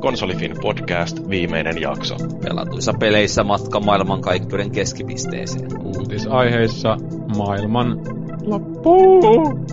[0.00, 2.16] Konsolifin podcast viimeinen jakso.
[2.44, 5.82] Pelatuissa peleissä matka maailmankaikkeuden keskipisteeseen.
[5.82, 6.96] Uutisaiheissa
[7.36, 8.00] maailman
[8.42, 9.20] loppu.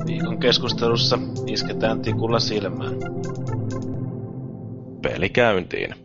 [0.08, 2.96] Viikon keskustelussa isketään tikulla silmään.
[5.02, 6.05] Peli käyntiin.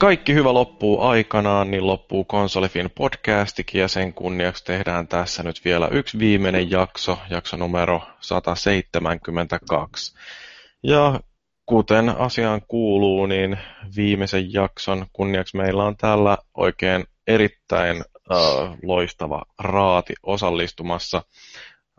[0.00, 5.88] Kaikki hyvä loppuu aikanaan, niin loppuu Konsolifin podcastikin ja sen kunniaksi tehdään tässä nyt vielä
[5.88, 10.14] yksi viimeinen jakso, jakso numero 172.
[10.82, 11.20] Ja
[11.66, 13.58] kuten asiaan kuuluu, niin
[13.96, 21.22] viimeisen jakson kunniaksi meillä on täällä oikein erittäin äh, loistava raati osallistumassa.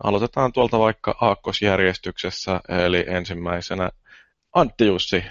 [0.04, 3.90] Aloitetaan tuolta vaikka aakkosjärjestyksessä, eli ensimmäisenä
[4.56, 5.24] Antti Jussi.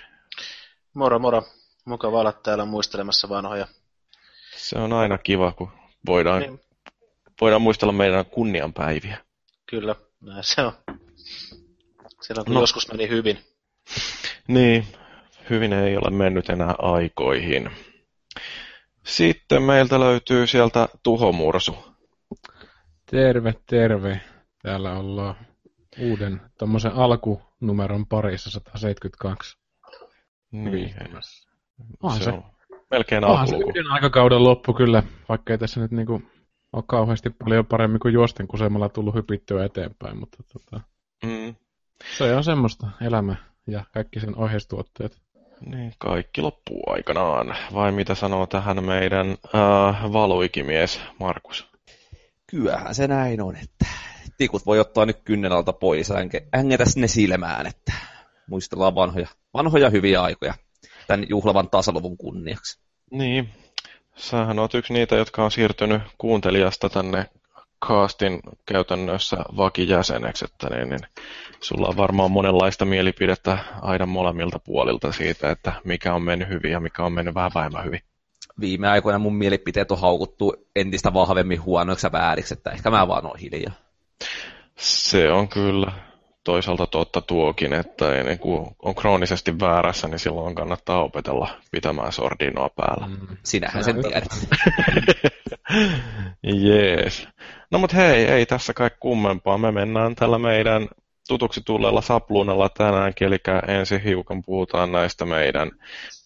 [0.94, 1.59] Moro moro.
[1.90, 3.66] Mukava olla täällä muistelemassa vanhoja.
[4.56, 5.70] Se on aina kiva, kun
[6.06, 6.60] voidaan, niin.
[7.40, 9.18] voidaan muistella meidän kunnianpäiviä.
[9.66, 10.72] Kyllä, näin se on.
[12.22, 12.60] Silloin kun no.
[12.60, 13.38] joskus meni hyvin.
[14.48, 14.86] Niin,
[15.50, 17.70] hyvin ei ole mennyt enää aikoihin.
[19.06, 21.74] Sitten meiltä löytyy sieltä tuhomursu.
[23.10, 24.20] Terve, terve.
[24.62, 25.34] Täällä ollaan
[25.98, 29.58] uuden tuommoisen alkunumeron parissa 172.
[30.52, 30.94] Niin.
[32.02, 32.44] Onhan se, se on
[32.90, 36.22] melkein Onhan se yhden aikakauden loppu kyllä, vaikka ei tässä nyt niinku
[36.72, 40.80] ole kauheasti paljon paremmin kuin juosten kusemalla tullut hypittyä eteenpäin, mutta tota,
[41.24, 41.54] mm.
[42.18, 43.36] se on semmoista elämä
[43.66, 45.20] ja kaikki sen ohjeistuotteet.
[45.66, 47.56] Niin, kaikki loppuu aikanaan.
[47.74, 51.68] Vai mitä sanoo tähän meidän äh, valuikimies Markus?
[52.46, 53.86] Kyllähän se näin on, että
[54.38, 56.16] tikut voi ottaa nyt kynnen alta pois ja
[56.56, 57.92] ängetä sinne silmään, että
[58.46, 60.54] muistellaan vanhoja, vanhoja hyviä aikoja
[61.10, 62.78] tämän juhlavan tasaluvun kunniaksi.
[63.10, 63.48] Niin,
[64.16, 67.26] sähän oot yksi niitä, jotka on siirtynyt kuuntelijasta tänne
[67.86, 71.00] castin käytännössä vakijäseneksi, että niin, niin
[71.60, 76.80] sulla on varmaan monenlaista mielipidettä aina molemmilta puolilta siitä, että mikä on mennyt hyvin ja
[76.80, 78.00] mikä on mennyt vähän vähemmän hyvin.
[78.60, 83.26] Viime aikoina mun mielipiteet on haukuttu entistä vahvemmin huonoiksi ja vääriksi, että ehkä mä vaan
[83.26, 83.72] oon hiljaa.
[84.76, 85.92] Se on kyllä
[86.44, 92.68] toisaalta totta tuokin, että ennen kuin on kroonisesti väärässä, niin silloin kannattaa opetella pitämään sordinoa
[92.68, 93.06] päällä.
[93.06, 94.48] Mm, sinähän sen tiedät.
[96.66, 97.28] Jees.
[97.70, 99.58] No mut hei, ei tässä kai kummempaa.
[99.58, 100.88] Me mennään tällä meidän
[101.28, 103.36] tutuksi tulleella sapluunalla tänäänkin, eli
[103.68, 105.70] ensin hiukan puhutaan näistä meidän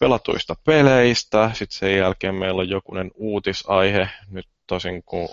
[0.01, 5.29] pelatuista peleistä, sitten sen jälkeen meillä on jokunen uutisaihe, nyt tosin kun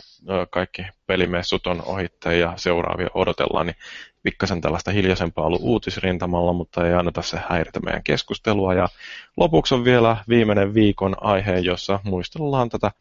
[0.49, 3.75] kaikki pelimessut on ohitte ja seuraavia odotellaan, niin
[4.23, 8.73] pikkasen tällaista hiljaisempaa ollut uutisrintamalla, mutta ei anneta se häiritä meidän keskustelua.
[8.73, 8.89] Ja
[9.37, 12.91] lopuksi on vielä viimeinen viikon aihe, jossa muistellaan tätä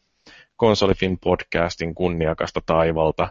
[0.57, 3.29] Konsolifin podcastin kunniakasta taivalta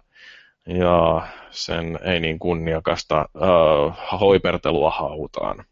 [0.67, 5.65] ja sen ei niin kunniakasta uh, hoipertelua hautaan.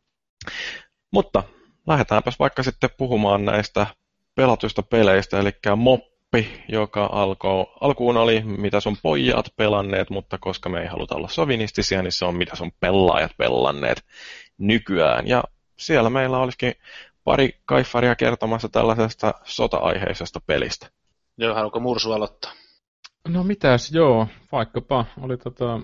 [1.12, 1.44] Mutta
[1.88, 3.88] lähdetäänpäs vaikka sitten puhumaan näistä
[4.36, 10.70] pelatuista peleistä, eli MOP oppi, joka alkoi, alkuun oli, mitä sun pojat pelanneet, mutta koska
[10.70, 14.06] me ei haluta olla sovinistisia, niin se on, mitä sun pelaajat pelanneet
[14.58, 15.28] nykyään.
[15.28, 15.44] Ja
[15.78, 16.74] siellä meillä olisikin
[17.24, 20.88] pari kaifaria kertomassa tällaisesta sota-aiheisesta pelistä.
[21.38, 22.52] Joo, haluatko Mursu aloittaa?
[23.28, 25.80] No mitäs, joo, vaikkapa oli tota,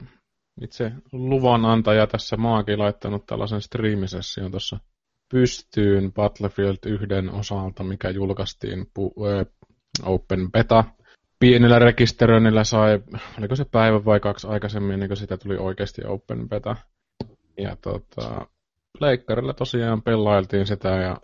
[0.61, 4.79] itse luvanantaja tässä maakin laittanut tällaisen striimisession tuossa
[5.31, 9.13] pystyyn Battlefield 1 osalta, mikä julkaistiin pu-
[10.01, 10.83] Open Beta.
[11.39, 12.99] Pienellä rekisteröinnillä sai,
[13.37, 16.75] oliko se päivä vai kaksi aikaisemmin, niin kuin sitä tuli oikeasti Open Beta.
[17.57, 18.47] Ja tota,
[18.99, 21.17] leikkarilla tosiaan pelailtiin sitä ja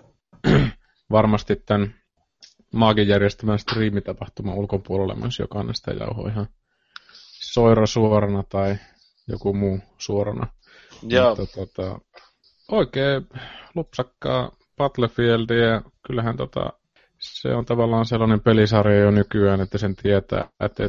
[1.12, 1.96] varmasti tämän
[2.74, 6.48] maagin järjestämän striimitapahtuman ulkopuolella myös jokainen sitä jauho ihan
[7.42, 8.76] soiro suorana tai
[9.28, 10.48] joku muu suorana.
[11.04, 11.36] Joo.
[11.36, 12.00] Mutta, tota,
[12.72, 13.28] oikein
[13.76, 16.79] lupsakkaa Battlefieldia kyllähän tota,
[17.20, 20.84] se on tavallaan sellainen pelisarja jo nykyään, että sen tietää, että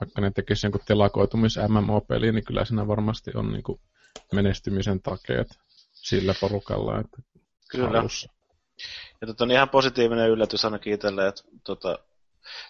[0.00, 3.80] vaikka ne tekisi jonkun telakoitumis MMO-peli, niin kyllä siinä varmasti on niin kuin
[4.32, 5.48] menestymisen takeet
[5.92, 7.00] sillä porukalla.
[7.00, 7.22] Että
[7.70, 7.98] kyllä.
[7.98, 8.32] Halussa.
[9.20, 11.98] Ja tota, on ihan positiivinen yllätys ainakin itselle, että tota,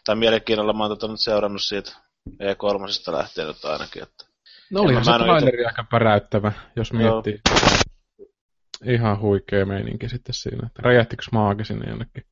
[0.04, 1.92] tai mielenkiinnolla mä oon tota nyt seurannut siitä
[2.30, 4.02] E3 lähtien nyt ainakin.
[4.02, 4.24] Että
[4.70, 5.66] no olihan se traileri ite...
[5.66, 7.40] aika päräyttävä, jos miettii.
[7.50, 8.94] Joo.
[8.94, 10.66] ihan huikea meininki sitten siinä.
[10.66, 12.24] Että räjähtikö maakin sinne jonnekin?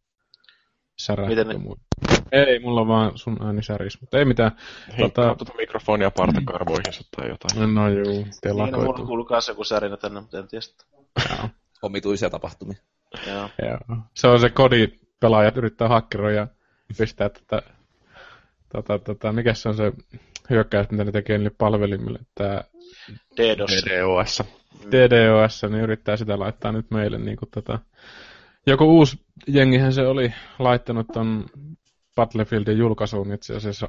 [1.29, 1.55] Miten ne-
[2.32, 4.52] Ei, mulla vaan sun ääni säris, mutta ei mitään.
[4.99, 7.75] Hinkkaa Tota- tuota mikrofonia partakarvoihinsa tai jotain.
[7.75, 10.85] No juu, Niin, no, mulla kuuluu kanssa joku särinä tänne, mutta en tiedä sitä.
[11.31, 11.49] Joo,
[11.82, 12.76] Omituisia tapahtumia.
[13.26, 13.49] Joo.
[13.62, 13.79] joo.
[14.14, 14.88] Se on se kodi,
[15.20, 16.46] pelaajat yrittää hakkeroida ja
[16.99, 17.62] pistää tätä,
[18.73, 19.93] tota, tota, mikä se on se
[20.50, 22.64] hyökkäys, mitä ne tekee niille palvelimille, tämä
[23.37, 23.85] DDoS.
[23.87, 24.43] DDoS.
[24.90, 27.79] DDoS, niin yrittää sitä laittaa nyt meille niin kuin tota,
[28.66, 29.16] joku uusi
[29.49, 31.46] jengihän se oli laittanut ton
[32.16, 33.88] Battlefieldin julkaisuun itse asiassa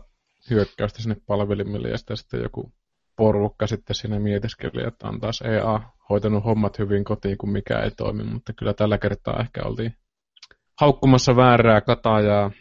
[0.49, 2.73] hyökkäystä sinne palvelimille ja sitä sitten joku
[3.15, 7.91] porukka sitten siinä mietiskeli, että on taas EA hoitanut hommat hyvin kotiin, kun mikä ei
[7.91, 9.93] toimi, mutta kyllä tällä kertaa ehkä oltiin
[10.81, 12.51] haukkumassa väärää katajaa,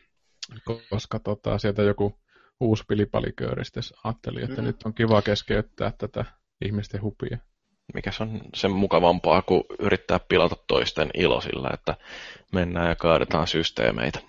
[0.91, 2.19] koska tota, sieltä joku
[2.61, 4.67] uusi pilipalikööri sitten ajatteli, että Mm.
[4.67, 6.25] nyt on kiva keskeyttää tätä
[6.65, 7.39] ihmisten hupia.
[7.95, 11.95] Mikä se on sen mukavampaa kuin yrittää pilata toisten ilo sillä, että
[12.53, 14.21] mennään ja kaadetaan systeemeitä.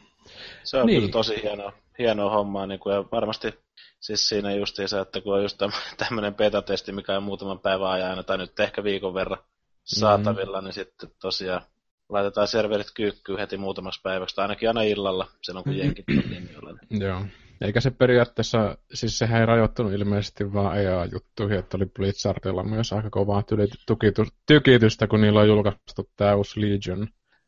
[0.63, 0.99] Se on Niin.
[0.99, 3.53] kyllä tosi hienoa, hienoa hommaa, niin kuin, ja varmasti
[3.99, 5.57] siis siinä justiinsa, että kun on just
[5.97, 9.39] tämmöinen beta-testi, mikä on muutaman päivän ajana, tai nyt ehkä viikon verran
[9.83, 10.65] saatavilla, mm.
[10.65, 11.61] niin sitten tosiaan
[12.09, 16.79] laitetaan serverit kyykkyyn heti muutamaksi päiväksi, tai ainakin aina illalla, silloin kun jenkit on linjoilla.
[16.89, 17.21] Joo.
[17.61, 23.09] Eikä se periaatteessa, siis sehän ei rajoittunut ilmeisesti vaan EA-juttuihin, että oli Blizzardilla myös aika
[23.09, 23.43] kovaa
[23.85, 27.07] tukitu- tykitystä, kun niillä on julkaistu tämä uusi Legion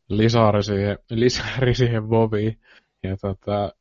[0.09, 2.59] lisäri siihen, lisäri siihen Voviin.
[3.03, 3.73] Ja tota,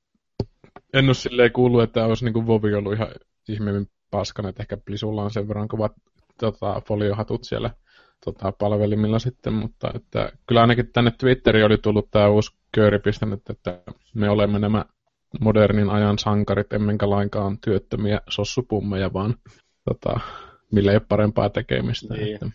[0.94, 3.08] en ole silleen kuullut, että olisi niinku Vovi ollut ihan
[3.48, 5.92] ihmeemmin paskana, että ehkä Blizulla on sen verran kovat
[6.40, 7.70] tota, foliohatut siellä
[8.24, 13.50] tota, palvelimilla sitten, mutta että kyllä ainakin tänne Twitteriin oli tullut tämä uusi kööri pistänyt,
[13.50, 13.82] että
[14.14, 14.84] me olemme nämä
[15.40, 19.34] modernin ajan sankarit, emmekä lainkaan työttömiä sossupummeja, vaan
[19.84, 20.20] tota,
[20.72, 22.14] millä ei ole parempaa tekemistä.
[22.14, 22.34] Niin.
[22.34, 22.50] Että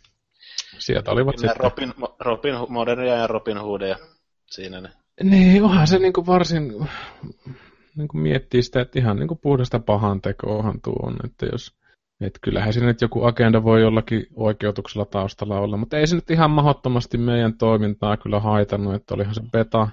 [0.78, 1.72] sieltä olivat Kyllä sitten...
[1.72, 3.98] Robin, Robin, modernia ja Robin Hoodia
[4.46, 4.90] siinä ne.
[5.24, 6.74] Niin, onhan se niinku varsin,
[7.96, 11.76] niinku miettii sitä, että ihan niinku puhdasta pahan tekoahan tuo on, että jos,
[12.22, 16.32] että kyllähän siinä nyt joku agenda voi jollakin oikeutuksella taustalla olla, mutta ei se nyt
[16.32, 19.88] ihan mahdottomasti meidän toimintaa kyllä haitannut, että olihan se beta,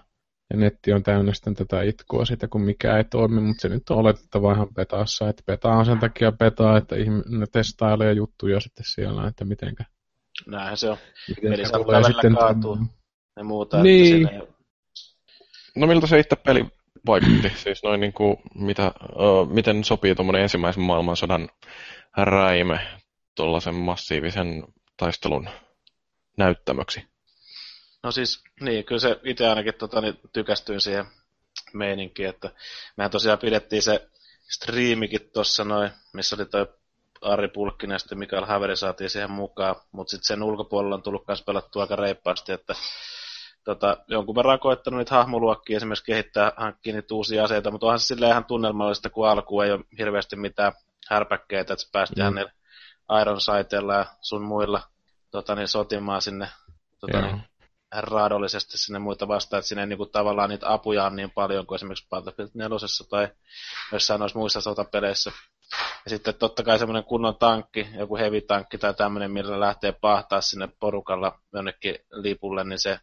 [0.50, 3.90] ja netti on täynnä sitten tätä itkua siitä, kun mikä ei toimi, mutta se nyt
[3.90, 8.60] on oletettava ihan betassa, että beta on sen takia beta, että ihm- ne testailee juttuja
[8.60, 9.84] sitten siellä, että mitenkä,
[10.46, 10.96] Näinhän se on.
[11.28, 12.78] mitenkä Peli saattaa välillä kaatua.
[13.36, 13.82] Ja muuta.
[13.82, 14.16] Niin.
[14.16, 14.48] Että siinä ei-
[15.76, 16.66] No miltä se itse peli
[17.06, 17.52] vaikutti?
[17.54, 21.48] Siis noin niin kuin, mitä, ö, miten sopii tuommoinen ensimmäisen maailmansodan
[22.16, 22.80] räime
[23.34, 24.64] tuollaisen massiivisen
[24.96, 25.48] taistelun
[26.36, 27.04] näyttämöksi?
[28.02, 31.04] No siis, niin, kyllä se itse ainakin tota, niin, tykästyin siihen
[31.72, 32.50] meininkiin, että
[32.96, 34.08] mehän tosiaan pidettiin se
[34.48, 36.66] striimikin tuossa noin, missä oli toi
[37.20, 41.26] Ari Pulkkinen ja sitten Mikael Haveri saatiin siihen mukaan, mutta sitten sen ulkopuolella on tullut
[41.28, 42.74] myös pelattua aika reippaasti, että
[43.64, 48.06] tota, jonkun verran koettanut niitä hahmoluokkia esimerkiksi kehittää, hankkia niitä uusia aseita, mutta onhan se
[48.06, 50.72] silleen ihan tunnelmallista, kun alkuun ei ole hirveästi mitään
[51.10, 52.34] härpäkkeitä, että päästi Mm.
[52.34, 52.52] niillä
[53.20, 54.82] Iron Sightilla ja sun muilla
[55.30, 56.48] tota, niin, sotimaan sinne
[57.00, 57.42] tota, niin,
[57.92, 61.76] raadollisesti sinne muita vastaan, että sinne ei niinku tavallaan niitä apuja on niin paljon kuin
[61.76, 62.78] esimerkiksi Battlefield 4
[63.10, 63.28] tai
[63.92, 65.32] jossain noissa muissa sotapeleissä.
[66.04, 70.68] Ja sitten totta kai semmoinen kunnon tankki, joku heavy-tankki tai tämmöinen, millä lähtee pahtaa sinne
[70.80, 73.00] porukalla jonnekin lipulle, niin se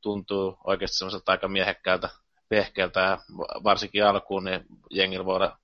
[0.00, 2.08] tuntuu oikeasti semmoiselta aika miehekkäältä
[2.50, 5.58] vehkeältä ja va- varsinkin alkuun, niin jengillä voi olla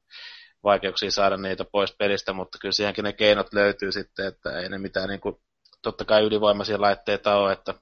[0.64, 4.78] vaikeuksia saada niitä pois pelistä, mutta kyllä siihenkin ne keinot löytyy sitten, että ei ne
[4.78, 5.36] mitään niin kuin,
[5.82, 7.74] totta kai ylivoimaisia laitteita ole, että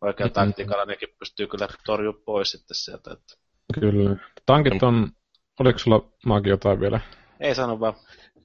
[0.00, 3.12] oikealla taktiikalla nekin pystyy kyllä torjua pois sitten sieltä.
[3.12, 3.34] Että
[3.80, 4.16] Kyllä.
[4.46, 5.08] Tankit on,
[5.60, 7.00] oliko sulla Maagi jotain vielä?
[7.40, 7.94] ei sano vaan.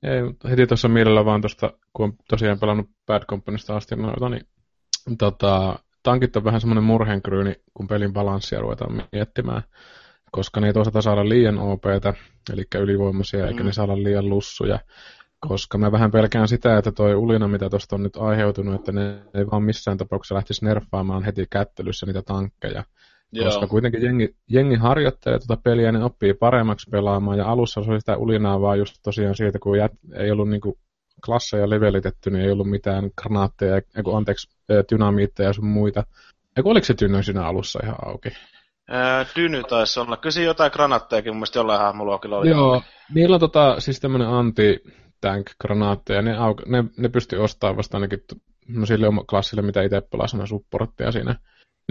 [0.04, 4.30] Ei, mutta heti tuossa mielellä vaan tuosta, kun on tosiaan pelannut Bad Companysta asti noita,
[4.30, 4.48] niin
[5.18, 9.64] tota, tankit on vähän semmoinen murheenkryyni, kun pelin balanssia ruvetaan miettimään,
[10.32, 12.14] koska ne ei toisaalta saada liian OPtä,
[12.54, 13.66] eli ylivoimaisia, eikä Mm.
[13.66, 14.80] ne saada liian lussuja,
[15.40, 19.20] koska mä vähän pelkään sitä, että toi ulina, mitä tuosta on nyt aiheutunut, että ne
[19.34, 22.84] ei vaan missään tapauksessa lähtisi nerfaamaan heti kättelyssä niitä tankkeja,
[23.44, 28.00] koska kuitenkin jengi, jengi harjoittelee tuota peliä, ne oppii paremmaksi pelaamaan, ja alussa se oli
[28.00, 30.78] sitä ulinaa vaan just tosiaan siitä, kun jät, ei ollut niinku
[31.26, 34.50] klasseja levelitetty, niin ei ollut mitään granaatteja, eiku, anteeksi,
[34.92, 36.04] dynamiitteja ja sun muita.
[36.58, 38.30] Eiku, oliko se tynny siinä alussa ihan auki?
[39.36, 40.18] Dyny taisi olla.
[40.18, 42.50] Kyllä jotain granaattejakin mun mielestä jollain hahmoluokilla oli.
[42.50, 42.82] Joo,
[43.14, 48.20] niillä on tota, siis tämmönen anti-tank-granaatteja, ne, au, ne, ne pystyy ostamaan vasta ainakin
[48.68, 51.36] no sille klassille, mitä itse pelasana supporttia siinä.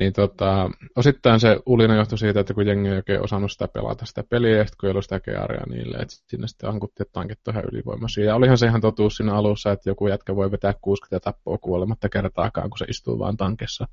[0.00, 4.06] Niin tota, osittain se ulina johtui siitä, että kun jengi ei oikein osannut sitä pelata
[4.06, 7.12] sitä peliä, ja sitten kun ei ollut sitä gearia niille, että sinne sitten hankuttiin, että
[7.12, 8.24] tankit on ihan ylivoimaisia.
[8.24, 11.58] Ja olihan se ihan totuus siinä alussa, että joku jätkä voi vetää 60 ja tappoa
[11.58, 13.86] kuolematta kertaakaan, kun se istuu vaan tankissa.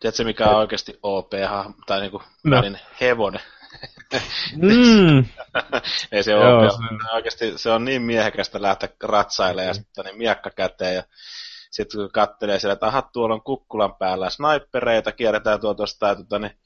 [0.00, 1.32] Tiedätkö, mikä on oikeasti OP,
[1.86, 2.62] tai niinku no.
[3.00, 3.40] hevonen?
[4.56, 5.24] Mm.
[6.12, 7.14] ei se ole OP, se...
[7.14, 11.02] oikeasti se on niin miehekästä lähteä ratsailemaan ja sitten niin miekka käteen ja
[11.70, 16.38] sitten kun katselee siellä, että aha, tuolla on kukkulan päällä snipereita, kierretään tuo tuosta tuota,
[16.38, 16.58] niin,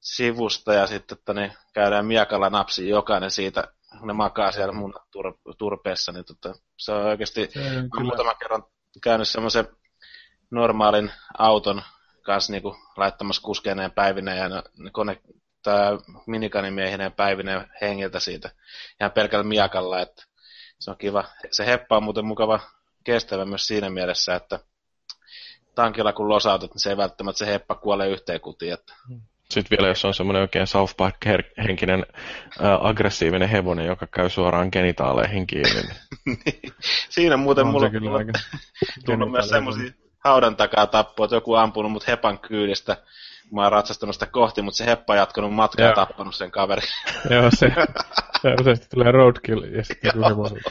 [0.00, 3.64] sivusta ja sitten että, niin, käydään miekalla napsi jokainen siitä,
[4.02, 8.64] ne makaa siellä mun tur- turpeessa, niin tota, se on oikeasti, se on muutaman kerran
[9.02, 9.68] käynyt semmoisen
[10.50, 11.82] normaalin auton
[12.28, 15.20] kanssa niin kuin, laittamassa kuskeineen päivineen ja ne kone,
[15.62, 15.90] tämä
[16.26, 18.50] minikanimiehineen päivineen hengiltä siitä
[19.00, 20.24] ihan pelkällä miakalla, että
[20.78, 21.24] se on kiva.
[21.50, 22.60] Se heppa on muuten mukava
[23.04, 24.60] kestävä myös siinä mielessä, että
[25.74, 28.72] tankilla kun losautat, niin se ei välttämättä se heppa kuole yhteen kutiin.
[28.72, 28.92] Että...
[29.50, 32.06] Sitten vielä jos on semmoinen oikein South Park-henkinen
[32.60, 35.82] äh, aggressiivinen hevonen, joka käy suoraan genitaaleihin kiinni.
[36.26, 36.72] Niin.
[37.08, 38.18] Siinä muuten on mulla, mulla
[39.06, 42.96] tullut myös semmoisia haudan takaa tappoa, että joku ampunut mut hepan kyydistä.
[43.52, 46.82] Mä oon ratsastanut sitä kohti, mutta se heppa on jatkanut matkaa ja tappanut sen kaveri.
[47.30, 47.72] Joo, se,
[48.42, 50.62] se useasti tulee roadkill ja sitten joku hevonen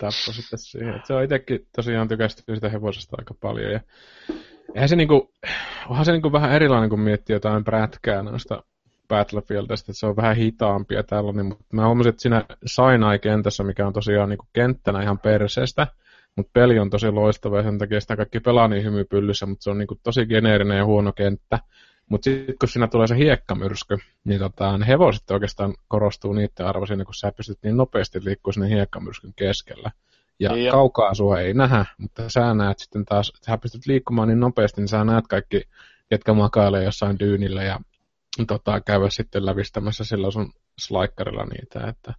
[0.00, 0.94] tappoi sitten siihen.
[0.94, 3.72] Et se on itsekin tosiaan tykästynyt sitä hevosesta aika paljon.
[3.72, 3.80] Ja
[4.74, 5.32] eihän se niinku,
[5.88, 8.62] onhan se niinku vähän erilainen, kun miettii jotain prätkää noista
[9.08, 13.86] Battlefieldista, että se on vähän hitaampi ja tällainen, mutta mä huomasin, että siinä Sinai-kentässä, mikä
[13.86, 15.86] on tosiaan niinku kenttänä ihan perseestä,
[16.36, 19.70] mutta peli on tosi loistava ja sen takia sitä kaikki pelaa niin hymypyllyssä, mutta se
[19.70, 21.58] on niinku tosi geneerinen ja huono kenttä.
[22.08, 26.86] Mutta sitten kun siinä tulee se hiekkamyrsky, niin tota, ne hevoset oikeastaan korostuu niiden arvo
[26.86, 29.90] siinä, kun sä pystyt niin nopeasti liikkua sinne hiekkamyrskyn keskellä.
[30.40, 34.40] Ja niin kaukaa sua ei nähdä, mutta sä näet sitten taas, sä pystyt liikkumaan niin
[34.40, 35.62] nopeasti, niin sä näet kaikki,
[36.08, 37.80] ketkä makailee jossain dyynillä ja
[38.46, 41.88] tota, käydä sitten lävistämässä silloin sun slaikkarilla niitä.
[41.88, 42.14] Että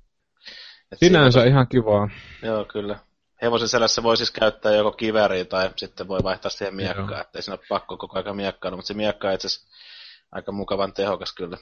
[0.92, 1.50] Et sinänsä siinä...
[1.52, 2.10] ihan kivaa.
[2.44, 3.00] Joo, kyllä.
[3.42, 7.58] Hevosen selässä voi siis käyttää joko kivääriä tai sitten voi vaihtaa siihen miekkaan, ettei siinä
[7.58, 9.48] ole pakko koko ajan miekkaa, mutta se miekka on itse
[10.32, 11.58] aika mukavan tehokas kyllä.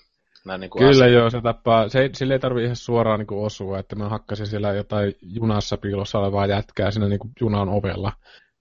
[0.45, 1.07] Näin niin kuin kyllä asia.
[1.07, 4.47] joo, se tappaa, se, sille ei tarvitse ihan suoraan niin kuin osua, että mä hakkasin
[4.47, 8.11] siellä jotain junassa piilossa olevaa jätkää siinä niin kuin junan ovella.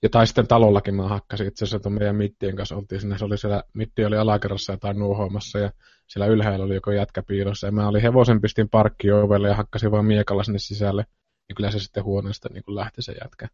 [0.02, 3.24] Ja tai sitten talollakin mä hakkasin itse asiassa, että meidän Mittien kanssa oltiin sinne, se
[3.24, 5.70] oli siellä, Mitti oli alakerrassa jotain nuohoamassa ja
[6.06, 9.90] siellä ylhäällä oli joku jätkä piilossa ja mä olin hevosen pistin parkki ovelle ja hakkasin
[9.90, 11.04] vaan miekalla sinne sisälle.
[11.48, 13.48] Ja kyllä se sitten huoneesta niin lähti se jätkä.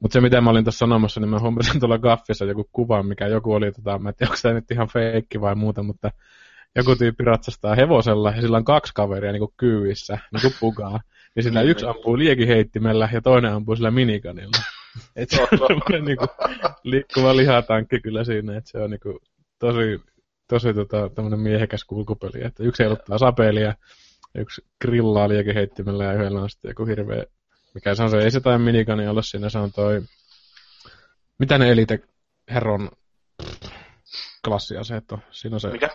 [0.00, 3.26] Mutta se mitä mä olin tässä sanomassa, niin mä huomasin tuolla gaffissa joku kuva, mikä
[3.26, 6.10] joku oli, tota, mä en tiedä, onko tämä nyt ihan feikki vai muuta, mutta
[6.76, 11.00] joku tyyppi ratsastaa hevosella ja sillä on kaksi kaveria niin kuin kyyvissä, niin kuin pugaa.
[11.36, 14.58] Ja sillä niin, yksi ampuu liekiheittimellä ja toinen ampuu sillä minikanilla.
[15.16, 16.28] Et se on semmoinen niin kuin,
[16.82, 19.18] liikkuva lihatankki kyllä siinä, että se on niin kuin,
[19.58, 20.00] tosi,
[20.48, 22.44] tosi tota, miehekäs kulkupeli.
[22.44, 23.74] Että yksi heiluttaa sapelia,
[24.40, 27.24] yksi grillaa liekiheittimellä ja yhdellä on sitten joku hirveä
[27.74, 30.02] mikä se on se, ei se tai minikani olla siinä, se on toi,
[31.38, 31.98] mitä ne Elite
[32.50, 32.90] Heron
[34.44, 35.18] klassiaseet on?
[35.30, 35.88] Siinä on se, Mikä?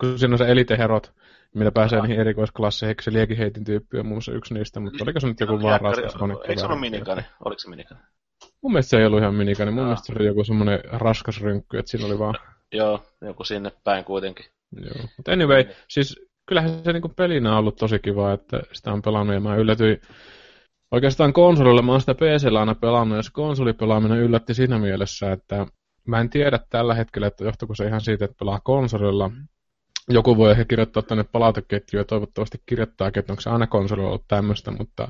[0.00, 1.12] Kun siinä on se Elite Herot,
[1.54, 5.26] millä pääsee niihin erikoisklasseihin, se liekiheitin tyyppi on muun muassa yksi niistä, mutta oliko se
[5.26, 6.34] nyt joku vaan raskas kone?
[6.48, 7.22] Eikö se ollut minikani?
[7.44, 8.00] Oliko se minikani?
[8.62, 11.78] Mun mielestä se ei ollut ihan minikani, mun mielestä se oli joku semmoinen raskas rynkky,
[11.78, 12.34] että siinä oli vaan...
[12.72, 14.46] Joo, joku sinne päin kuitenkin.
[14.80, 19.02] Joo, mutta anyway, siis kyllähän se niinku pelinä on ollut tosi kiva, että sitä on
[19.02, 20.00] pelannut ja mä yllätyin
[20.90, 25.66] Oikeastaan konsolilla mä oon sitä PC aina pelannut, ja se konsolipelaaminen yllätti siinä mielessä, että
[26.06, 29.30] mä en tiedä tällä hetkellä, että johtuuko se ihan siitä, että pelaa konsolilla.
[30.08, 34.70] Joku voi ehkä kirjoittaa tänne palauteketjuun, toivottavasti kirjoittaakin, että onko se aina konsolilla ollut tämmöistä,
[34.70, 35.08] mutta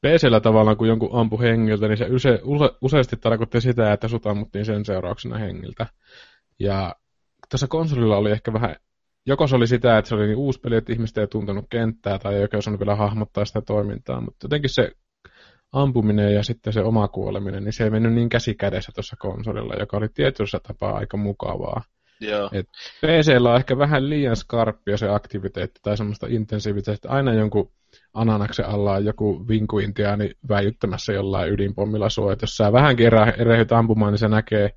[0.00, 4.26] PCllä tavallaan, kun jonkun ampu hengiltä, niin se use, use, useasti tarkoitti sitä, että sut
[4.26, 5.86] ammuttiin sen seurauksena hengiltä.
[6.58, 6.94] Ja
[7.48, 8.76] tässä konsolilla oli ehkä vähän
[9.26, 12.18] joko se oli sitä, että se oli niin uusi peli, että ihmiset ei tuntenut kenttää,
[12.18, 14.92] tai ei osannut vielä hahmottaa sitä toimintaa, mutta jotenkin se
[15.72, 19.74] ampuminen ja sitten se oma kuoleminen, niin se ei mennyt niin käsi kädessä tuossa konsolilla,
[19.74, 21.82] joka oli tietyssä tapaa aika mukavaa.
[22.20, 22.50] Joo.
[22.52, 22.68] Et
[23.00, 27.72] PCllä on ehkä vähän liian skarppia se aktiviteetti tai semmoista intensiivistä, että aina jonkun
[28.14, 33.06] ananaksen alla on joku vinkuintiaani väijyttämässä jollain ydinpommilla sua, että jos sä vähänkin
[33.38, 34.70] erehyt ampumaan, niin se näkee,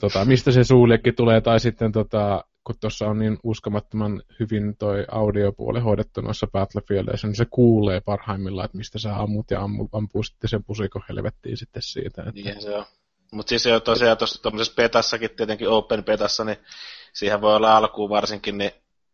[0.00, 5.04] tota, mistä se suuliekki tulee, tai sitten tota, kun tuossa on niin uskomattoman hyvin toi
[5.10, 10.22] audiopuoli hoidettu noissa Battlefieldeissa, niin se kuulee parhaimmillaan, että mistä sä ammut ja ammu, ampuu
[10.22, 12.22] sitten sen pusikon helvettiin sitten siitä.
[12.22, 12.32] Että...
[12.34, 12.84] Niin se on.
[13.32, 16.56] Mutta siis jo tosiaan tuossa petassakin, tietenkin open petassa, niin
[17.12, 18.70] siihen voi olla alkuun varsinkin, niin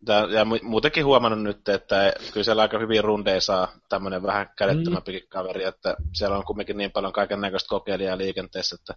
[0.09, 5.65] ja muutenkin huomannut nyt, että kyllä siellä aika hyvin rundeja saa tämmöinen vähän kädettömämpikin kaveri,
[5.65, 8.95] että siellä on kumminkin niin paljon kaiken näköistä kokeilijaa liikenteessä, että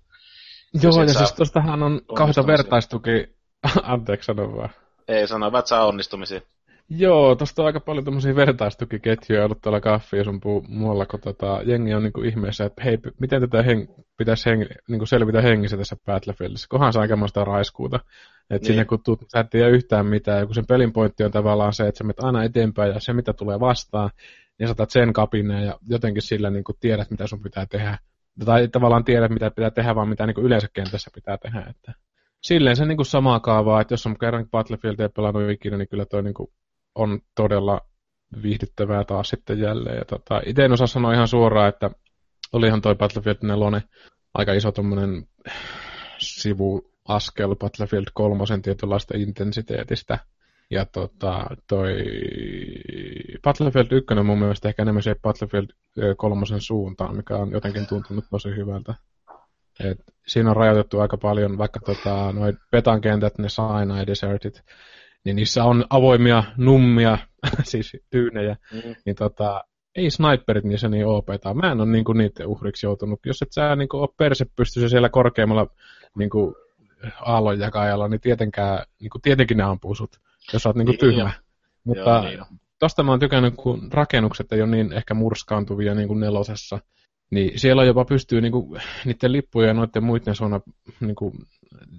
[0.83, 3.36] Joo, ja siis tuostahan on kahta vertaistuki
[3.84, 4.70] Anteeksi, sano vaan.
[5.08, 6.41] Ei sano, että saa onnistumisia.
[6.89, 11.20] Joo, tosta on aika paljon tämmöisiä vertaistukiketjuja ollut tuolla kaffi ja sun puu muualla, kun
[11.20, 15.77] tota, jengi on niinku ihmeessä, että hei, miten tätä heng- pitäisi heng- niinku selvitä hengissä
[15.77, 18.00] tässä Battlefieldissa, kohan se aikamoista raiskuuta.
[18.50, 18.65] Että niin.
[18.65, 21.74] sinne kun tuut, sä et tiedä yhtään mitään, ja kun sen pelin pointti on tavallaan
[21.74, 24.10] se, että sä menet aina eteenpäin ja se mitä tulee vastaan,
[24.60, 27.98] niin saatat sen kapineen ja jotenkin sillä niinku tiedät mitä sun pitää tehdä.
[28.46, 31.65] Tai tavallaan tiedät mitä pitää tehdä, vaan mitä niinku yleensä kentässä pitää tehdä.
[31.70, 31.93] Että
[32.43, 36.23] silleen se niinku samaa kaavaa, että jos on kerran Battlefieldia pelannut ikinä, niin kyllä toi
[36.23, 36.53] niinku
[36.95, 37.81] on todella
[38.43, 39.97] viihdyttävää taas sitten jälleen.
[39.97, 41.89] Ja tota, itse en osaa sanoa ihan suoraan, että
[42.53, 43.81] olihan toi Battlefield 4
[44.33, 45.27] aika iso tommonen
[46.17, 50.19] sivuaskel Battlefield 3 tietynlaista intensiteetistä.
[50.71, 51.93] Ja tota, toi
[53.43, 55.67] Battlefield 1 on mun mielestä ehkä enemmän se Battlefield
[56.17, 58.93] 3 suuntaan, mikä on jotenkin tuntunut tosi hyvältä.
[59.80, 64.63] Et siinä on rajoitettu aika paljon, vaikka tota, noin petan kentät, ne Sinai Desertit,
[65.25, 67.18] niin niissä on avoimia nummia,
[67.63, 68.96] siis tyynejä, mm.
[69.06, 69.63] niin tota,
[69.96, 71.53] ei sniperit niissä niin OPta.
[71.53, 73.20] Mä en ole niinku niiden uhriksi joutunut.
[73.25, 75.68] Jos et sä niinku ole perse pystyssä siellä korkeammalla
[76.18, 76.56] niinku
[77.22, 80.20] aallonjakajalla, niin tietenkään, niinku, tietenkin ne ampuu sut,
[80.53, 81.32] jos sä oot niinku niin, tyhmä.
[81.36, 81.42] Jo.
[81.84, 82.39] Mutta Joo, niin
[82.80, 86.80] tosta mä oon tykännyt, kun rakennukset ei ole niin ehkä murskaantuvia niin kuin nelosessa.
[87.33, 90.61] Niin siellä jopa pystyy niinku, niiden lippujen ja noiden muiden suona
[90.99, 91.33] niinku,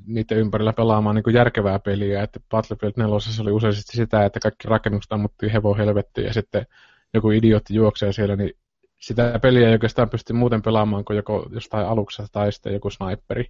[0.06, 2.22] niiden ympärillä pelaamaan niinku järkevää peliä.
[2.22, 6.66] Että Battlefield 4 oli useasti sitä, että kaikki rakennukset ammuttiin hevon helvettiin ja sitten
[7.14, 8.52] joku idiootti juoksee siellä, niin
[9.00, 13.44] sitä peliä ei oikeastaan pysty muuten pelaamaan kuin joko jostain aluksesta tai sitten joku sniperi.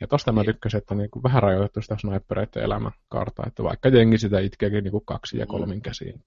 [0.00, 0.46] Ja tosta mä niin.
[0.46, 4.84] tykkäsin, että on niin kuin vähän rajoitettu sitä snipereiden elämänkaartaa, että vaikka jengi sitä itkeäkin
[4.84, 5.48] niin kuin kaksi ja mm.
[5.48, 6.24] kolmin käsiin.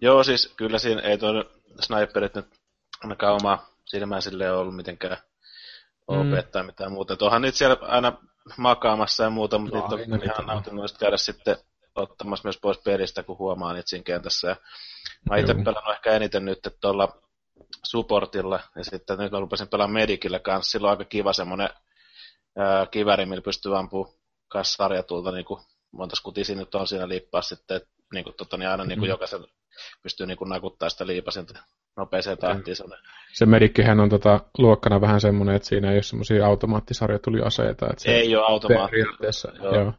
[0.00, 1.44] Joo, siis kyllä siinä ei tuo
[1.80, 2.46] sniperit nyt
[3.02, 5.16] ainakaan oma silmään sille ollut mitenkään
[6.06, 6.50] OP mm.
[6.52, 7.16] tai mitään muuta.
[7.16, 8.12] Tuohan nyt siellä aina
[8.56, 11.56] makaamassa ja muuta, mutta no, niitä on ihan nautinnollista käydä sitten
[11.94, 14.48] ottamassa myös pois pelistä, kun huomaa niitä siinä kentässä.
[14.48, 14.56] Ja
[15.30, 17.08] mä itse pelannut ehkä eniten nyt tuolla
[17.84, 20.70] supportilla, ja sitten nyt mä lupasin pelaa Medikillä kanssa.
[20.70, 21.68] Silloin aika kiva semmonen
[22.58, 24.14] ää, kiväri, millä pystyy ampumaan
[24.48, 25.60] kanssa sarjatulta, niin kuin
[25.92, 29.08] monta skutia nyt on siinä liippaa sitten, että niin kuin, tota, niin aina niin kuin
[29.08, 29.10] mm.
[29.10, 29.46] jokaisen
[30.02, 31.58] pystyy niin kuin nakuttaa sitä liipasinta
[31.96, 32.76] nopeeseen tahtiin.
[32.86, 32.92] Mm.
[33.34, 37.86] Se medikkihän on tota, luokkana vähän semmoinen, että siinä ei ole semmoisia automaattisarjatuliaseita.
[37.90, 38.96] Että se ei ole automaatti.
[39.62, 39.74] Joo.
[39.74, 39.92] joo.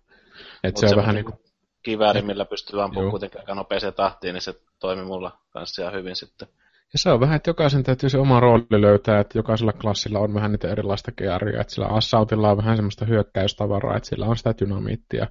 [0.64, 1.40] Että se on vähän niin kuin...
[1.84, 6.16] Kivääri, millä pystyy ampumaan kuitenkin aika nopeeseen tahtiin, niin se toimi mulla kanssa ihan hyvin
[6.16, 6.48] sitten.
[6.94, 10.34] Ja se on vähän, että jokaisen täytyy se oma rooli löytää, että jokaisella klassilla on
[10.34, 14.54] vähän niitä erilaista gearia, että sillä Assaultilla on vähän semmoista hyökkäystavaraa, että sillä on sitä
[14.60, 15.28] dynamiittia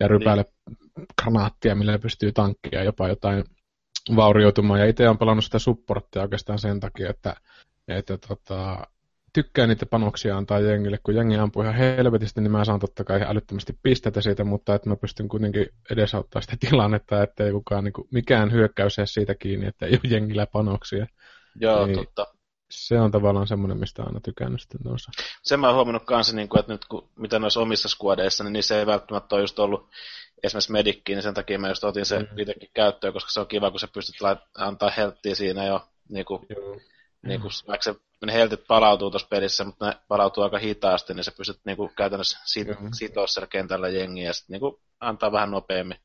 [0.00, 1.06] ja rypäile niin.
[1.22, 3.44] granaattia, millä pystyy tankkia jopa jotain
[4.16, 4.80] vaurioitumaan.
[4.80, 7.36] Ja itse olen pelannut sitä supporttia oikeastaan sen takia, että,
[7.88, 8.86] että tota,
[9.32, 10.98] tykkää niitä panoksia antaa jengille.
[11.02, 14.88] Kun jengi ampuu ihan helvetisti, niin mä saan totta kai älyttömästi pisteitä siitä, mutta että
[14.88, 19.34] mä pystyn kuitenkin edesauttaa sitä tilannetta, että ei kukaan niin kuin, mikään hyökkäys jää siitä
[19.34, 21.06] kiinni, että ei ole jengillä panoksia.
[21.60, 22.26] Joo, niin, totta.
[22.70, 25.10] Se on tavallaan semmoinen, mistä on aina tykännyt sitten tuossa.
[25.42, 28.62] Sen mä oon huomannut kanssa, niin kuin, että nyt kun, mitä noissa omissa skuadeissa, niin
[28.62, 29.88] se ei välttämättä ole just ollut
[30.42, 32.38] esimerkiksi medikkiin, niin sen takia mä just otin sen mm.
[32.38, 36.24] itsekin käyttöön, koska se on kiva, kun sä pystyt lait- antaa helttiä siinä jo, niin
[36.24, 36.46] kuin,
[37.22, 37.94] niin kuin, vaikka se,
[38.26, 41.90] ne heltit palautuu tuossa pelissä, mutta ne palautuu aika hitaasti, niin sä pystyt niin kuin,
[41.96, 42.88] käytännössä sit, mm.
[42.92, 45.98] sitoa siellä kentällä jengiä ja sitten niin kuin, antaa vähän nopeammin.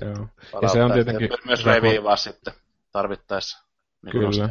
[0.00, 0.28] Joo.
[0.62, 1.28] Ja se on tietenkin...
[1.30, 2.54] Ja myös reviivaa sitten
[2.92, 3.64] tarvittaessa.
[4.02, 4.48] Niin Kyllä.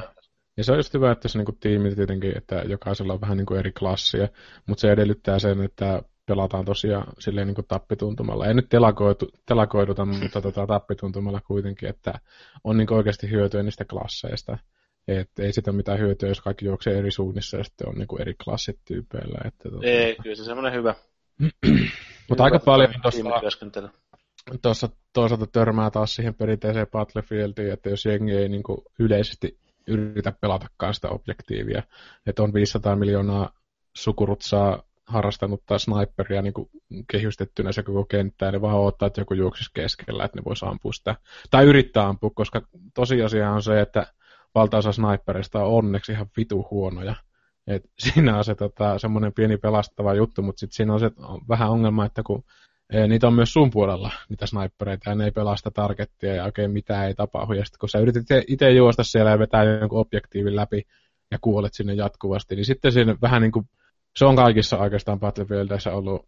[0.58, 3.46] Ja se on just hyvä, että se niin tiimi tietenkin, että jokaisella on vähän niin
[3.46, 4.28] kuin eri klassia,
[4.66, 8.46] mutta se edellyttää sen, että pelataan tosiaan silleen niin kuin tappituntumalla.
[8.48, 12.14] Ei nyt telakoidu, telakoiduta, mutta tota, tappituntumalla kuitenkin, että
[12.64, 14.58] on niin oikeasti hyötyä niistä klasseista.
[15.08, 18.22] Et ei sitä mitään hyötyä, jos kaikki juoksee eri suunnissa ja sitten on niin kuin
[18.22, 19.38] eri klassit tyypeillä.
[19.46, 19.88] Että, tota...
[19.88, 20.96] Ei, kyllä se semmoinen hyvä.
[22.30, 23.24] mutta aika paljon tuossa,
[24.62, 30.34] tuossa toisaalta törmää taas siihen perinteiseen Battlefieldiin, että jos jengi ei niin kuin yleisesti yritä
[30.42, 31.84] pelatakaan sitä objektiivia,
[32.26, 33.52] että on 500 miljoonaa
[33.94, 36.70] sukurutsaa harrastanut tai sniperia niin kuin
[37.12, 40.94] kehystettynä se koko kenttää, niin vaan odottaa, että joku juoksisi keskellä, että ne voisi ampua
[40.94, 41.16] sitä.
[41.50, 42.62] Tai yrittää ampua, koska
[42.94, 44.08] tosiasia on se, että
[44.56, 47.16] valtaosa sniperista on onneksi ihan vitu huonoja.
[47.68, 51.12] Et siinä on se tota, semmoinen pieni pelastava juttu, mutta sitten siinä on se
[51.50, 52.44] vähän ongelma, että kun
[52.94, 56.72] e, niitä on myös sun puolella, niitä snipereita, ja ne ei pelasta targettia ja oikein
[56.72, 57.54] mitään ei tapahdu.
[57.54, 60.84] Ja sitten kun sä yritit itse juosta siellä ja vetää jonkun objektiivin läpi
[61.32, 63.66] ja kuolet sinne jatkuvasti, niin sitten siinä vähän niin kuin
[64.18, 66.26] se on kaikissa oikeastaan Battlefieldissä ollut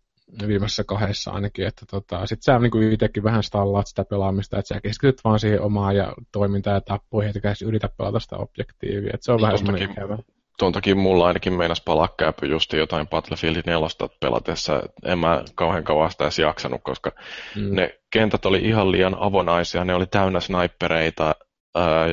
[0.47, 4.82] viimeisessä kahdessa ainakin, että tota, sit sä niin itsekin vähän stallaat sitä pelaamista, että sä
[4.82, 9.32] keskityt vaan siihen omaan ja toimintaan ja tappoihin, etkä yritä pelata sitä objektiivia, että se
[9.32, 10.17] on niin vähän semmoinen ikävä.
[10.60, 13.88] tuon takia mulla ainakin meinas palaa käypy just jotain Battlefield 4
[14.19, 14.84] pelatessa.
[15.06, 17.12] En mä kauhean kauan sitä edes jaksanut, koska
[17.56, 17.75] mm.
[17.75, 21.36] ne kentät oli ihan liian avonaisia, ne oli täynnä snipereita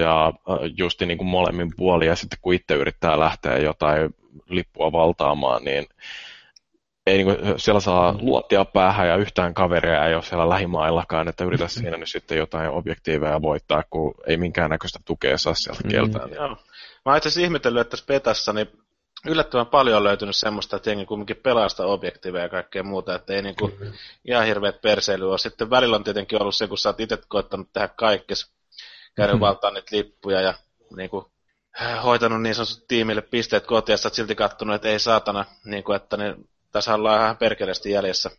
[0.00, 0.32] ja
[0.76, 4.14] justi niin kuin molemmin puolin, ja sitten kun itse yrittää lähteä jotain
[4.48, 5.86] lippua valtaamaan, niin
[7.06, 8.18] ei niin kuin, siellä saa mm.
[8.22, 12.70] luottia päähän ja yhtään kaveria ei ole siellä lähimaillakaan, että yritä siinä nyt sitten jotain
[12.70, 15.90] objektiiveja voittaa, kun ei minkäännäköistä tukea saa sieltä mm.
[15.90, 16.30] kieltään.
[16.30, 16.48] Mm, joo.
[16.48, 16.56] Mä
[17.04, 18.66] oon itse asiassa ihmetellyt, että tässä petassa niin
[19.26, 23.42] yllättävän paljon on löytynyt semmoista, että jengi kumminkin pelastaa objektiiveja ja kaikkea muuta, että ei
[23.42, 23.92] niinku mm.
[24.24, 25.38] ihan hirveät perseilyä ole.
[25.38, 28.52] Sitten välillä on tietenkin ollut se, kun sä oot itse koettanut tehdä kaikkes,
[29.16, 29.40] käydä mm.
[29.46, 30.54] valtaa niitä lippuja ja
[30.96, 31.30] niinku,
[32.02, 36.16] hoitanut niin sanotusti tiimille pisteet kotiin, ja silti kattonut, että ei saatana, niin kuin, että
[36.16, 36.36] ne
[36.72, 38.30] tässä ollaan ihan perkeleesti jäljessä.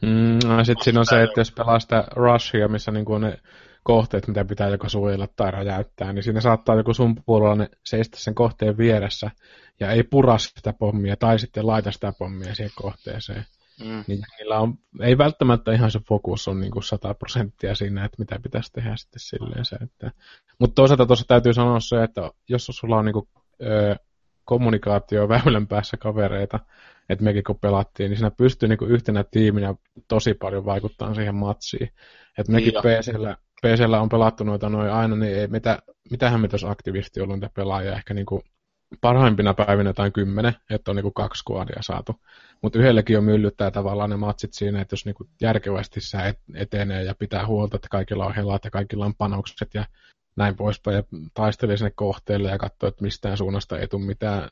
[0.00, 3.38] Mm, no, sitten siinä on se, että jos pelaa sitä Rushia, missä niin on ne
[3.82, 8.34] kohteet, mitä pitää joko suojella tai räjäyttää, niin siinä saattaa joku sun puolella seistä sen
[8.34, 9.30] kohteen vieressä
[9.80, 13.44] ja ei pura sitä pommia tai sitten laita sitä pommia siihen kohteeseen.
[13.84, 14.04] Mm.
[14.06, 18.16] Niin niillä on, ei välttämättä ihan se fokus on niin kuin 100 prosenttia siinä, että
[18.18, 19.76] mitä pitäisi tehdä sitten silleen se.
[19.76, 20.10] Että...
[20.58, 23.28] Mutta toisaalta tuossa täytyy sanoa se, että jos sulla on niin kuin,
[23.62, 23.96] ö,
[24.44, 26.60] kommunikaatio väylän päässä kavereita,
[27.08, 29.74] että mekin kun pelattiin, niin siinä pystyy niin yhtenä tiiminä
[30.08, 31.90] tosi paljon vaikuttamaan siihen matsiin.
[32.38, 35.78] Että mekin niin PCllä, PCllä on pelattu noita noin aina, niin ei, mitä,
[36.10, 38.42] mitähän me tuossa aktivisti ollut niitä pelaajia, ehkä niin kuin
[39.00, 42.16] parhaimpina päivinä jotain kymmenen, että on niin kaksi kuoria saatu.
[42.62, 47.14] Mutta yhdellekin on myllyttää tavallaan ne matsit siinä, että jos niin järkevästi sä etenee ja
[47.18, 49.84] pitää huolta, että kaikilla on helat ja kaikilla on panokset ja
[50.36, 51.02] näin poispäin, ja
[51.34, 54.48] taistelee sinne kohteelle ja katsoo, että mistään suunnasta ei tule mitään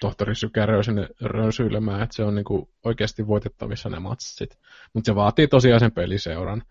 [0.00, 4.58] tohtori Sykärö sinne rönsyilemään, että se on niinku oikeasti voitettavissa ne matsit.
[4.94, 6.62] Mutta se vaatii tosiaan sen peliseuran.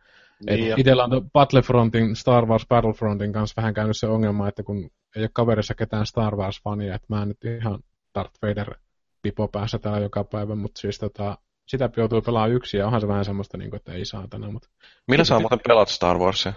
[0.46, 5.24] Niin Itellä on Battlefrontin, Star Wars Battlefrontin kanssa vähän käynyt se ongelma, että kun ei
[5.24, 7.80] ole kaverissa ketään Star Wars-fania, että mä en nyt ihan
[8.16, 8.76] Darth Vader
[9.22, 13.08] pipo päässä täällä joka päivä, mutta siis tota, sitä joutuu pelaamaan yksi ja onhan se
[13.08, 14.52] vähän semmoista, niin kuin, että ei saatana.
[14.52, 14.70] Mutta...
[15.08, 16.54] Millä saa muuten pelat Star Warsia?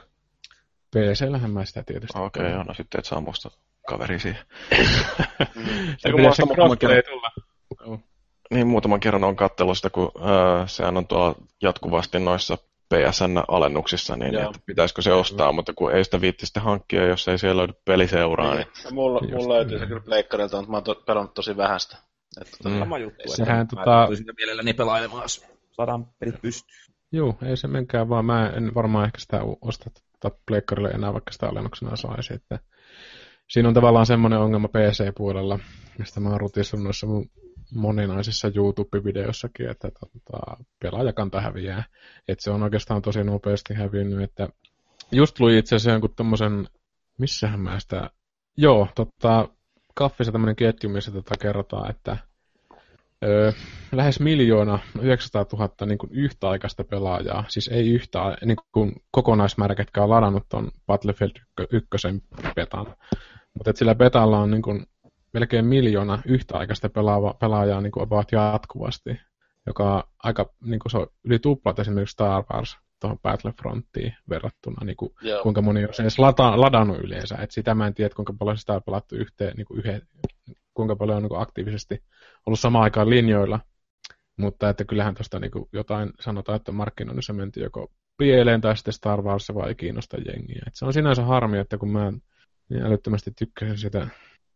[0.97, 2.19] PC-lähän mä sitä tietysti.
[2.19, 3.51] Okei, okay, no sitten et saa musta
[3.89, 4.43] kaveri siihen.
[5.99, 7.03] se pitäisi muutaman kerran,
[7.87, 8.01] oh.
[8.51, 12.59] Niin, muutaman kerran on katsellut sitä, kun äh, sehän on tuolla jatkuvasti noissa
[12.95, 17.39] PSN-alennuksissa, niin että pitäisikö se ostaa, mutta kun ei sitä viitti sitten hankkia, jos ei
[17.39, 18.55] siellä löydy peliseuraa.
[18.55, 18.67] Niin.
[18.85, 18.95] niin.
[18.95, 21.97] Mulla, mulla löytyy se kyllä pleikkarilta, mutta mä oon to, pelannut tosi vähästä.
[22.41, 22.79] Että tota, mm.
[22.79, 24.07] Sama juttu, Sehän, että tota...
[24.11, 26.95] mä sitä mielelläni pelailemaan, jos saadaan pelit pystyyn.
[27.13, 28.25] Joo, ei se menkään vaan.
[28.25, 32.35] Mä en varmaan ehkä sitä osta tota pleikkarille enää, vaikka sitä alennuksena saisi.
[32.35, 32.59] Että
[33.49, 35.59] siinä on tavallaan semmoinen ongelma PC-puolella,
[35.99, 37.31] mistä mä oon rutissannut noissa mun
[37.75, 41.85] moninaisissa YouTube-videossakin, että tota, pelaajakanta häviää.
[42.29, 44.49] Että se on oikeastaan tosi nopeasti hävinnyt, että
[45.13, 46.69] just luin itse asiassa jonkun tommosen,
[47.19, 48.11] missähän mä sitä,
[48.57, 49.49] joo, tota,
[49.95, 52.17] kaffissa tämmöinen ketju, missä tota kerrotaan, että
[53.25, 53.53] öö,
[53.93, 60.03] lähes miljoona, 900 000 niin kuin yhtäaikaista pelaajaa, siis ei yhtä, niin kuin kokonaismäärä, ketkä
[60.03, 61.33] on ladannut ton Battlefield
[61.71, 61.89] 1
[62.55, 62.87] betan.
[63.55, 64.87] Mutta sillä betalla on niin kuin
[65.35, 69.21] melkein miljoona yhtäaikaista pelaava, pelaajaa niin kuin about jatkuvasti,
[69.67, 74.85] joka on aika, niin kuin se on yli tuplat esimerkiksi Star Wars tuohon Battlefrontiin verrattuna,
[74.85, 75.11] niin kuin,
[75.43, 77.37] kuinka moni on sen edes lata, ladannut yleensä.
[77.37, 80.03] Et sitä mä en tiedä, kuinka paljon sitä on pelattu yhteen, niin kuin yhden,
[80.75, 82.03] kuinka paljon on niin kuin aktiivisesti
[82.47, 83.61] ollut samaan aikaan linjoilla,
[84.37, 89.23] mutta että kyllähän tuosta niin jotain sanotaan, että markkinoinnissa menti joko pieleen tai sitten Star
[89.23, 90.63] Wars vaan ei kiinnosta jengiä.
[90.67, 92.13] Et se on sinänsä harmi, että kun mä
[92.69, 94.09] niin älyttömästi tykkäsin sitä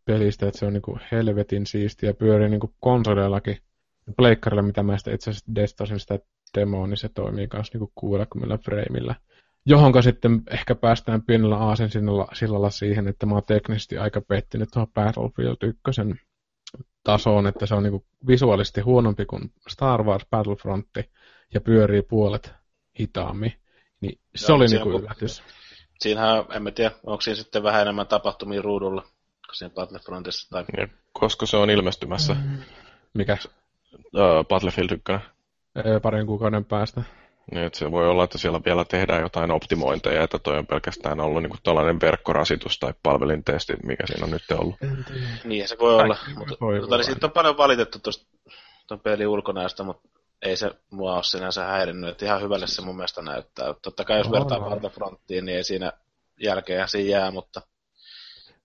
[0.09, 3.57] pelistä, että se on niinku helvetin siistiä, pyörii niinku konsoleillakin.
[4.17, 6.19] Pleikkarilla, mitä mä sitä itse asiassa destasin sitä
[6.57, 9.15] demoa, niin se toimii myös niinku 60 frameilla.
[9.65, 11.89] Johonka sitten ehkä päästään pienellä aasen
[12.33, 16.01] sillalla siihen, että mä oon teknisesti aika pettynyt tuohon Battlefield 1
[17.03, 21.11] tasoon, että se on niinku visuaalisesti huonompi kuin Star Wars Battlefrontti
[21.53, 22.53] ja pyörii puolet
[22.99, 23.53] hitaammin.
[24.01, 25.43] Niin se Joo, oli niinku yllätys.
[25.99, 29.03] Siinähän, en mä tiedä, onko siinä sitten vähän enemmän tapahtumia ruudulla
[29.55, 30.49] siinä Battlefrontissa.
[30.49, 30.65] Tai...
[30.77, 32.33] Ja, koska se on ilmestymässä.
[32.33, 32.57] Mm.
[33.13, 33.37] Mikä?
[33.93, 35.29] Uh, Battlefield 1.
[36.01, 37.03] Parin kuukauden päästä.
[37.51, 41.19] Niin, että se voi olla, että siellä vielä tehdään jotain optimointeja, että toi on pelkästään
[41.19, 44.75] ollut niin tällainen verkkorasitus tai palvelintesti, mikä siinä on nyt ollut.
[45.43, 46.17] Niin, se voi olla.
[46.35, 48.25] Mutta, voi mutta niin siitä on paljon valitettu tuosta
[48.87, 50.09] tuon pelin ulkonäöstä, mutta
[50.41, 53.73] ei se mua ole sinänsä häirinnyt, että ihan hyvälle se mun mielestä näyttää.
[53.81, 55.91] Totta kai jos vertaa Battlefrontiin, niin ei siinä
[56.39, 57.61] jälkeen siinä jää, mutta...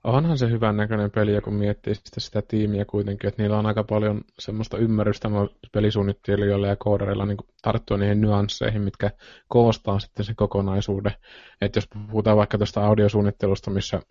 [0.04, 3.84] Onhan se hyvän näköinen peli, kun miettii sitä, sitä tiimiä kuitenkin, että niillä on aika
[3.84, 5.28] paljon semmoista ymmärrystä
[5.72, 9.10] pelisuunnittelijoilla ja koodareilla niin tarttua niihin nyansseihin, mitkä
[9.48, 11.12] koostaa sitten sen kokonaisuuden.
[11.60, 14.02] Että jos puhutaan vaikka tuosta audiosuunnittelusta, missä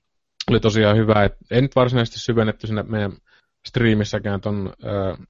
[0.50, 3.12] oli tosiaan hyvä, että ei nyt varsinaisesti syvennetty sinne meidän
[3.68, 5.28] striimissäkään ton äh,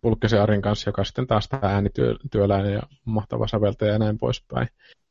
[0.00, 4.68] Pulkkisen Arin kanssa, joka sitten taas tämä äänityöläinen ja mahtava säveltäjä ja näin poispäin.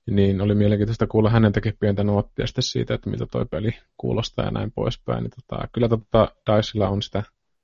[0.09, 4.45] Niin oli mielenkiintoista kuulla hänen tekemään pientä nuottia sitten siitä, että mitä toi peli kuulostaa
[4.45, 5.23] ja näin poispäin.
[5.23, 7.23] Niin tota, kyllä tota Dicella on sitä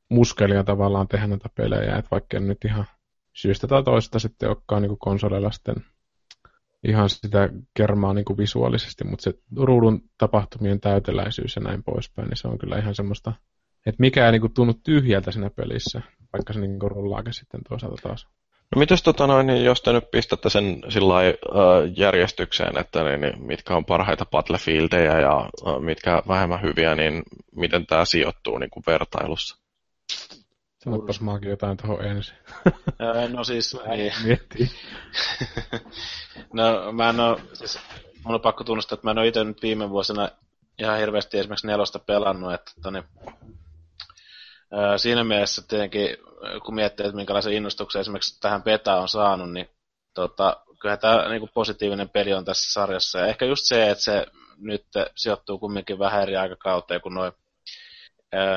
[0.10, 2.86] muskelia tavallaan tehdä näitä pelejä, että vaikka nyt ihan
[3.34, 5.76] syystä tai toista sitten olekaan niin konsoleilla sitten
[6.88, 12.38] ihan sitä kermaa niin kuin visuaalisesti, mutta se ruudun tapahtumien täyteläisyys ja näin poispäin, niin
[12.38, 13.34] se on kyllä ihan semmoista,
[13.86, 16.02] että mikä ei niin kuin tunnu tyhjältä siinä pelissä,
[16.34, 18.28] vaikka se niin rullaakin sitten toisaalta taas.
[18.76, 23.22] No mitäs tota noin, niin jos te nyt pistätte sen sillä uh, järjestykseen, että niin,
[23.22, 27.24] niin, mitkä on parhaita Battlefieldeja ja uh, mitkä vähemmän hyviä, niin
[27.56, 29.58] miten tämä sijoittuu niin kuin vertailussa?
[30.84, 32.36] Sanopas maakin jotain tuohon ensin.
[33.30, 34.14] no siis, niin.
[34.24, 34.68] Miettii.
[36.54, 37.80] no mä en oo, siis
[38.24, 40.30] mun on pakko tunnustaa, että mä en oo itse nyt viime vuosina
[40.80, 43.04] ihan hirveästi esimerkiksi nelosta pelannut, että toni,
[44.98, 46.18] siinä mielessä tietenkin,
[46.66, 49.70] kun miettii, että minkälaisen innostuksen esimerkiksi tähän beta on saanut, niin
[50.14, 53.20] tota, kyllä tämä niin positiivinen peli on tässä sarjassa.
[53.20, 54.26] Ja ehkä just se, että se
[54.58, 57.32] nyt sijoittuu kumminkin vähän eri aikakauteen kuin noin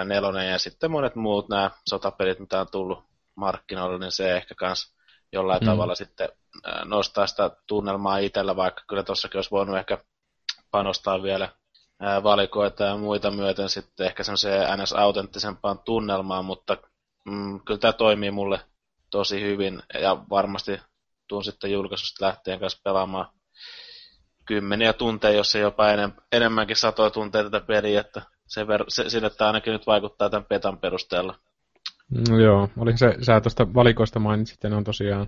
[0.05, 4.95] nelonen ja sitten monet muut nämä sotapelit, mitä on tullut markkinoille, niin se ehkä kans
[5.33, 5.67] jollain mm.
[5.67, 6.29] tavalla sitten
[6.85, 9.99] nostaa sitä tunnelmaa itsellä, vaikka kyllä tuossakin olisi voinut ehkä
[10.71, 11.49] panostaa vielä
[12.23, 16.77] valikoita ja muita myöten sitten ehkä semmoiseen NS-autenttisempaan tunnelmaan, mutta
[17.25, 18.61] mm, kyllä tämä toimii mulle
[19.11, 20.81] tosi hyvin ja varmasti
[21.29, 23.29] tuun sitten julkaisusta lähtien kanssa pelaamaan
[24.47, 29.11] kymmeniä tunteja, jos ei jopa enem, enemmänkin satoja tunteja tätä peliä, että se, ver- se,
[29.11, 31.35] sille tämä ainakin nyt vaikuttaa tämän petan perusteella.
[32.29, 35.27] No, joo, oli se, sä tuosta valikoista mainitsit, on tosiaan,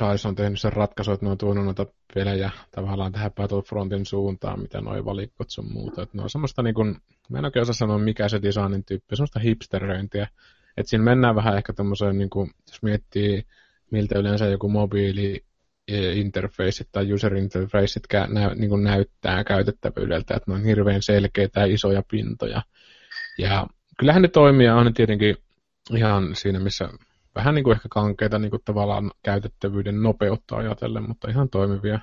[0.00, 4.60] DICE on tehnyt sen ratkaisu, että ne on tuonut noita pelejä tavallaan tähän Battlefrontin suuntaan,
[4.60, 6.02] mitä noi valikot sun muuta.
[6.02, 6.96] Että ne on semmoista niin kuin,
[7.28, 10.28] mä en oikein osaa sanoa mikä se designin tyyppi, semmoista hipsteröintiä.
[10.76, 13.42] Että siinä mennään vähän ehkä tämmöiseen, niin kuin, jos miettii
[13.90, 15.44] miltä yleensä joku mobiili
[16.14, 22.02] interfaceit tai user interfaceit nä, niin näyttää käytettävyydeltä, että ne on hirveän selkeitä ja isoja
[22.10, 22.62] pintoja.
[23.38, 23.66] Ja
[23.98, 25.36] kyllähän ne toimia on tietenkin
[25.96, 26.88] ihan siinä, missä
[27.34, 32.00] vähän niin kuin ehkä kankeita niin kuin tavallaan käytettävyyden nopeutta ajatellen, mutta ihan toimivia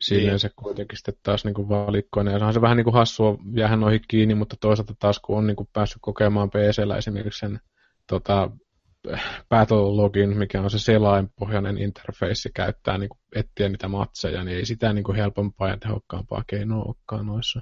[0.00, 0.38] silleen niin.
[0.38, 2.40] se kuitenkin sitten taas niin kuin valikkoinen.
[2.40, 5.46] Ja on se vähän niin kuin hassua jäädä noihin kiinni, mutta toisaalta taas kun on
[5.46, 7.60] niin kuin päässyt kokemaan PCllä esimerkiksi sen
[8.06, 8.50] tota,
[9.48, 14.92] Battlelogin, mikä on se selainpohjainen interface, käyttää niin kuin etsiä niitä matseja, niin ei sitä
[14.92, 17.60] niin kuin helpompaa ja tehokkaampaa keinoa olekaan noissa.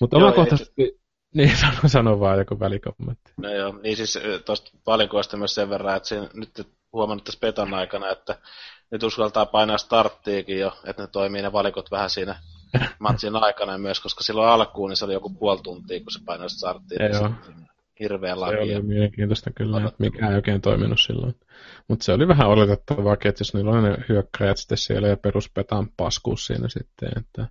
[0.00, 0.99] Mutta omakohtaisesti.
[1.34, 3.32] niin sano, sano vaan joku välikommentti.
[3.36, 7.74] No joo, niin siis tuosta valikoista myös sen verran, että siinä, nyt huomannut tässä petan
[7.74, 8.38] aikana, että
[8.90, 12.40] nyt uskaltaa painaa starttiikin jo, että ne toimii ne valikot vähän siinä
[12.98, 16.50] matsin aikana myös, koska silloin alkuun niin se oli joku puoli tuntia, kun se painoi
[16.50, 17.00] starttiin.
[17.12, 17.30] Joo
[18.00, 18.66] hirveän lakia.
[18.66, 21.34] Se oli mielenkiintoista kyllä, että mikä ei oikein toiminut silloin.
[21.88, 25.88] Mutta se oli vähän oletettavaa, että jos niillä on ne hyökkäjät sitten siellä ja peruspetaan
[25.96, 27.08] paskuus siinä sitten.
[27.16, 27.46] Että...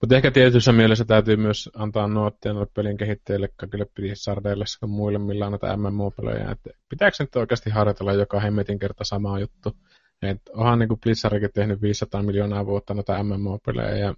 [0.00, 5.18] Mutta ehkä tietyssä mielessä täytyy myös antaa nuottia noille pelin kehittäjille, kaikille Blizzardeille sekä muille,
[5.18, 6.50] millä on näitä MMO-pelejä.
[6.50, 9.76] Että pitääkö nyt oikeasti harjoitella joka hemmetin kerta sama juttu?
[10.22, 14.14] Et onhan niin Blizzardikin tehnyt 500 miljoonaa vuotta noita MMO-pelejä ja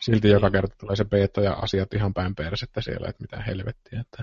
[0.00, 4.00] silti joka kerta tulee se beta ja asiat ihan päin persettä siellä, että mitä helvettiä.
[4.00, 4.22] Että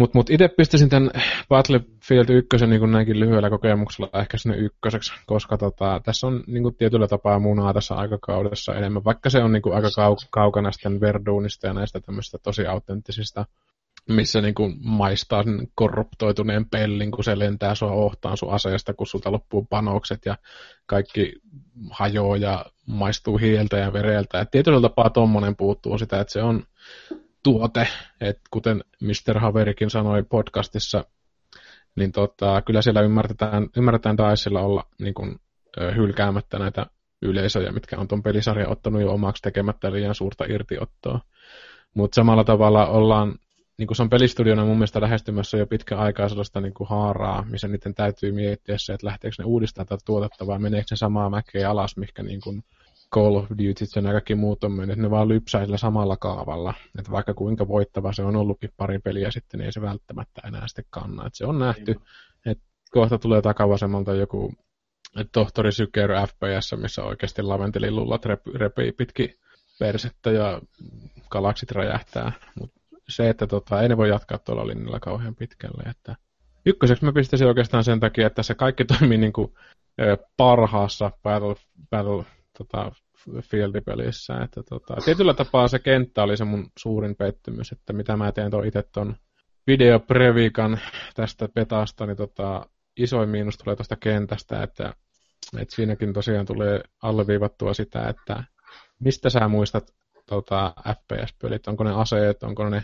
[0.00, 1.10] mutta mut itse pistäisin tämän
[1.48, 6.62] Battlefield 1 niin kuin näinkin lyhyellä kokemuksella ehkä sinne ykköseksi, koska tota, tässä on niin
[6.62, 10.72] kuin tietyllä tapaa munaa tässä aikakaudessa enemmän, vaikka se on niin kuin aika kau- kaukana
[10.72, 13.46] sitten Verdunista ja näistä tämmöistä tosi autenttisista,
[14.08, 19.06] missä niin kuin maistaa sen korruptoituneen pellin, kun se lentää sua ohtaan sun aseesta, kun
[19.06, 20.36] sulta loppuu panokset ja
[20.86, 21.32] kaikki
[21.90, 24.40] hajoaa ja maistuu hieltä ja vereltä.
[24.40, 26.62] Et tietyllä tapaa tommonen puuttuu sitä, että se on
[27.42, 27.88] tuote,
[28.20, 29.38] että kuten Mr.
[29.38, 31.04] Haverikin sanoi podcastissa,
[31.96, 35.40] niin tota, kyllä siellä ymmärretään, ymmärretään Dicella olla niin kuin,
[35.96, 36.86] hylkäämättä näitä
[37.22, 41.20] yleisöjä, mitkä on tuon pelisarjan ottanut jo omaksi tekemättä liian suurta irtiottoa.
[41.94, 43.34] Mutta samalla tavalla ollaan,
[43.78, 47.44] niin kuin se on pelistudiona mun mielestä lähestymässä jo pitkän aikaa sellaista niin kuin haaraa,
[47.50, 51.30] missä niiden täytyy miettiä se, että lähteekö ne uudistamaan tätä tuotetta vai meneekö se samaa
[51.30, 52.62] mäkeä alas, mikä niin kuin
[53.14, 56.74] Call of Duty ja kaikki muut on mennyt, ne vaan lypsää sillä samalla kaavalla.
[56.98, 60.68] Että vaikka kuinka voittava se on ollutkin pari peliä sitten, niin ei se välttämättä enää
[60.68, 61.26] sitten kanna.
[61.26, 61.96] Että se on nähty,
[62.46, 64.52] että kohta tulee takavasemmalta joku
[65.32, 69.38] tohtori Sykery FPS, missä oikeasti laventelilullat rep- repii pitki
[69.78, 70.60] persettä ja
[71.30, 72.32] galaksit räjähtää.
[72.60, 75.82] Mutta se, että tota, ei ne voi jatkaa tuolla linjalla kauhean pitkälle.
[75.90, 76.16] Että
[76.66, 79.54] ykköseksi mä pistäisin oikeastaan sen takia, että se kaikki toimii niin kuin,
[80.36, 81.54] parhaassa Battle,
[81.90, 82.24] Battle
[82.60, 82.92] tota,
[83.40, 84.42] Field-pelissä.
[84.44, 88.50] Että, tota, tietyllä tapaa se kenttä oli se mun suurin pettymys, että mitä mä teen
[88.66, 89.16] itse ton
[89.66, 90.80] videoprevikan
[91.14, 94.94] tästä petasta, niin tota, isoin miinus tulee tuosta kentästä, että,
[95.58, 98.44] että siinäkin tosiaan tulee alleviivattua sitä, että
[98.98, 99.94] mistä sä muistat
[100.26, 102.82] tota, FPS-pelit, onko ne aseet, onko ne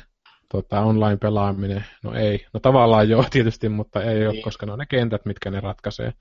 [0.49, 4.29] tota, online-pelaaminen, no ei, no tavallaan joo tietysti, mutta ei niin.
[4.29, 6.13] ole, koska ne on ne kentät, mitkä ne ratkaisee.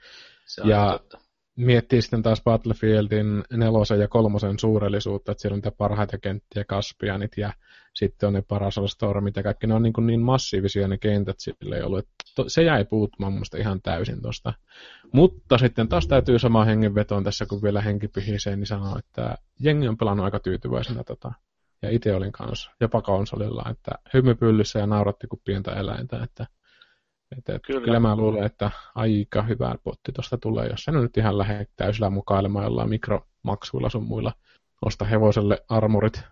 [0.45, 1.24] Se on ja totta.
[1.55, 7.31] Miettii sitten taas Battlefieldin nelosen ja kolmosen suurellisuutta, että siellä on niitä parhaita kenttiä, Kaspianit
[7.37, 7.53] ja
[7.93, 11.75] sitten on ne Parasol-stormit ja kaikki, ne on niin, kuin niin massiivisia ne kentät sille
[11.75, 14.53] ei ollut, että to, se jäi puuttumaan mielestä ihan täysin tosta.
[15.13, 19.87] Mutta sitten taas täytyy sama hengenvetoon tässä, kun vielä henki pihisee, niin sanoo, että jengi
[19.87, 21.31] on pelannut aika tyytyväisenä tota,
[21.81, 26.47] ja itse olin kanssa jopa konsolilla, että hymypyllyssä ja nauratti kuin pientä eläintä, että
[27.37, 27.85] että, että kyllä.
[27.85, 32.09] kyllä mä luulen, että aika hyvä potti tuosta tulee, jos se nyt ihan lähde täysillä
[32.09, 34.33] mukailemaan jollain mikromaksuilla sun muilla
[34.81, 36.23] osta hevoselle armorit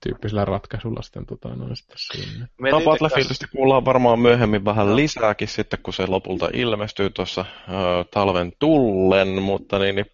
[0.00, 2.48] tyyppisellä ratkaisulla sitten, tota, noin sitten sinne.
[2.70, 7.44] No Battlefieldistä kuullaan varmaan myöhemmin vähän lisääkin sitten, kun se lopulta ilmestyy tuossa
[8.10, 10.06] talven tullen, mutta niin, niin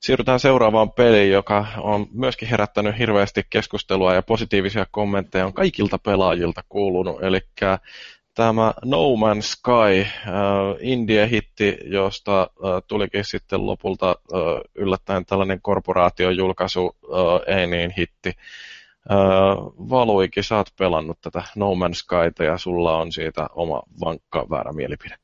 [0.00, 6.60] siirrytään seuraavaan peliin, joka on myöskin herättänyt hirveästi keskustelua ja positiivisia kommentteja on kaikilta pelaajilta
[6.68, 7.40] kuulunut, eli
[8.34, 10.30] tämä No Man's Sky, äh,
[10.80, 14.38] indie-hitti, josta äh, tulikin sitten lopulta äh,
[14.74, 18.28] yllättäen tällainen korporaatiojulkaisu, äh, ei niin hitti.
[19.10, 19.16] Äh,
[19.90, 24.72] Valuikin, sä oot pelannut tätä No Man's Skyta ja sulla on siitä oma vankka väärä
[24.72, 25.16] mielipide.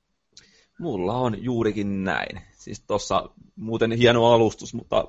[0.79, 2.40] Mulla on juurikin näin.
[2.53, 5.05] Siis tuossa muuten hieno alustus, mutta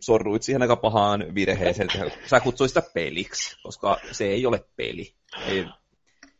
[0.00, 1.88] sorruit siihen aika pahaan virheeseen,
[2.26, 5.14] sä kutsuit sitä peliksi, koska se ei ole peli.
[5.46, 5.66] Ei,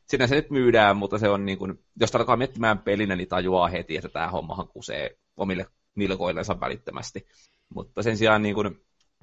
[0.09, 3.69] sinä se nyt myydään, mutta se on niin kuin, jos alkaa miettimään pelinä, niin tajuaa
[3.69, 7.27] heti, että tämä hommahan kusee omille nilkoillensa välittömästi.
[7.75, 8.81] Mutta sen sijaan niin kuin,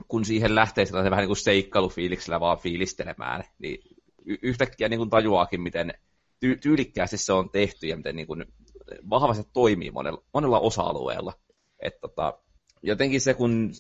[0.08, 3.80] kun siihen lähtee sellaisen vähän niin seikkailufiiliksellä vaan fiilistelemään, niin
[4.42, 5.94] yhtäkkiä niin kuin tajuaakin, miten
[6.46, 8.46] ty- tyylikkäästi se on tehty ja miten niin kuin
[9.10, 11.34] vahvasti toimii monella, monella osa-alueella.
[11.80, 12.40] Et tota,
[12.84, 13.72] jotenkin se, kun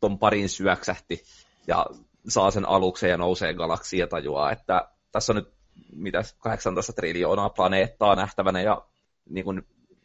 [0.00, 1.22] ton parin syöksähti
[1.66, 1.86] ja
[2.28, 5.61] saa sen aluksen ja nousee galaksiin ja tajuaa, että tässä on nyt
[5.92, 8.86] mitä 18 triljoonaa planeettaa nähtävänä ja
[9.30, 9.62] niin kun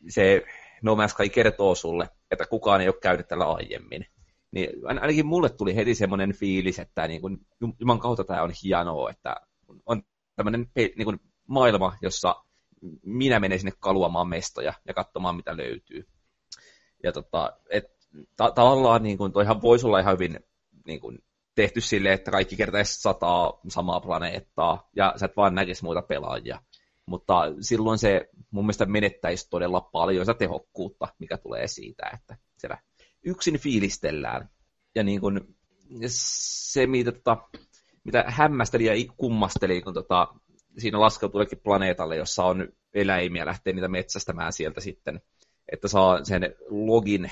[0.10, 0.45] se
[0.82, 4.06] No Man's Sky kertoo sulle, että kukaan ei ole käynyt tällä aiemmin.
[4.51, 7.45] Niin ainakin mulle tuli heti semmoinen fiilis, että niin kun,
[7.80, 9.36] Juman kautta tämä on hienoa, että
[9.86, 10.01] on
[10.36, 12.36] tämmöinen niin kun maailma, jossa
[13.06, 16.08] minä menen sinne kaluamaan mestoja ja katsomaan, mitä löytyy.
[17.03, 17.84] Ja tota, et,
[18.38, 20.39] ta- tavallaan niin kun, toihan voisi olla ihan hyvin
[20.86, 21.19] niin kun,
[21.58, 26.62] tehty sille, että kaikki kertaisi sataa samaa planeettaa ja sä et vaan näkisi muita pelaajia.
[27.06, 32.78] Mutta silloin se mun mielestä menettäisi todella paljon sitä tehokkuutta, mikä tulee siitä, että siellä
[33.26, 34.50] yksin fiilistellään.
[34.96, 35.56] Ja niin kun,
[36.08, 37.38] se, mitä, tota,
[38.04, 40.28] mitä hämmästeli ja kummasteli, kun tota,
[40.78, 45.22] siinä laskeutuu planeetalle, jossa on eläimiä, lähtee niitä metsästämään sieltä sitten,
[45.72, 47.32] että saa sen login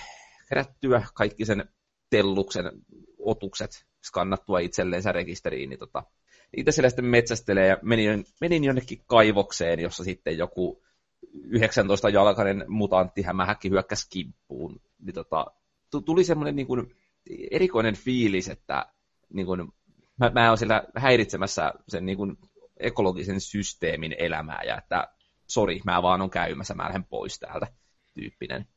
[0.50, 1.70] kerättyä, kaikki sen
[2.10, 2.72] telluksen
[3.20, 6.04] otukset skannattua itselleensä rekisteriin, niin tota,
[6.56, 10.84] niitä siellä sitten metsästelee ja menin, menin jonnekin kaivokseen, jossa sitten joku
[11.36, 14.82] 19-jalkainen mutantti hämähäkki hyökkäsi kimppuun.
[15.00, 15.46] Niin tota,
[16.06, 16.96] tuli semmoinen niin kuin
[17.52, 18.86] erikoinen fiilis, että
[19.34, 19.72] niin kuin,
[20.20, 22.38] mä, mä oon siellä häiritsemässä sen niin kuin
[22.78, 25.08] ekologisen systeemin elämää ja että
[25.48, 27.68] sori, mä vaan on käymässä, mä lähden pois täältä
[28.13, 28.68] tyyppinen.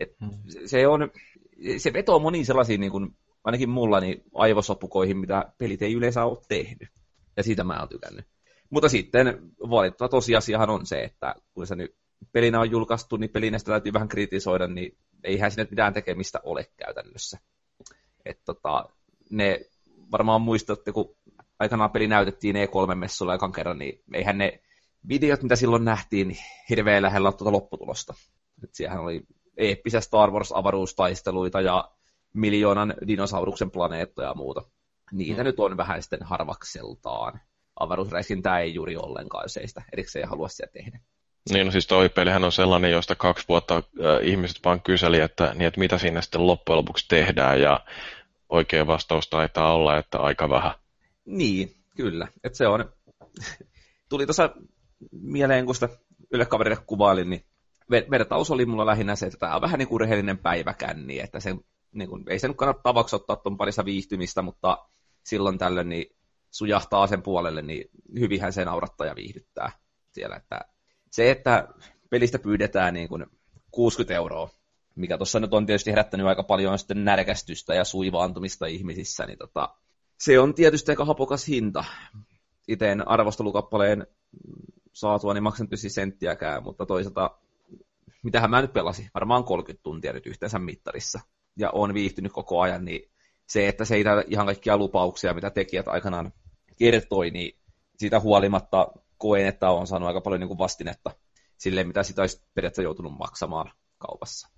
[0.00, 0.30] Et hmm.
[0.66, 1.10] se, on,
[1.76, 3.16] se vetoo moniin sellaisiin, niin kuin,
[3.48, 6.88] ainakin mulla, niin aivosopukoihin, mitä pelit ei yleensä ole tehnyt.
[7.36, 8.26] Ja siitä mä oon tykännyt.
[8.70, 11.96] Mutta sitten valitettava tosiasiahan on se, että kun se nyt
[12.32, 17.38] pelinä on julkaistu, niin pelinästä täytyy vähän kritisoida, niin eihän sinne mitään tekemistä ole käytännössä.
[18.24, 18.88] Et tota,
[19.30, 19.60] ne
[20.12, 21.16] varmaan muistatte, kun
[21.58, 24.60] aikanaan peli näytettiin E3-messulla ekan kerran, niin eihän ne
[25.08, 26.38] videot, mitä silloin nähtiin, niin
[26.70, 28.14] hirveän lähellä tuota lopputulosta.
[28.64, 29.22] Et siellähän oli
[29.56, 31.90] eeppisiä Star Wars-avaruustaisteluita ja
[32.38, 34.62] miljoonan dinosauruksen planeettoja ja muuta.
[35.12, 35.44] Niitä mm.
[35.44, 37.40] nyt on vähän sitten harvakseltaan.
[37.80, 41.00] Avaruusräiskintää ei juuri ollenkaan, jos ei sitä erikseen halua sitä tehdä.
[41.50, 43.82] Niin, no siis toi pelihän on sellainen, josta kaksi vuotta äh,
[44.22, 47.80] ihmiset vaan kyseli, että, niin, että mitä siinä sitten loppujen lopuksi tehdään, ja
[48.48, 50.72] oikea vastaus taitaa olla, että aika vähän.
[51.24, 52.28] Niin, kyllä.
[52.44, 52.92] Et se on,
[54.10, 54.50] tuli tuossa
[55.12, 55.88] mieleen, kun sitä
[56.48, 57.44] kaverille kuvailin, niin
[57.90, 61.54] vertaus oli mulla lähinnä se, että tämä on vähän niin kuin rehellinen päiväkänni, että se,
[61.92, 64.88] niin kuin, ei se nyt kannata tavaksi ottaa tuon parissa viihtymistä, mutta
[65.24, 66.16] silloin tällöin niin
[66.50, 69.72] sujahtaa sen puolelle, niin hyvinhän se naurattaa ja viihdyttää
[70.12, 70.36] siellä.
[70.36, 70.60] Että
[71.10, 71.68] se, että
[72.10, 73.26] pelistä pyydetään niin kuin
[73.70, 74.50] 60 euroa,
[74.94, 79.74] mikä tuossa nyt on tietysti herättänyt aika paljon sitten närkästystä ja suivaantumista ihmisissä, niin tota,
[80.18, 81.84] se on tietysti aika hapokas hinta.
[82.68, 84.06] Itse arvostelukappaleen
[84.92, 87.38] saatua, niin maksan tietysti senttiäkään, mutta toisaalta,
[88.22, 91.20] mitähän mä nyt pelasin, varmaan 30 tuntia nyt yhteensä mittarissa,
[91.58, 93.10] ja on viihtynyt koko ajan, niin
[93.48, 96.32] se, että se ei ihan kaikkia lupauksia, mitä tekijät aikanaan
[96.78, 97.58] kertoi, niin
[97.96, 101.10] siitä huolimatta koen, että on saanut aika paljon niin kuin vastinetta
[101.56, 104.48] sille, mitä sitä olisi periaatteessa joutunut maksamaan kaupassa.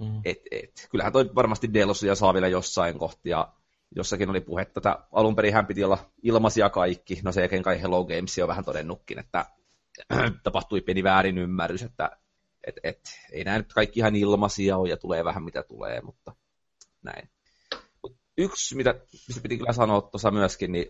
[0.00, 0.20] Mm.
[0.24, 0.88] Et, et.
[0.90, 3.48] Kyllähän toi varmasti Delosia saa vielä jossain kohtia.
[3.96, 7.20] Jossakin oli puhetta, että alun perin hän piti olla ilmaisia kaikki.
[7.24, 9.46] No se jälkeen kai Hello Games on vähän todennutkin, että
[10.42, 12.10] tapahtui pieni väärin ymmärrys, että
[12.66, 13.00] et, et,
[13.32, 16.34] ei nämä nyt kaikki ihan ilmaisia ole ja tulee vähän mitä tulee, mutta
[17.02, 17.30] näin.
[18.38, 18.94] Yksi, mitä,
[19.28, 20.86] mistä piti kyllä sanoa tuossa myöskin, niin,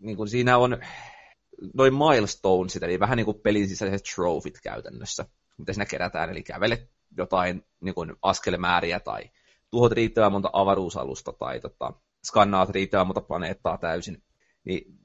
[0.00, 0.78] niin kun siinä on
[1.74, 5.26] noin milestonesit, eli vähän niin kuin pelin sisäiset trofit käytännössä,
[5.58, 9.30] mitä siinä kerätään, eli kävelet jotain niin kuin askelmääriä tai
[9.70, 11.92] tuhot riittävän monta avaruusalusta tai tota,
[12.24, 14.22] skannaat riittävän monta planeettaa täysin,
[14.64, 14.98] niin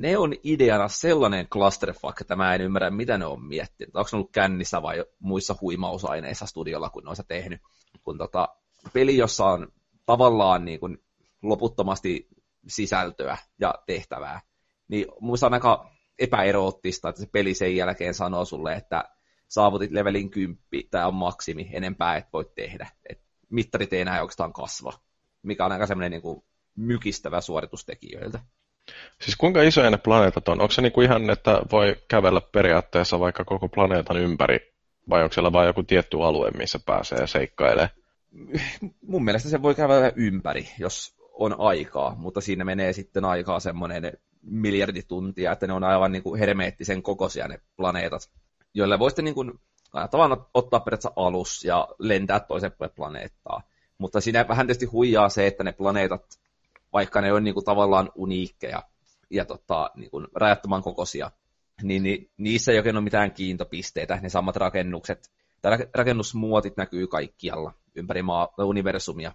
[0.00, 3.96] ne on ideana sellainen clusterfuck, että mä en ymmärrä, mitä ne on miettinyt.
[3.96, 7.60] Onko ne ollut kännissä vai muissa huimausaineissa studiolla, kun ne on tehnyt.
[8.02, 8.48] Kun tota,
[8.92, 9.72] peli, jossa on
[10.06, 10.98] tavallaan niin kuin
[11.42, 12.28] loputtomasti
[12.68, 14.40] sisältöä ja tehtävää,
[14.88, 19.04] niin muista on aika epäeroottista, että se peli sen jälkeen sanoo sulle, että
[19.48, 20.58] saavutit levelin 10,
[20.90, 22.90] tämä on maksimi, enempää et voi tehdä.
[23.08, 24.92] Et mittarit ei enää oikeastaan kasva,
[25.42, 26.42] mikä on aika semmoinen niin kuin
[26.76, 28.40] mykistävä suoritustekijöiltä.
[29.22, 30.60] Siis kuinka isoja ne planeetat on?
[30.60, 34.58] Onko se niinku ihan, että voi kävellä periaatteessa vaikka koko planeetan ympäri,
[35.08, 37.88] vai onko siellä vain joku tietty alue, missä pääsee seikkailemaan?
[39.08, 44.12] Mun mielestä se voi kävellä ympäri, jos on aikaa, mutta siinä menee sitten aikaa semmoinen
[44.42, 48.30] miljardituntia, että ne on aivan niin kuin hermeettisen kokoisia ne planeetat,
[48.74, 49.52] joille voisitte niin kuin,
[50.10, 53.62] tavallaan ottaa periaatteessa alus ja lentää toisen planeettaa.
[53.98, 56.24] Mutta siinä vähän tietysti huijaa se, että ne planeetat,
[56.92, 58.82] vaikka ne on niin kuin tavallaan uniikkeja
[59.30, 61.30] ja tota, niin kuin rajattoman kokoisia,
[61.82, 64.18] niin, niin niissä ei oikein ole mitään kiintopisteitä.
[64.22, 65.30] Ne samat rakennukset,
[65.62, 69.32] tai rakennusmuotit näkyy kaikkialla ympäri maa, universumia.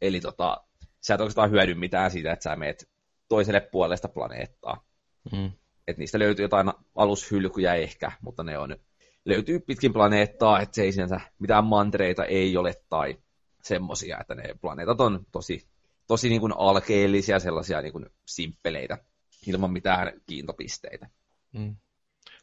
[0.00, 0.64] Eli tota,
[1.00, 2.88] sä et oikeastaan hyödy mitään siitä, että sä meet
[3.28, 4.84] toiselle puolesta planeettaa.
[5.32, 5.52] Mm.
[5.88, 8.76] Et niistä löytyy jotain alushylkyjä ehkä, mutta ne on,
[9.24, 13.18] löytyy pitkin planeettaa, että se ei sinänsä mitään mantereita ei ole tai
[13.62, 15.68] semmosia, että ne planeetat on tosi,
[16.08, 18.98] tosi niin kuin alkeellisia, sellaisia niin kuin simppeleitä,
[19.46, 21.08] ilman mitään kiintopisteitä.
[21.52, 21.76] Mm.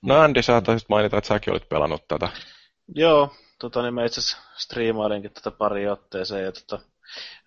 [0.02, 2.30] No Andy, sä taisit mainita, että säkin olit pelannut tätä.
[2.96, 6.80] Joo, tota, niin mä itse asiassa striimailinkin tätä pari otteeseen, ja tota,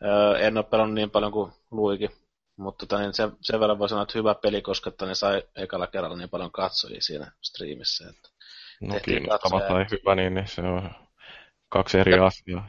[0.05, 2.11] öö, en ole pelannut niin paljon kuin Luikin,
[2.57, 5.43] mutta tota, niin sen, sen verran voi sanoa, että hyvä peli, koska että ne sai
[5.57, 8.09] ekalla kerralla niin paljon katsojia siinä striimissä.
[8.11, 8.29] Että
[8.81, 10.91] no kiinnostava tai hyvä, niin, niin se on
[11.69, 12.69] kaksi eri asiaa.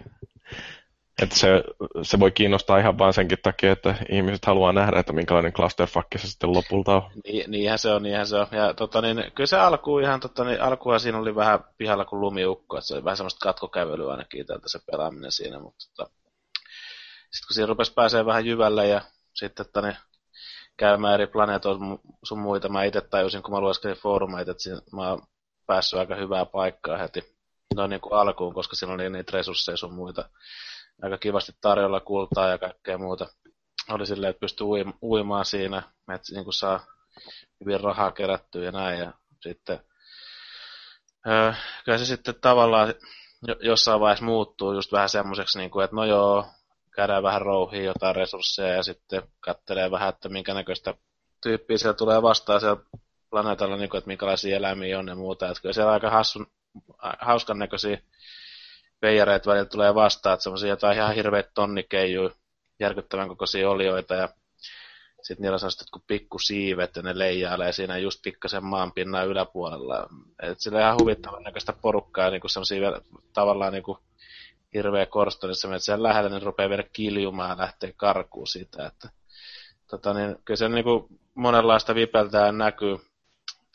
[1.22, 1.64] Että se,
[2.02, 6.28] se voi kiinnostaa ihan vain senkin takia, että ihmiset haluaa nähdä, että minkälainen clusterfuck se
[6.28, 7.12] sitten lopulta on.
[7.26, 8.48] Niin, niinhän se on, niinhän se on.
[8.52, 12.20] Ja tota, niin, kyllä se alku ihan, tota, niin, alkuhan siinä oli vähän pihalla kuin
[12.20, 16.10] lumiukko, että se oli vähän semmoista katkokävelyä ainakin tältä se pelaaminen siinä, mutta tota,
[17.32, 19.02] sitten kun siinä rupesi pääsee vähän jyvälle ja
[19.34, 19.98] sitten että ne
[20.78, 22.70] käymään eri planeetoilla sun muita.
[22.70, 25.22] Mä itse tajusin, kun mä lueskelin foorumeita, että siinä, mä oon
[25.66, 27.38] päässyt aika hyvää paikkaa heti
[27.76, 30.30] noin niin kuin alkuun, koska siinä oli niitä resursseja sun muita
[31.02, 33.28] aika kivasti tarjolla kultaa ja kaikkea muuta.
[33.90, 34.68] Oli silleen, että pystyy
[35.02, 35.78] uimaan siinä,
[36.16, 36.86] että niin saa
[37.60, 39.00] hyvin rahaa kerättyä ja näin.
[39.00, 39.80] Ja sitten,
[41.28, 41.54] öö,
[41.86, 42.94] kyllä se sitten tavallaan
[43.60, 46.46] jossain vaiheessa muuttuu just vähän semmoiseksi, niin kuin, että no joo,
[46.96, 50.94] käydään vähän rouhiin jotain resursseja ja sitten katselee vähän, että minkä näköistä
[51.44, 52.82] tyyppiä siellä tulee vastaan siellä
[53.30, 55.48] planeetalla, niin kuin, että minkälaisia eläimiä on ja muuta.
[55.48, 56.48] Että kyllä siellä aika hassun,
[57.20, 57.98] hauskan näköisiä
[59.02, 62.30] veijareita välillä tulee vastaan, että semmoisia jotain ihan hirveitä tonnikeijuja,
[62.80, 64.30] järkyttävän kokoisia olioita ja
[65.22, 70.08] sitten niillä on sellaiset kuin pikkusiivet ja ne leijailee siinä just pikkasen maanpinnan yläpuolella.
[70.44, 73.02] Et sillä on ihan huvittavan näköistä porukkaa, niin kuin semmoisia
[73.34, 73.98] tavallaan niin kuin
[74.74, 78.86] hirveä korsto, niin se menee siellä lähellä, niin rupeaa vielä kiljumaan ja lähtee karkuun siitä,
[78.86, 79.10] että
[79.90, 82.98] tota, niin, kyllä se niin kuin monenlaista vipeltään näkyy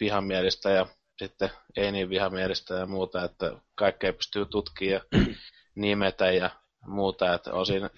[0.01, 0.87] vihamielistä ja
[1.23, 5.25] sitten ei niin vihamielistä ja muuta, että kaikkea pystyy tutkimaan ja
[5.75, 6.51] nimetä ja
[6.87, 7.91] muuta, että osin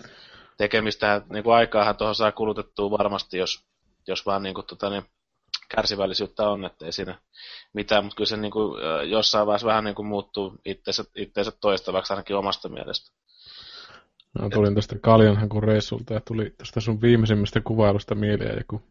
[0.57, 3.65] tekemistä, niin kuin aikaahan tuohon saa kulutettua varmasti, jos,
[4.07, 5.05] jos vaan niin kuin, tota, niin,
[5.69, 7.19] kärsivällisyyttä on, että ei siinä
[7.73, 12.13] mitään, mutta kyllä se niin kuin, jossain vaiheessa vähän niin kuin muuttuu itseensä, itseensä toistavaksi
[12.13, 13.15] ainakin omasta mielestä.
[14.39, 18.83] No, tulin tästä Kaljanhankun reissulta ja tuli tästä sun viimeisimmästä kuvailusta mieleen joku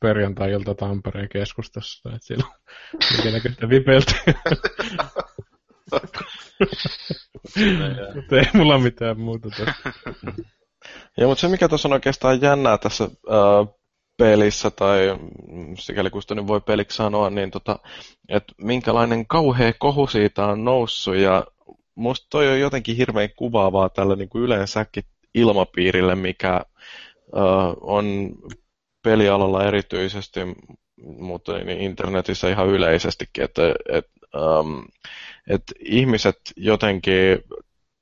[0.00, 2.46] perjantai-ilta Tampereen keskustassa, että siellä
[3.32, 4.12] näköistä vipeltä.
[8.14, 9.92] mutta ei mulla mitään muuta tässä.
[11.18, 13.74] Joo, mutta se mikä tuossa on oikeastaan jännää tässä äh,
[14.18, 15.18] pelissä, tai
[15.78, 17.78] sikäli kun sitä nyt voi peliksi sanoa, niin tota,
[18.28, 21.44] että minkälainen kauhea kohu siitä on noussut, ja
[21.94, 25.02] musta toi on jotenkin hirveän kuvaavaa tällä niin kuin yleensäkin
[25.34, 26.60] ilmapiirille, mikä
[27.32, 28.32] uh, on
[29.08, 30.40] pelialalla erityisesti,
[31.02, 34.06] mutta niin internetissä ihan yleisestikin, että et,
[34.36, 34.84] um,
[35.50, 37.44] et ihmiset jotenkin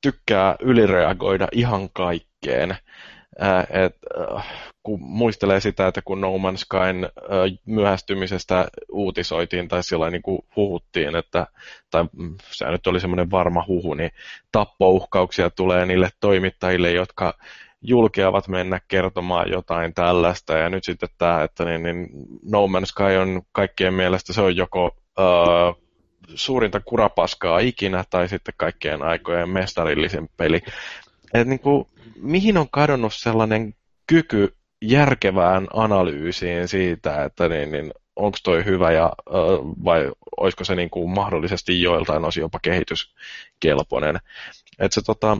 [0.02, 2.76] tykkää ylireagoida ihan kaikkeen.
[3.70, 3.96] Et,
[4.82, 7.08] kun muistelee sitä, että kun No Man's Skyn
[7.66, 11.46] myöhästymisestä uutisoitiin tai sillä niin kuin huhuttiin, että,
[11.90, 12.04] tai
[12.50, 14.10] se nyt oli semmoinen varma huhu, niin
[14.52, 17.34] tappouhkauksia tulee niille toimittajille, jotka
[17.82, 20.52] julkeavat mennä kertomaan jotain tällaista.
[20.52, 22.08] Ja nyt sitten tämä, että niin, niin
[22.50, 25.82] No Man's Sky on kaikkien mielestä se on joko uh,
[26.34, 30.60] suurinta kurapaskaa ikinä tai sitten kaikkien aikojen mestarillisen peli.
[31.34, 33.74] Et niin kuin, mihin on kadonnut sellainen
[34.06, 39.12] kyky järkevään analyysiin siitä, että niin, niin onko toi hyvä ja,
[39.84, 44.18] vai olisiko se niin kuin mahdollisesti joiltain osin jopa kehityskelpoinen.
[44.78, 45.38] Et se, tota,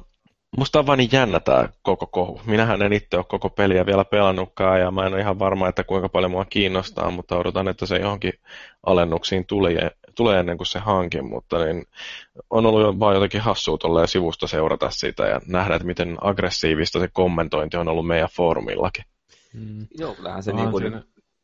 [0.56, 2.40] musta on vaan niin jännä tämä koko kohu.
[2.46, 5.84] Minähän en itse ole koko peliä vielä pelannutkaan ja mä en ole ihan varma, että
[5.84, 8.32] kuinka paljon mua kiinnostaa, mutta odotan, että se johonkin
[8.86, 11.86] alennuksiin tulee, tulee ennen kuin se hankin, mutta niin
[12.50, 17.08] on ollut vaan jotenkin hassua tolleen sivusta seurata sitä ja nähdä, että miten aggressiivista se
[17.12, 19.04] kommentointi on ollut meidän foorumillakin.
[19.54, 19.86] Mm.
[19.98, 20.84] Joo, kyllähän se niin kuin,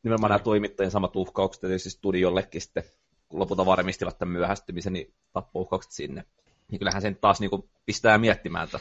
[0.03, 2.83] nimenomaan nämä toimittajien samat uhkaukset tietysti studiollekin sitten,
[3.29, 6.25] kun lopulta varmistivat tämän myöhästymisen, niin tappouhkaukset sinne.
[6.71, 8.81] Niin kyllähän sen taas niin kuin pistää miettimään, että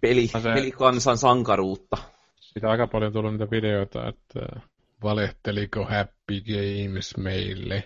[0.00, 0.40] peli, se...
[0.54, 1.96] pelikansan sankaruutta.
[2.40, 4.60] Sitä aika paljon tullut niitä videoita, että
[5.02, 7.84] valehteliko Happy Games meille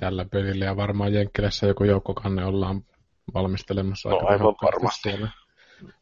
[0.00, 2.82] tällä pelillä, ja varmaan Jenkkilässä joku joukkokanne ollaan
[3.34, 5.10] valmistelemassa no, aika aivan varmasti.
[5.10, 5.28] Siellä.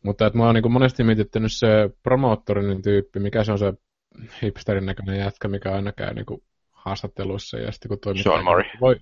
[0.02, 1.66] Mutta että mä oon niin monesti mietittänyt se
[2.02, 3.72] promoottorinen tyyppi, mikä se on se
[4.42, 6.42] hipsterin näköinen jätkä, mikä aina käy niin
[6.72, 8.22] haastatteluissa ja sitten kun toimii...
[8.22, 8.64] Sean Murray.
[8.80, 8.96] Voi,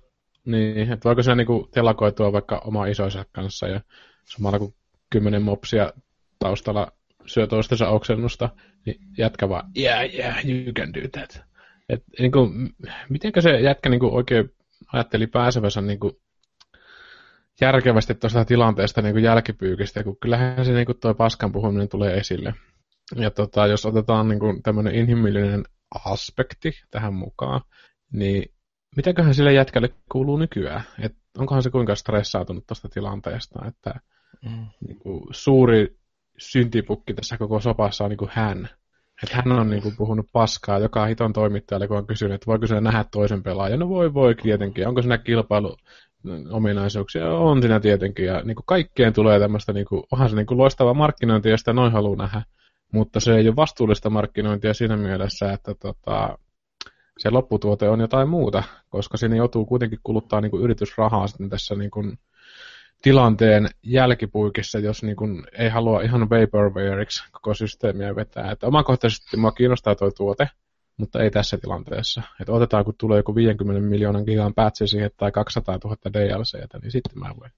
[0.45, 3.81] niin, että voiko se niin telakoitua vaikka oma isoisä kanssa ja
[4.25, 4.73] samalla kun
[5.13, 5.93] kymmenen mopsia
[6.39, 6.91] taustalla
[7.25, 8.49] syö toistensa oksennusta,
[8.85, 11.41] niin jätkä vaan, yeah, yeah, you can do that.
[11.89, 12.69] Et, niin kuin,
[13.09, 14.49] mitenkä se jätkä niin kuin, oikein
[14.93, 16.13] ajatteli pääsevänsä niin kuin,
[17.61, 22.17] järkevästi tuosta tilanteesta niin kuin jälkipyykistä, kun kyllähän se niin kuin, tuo paskan puhuminen tulee
[22.17, 22.53] esille.
[23.15, 25.63] Ja tota, jos otetaan niin kuin, tämmöinen inhimillinen
[26.05, 27.61] aspekti tähän mukaan,
[28.11, 28.53] niin
[28.95, 30.83] mitäköhän sille jätkälle kuuluu nykyään?
[30.99, 33.93] Et onkohan se kuinka stressautunut tuosta tilanteesta, että
[34.41, 34.65] mm.
[34.87, 35.97] niin kuin, suuri
[36.37, 38.69] syntipukki tässä koko sopassa on niin kuin hän.
[39.23, 42.67] Että hän on niin kuin, puhunut paskaa joka hiton toimittajalle, kun on kysynyt, että voiko
[42.67, 43.79] se nähdä toisen pelaajan.
[43.79, 44.87] No voi, voi tietenkin.
[44.87, 45.77] Onko siinä kilpailu
[46.49, 47.33] ominaisuuksia?
[47.33, 48.25] On siinä tietenkin.
[48.25, 51.57] Ja niin kuin kaikkeen tulee tämmöistä, niin kuin, onhan se niin kuin loistava markkinointi, ja
[51.57, 52.41] sitä noin haluaa nähdä.
[52.93, 56.37] Mutta se ei ole vastuullista markkinointia siinä mielessä, että tota,
[57.17, 61.75] se lopputuote on jotain muuta, koska siinä joutuu kuitenkin kuluttaa niin kuin yritysrahaa sitten tässä
[61.75, 62.17] niin kuin,
[63.03, 68.51] tilanteen jälkipuikissa, jos niin kun ei halua ihan vaporwareiksi koko systeemiä vetää.
[68.51, 70.49] Että omakohtaisesti mua kiinnostaa tuo tuote,
[70.97, 72.21] mutta ei tässä tilanteessa.
[72.41, 76.91] Että otetaan, kun tulee joku 50 miljoonan gigan patch siihen tai 200 000 DLCtä, niin
[76.91, 77.51] sitten mä voin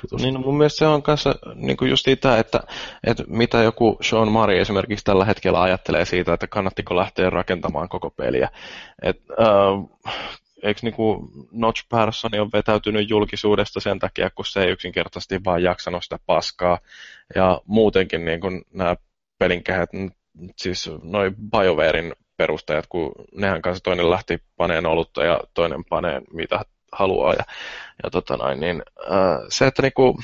[0.00, 0.26] tutustua.
[0.26, 2.60] Niin, no mun mielestä se on kanssa niin kuin just tämä, että,
[3.06, 8.10] että mitä joku Sean Murray esimerkiksi tällä hetkellä ajattelee siitä, että kannattiko lähteä rakentamaan koko
[8.10, 8.48] peliä.
[9.02, 10.14] Et, äh,
[10.64, 16.04] eikö niinku Notch Persson on vetäytynyt julkisuudesta sen takia, kun se ei yksinkertaisesti vaan jaksanut
[16.04, 16.78] sitä paskaa.
[17.34, 18.96] Ja muutenkin niin kun nämä
[19.38, 19.90] pelinkähet,
[20.56, 26.60] siis noin BioWarein perustajat, kun nehän kanssa toinen lähti paneen olutta ja toinen paneen mitä
[26.92, 27.32] haluaa.
[27.32, 27.44] Ja,
[28.02, 30.18] ja tota noin, niin, äh, se, että niinku,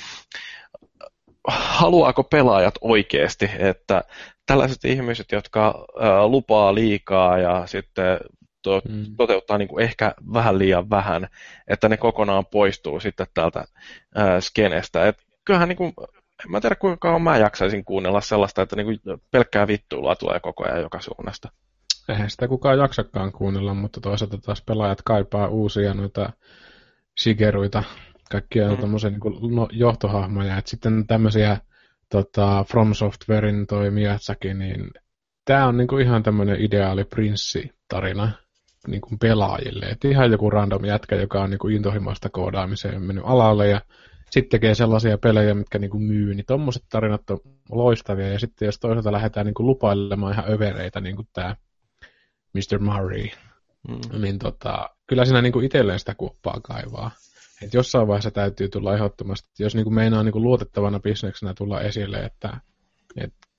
[1.49, 4.05] haluaako pelaajat oikeasti, että
[4.47, 5.68] tällaiset ihmiset, jotka
[6.03, 8.18] äh, lupaa liikaa ja sitten
[8.62, 9.04] to, mm.
[9.16, 11.28] toteuttaa niin kuin ehkä vähän liian vähän,
[11.68, 13.64] että ne kokonaan poistuu sitten täältä
[14.14, 15.06] ää, skenestä.
[15.08, 15.92] Et kyllähän niin kuin,
[16.44, 20.40] en mä tiedä kuinka kauan mä jaksaisin kuunnella sellaista, että niin kuin pelkkää vittuilua tulee
[20.40, 21.48] koko ajan joka suunnasta.
[22.08, 26.32] Eihän sitä kukaan jaksakaan kuunnella, mutta toisaalta taas pelaajat kaipaa uusia noita
[27.18, 27.82] sigeruita,
[28.30, 28.76] kaikkia mm.
[28.76, 30.58] tämmöisiä niin no, johtohahmoja.
[30.58, 31.56] Et sitten tämmöisiä
[32.11, 34.90] tota, From Softwarein toi Miyazaki, niin
[35.44, 38.32] tämä on niin kuin ihan tämmöinen ideaali prinssi-tarina
[38.87, 39.87] niin kuin pelaajille.
[39.87, 43.81] Et ihan joku random jätkä, joka on niin kuin intohimoista koodaamiseen mennyt alalle ja
[44.31, 48.28] sitten tekee sellaisia pelejä, mitkä niin kuin myy, niin tommoset tarinat on loistavia.
[48.28, 51.57] Ja sitten jos toisaalta lähdetään niin kuin lupailemaan ihan övereitä, niin kuin tämä
[52.55, 52.78] Mr.
[52.78, 53.26] Murray,
[53.89, 54.20] mm.
[54.22, 57.11] niin tota, kyllä siinä niin kuin itselleen sitä kuoppaa kaivaa.
[57.62, 61.81] Et jossain vaiheessa täytyy tulla ehdottomasti, jos niin kuin meinaa niin kuin luotettavana bisneksenä tulla
[61.81, 62.61] esille, että, että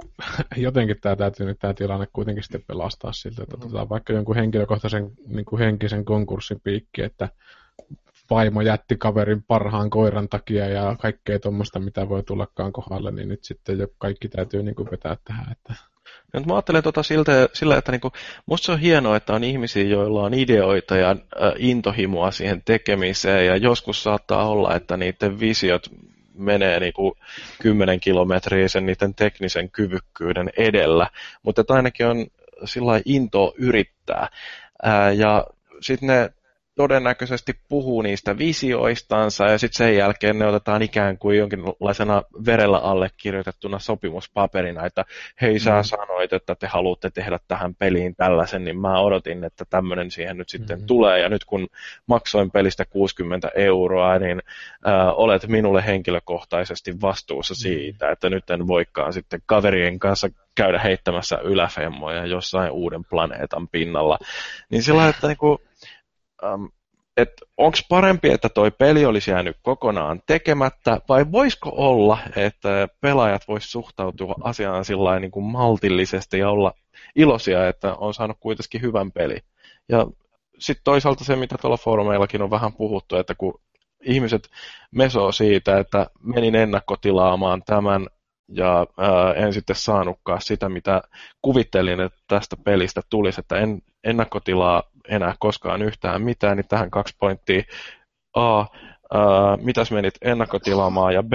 [0.55, 5.11] jotenkin tämä täytyy nyt tämä tilanne kuitenkin sitten pelastaa siltä, että otetaan vaikka jonkun henkilökohtaisen
[5.27, 7.29] niin kuin henkisen konkurssin piikki, että
[8.29, 13.43] vaimo jätti kaverin parhaan koiran takia ja kaikkea tuommoista, mitä voi tullakaan kohdalle, niin nyt
[13.43, 15.51] sitten jo kaikki täytyy niin kuin vetää tähän.
[15.51, 15.73] Että...
[16.33, 18.11] Nyt mä ajattelen tota siltä, sillä, että niinku,
[18.45, 21.17] musta se on hienoa, että on ihmisiä, joilla on ideoita ja äh,
[21.57, 25.87] intohimoa siihen tekemiseen, ja joskus saattaa olla, että niiden visiot
[26.43, 27.17] menee niinku
[27.61, 31.07] 10 kilometriä sen niiden teknisen kyvykkyyden edellä,
[31.43, 32.27] mutta ainakin on
[32.65, 34.27] sillä into yrittää.
[34.83, 35.47] Ää, ja
[35.81, 36.29] sitten ne
[36.81, 43.79] todennäköisesti puhuu niistä visioistansa ja sitten sen jälkeen ne otetaan ikään kuin jonkinlaisena verellä allekirjoitettuna
[43.79, 45.05] sopimuspaperina, että
[45.41, 45.83] hei sä mm.
[45.83, 50.49] sanoit, että te haluatte tehdä tähän peliin tällaisen, niin mä odotin, että tämmöinen siihen nyt
[50.49, 50.85] sitten mm.
[50.85, 51.67] tulee ja nyt kun
[52.07, 54.41] maksoin pelistä 60 euroa, niin
[54.87, 57.57] äh, olet minulle henkilökohtaisesti vastuussa mm.
[57.57, 64.17] siitä, että nyt en voikaan sitten kaverien kanssa käydä heittämässä yläfemmoja jossain uuden planeetan pinnalla.
[64.69, 65.61] Niin sillä että niinku,
[66.53, 66.71] um,
[67.17, 73.47] että onko parempi, että toi peli olisi jäänyt kokonaan tekemättä, vai voisiko olla, että pelaajat
[73.47, 76.73] vois suhtautua asiaan sillä niin kuin maltillisesti ja olla
[77.15, 79.37] iloisia, että on saanut kuitenkin hyvän peli.
[79.89, 80.07] Ja
[80.59, 83.59] sitten toisaalta se, mitä tuolla foorumeillakin on vähän puhuttu, että kun
[84.03, 84.49] ihmiset
[84.91, 88.07] mesoo siitä, että menin ennakkotilaamaan tämän
[88.51, 91.01] ja ää, en sitten saanutkaan sitä, mitä
[91.41, 97.15] kuvittelin, että tästä pelistä tulisi, että en ennakkotilaa enää koskaan yhtään mitään, niin tähän kaksi
[97.19, 97.63] pointtia.
[98.35, 98.67] A, ää,
[99.61, 101.33] mitäs menit ennakkotilaamaan, ja B,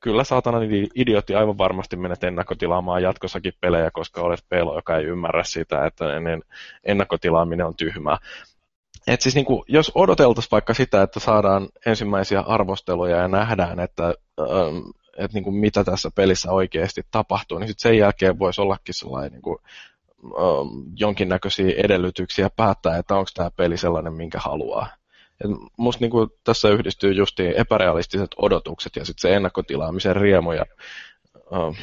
[0.00, 0.58] kyllä saatana
[0.94, 6.04] idiotti aivan varmasti menet ennakkotilaamaan jatkossakin pelejä, koska olet pelo, joka ei ymmärrä sitä, että
[6.84, 8.18] ennakkotilaaminen on tyhmää.
[9.06, 14.14] Et siis niin kuin, jos odoteltaisiin vaikka sitä, että saadaan ensimmäisiä arvosteluja ja nähdään, että,
[15.24, 19.32] että niin kuin mitä tässä pelissä oikeasti tapahtuu, niin sitten sen jälkeen voisi ollakin sellainen
[19.32, 19.58] niin kuin,
[20.24, 24.88] ähm, jonkinnäköisiä edellytyksiä päättää, että onko tämä peli sellainen, minkä haluaa.
[25.44, 30.66] Et musta niin kuin, tässä yhdistyy justiin epärealistiset odotukset ja sitten se ennakkotilaamisen riemu, ja
[31.52, 31.82] ähm,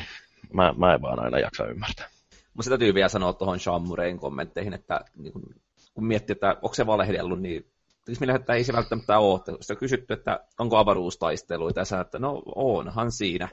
[0.53, 2.09] mä, mä en vaan aina jaksa ymmärtää.
[2.53, 5.55] Mutta täytyy vielä sanoa tuohon Sean kommentteihin, että niin kun,
[5.93, 7.65] kun miettii, että onko se valehdellut, niin
[8.07, 9.39] siis millä, että ei se välttämättä ole.
[9.39, 13.49] Sitten on kysytty, että onko avaruustaisteluita, ja sanoo, että no onhan siinä.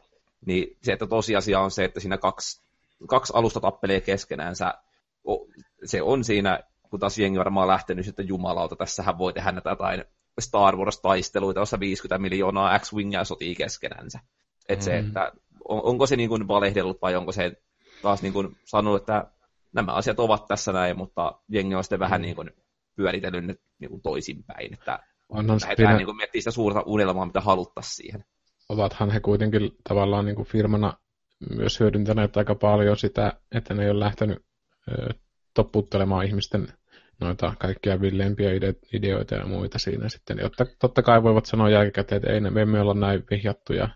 [0.46, 2.62] Niin se, että tosiasia on se, että siinä kaksi,
[3.08, 4.74] kaksi alusta tappelee keskenäänsä.
[5.84, 10.04] Se on siinä, kun taas jengi varmaan lähtenyt sitten jumalauta, tässähän voi tehdä näitä jotain
[10.40, 14.20] Star Wars-taisteluita, jossa 50 miljoonaa X-Wingia sotii keskenänsä.
[14.68, 14.82] Et mm.
[14.82, 15.32] se, että
[15.68, 17.52] on, onko se niin kuin valehdellut vai onko se
[18.02, 19.26] taas niin kuin sanonut, että
[19.72, 22.22] nämä asiat ovat tässä näin, mutta jengi on sitten vähän mm.
[22.22, 22.50] niin kuin
[22.96, 25.96] pyöritellyt ne niin kuin toisinpäin, että Onhan lähdetään pidä...
[25.96, 28.24] niin kuin miettimään sitä suurta unelmaa, mitä haluttaisiin siihen.
[28.68, 30.92] Ovathan he kuitenkin tavallaan niin kuin firmana
[31.56, 34.38] myös hyödyntäneet aika paljon sitä, että ne ei ole lähtenyt
[34.88, 35.14] ö,
[35.54, 36.68] topputtelemaan ihmisten
[37.20, 40.38] noita kaikkia villeimpiä ide- ideoita ja muita siinä sitten.
[40.38, 43.88] Jotta totta kai voivat sanoa jälkikäteen, että ei ne, me emme olla näin vihjattuja.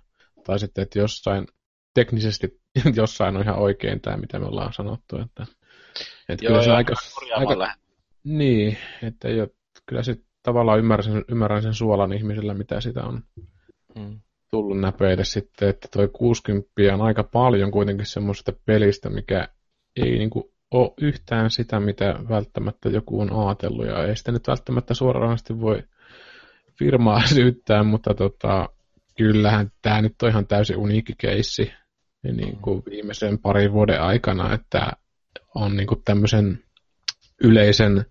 [0.45, 1.47] Tai sitten, että jossain
[1.95, 2.61] teknisesti
[2.97, 5.17] jossain on ihan oikein tämä, mitä me ollaan sanottu.
[5.17, 5.47] Että,
[6.29, 6.95] että Joo, kyllä se aika,
[7.35, 7.75] aika,
[8.25, 9.47] niin, että jo,
[9.87, 13.23] kyllä se tavallaan ymmärrän, ymmärrän sen suolan ihmisellä, mitä sitä on
[13.99, 14.21] hmm.
[14.51, 19.49] tullut näpeille sitten, että toi 60 on aika paljon kuitenkin semmoista pelistä, mikä
[19.97, 24.95] ei niinku ole yhtään sitä, mitä välttämättä joku on ajatellut, ja ei sitä nyt välttämättä
[24.95, 25.83] suoranaisesti voi
[26.79, 28.69] firmaa syyttää, mutta tota,
[29.17, 31.73] kyllähän tämä nyt on ihan täysin uniikki keissi.
[32.23, 34.93] Niin kuin viimeisen parin vuoden aikana, että
[35.55, 36.65] on niin kuin tämmöisen
[37.43, 38.05] yleisen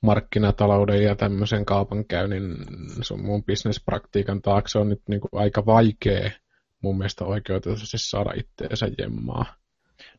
[0.00, 2.56] markkinatalouden ja tämmöisen kaupankäynnin
[3.00, 6.30] sun muun bisnespraktiikan taakse on nyt niin kuin aika vaikea
[6.82, 9.44] mun mielestä oikeutetusti saada itteensä jemmaa.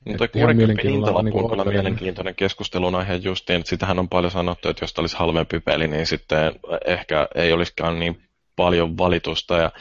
[0.05, 4.69] No toi 60 hintalappu on kyllä mielenkiintoinen keskustelun aihe justiin, että sitähän on paljon sanottu,
[4.69, 6.53] että jos olisi halvempi peli, niin sitten
[6.85, 8.21] ehkä ei olisikaan niin
[8.55, 9.57] paljon valitusta.
[9.57, 9.71] Ja,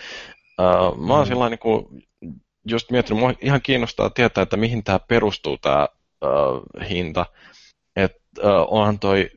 [0.60, 1.50] uh, mä oon mm.
[1.50, 1.86] niin kuin,
[2.70, 5.88] just miettinyt, mua ihan kiinnostaa tietää, että mihin tämä perustuu tämä
[6.24, 7.26] uh, hinta.
[8.38, 9.30] Uh, onhan toi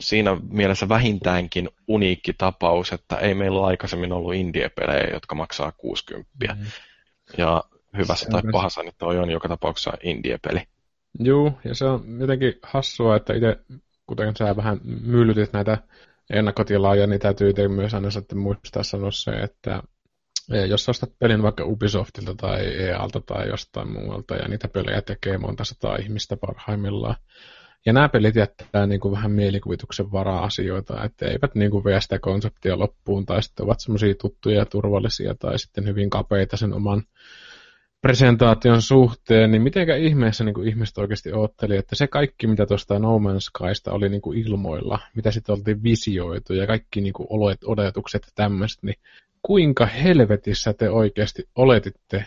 [0.00, 6.54] siinä mielessä vähintäänkin uniikki tapaus, että ei meillä ole aikaisemmin ollut indie-pelejä, jotka maksaa 60.
[6.54, 6.66] Mm.
[7.38, 7.64] Ja
[7.96, 10.62] hyvässä tai pahassa, niin toi on joka tapauksessa indie-peli.
[11.18, 13.58] Joo, ja se on jotenkin hassua, että itse,
[14.06, 15.78] kuten sä vähän myllytit näitä
[16.30, 19.82] ennakkotilaajia, niin täytyy itse myös aina sitten muistaa sanoa se, että
[20.68, 25.64] jos ostat pelin vaikka Ubisoftilta tai EALta tai jostain muualta, ja niitä pelejä tekee monta
[25.64, 27.16] sataa ihmistä parhaimmillaan,
[27.86, 32.00] ja nämä pelit jättää niin kuin vähän mielikuvituksen varaa asioita, että eivät niin kuin vie
[32.00, 36.72] sitä konseptia loppuun, tai sitten ovat semmoisia tuttuja ja turvallisia, tai sitten hyvin kapeita sen
[36.72, 37.02] oman
[38.02, 42.98] presentaation suhteen, niin mitenkä ihmeessä niin kuin ihmiset oikeasti otteli, että se kaikki, mitä tuosta
[42.98, 47.28] No Man's Skysta oli niin kuin ilmoilla, mitä sitten oltiin visioitu ja kaikki niin kuin
[47.66, 48.96] odotukset ja tämmöiset, niin
[49.42, 52.24] kuinka helvetissä te oikeasti oletitte,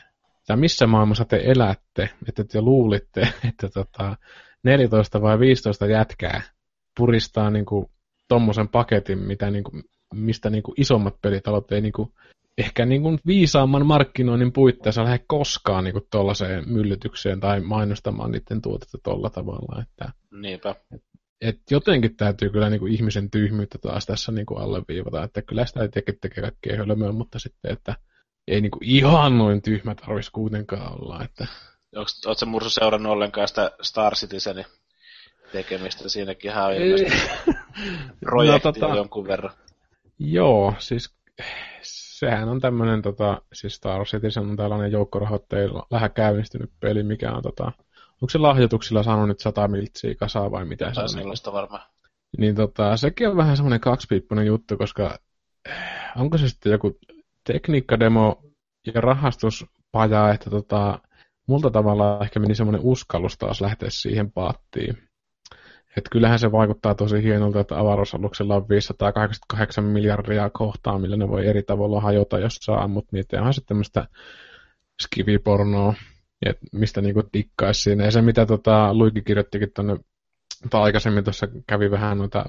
[0.47, 4.17] tai missä maailmassa te elätte, että te luulitte, että tota
[4.65, 6.41] 14 vai 15 jätkää
[6.97, 7.85] puristaa niin kuin
[8.27, 12.09] tommosen paketin, mitä niin kuin, mistä niin kuin isommat pelitalot ei niin kuin
[12.57, 18.61] ehkä niin kuin viisaamman markkinoinnin puitteissa lähde koskaan niin kuin tuollaiseen myllytykseen tai mainostamaan niiden
[18.61, 19.81] tuotetta tuolla tavalla.
[19.81, 20.75] Että, Niinpä.
[20.91, 21.01] Et,
[21.41, 25.65] et jotenkin täytyy kyllä niin kuin ihmisen tyhmyyttä taas tässä niin kuin alleviivata, että kyllä
[25.65, 27.95] sitä ei tekee, tekee kaikkea hölmöä, mutta sitten, että
[28.47, 31.23] ei niin kuin ihan noin tyhmä tarvitsisi kuitenkaan olla.
[31.23, 31.47] Että...
[31.95, 34.65] Oletko Mursu seurannut ollenkaan sitä Star Citizenin
[35.51, 36.09] tekemistä?
[36.09, 37.27] Siinäkin ihan on ilmeisesti
[38.19, 39.53] projektia no, tota, jonkun verran.
[40.19, 41.15] Joo, siis
[41.81, 47.43] sehän on tämmöinen, tota, siis Star Citizen on tällainen joukkorahoitteilla vähän käynnistynyt peli, mikä on,
[47.43, 47.71] tota,
[48.21, 51.09] onko se lahjoituksilla saanut nyt 100 miltsiä kasaa vai mitä se on?
[51.09, 51.83] sellaista varmaan.
[52.37, 55.19] Niin tota, sekin on vähän semmoinen kaksipiippunen juttu, koska
[56.15, 56.97] onko se sitten joku
[57.43, 58.41] tekniikkademo
[58.93, 60.99] ja rahastuspaja, että tota,
[61.47, 64.97] multa tavalla ehkä meni semmoinen uskallus taas lähteä siihen paattiin.
[65.97, 71.47] Että kyllähän se vaikuttaa tosi hienolta, että avaruusaluksella on 588 miljardia kohtaa, millä ne voi
[71.47, 73.37] eri tavalla hajota, jos saa ammut niitä.
[73.37, 74.07] Onhan sitten tämmöistä
[75.01, 75.93] skivipornoa,
[76.71, 78.03] mistä niinku tikkaisi siinä.
[78.05, 79.97] Ja se, mitä tota, Luikki kirjoittikin tuonne,
[80.69, 82.45] tai aikaisemmin tuossa kävi vähän noita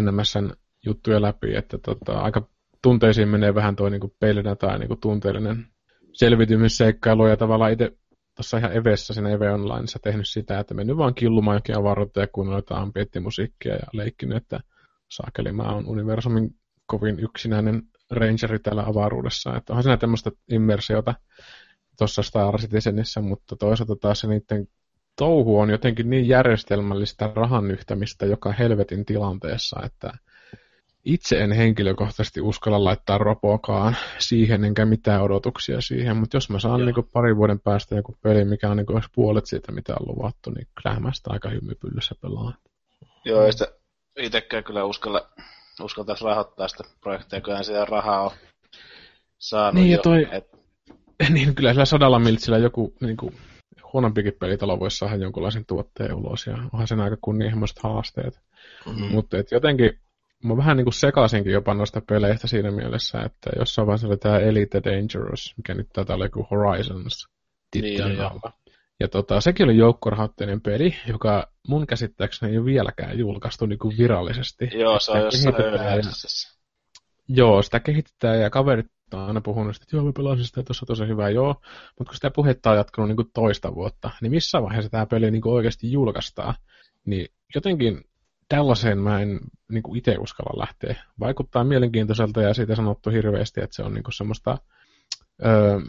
[0.00, 0.52] NMSn
[0.86, 2.48] juttuja läpi, että tota, aika
[2.82, 5.66] tunteisiin menee vähän tuo niinku peilinä tai niinku tunteellinen
[6.12, 7.92] selvitymisseikkailu, ja tavallaan itse
[8.36, 12.26] tuossa ihan Evessä, siinä Eve Onlineissa tehnyt sitä, että mennyt vaan killumaan jokin avaruutta ja
[12.32, 14.60] kuunnella ambienttimusiikkia ja leikkinyt, että
[15.08, 16.50] saakeli mä oon universumin
[16.86, 19.56] kovin yksinäinen rangeri täällä avaruudessa.
[19.56, 21.14] Että onhan siinä tämmöistä immersiota
[21.98, 24.68] tuossa Star Citizenissä, mutta toisaalta taas se niiden
[25.16, 30.12] touhu on jotenkin niin järjestelmällistä rahan yhtämistä joka helvetin tilanteessa, että
[31.04, 36.84] itse en henkilökohtaisesti uskalla laittaa ropokaan siihen, enkä mitään odotuksia siihen, mutta jos mä saan
[36.84, 40.66] niin parin vuoden päästä joku peli, mikä on niin puolet siitä, mitä on luvattu, niin
[40.74, 42.54] kyllähän mä sitä aika hymypyllyssä pelaan.
[43.24, 43.68] Joo, ei sitä
[44.18, 45.28] itsekään kyllä uskalla,
[45.80, 48.30] uskaltaisi rahoittaa sitä projektia, kun sitä rahaa on
[49.38, 50.02] saanut niin, jo.
[50.02, 50.46] Toi, et...
[51.34, 53.36] niin, kyllä sillä sadalla miltsillä joku niin kuin,
[53.92, 58.40] huonompikin pelitalo voisi saada jonkunlaisen tuotteen ulos, ja onhan sen aika kunnianhimoiset haasteet.
[58.86, 59.04] Mm-hmm.
[59.04, 59.98] Mutta jotenkin
[60.42, 64.38] mä vähän niin kuin sekasinkin jopa noista peleistä siinä mielessä, että jossain vaiheessa oli tämä
[64.38, 67.28] Elite Dangerous, mikä nyt tätä oli kuin Horizons
[67.74, 68.18] niin,
[69.00, 73.98] Ja tota, sekin oli joukkorahoitteinen peli, joka mun käsittääkseni ei ole vieläkään julkaistu niin kuin
[73.98, 74.70] virallisesti.
[74.74, 76.02] Joo, se on jossain ja...
[77.28, 81.06] Joo, sitä kehitetään ja kaverit on aina puhunut, että joo, mä pelasin sitä, tuossa tosi
[81.06, 81.54] hyvä, joo.
[81.98, 85.30] Mutta kun sitä puhetta on jatkunut niin kuin toista vuotta, niin missä vaiheessa tämä peli
[85.30, 86.54] niin kuin oikeasti julkaistaan,
[87.04, 88.04] niin jotenkin
[88.56, 89.40] tällaiseen mä en
[89.72, 90.96] niin kuin itse uskalla lähteä.
[91.20, 94.58] Vaikuttaa mielenkiintoiselta ja siitä sanottu hirveästi, että se on niin kuin semmoista...
[95.44, 95.80] Öö,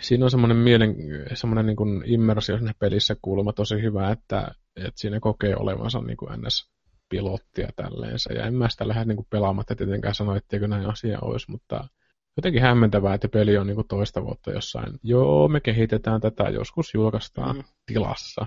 [0.00, 0.96] siinä on semmoinen, mielen,
[1.34, 6.16] semmoinen niin kuin immersio siinä pelissä kuulemma tosi hyvä, että, että siinä kokee olevansa niin
[6.16, 8.32] kuin NS-pilottia tälleensä.
[8.32, 11.88] Ja en mä sitä lähde niin kuin pelaamatta tietenkään sanoa, etteikö näin asia olisi, mutta
[12.36, 14.98] jotenkin hämmentävää, että peli on niin kuin toista vuotta jossain.
[15.02, 17.64] Joo, me kehitetään tätä, joskus julkaistaan mm.
[17.86, 18.46] tilassa.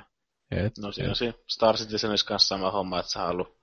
[0.52, 3.58] Et, no siinä on Star Citizenissa kanssa sama homma, että sä on ollut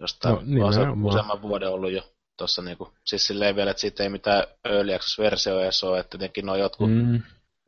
[0.00, 0.68] jostain no,
[1.08, 2.02] useamman vuoden ollut jo
[2.36, 6.48] tuossa niinku, siis silleen vielä, että siitä ei mitään early access-versio edes ole, että tietenkin
[6.48, 7.22] on jotkut, mm.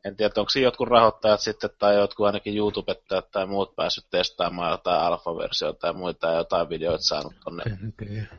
[0.05, 4.71] en tiedä, onko siinä jotkut rahoittajat sitten, tai jotkut ainakin YouTubettajat tai muut päässyt testaamaan
[4.71, 7.63] jotain alfa-versioita tai muita, ja jotain videoita saanut tonne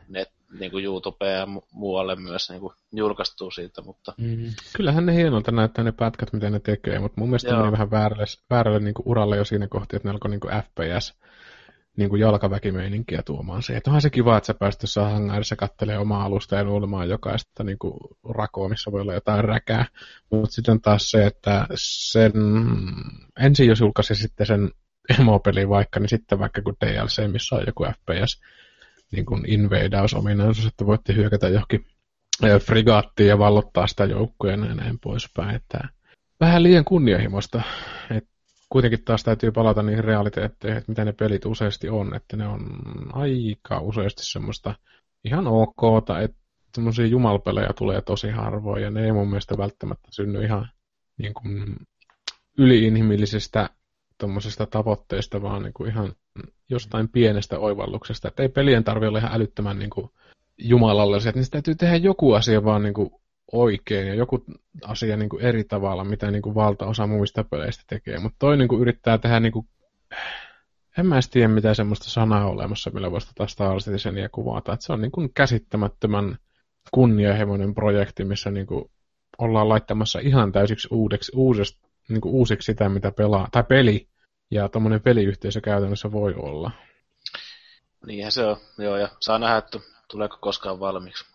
[0.07, 0.29] net,
[0.59, 3.81] niin kuin YouTubeen ja mu- muualle myös niin kuin julkaistuu siitä.
[3.81, 4.13] Mutta...
[4.17, 4.45] Mm.
[4.75, 7.59] Kyllähän ne hienolta näyttää ne pätkät, mitä ne tekee, mutta mun mielestä Joo.
[7.59, 10.53] meni vähän väärälle, väärälle niin kuin uralle jo siinä kohti, että ne alkoi niin kuin
[10.53, 11.19] FPS
[11.97, 13.77] niin kuin jalkaväkimeininkiä tuomaan se.
[13.77, 17.63] Että onhan se kiva, että sä pääsit jossain hangaarissa kattelee omaa alusta ja nuolemaan jokaista
[17.63, 17.93] niin kuin
[18.29, 19.85] rakoa, missä voi olla jotain räkää.
[20.31, 22.31] Mutta sitten taas se, että sen
[23.39, 24.71] ensin jos julkaisi sitten sen
[25.19, 28.41] emopeli vaikka, niin sitten vaikka kun DLC, missä on joku FPS,
[29.11, 31.85] niin kuin invadaus-ominaisuus, että voitte hyökätä johonkin
[32.59, 35.55] frigaattiin ja vallottaa sitä joukkoja ja näin poispäin.
[35.55, 35.79] Että
[36.39, 37.61] vähän liian kunnianhimoista.
[38.11, 38.27] Et
[38.69, 42.15] kuitenkin taas täytyy palata niihin realiteetteihin, että mitä ne pelit useasti on.
[42.15, 42.81] Että ne on
[43.13, 44.75] aika useasti semmoista
[45.23, 45.81] ihan ok,
[46.23, 46.37] että
[46.75, 50.69] semmoisia jumalpelejä tulee tosi harvoin ja ne ei mun mielestä välttämättä synny ihan
[51.17, 51.75] niin kuin
[52.57, 53.69] yliinhimillisistä
[54.17, 56.13] tuommoisesta tavoitteesta, vaan niin kuin ihan
[56.69, 58.27] jostain pienestä oivalluksesta.
[58.27, 60.09] Että ei pelien tarvitse olla ihan älyttömän niin kuin
[60.57, 63.11] jumalallisia, että niistä täytyy tehdä joku asia vaan niin kuin
[63.51, 64.43] oikein ja joku
[64.85, 68.67] asia niin kuin eri tavalla, mitä niin kuin valtaosa muista peleistä tekee, mutta toi niin
[68.67, 69.67] kuin yrittää tehdä niin kuin,
[70.97, 74.85] en mä edes tiedä mitä semmoista sanaa olemassa, millä voisi tätä Star Citizenia kuvata, että
[74.85, 76.37] se on niin kuin käsittämättömän
[76.91, 78.91] kunnianhimoinen projekti, missä niin kuin
[79.37, 84.07] ollaan laittamassa ihan täysiksi uudeksi, uusesta, niin kuin uusiksi sitä, mitä pelaa, tai peli,
[84.51, 86.71] ja tuommoinen peliyhteisö käytännössä voi olla.
[88.05, 89.79] Niinhän se on, joo, ja saa nähdä, että
[90.11, 91.25] tuleeko koskaan valmiiksi.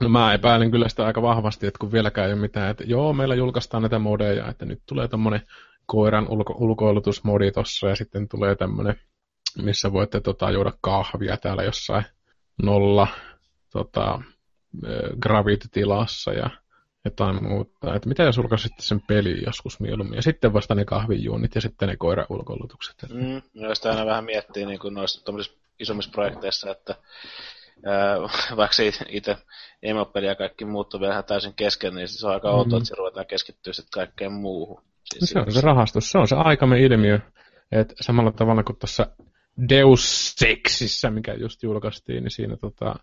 [0.00, 3.12] No mä epäilen kyllä sitä aika vahvasti, että kun vieläkään ei ole mitään, että joo,
[3.12, 5.40] meillä julkaistaan näitä modeja, että nyt tulee tämmöinen
[5.86, 9.00] koiran ulko- ulkoilutusmodi tossa ja sitten tulee tämmöinen,
[9.62, 12.04] missä voitte tota, juoda kahvia täällä jossain
[12.62, 13.06] nolla
[13.72, 14.22] tota,
[15.20, 16.50] gravity-tilassa ja
[17.04, 17.94] jotain muuta.
[17.94, 21.88] Että mitä jos ulkoisitte sen peli joskus mieluummin, ja sitten vasta ne kahvijuonnit ja sitten
[21.88, 22.96] ne koira-ulkoilutukset.
[23.12, 25.32] Mm, no sitä aina vähän miettii niin kuin noissa
[25.80, 26.94] isommissa projekteissa, että
[27.84, 28.16] ää,
[28.56, 29.36] vaikka itse
[29.82, 32.54] emopeli ja kaikki muut on vielä täysin kesken, niin se on aika mm.
[32.54, 34.82] outoa, että se ruvetaan keskittyä sitten kaikkeen muuhun.
[35.04, 37.18] Siis se on se rahastus, se on se aikamme ilmiö,
[37.72, 39.06] että samalla tavalla kuin tuossa
[39.68, 42.94] Deus Exissä, mikä just julkaistiin, niin siinä tota,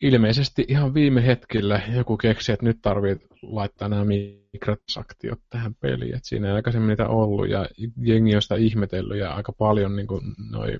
[0.00, 4.04] ilmeisesti ihan viime hetkellä joku keksi, että nyt tarvii laittaa nämä
[4.52, 6.16] mikrotransaktiot tähän peliin.
[6.16, 7.66] Et siinä ei aikaisemmin niitä ollut ja
[8.02, 10.20] jengi on sitä ihmetellyt ja aika paljon niin kuin
[10.50, 10.78] noi,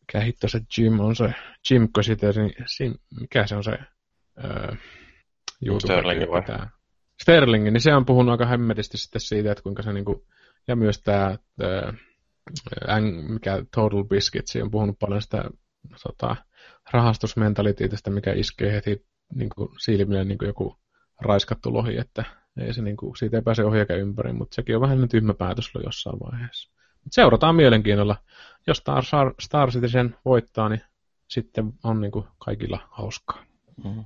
[0.00, 1.34] mikä hitto se Jim on se,
[1.70, 2.34] Jimko sitten,
[2.80, 3.78] niin, mikä se on se
[4.44, 4.74] öö,
[5.78, 6.42] Sterling vai?
[6.42, 6.68] Tämä.
[7.22, 10.22] Sterling, niin se on puhunut aika hemmetisti sitten siitä, että kuinka se niin kuin,
[10.68, 15.44] ja myös tämä, tämä mikä Total Biscuits, on puhunut paljon sitä
[16.02, 16.36] tota,
[16.90, 20.78] rahastusmentaliteetistä, mikä iskee heti niin kuin silmille niin kuin joku
[21.20, 22.24] raiskattu lohi, että
[22.60, 25.34] ei se, niin kuin, siitä ei pääse ohi eikä ympäri, mutta sekin on vähän tyhmä
[25.34, 26.70] päätös jossain vaiheessa.
[27.04, 28.16] Mut seurataan mielenkiinnolla.
[28.66, 29.04] Jos Star,
[29.40, 30.82] Star Citizen voittaa, niin
[31.28, 33.44] sitten on niin kuin kaikilla hauskaa.
[33.84, 34.04] Mm-hmm.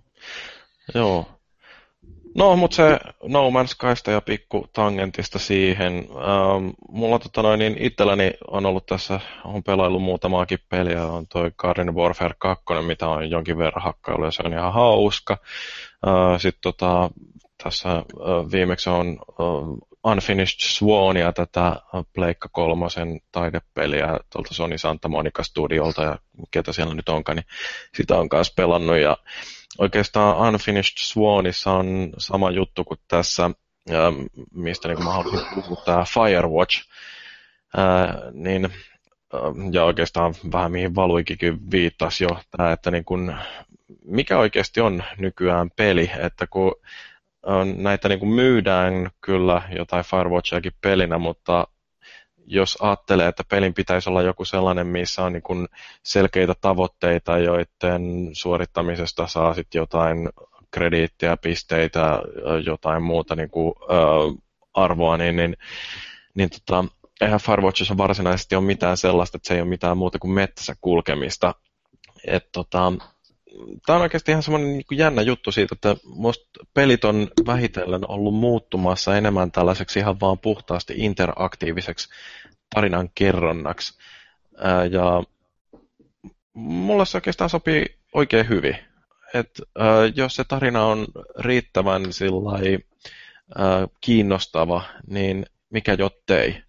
[0.95, 1.41] Joo,
[2.35, 5.95] No, mutta se No Man's Skysta ja pikku tangentista siihen.
[5.95, 11.51] Ähm, mulla tota noin, niin itselläni on ollut tässä, on pelaillut muutamaakin peliä, on toi
[11.57, 15.37] Garden Warfare 2, mitä on jonkin verran hakkailu ja se on ihan hauska.
[16.07, 17.11] Äh, Sitten tota,
[17.62, 18.05] tässä äh,
[18.53, 21.76] viimeksi on äh, Unfinished Swania, tätä
[22.12, 26.18] Pleikka kolmosen taidepeliä tuolta Sony Santa Monica Studiolta ja
[26.50, 27.46] ketä siellä nyt onkaan, niin
[27.96, 28.96] sitä on kanssa pelannut.
[28.96, 29.16] Ja
[29.78, 33.50] oikeastaan Unfinished Swanissa on sama juttu kuin tässä,
[34.55, 36.88] mistä niin mä haluaisin puhua, tämä Firewatch,
[38.32, 38.68] niin,
[39.72, 43.34] ja oikeastaan vähän mihin Valuikikin viittasi jo, tämä, että niin kun,
[44.05, 46.74] mikä oikeasti on nykyään peli, että kun
[47.76, 51.66] näitä niin kuin myydään kyllä jotain Firewatchiakin pelinä, mutta
[52.47, 55.68] jos ajattelee, että pelin pitäisi olla joku sellainen, missä on niin
[56.03, 60.28] selkeitä tavoitteita, joiden suorittamisesta saa sitten jotain
[60.70, 62.22] krediittiä, pisteitä,
[62.64, 64.43] jotain muuta niin kuin, äh,
[64.74, 65.57] arvoa, niin, niin,
[66.34, 66.84] niin tota,
[67.20, 71.55] eihän Firewatchissa varsinaisesti ole mitään sellaista, että se ei ole mitään muuta kuin metsässä kulkemista.
[72.26, 72.93] Et, tota,
[73.86, 76.44] tämä on oikeasti ihan semmoinen niin jännä juttu siitä, että musta
[76.74, 82.09] pelit on vähitellen ollut muuttumassa enemmän tällaiseksi ihan vaan puhtaasti interaktiiviseksi
[82.74, 83.98] tarinan kerronnaksi.
[84.59, 85.22] Ää, ja
[86.55, 88.76] mulla se oikeastaan sopii oikein hyvin.
[89.34, 89.86] Et, ää,
[90.16, 91.07] jos se tarina on
[91.38, 92.78] riittävän sillai,
[93.59, 96.62] ää, kiinnostava, niin mikä jottei.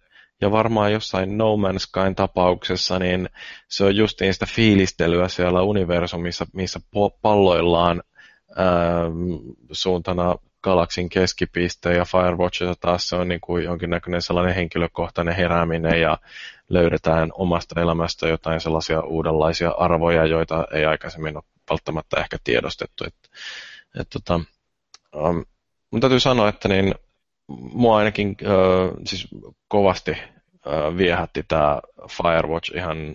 [0.44, 3.28] Ja varmaan jossain No Man's Skyn tapauksessa, niin
[3.68, 6.80] se on justiin sitä fiilistelyä siellä universumissa, missä
[7.22, 8.02] palloillaan
[8.56, 9.04] ää,
[9.72, 16.18] suuntana galaksin keskipiste ja Firewatchissa taas se on niin kuin jonkinnäköinen sellainen henkilökohtainen herääminen ja
[16.68, 23.04] löydetään omasta elämästä jotain sellaisia uudenlaisia arvoja, joita ei aikaisemmin ole välttämättä ehkä tiedostettu.
[23.04, 23.14] Et,
[24.00, 24.40] et tota,
[25.16, 25.44] um,
[25.90, 26.94] mun täytyy sanoa, että niin,
[27.48, 29.28] mua ainakin uh, siis
[29.68, 30.33] kovasti
[30.96, 33.14] viehätti tämä Firewatch ihan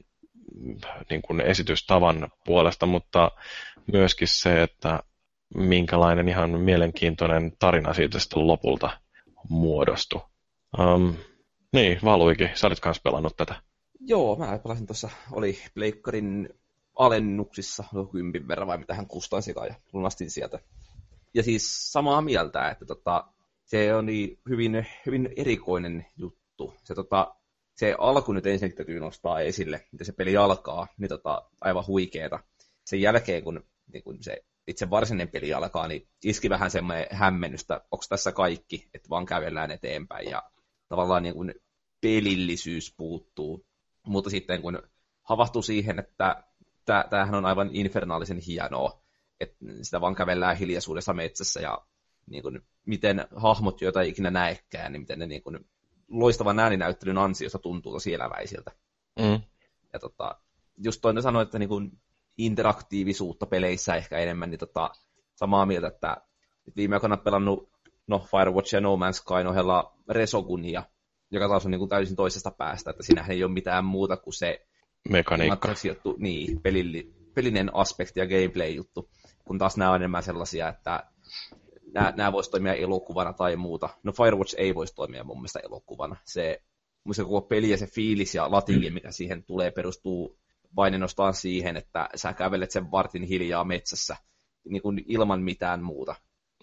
[1.10, 3.32] niin kuin esitystavan puolesta, mutta
[3.92, 5.04] myöskin se, että
[5.56, 9.00] minkälainen ihan mielenkiintoinen tarina siitä sitten lopulta
[9.50, 10.22] muodostui.
[10.80, 11.14] Um,
[11.74, 13.56] niin, Valuikin, sä olit kanssa pelannut tätä.
[14.00, 16.50] Joo, mä pelasin tuossa, oli Pleikkarin
[16.96, 20.60] alennuksissa, no kympin verran vai mitä hän kustansikaan ja lunastin sieltä.
[21.34, 23.28] Ja siis samaa mieltä, että tota,
[23.66, 26.74] se on niin hyvin, hyvin erikoinen juttu.
[26.84, 27.36] Se, tota,
[27.80, 32.40] se alku nyt ensin täytyy nostaa esille, miten se peli alkaa, niin tota, aivan huikeeta.
[32.86, 33.64] Sen jälkeen, kun,
[33.94, 38.90] niin kun se itse varsinainen peli alkaa, niin iski vähän semmoinen hämmennystä, onko tässä kaikki,
[38.94, 40.44] että vaan kävellään eteenpäin ja
[40.90, 41.54] tavallaan niin kuin
[42.02, 43.66] pelillisyys puuttuu.
[44.08, 44.84] Mutta sitten kun
[45.24, 46.44] havahtuu siihen, että
[47.10, 49.02] tämähän on aivan infernaalisen hienoa,
[49.40, 51.86] että sitä vaan kävellään hiljaisuudessa metsässä ja
[52.28, 55.60] niin kuin, miten hahmot, joita ei ikinä näekään, niin miten ne niin kuin,
[56.10, 58.72] loistavan ääninäyttelyn ansiosta tuntuu tosi eläväisiltä.
[59.20, 59.42] Mm.
[59.94, 60.36] Ja tota,
[60.78, 61.92] just toinen sanoi, että niin kuin,
[62.38, 64.90] interaktiivisuutta peleissä ehkä enemmän, niin tota,
[65.36, 66.18] samaa mieltä, että
[66.76, 67.70] viime aikoina pelannut
[68.08, 70.84] no, Firewatch ja No Man's Sky ohella Resogunia,
[71.32, 74.34] joka taas on niin kuin täysin toisesta päästä, että siinähän ei ole mitään muuta kuin
[74.34, 74.66] se
[75.10, 75.74] Mekaniikka.
[75.84, 79.10] Juttu, niin, pelilli, pelinen aspekti ja gameplay-juttu,
[79.46, 81.04] kun taas nämä on enemmän sellaisia, että
[81.94, 83.90] nämä, nämä voisi toimia elokuvana tai muuta.
[84.04, 86.16] No Firewatch ei voisi toimia mun mielestä elokuvana.
[86.26, 86.62] Se,
[87.04, 90.40] mun koko peli ja se fiilis ja latingi, mikä siihen tulee, perustuu
[90.76, 94.16] vain ainoastaan siihen, että sä kävelet sen vartin hiljaa metsässä
[94.70, 96.16] niin kuin ilman mitään muuta.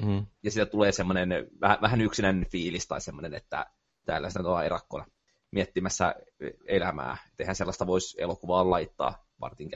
[0.03, 0.27] Mm.
[0.43, 1.29] Ja siitä tulee semmoinen
[1.61, 3.67] vähän, vähän yksinäinen fiilis tai semmoinen, että
[4.05, 5.07] täällä sitä ollaan erakkona
[5.51, 6.15] miettimässä
[6.67, 7.17] elämää.
[7.39, 9.71] Eihän sellaista voisi elokuvaan laittaa vartin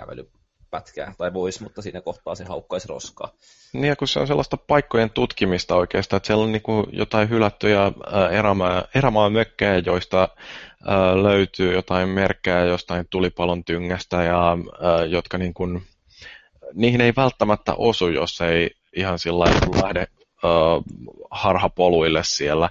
[0.71, 3.29] kävelypätkää, tai voisi, mutta siinä kohtaa se haukkaisi roskaa.
[3.73, 7.29] Niin, ja kun se on sellaista paikkojen tutkimista oikeastaan, että siellä on niin kuin jotain
[7.29, 7.93] hylättyjä
[8.31, 10.29] erämaa, erämaa mökkejä, joista
[10.87, 15.83] ää, löytyy jotain merkkejä jostain tulipalon tyngästä, ja ää, jotka niin kuin,
[16.75, 19.45] niihin ei välttämättä osu, jos ei ihan sillä
[19.83, 20.51] lähde ää,
[21.31, 22.71] harhapoluille siellä.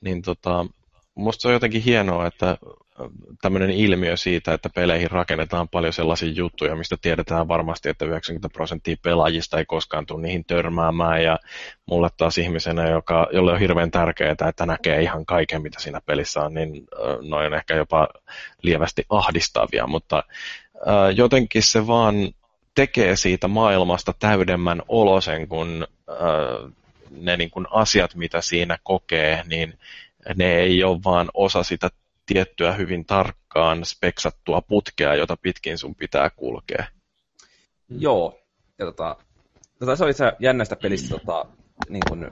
[0.00, 0.66] Niin tota,
[1.14, 2.56] musta se on jotenkin hienoa, että
[3.42, 8.96] tämmöinen ilmiö siitä, että peleihin rakennetaan paljon sellaisia juttuja, mistä tiedetään varmasti, että 90 prosenttia
[9.02, 11.24] pelaajista ei koskaan tule niihin törmäämään.
[11.24, 11.38] Ja
[11.86, 16.40] mulle taas ihmisenä, joka, jolle on hirveän tärkeää, että näkee ihan kaiken, mitä siinä pelissä
[16.40, 16.86] on, niin
[17.20, 18.08] noin ehkä jopa
[18.62, 19.86] lievästi ahdistavia.
[19.86, 20.22] Mutta
[21.14, 22.14] jotenkin se vaan
[22.74, 25.86] tekee siitä maailmasta täydemmän olosen, kun
[27.10, 29.78] ne niin kuin asiat, mitä siinä kokee, niin
[30.36, 31.88] ne ei ole vaan osa sitä
[32.26, 36.84] tiettyä hyvin tarkkaan speksattua putkea, jota pitkin sun pitää kulkea.
[37.88, 38.38] Joo,
[38.78, 39.16] ja tota,
[39.78, 41.46] tota se oli se jännästä pelistä, tota,
[41.88, 42.28] niin kun,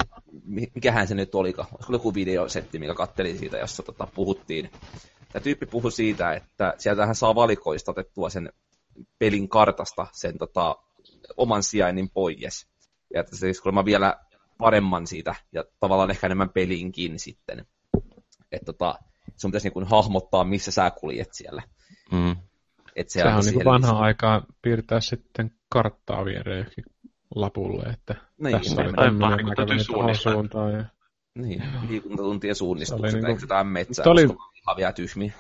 [0.75, 4.71] mikähän se nyt olikaan, olisiko joku videosetti, mikä kattelin siitä, jossa tota, puhuttiin.
[5.33, 8.53] Tämä tyyppi puhui siitä, että sieltähän saa valikoista otettua sen
[9.19, 10.77] pelin kartasta sen tota,
[11.37, 12.67] oman sijainnin pois.
[13.15, 14.17] Ja että se siis kuulemma vielä
[14.59, 17.67] paremman siitä, ja tavallaan ehkä enemmän pelinkin sitten.
[18.53, 18.99] Että tota,
[19.41, 21.63] sun pitäisi niin hahmottaa, missä sä kuljet siellä.
[22.13, 22.37] Mm.
[22.97, 26.67] Et se Sehän on niin vanha aikaa piirtää sitten karttaa viereen
[27.35, 30.73] lapulle, että niin, tässä oli tämmöinen näköinen suuntaan.
[30.73, 30.85] Ja...
[31.35, 33.39] Niin, liikuntatuntien suunnistukset, niin kuin...
[33.41, 34.29] jotain metsää, oli...
[34.67, 35.33] havia tyhmiä.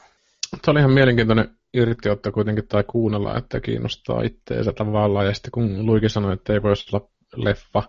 [0.64, 5.26] Se oli ihan mielenkiintoinen irtiotto kuitenkin tai kuunnella, että kiinnostaa itteensä tavallaan.
[5.26, 7.82] Ja sitten kun Luiki sanoi, että ei voisi olla leffa,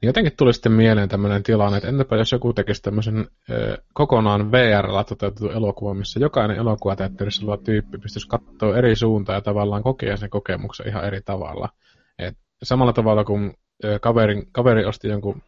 [0.00, 4.52] niin jotenkin tuli sitten mieleen tämmöinen tilanne, että entäpä jos joku tekisi tämmöisen ö, kokonaan
[4.52, 10.16] VR-llä toteutetun elokuvan, missä jokainen elokuvateatterissa oleva tyyppi pystyisi katsoa eri suuntaan ja tavallaan kokea
[10.16, 11.68] sen kokemuksen ihan eri tavalla.
[12.18, 15.42] Et samalla tavalla kuin ö, kaverin, kaveri osti jonkun,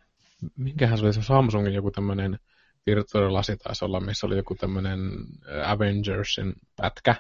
[0.57, 2.39] minkähän se oli se Samsungin joku tämmöinen
[2.87, 5.01] virtuaalilasi taisi olla, missä oli joku tämmöinen
[5.65, 7.15] Avengersin pätkä,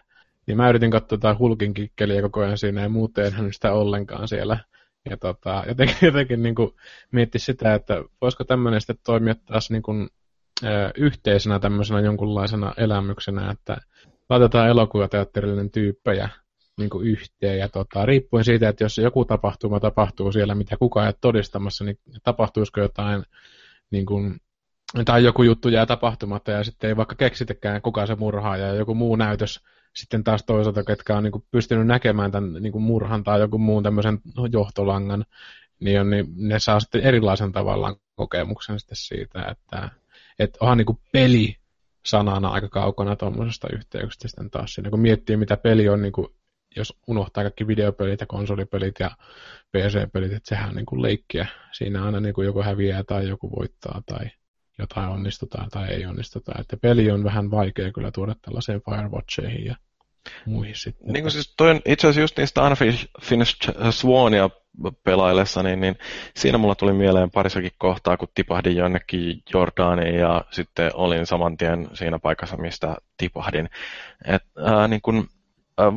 [0.47, 4.29] niin mä yritin katsoa jotain Hulkin kikkeliä koko ajan siinä ja muuten en sitä ollenkaan
[4.29, 4.59] siellä.
[5.11, 6.71] Ja tota, jotenkin, jotenkin niin kuin
[7.13, 10.09] mietti sitä, että voisiko tämmöinen sitten toimia taas niin kuin,
[10.65, 13.77] ö, yhteisenä tämmöisenä jonkunlaisena elämyksenä, että
[14.29, 16.29] laitetaan elokuvateatterillinen tyyppejä
[16.79, 17.59] niin kuin yhteen.
[17.59, 21.85] Ja tota, riippuen siitä, että jos joku tapahtuma tapahtuu siellä, mitä kukaan ei ole todistamassa,
[21.85, 23.23] niin tapahtuisiko jotain,
[23.91, 24.41] niin kuin,
[25.05, 28.95] tai joku juttu jää tapahtumatta ja sitten ei vaikka keksitäkään kuka se murhaa ja joku
[28.95, 29.61] muu näytös
[29.95, 33.59] sitten taas toisaalta, ketkä on niin kuin pystynyt näkemään tämän niin kuin murhan tai joku
[33.59, 34.18] muun tämmöisen
[34.53, 35.24] johtolangan,
[35.80, 39.89] niin, on, niin ne saa sitten erilaisen tavallaan kokemuksen sitten siitä, että,
[40.39, 41.57] että onhan niin kuin peli
[42.07, 46.28] sanana aika kaukana tuommoisesta yhteyksestä sitten taas siinä, kun miettii mitä peli on, niin kuin,
[46.76, 49.11] jos unohtaa kaikki videopelit ja konsolipelit ja
[49.72, 51.47] PC-pelit, että sehän on niin leikkiä.
[51.72, 54.30] Siinä aina niin joku häviää tai joku voittaa tai
[54.79, 56.53] jotain onnistutaan tai ei onnistuta.
[56.61, 59.76] Että peli on vähän vaikea kyllä tuoda tällaiseen Firewatcheihin ja
[60.47, 61.12] muihin sitten.
[61.12, 64.51] Niin kuin siis toi on itse asiassa just niistä Unfinished Swania
[65.05, 65.99] pelaillessa, niin, niin
[66.37, 71.89] siinä mulla tuli mieleen parisakin kohtaa, kun tipahdin jonnekin Jordaniin ja sitten olin saman tien
[71.95, 73.70] siinä paikassa, mistä tipahdin.
[74.24, 75.29] Et, ää, niin kun,
[75.79, 75.93] ää,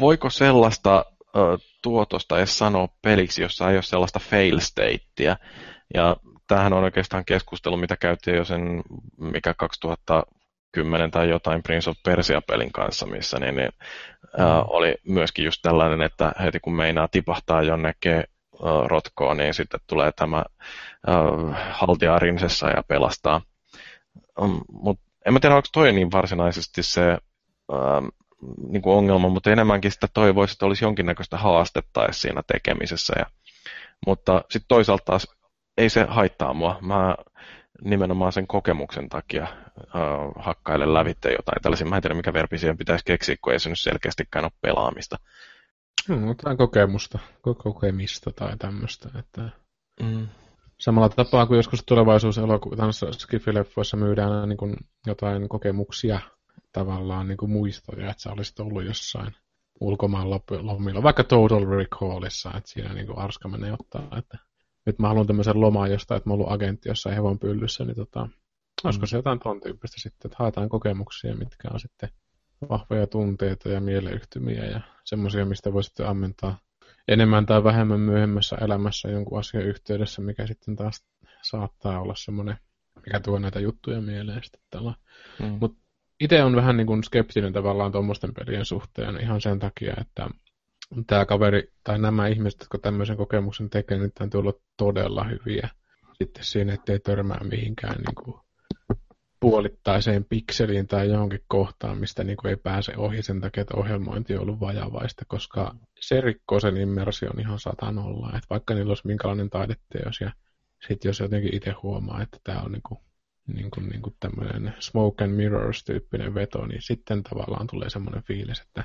[0.00, 1.42] voiko sellaista ää,
[1.82, 5.36] tuotosta edes sanoa peliksi, jossa ei ole sellaista fail stateä?
[5.94, 6.16] Ja
[6.50, 8.82] tämähän on oikeastaan keskustelu, mitä käytiin jo sen,
[9.18, 13.68] mikä 2010 tai jotain Prince of Persia-pelin kanssa, missä niin, niin,
[14.38, 14.44] mm.
[14.44, 18.24] ää, oli myöskin just tällainen, että heti kun meinaa tipahtaa jonnekin ää,
[18.86, 20.44] rotkoon, niin sitten tulee tämä
[21.06, 21.16] ää,
[21.72, 23.42] haltia rinsessa ja pelastaa.
[24.40, 27.02] Um, mut en mä tiedä, onko toi niin varsinaisesti se
[27.72, 28.02] ää,
[28.68, 33.14] niin kuin ongelma, mutta enemmänkin sitä toivoisi, että olisi jonkinnäköistä haastetta siinä tekemisessä.
[33.18, 33.26] Ja,
[34.06, 35.39] mutta sitten toisaalta taas
[35.76, 36.78] ei se haittaa mua.
[36.80, 37.14] Mä
[37.84, 39.46] nimenomaan sen kokemuksen takia
[39.80, 41.86] uh, hakkailen lävitte jotain tällaisia.
[41.86, 45.16] Mä en tiedä, mikä verbi siihen pitäisi keksiä, kun ei se nyt selkeästikään ole pelaamista.
[46.08, 47.18] No, jotain kokemusta,
[47.58, 49.08] kokemista tai tämmöistä.
[49.18, 49.50] Että...
[50.02, 50.28] Mm.
[50.78, 56.20] Samalla tapaa kuin joskus tulevaisuuselokuvissa Skifi-leffoissa myydään niin kuin jotain kokemuksia,
[56.72, 59.34] tavallaan niin kuin muistoja, että sä olisit ollut jossain
[59.80, 64.38] ulkomaan lomilla, vaikka Total Recallissa, että siinä niin kuin Arska menee ottaa, että
[64.86, 67.96] nyt mä haluan tämmöisen lomaan jostain, että mä oon ollut agentti jossain hevon pyllyssä, niin
[67.96, 68.28] tota,
[68.84, 72.08] olisiko se jotain ton tyyppistä sitten, että haetaan kokemuksia, mitkä on sitten
[72.68, 76.58] vahvoja tunteita ja mieleyhtymiä ja semmoisia, mistä voi sitten ammentaa
[77.08, 81.04] enemmän tai vähemmän myöhemmässä elämässä jonkun asian yhteydessä, mikä sitten taas
[81.42, 82.56] saattaa olla semmoinen,
[83.06, 84.94] mikä tuo näitä juttuja mieleen sitten tällä.
[85.40, 85.58] Mm.
[85.60, 85.80] Mutta
[86.20, 90.28] itse on vähän niin kuin skeptinen tavallaan tuommoisten pelien suhteen ihan sen takia, että
[91.06, 95.68] tämä kaveri tai nämä ihmiset, jotka tämmöisen kokemuksen tekee, niin täytyy olla todella hyviä
[96.24, 98.40] sitten siinä, ettei törmää mihinkään niin kuin
[99.40, 104.34] puolittaiseen pikseliin tai johonkin kohtaan, mistä niin kuin ei pääse ohi sen takia, että ohjelmointi
[104.34, 108.28] on ollut vajavaista, koska se rikkoo sen immersion ihan satanolla.
[108.28, 110.32] Että vaikka niillä olisi minkälainen taideteos ja
[110.88, 113.00] sitten jos jotenkin itse huomaa, että tämä on niin kuin,
[113.46, 118.60] niin kuin, niin kuin tämmöinen smoke and mirrors-tyyppinen veto, niin sitten tavallaan tulee semmoinen fiilis,
[118.60, 118.84] että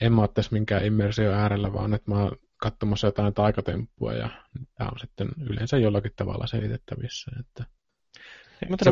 [0.00, 4.28] en mä ole tässä minkään immersio äärellä, vaan että mä oon katsomassa jotain taikatemppua ja
[4.74, 7.30] tämä on sitten yleensä jollakin tavalla selitettävissä.
[7.40, 7.64] Että
[8.60, 8.90] niin, mutta se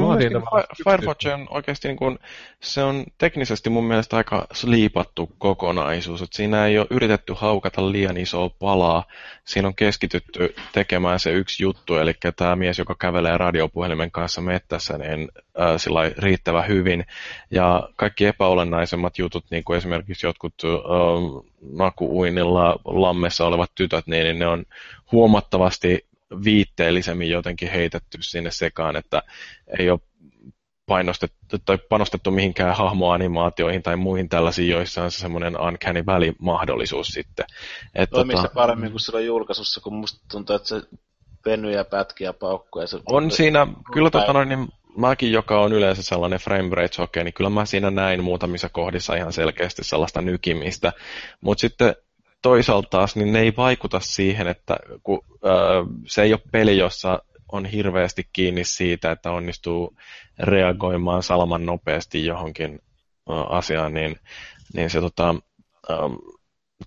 [0.84, 2.18] Firewatch on oikeasti niin kuin,
[2.60, 6.22] se on teknisesti mun mielestä aika sliipattu kokonaisuus.
[6.22, 9.04] Että siinä ei ole yritetty haukata liian isoa palaa.
[9.44, 14.98] Siinä on keskitytty tekemään se yksi juttu, eli tämä mies, joka kävelee radiopuhelimen kanssa mettässä,
[14.98, 15.28] niin
[15.60, 17.04] äh, sillä riittävä hyvin.
[17.50, 20.70] Ja kaikki epäolennaisemmat jutut, niin kuin esimerkiksi jotkut äh,
[21.72, 24.64] nakuuinilla lammessa olevat tytöt, niin, niin ne on
[25.12, 26.06] huomattavasti
[26.44, 29.22] viitteellisemmin jotenkin heitetty sinne sekaan, että
[29.78, 30.00] ei ole
[30.86, 37.46] painostettu tai panostettu mihinkään hahmoanimaatioihin tai muihin tällaisiin, joissa on se semmoinen uncanny valley-mahdollisuus sitten.
[37.94, 40.82] Et, Toimii tota, se paremmin kuin silloin julkaisussa, kun musta tuntuu, että se
[41.46, 42.82] venyy ja pätkiä paukkuu.
[42.82, 47.02] Ja se on siinä, kyllä tota noin, niin mäkin, joka on yleensä sellainen frame rate
[47.02, 50.92] okay, niin kyllä mä siinä näin muutamissa kohdissa ihan selkeästi sellaista nykimistä.
[51.40, 51.94] Mutta sitten
[52.44, 55.48] toisaalta taas niin ne ei vaikuta siihen, että kun, ö,
[56.06, 57.22] se ei ole peli, jossa
[57.52, 59.96] on hirveästi kiinni siitä, että onnistuu
[60.38, 62.80] reagoimaan salaman nopeasti johonkin
[63.30, 64.16] ö, asiaan, niin,
[64.74, 65.34] niin se tota,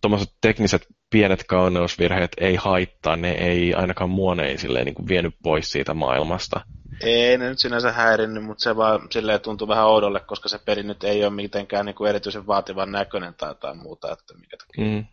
[0.02, 5.72] tuommoiset tekniset pienet kauneusvirheet ei haittaa, ne ei ainakaan muone silleen, niin kuin vienyt pois
[5.72, 6.62] siitä maailmasta.
[7.04, 10.84] Ei ne nyt sinänsä häirinnyt, mutta se vaan silleen tuntuu vähän oudolle, koska se peli
[10.84, 14.86] nyt ei ole mitenkään niin kuin erityisen vaativan näköinen tai jotain muuta, että mikä takia.
[14.86, 15.06] Mm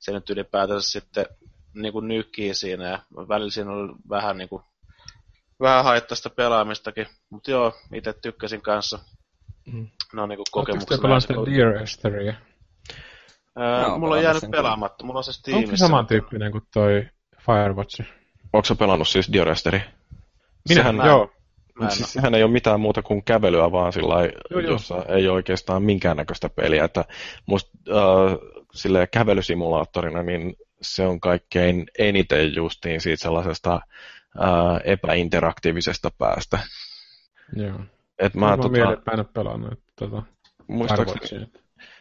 [0.00, 1.26] se nyt ylipäätänsä sitten
[1.74, 2.98] niin kuin nykkii siinä ja
[3.28, 4.62] välillä siinä oli vähän niin kuin,
[5.60, 8.98] vähän haittaista pelaamistakin, mutta joo, itse tykkäsin kanssa.
[9.72, 9.88] Mm.
[10.12, 11.14] No niin kuin kokemuksena.
[11.14, 12.34] Oletteko Dear Esteria?
[13.88, 15.66] no, mulla on jäänyt pelaamatta, mulla on se Steamissa.
[15.66, 17.08] Onko se samantyyppinen kuin toi
[17.46, 18.02] Firewatch?
[18.52, 19.80] Onko pelannut siis Dear Esteri?
[20.68, 21.30] Minä, sehän, joo.
[21.88, 24.14] Siis sehän ei ole mitään muuta kuin kävelyä vaan sillä
[24.68, 26.84] jossa ei ole oikeastaan minkäännäköistä peliä.
[26.84, 27.04] Että
[27.46, 28.38] musta, uh,
[28.74, 33.80] sille kävelysimulaattorina, niin se on kaikkein eniten justiin siitä sellaisesta
[34.38, 36.58] ää, epäinteraktiivisesta päästä.
[37.56, 37.80] Joo.
[38.18, 39.80] Et mä, mä tota, mä ole pelannut.
[39.96, 40.22] Tota,
[40.66, 41.46] muistaakseni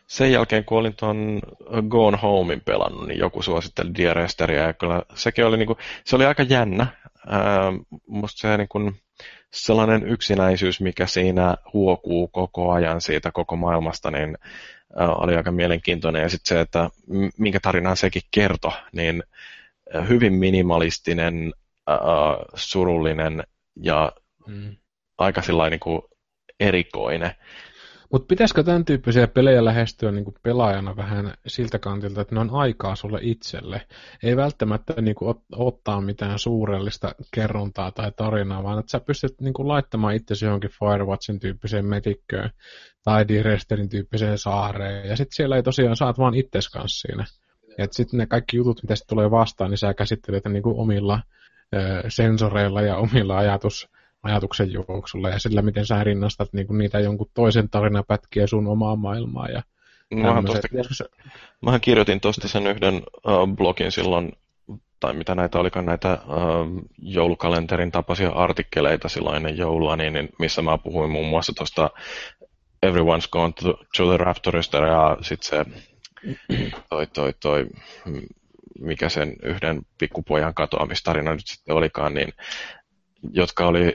[0.08, 1.42] sen jälkeen, kun olin tuon
[1.90, 6.26] Gone Homein pelannut, niin joku suositteli Dear Esteria, ja kyllä sekin oli, niinku, se oli
[6.26, 6.88] aika jännä.
[7.28, 7.74] Ää,
[8.08, 8.92] musta se niinku,
[9.56, 14.38] sellainen yksinäisyys, mikä siinä huokuu koko ajan siitä koko maailmasta, niin
[14.96, 16.22] oli aika mielenkiintoinen.
[16.22, 16.90] Ja sitten se, että
[17.38, 19.24] minkä tarinaa sekin kertoi, niin
[20.10, 21.54] hyvin minimalistinen,
[22.56, 23.44] surullinen
[23.82, 24.12] ja
[24.48, 24.76] mm.
[25.18, 26.02] aika niin kuin
[26.60, 27.32] erikoinen.
[28.12, 32.50] Mutta pitäisikö tämän tyyppisiä pelejä lähestyä niin kuin pelaajana vähän siltä kantilta, että ne on
[32.54, 33.82] aikaa sulle itselle?
[34.24, 39.54] Ei välttämättä niin kuin, ottaa mitään suurellista kerrontaa tai tarinaa, vaan että sä pystyt niin
[39.54, 42.50] kuin, laittamaan itsesi johonkin Firewatchin tyyppiseen metikköön
[43.04, 45.10] tai Diresterin tyyppiseen saareen.
[45.10, 47.26] Ja sitten siellä ei tosiaan saat vaan itses kanssa siinä.
[47.92, 51.20] Sitten ne kaikki jutut, mitä sitten tulee vastaan, niin sä käsittelet niin kuin omilla
[51.76, 53.90] ö, sensoreilla ja omilla ajatus
[54.26, 59.48] ajatuksen juoksulla ja sillä, miten sä rinnastat niinku niitä jonkun toisen tarinapätkiä sun omaa maailmaa.
[59.48, 59.64] Ja
[60.14, 60.68] mähän, tosta,
[61.62, 64.32] mähän kirjoitin tuosta sen yhden uh, blogin silloin,
[65.00, 70.62] tai mitä näitä olikaan näitä uh, joulukalenterin tapaisia artikkeleita silloin ennen joulua, niin, niin missä
[70.62, 71.90] mä puhuin muun muassa tuosta
[72.86, 75.66] Everyone's Gone to, to the Raptorista ja sitten se
[76.90, 77.66] toi, toi, toi,
[78.80, 82.34] mikä sen yhden pikkupojan katoamistarina nyt sitten olikaan, niin
[83.34, 83.94] jotka oli,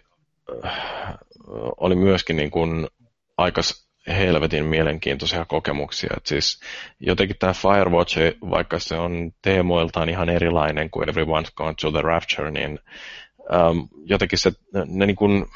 [1.77, 2.89] oli myöskin niin kuin
[3.39, 3.61] aika
[4.09, 6.15] helvetin mielenkiintoisia kokemuksia.
[6.17, 6.61] Et siis
[7.01, 8.19] jotenkin tämä Firewatch,
[8.51, 12.79] vaikka se on teemoiltaan ihan erilainen kuin Everyone's Gone to the Rapture, niin
[13.55, 14.53] ähm, jotenkin se,
[14.87, 15.47] ne niin kuin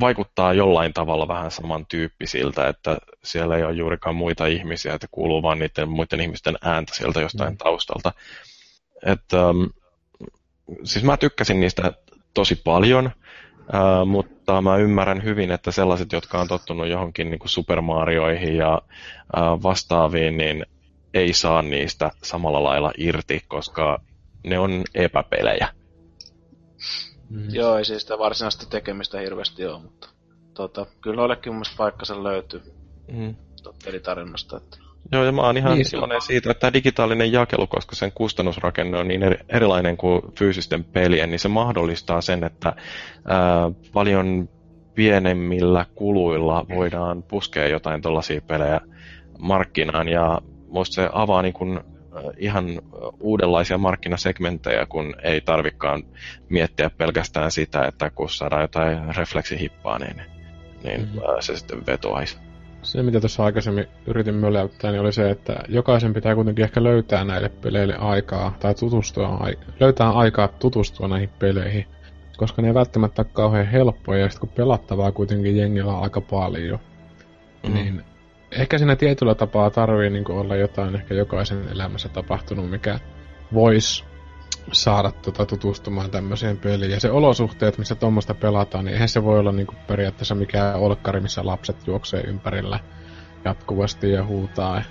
[0.00, 5.58] vaikuttaa jollain tavalla vähän samantyyppisiltä, että siellä ei ole juurikaan muita ihmisiä, että kuuluu vain
[5.58, 7.56] niiden muiden ihmisten ääntä sieltä jostain mm.
[7.56, 8.12] taustalta.
[9.06, 9.62] Et, ähm,
[10.84, 11.92] siis mä tykkäsin niistä
[12.34, 13.10] tosi paljon,
[13.74, 18.56] Uh, mutta mä ymmärrän hyvin, että sellaiset, jotka on tottunut johonkin niin kuin Super Marioihin
[18.56, 18.82] ja
[19.36, 20.66] uh, vastaaviin, niin
[21.14, 24.00] ei saa niistä samalla lailla irti, koska
[24.46, 25.68] ne on epäpelejä.
[27.30, 27.54] Mm.
[27.54, 30.08] Joo, ei siis sitä varsinaista tekemistä hirveästi ole, mutta
[30.54, 32.62] tota, kyllä noillekin mun paikkansa löytyy
[33.12, 33.34] mm.
[33.84, 34.56] pelitarinasta.
[34.56, 34.89] Että...
[35.12, 38.98] Joo, ja mä oon ihan niin, iloinen siitä, että tämä digitaalinen jakelu, koska sen kustannusrakenne
[38.98, 42.72] on niin erilainen kuin fyysisten pelien, niin se mahdollistaa sen, että
[43.24, 44.48] ää, paljon
[44.94, 48.80] pienemmillä kuluilla voidaan puskea jotain tällaisia pelejä
[49.38, 51.80] markkinaan, ja musta se avaa niin kuin
[52.36, 52.64] ihan
[53.20, 56.02] uudenlaisia markkinasegmenttejä, kun ei tarvikaan
[56.48, 60.22] miettiä pelkästään sitä, että kun saadaan jotain refleksihippaa, niin,
[60.84, 61.20] niin mm-hmm.
[61.40, 62.49] se sitten vetoaisi.
[62.82, 67.24] Se, mitä tuossa aikaisemmin yritin möläyttää, niin oli se, että jokaisen pitää kuitenkin ehkä löytää
[67.24, 69.48] näille peleille aikaa, tai tutustua,
[69.80, 71.86] löytää aikaa tutustua näihin peleihin,
[72.36, 76.20] koska ne ei välttämättä ole kauhean helppoja, ja sitten kun pelattavaa kuitenkin jengillä on aika
[76.20, 76.78] paljon,
[77.66, 77.74] mm.
[77.74, 78.04] niin
[78.50, 82.98] ehkä siinä tietyllä tapaa tarvii niin olla jotain ehkä jokaisen elämässä tapahtunut, mikä
[83.54, 84.04] voisi
[84.72, 86.90] saada tota tutustumaan tämmöiseen peliin.
[86.90, 91.20] Ja se olosuhteet, missä tuommoista pelataan, niin eihän se voi olla niinku periaatteessa mikään olkkari,
[91.20, 92.80] missä lapset juoksee ympärillä
[93.44, 94.82] jatkuvasti ja huutaa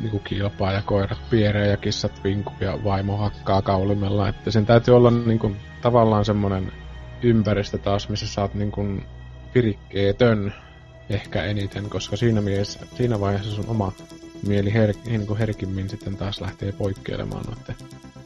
[0.00, 4.28] niinku kilpaa ja koirat pieree ja kissat vinkuu ja vaimo hakkaa kaulimella.
[4.28, 5.52] Että sen täytyy olla niinku
[5.82, 6.72] tavallaan semmoinen
[7.22, 8.86] ympäristö taas, missä saat niinku
[9.54, 10.54] virikkeetön
[11.08, 13.92] ehkä eniten, koska siinä, mielessä, siinä vaiheessa sun oma
[14.46, 17.76] mieli her, niin herkimmin sitten taas lähtee poikkeilemaan noiden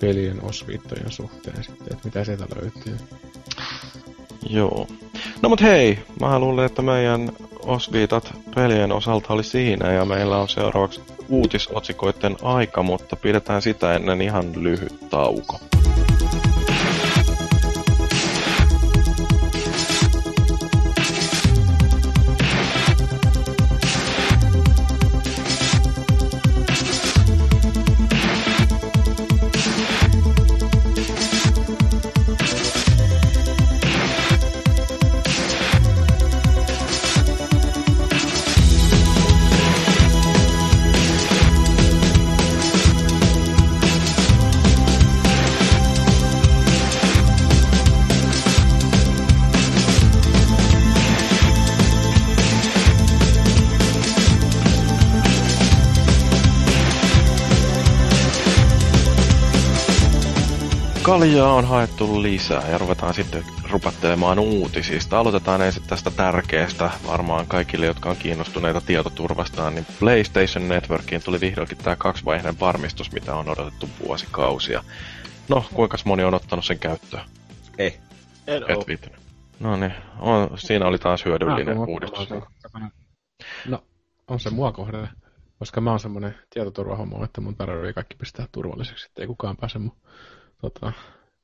[0.01, 2.97] pelien osviittojen suhteen sitten, että mitä sieltä löytyy.
[4.49, 4.87] Joo.
[5.43, 7.33] No mut hei, mä luulen, että meidän
[7.63, 14.23] osviitat pelien osalta oli siinä ja meillä on seuraavaksi uutisotsikoiden aika, mutta pidetään sitä ennen
[14.23, 15.61] ihan lyhyt tauko.
[61.03, 65.19] Kaljaa on haettu lisää ja ruvetaan sitten rupattelemaan uutisista.
[65.19, 71.79] Aloitetaan ensin tästä tärkeästä, varmaan kaikille, jotka on kiinnostuneita tietoturvastaan, niin PlayStation Networkiin tuli vihdoinkin
[71.79, 74.85] tämä kaksivaiheinen varmistus, mitä on odotettu vuosikausia.
[75.49, 77.25] No, kuinka moni on ottanut sen käyttöön?
[77.79, 77.99] Ei.
[78.47, 79.21] En Et
[79.61, 82.29] No niin, on, siinä oli taas hyödyllinen ah, uudistus.
[83.69, 83.85] No,
[84.29, 85.09] on se mua kohdalla.
[85.59, 89.97] Koska mä oon semmonen tietoturvahommo, että mun tarvii kaikki pistää turvalliseksi, ettei kukaan pääse mun
[90.61, 90.93] tota,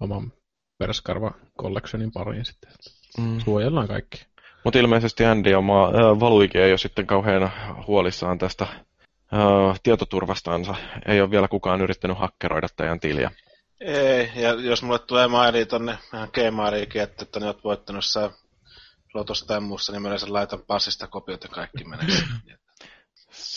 [0.00, 0.32] oman
[0.78, 1.30] perskarva
[1.62, 2.70] collectionin pariin sitten.
[3.18, 3.40] Mm.
[3.40, 4.26] Suojellaan kaikki.
[4.64, 7.52] Mutta ilmeisesti Andy oma äh, Valuike ei ole sitten kauhean
[7.86, 10.74] huolissaan tästä äh, tietoturvastansa.
[11.06, 13.30] Ei ole vielä kukaan yrittänyt hakkeroida teidän tiliä.
[13.80, 18.30] Ei, ja jos mulle tulee maili tonne vähän Gmailiinkin, että, että ne oot voittanut jossain
[19.14, 22.06] Lotus tai muussa, niin mä yleensä laitan passista kopiot ja kaikki menee.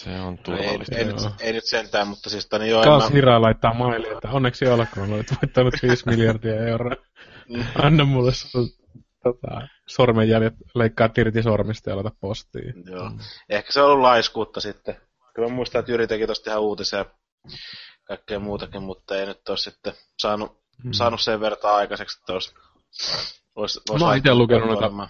[0.03, 0.95] Se on turvallista.
[0.95, 2.83] Ei, ei, nyt, ei nyt sentään, mutta siis tani joo.
[2.83, 3.15] Kaas mä...
[3.15, 6.95] Hira laittaa maili, että onneksi olkoon, olet voittanut 5 miljardia euroa.
[7.49, 7.63] Mm.
[7.75, 8.69] Anna mulle sun
[9.23, 12.73] tota, sormenjäljet, leikkaa tirti sormista ja laita postiin.
[12.85, 13.09] Joo.
[13.09, 13.19] Mm.
[13.49, 14.95] Ehkä se on ollut laiskuutta sitten.
[15.35, 17.05] Kyllä mä muistan, että Jyri teki tosta ihan uutisia
[18.03, 20.91] kaikkea muutakin, mutta ei nyt ole sitten saanut, mm.
[20.91, 22.53] saanut sen verran aikaiseksi, että olisi,
[23.55, 25.09] olisi, olisi Mä oon itse lukenut noita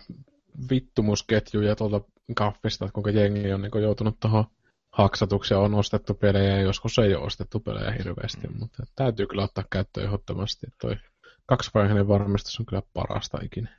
[0.69, 2.01] vittumusketjuja tuolta
[2.35, 4.45] kaffista, että kuinka jengi on niin joutunut tuohon
[4.91, 8.59] haksatuksi ja on ostettu pelejä ja joskus ei ole ostettu pelejä hirveästi, mm.
[8.59, 10.67] mutta täytyy kyllä ottaa käyttöön ehdottomasti.
[10.81, 10.95] Toi
[11.45, 13.69] kaksivaiheinen varmistus on kyllä parasta ikinä.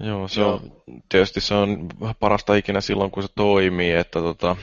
[0.00, 1.88] Joo, se on, tietysti se on
[2.20, 4.56] parasta ikinä silloin, kun se toimii, että tota,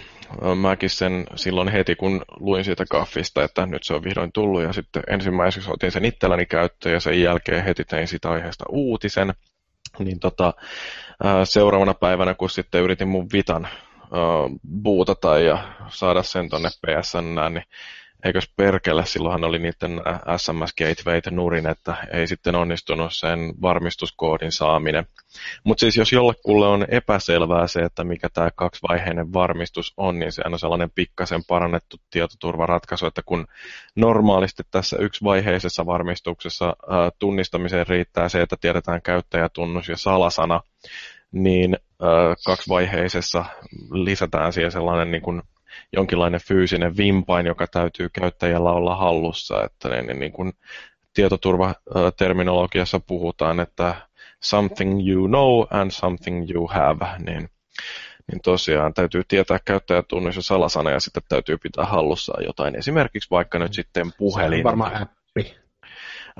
[0.55, 4.73] mäkin sen silloin heti, kun luin siitä kaffista, että nyt se on vihdoin tullut, ja
[4.73, 9.33] sitten ensimmäiseksi otin sen itselläni käyttöön, ja sen jälkeen heti tein sitä aiheesta uutisen,
[9.99, 10.53] Niin tota,
[11.43, 13.67] seuraavana päivänä, kun sitten yritin mun Vitan
[14.83, 17.63] bootata ja saada sen tonne PSN, niin
[18.25, 20.01] eikös perkele, silloinhan oli niiden
[20.37, 25.07] SMS Gateway nurin, että ei sitten onnistunut sen varmistuskoodin saaminen.
[25.63, 30.41] Mutta siis jos jollekulle on epäselvää se, että mikä tämä kaksivaiheinen varmistus on, niin se
[30.45, 33.47] on sellainen pikkasen parannettu tietoturvaratkaisu, että kun
[33.95, 36.75] normaalisti tässä yksivaiheisessa varmistuksessa
[37.19, 40.61] tunnistamiseen riittää se, että tiedetään käyttäjätunnus ja salasana,
[41.31, 41.77] niin
[42.45, 43.45] kaksivaiheisessa
[43.91, 45.41] lisätään siihen sellainen niin kuin
[45.93, 49.63] jonkinlainen fyysinen vimpain, joka täytyy käyttäjällä olla hallussa.
[49.63, 50.53] Että niin, niin, niin kuin
[51.13, 53.95] tietoturvaterminologiassa puhutaan, että
[54.43, 57.49] something you know and something you have, niin,
[58.31, 62.75] niin tosiaan täytyy tietää käyttäjätunnus ja salasana ja sitten täytyy pitää hallussaan jotain.
[62.75, 64.57] Esimerkiksi vaikka nyt sitten puhelin.
[64.57, 65.55] Se on varmaan appi.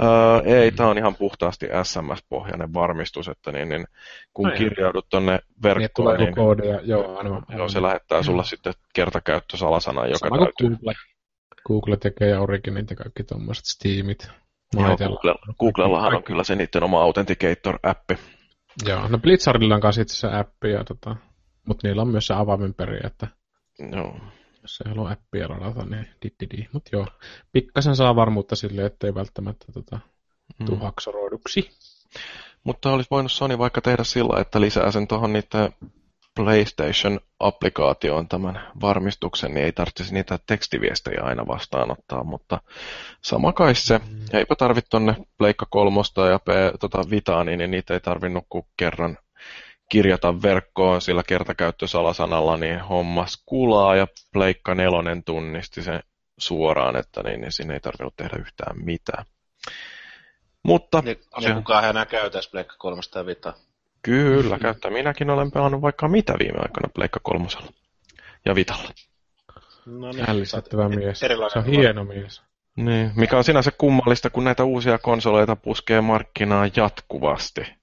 [0.03, 3.85] Öö, ei, tämä on ihan puhtaasti SMS-pohjainen varmistus, että niin, niin,
[4.33, 10.05] kun no kirjaudut tuonne verkkoon, niin, koodia, joo, no, joo, se lähettää sulle sitten kertakäyttösalasana,
[10.05, 10.69] joka Sama täytyy.
[10.69, 10.93] Google.
[11.67, 14.31] Google tekee ja Originit ja kaikki tuommoiset Steamit.
[14.73, 18.17] Joo, Google, Googlellahan on kyllä se niiden oma Authenticator-appi.
[18.85, 21.15] Joo, no Blitzardilla on kanssa itse se appi, ja tota,
[21.67, 23.27] mutta niillä on myös se avaimen että
[23.91, 24.19] Joo
[24.67, 26.67] jos ei halua appia ladata, niin di.
[26.73, 27.07] Mutta joo,
[27.51, 29.99] pikkasen saa varmuutta sille, ettei välttämättä tota,
[30.65, 30.81] tuu mm.
[30.81, 31.69] haksoroiduksi.
[32.63, 35.73] Mutta olisi voinut Sony vaikka tehdä sillä, että lisää sen tuohon niiden
[36.39, 42.61] PlayStation-applikaatioon tämän varmistuksen, niin ei tarvitsisi niitä tekstiviestejä aina vastaanottaa, mutta
[43.21, 43.97] sama kai se.
[43.97, 44.19] Mm.
[44.33, 46.47] Eipä tarvitse tuonne Pleikka kolmosta ja P,
[46.79, 49.17] tota Vitaani, niin niitä ei tarvinnut kuin kerran
[49.89, 56.03] kirjata verkkoon sillä kertakäyttösalasanalla, niin hommas kulaa ja Pleikka nelonen tunnisti sen
[56.37, 59.25] suoraan, että niin, niin siinä ei tarvinnut tehdä yhtään mitään.
[60.63, 61.01] Mutta...
[61.05, 63.53] Niin, niin kukaan enää käytäisi Pleikka kolmosta ja Vita.
[64.01, 64.91] Kyllä, käyttää.
[64.91, 67.71] Minäkin olen pelannut vaikka mitä viime aikoina Pleikka kolmosella
[68.45, 68.89] ja Vitalla.
[69.85, 71.19] No niin, Ällisettävä mies.
[71.19, 72.41] Se on hieno mies.
[72.75, 77.76] Niin, mikä on sinänsä kummallista, kun näitä uusia konsoleita puskee markkinaan jatkuvasti.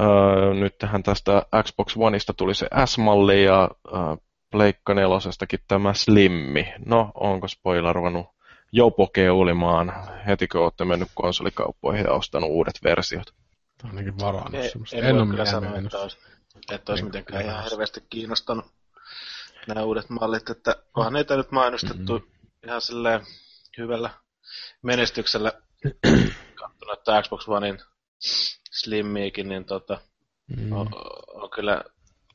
[0.00, 4.16] Öö, nyt tähän tästä Xbox Oneista tuli se S-malli ja öö,
[4.50, 6.74] Pleikka nelosestakin tämä Slimmi.
[6.86, 8.26] No, onko spoiler ruvennut
[8.72, 9.92] jo pokeulimaan
[10.26, 13.34] heti kun olette mennyt konsolikauppoihin ja ostanut uudet versiot?
[13.84, 14.96] Ainakin varannut ei, semmoista.
[14.96, 16.18] En, en ole kyllä sanoa, että olisi,
[16.70, 18.64] että olisi mitenkään ihan hirveästi kiinnostanut
[19.66, 22.48] nämä uudet mallit, että onhan niitä nyt mainostettu mm-hmm.
[22.66, 23.20] ihan silleen
[23.78, 24.10] hyvällä
[24.82, 25.52] menestyksellä
[26.60, 27.78] katsonut, että Xbox Onein
[28.72, 30.00] Slimmiikin, niin tota,
[30.56, 30.72] mm.
[30.72, 30.88] on,
[31.34, 31.84] on, kyllä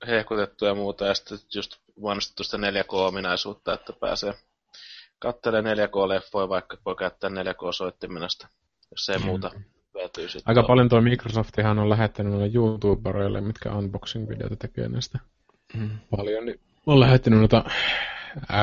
[0.07, 4.33] hehkutettu ja muuta, ja sitten just mainostettu sitä 4K-ominaisuutta, että pääsee
[5.19, 8.47] katselemaan 4K-leffoja, vaikka voi käyttää 4K-soittimena sitä,
[8.91, 9.25] jos ei mm.
[9.25, 9.51] muuta
[9.93, 10.43] päätyy sitten.
[10.45, 15.19] Aika paljon tuo Microsoftihan on lähettänyt noille YouTubereille, mitkä unboxing-videoita tekee näistä
[15.73, 15.89] mm.
[16.17, 17.63] paljon, niin on lähettänyt noita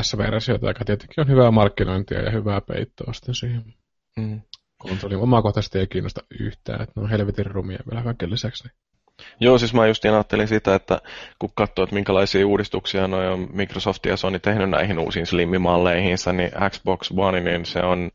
[0.03, 3.75] S-versioita, joka tietenkin on hyvää markkinointia ja hyvää peittoa sitten siihen.
[4.17, 4.41] Mm
[4.89, 8.65] konsoli omakohtaisesti ei kiinnosta yhtään, että ne on helvetin rumia vielä kaiken lisäksi.
[8.65, 8.75] Niin.
[9.41, 11.01] Joo, siis mä just ajattelin sitä, että
[11.39, 16.51] kun katsoo, että minkälaisia uudistuksia noi on Microsoft ja Sony tehnyt näihin uusiin slimmimalleihinsa, niin
[16.71, 18.11] Xbox One, niin se on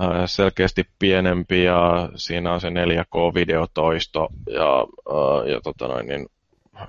[0.00, 6.26] äh, selkeästi pienempi ja siinä on se 4K-videotoisto ja, äh, ja tota noin, niin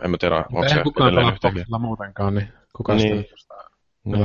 [0.03, 3.26] en mä tiedä, onko se edelleen yhtä muutenkaan, niin kuka niin.
[3.38, 3.56] sitä
[4.03, 4.24] niin.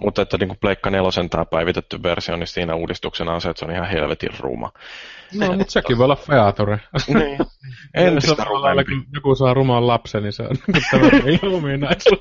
[0.00, 3.58] Mutta että niin kuin Pleikka 4 tämä päivitetty versio, niin siinä uudistuksena on se, että
[3.58, 4.72] se on ihan helvetin ruma.
[5.34, 6.80] No, mutta sekin voi olla feature.
[7.06, 7.38] niin.
[7.94, 8.84] Entistä rumempi.
[8.84, 10.56] Kun joku saa rumaan lapsen, niin se on
[10.90, 12.20] tämä ominaisuus.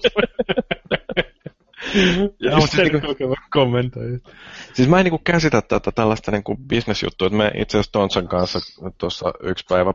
[2.40, 4.20] ja no, siis, niin kommentoi.
[4.74, 8.60] Siis mä en niin käsitä tätä tällaista niin bisnesjuttua, että me itse asiassa Tonsan kanssa
[8.98, 9.94] tuossa yksi päivä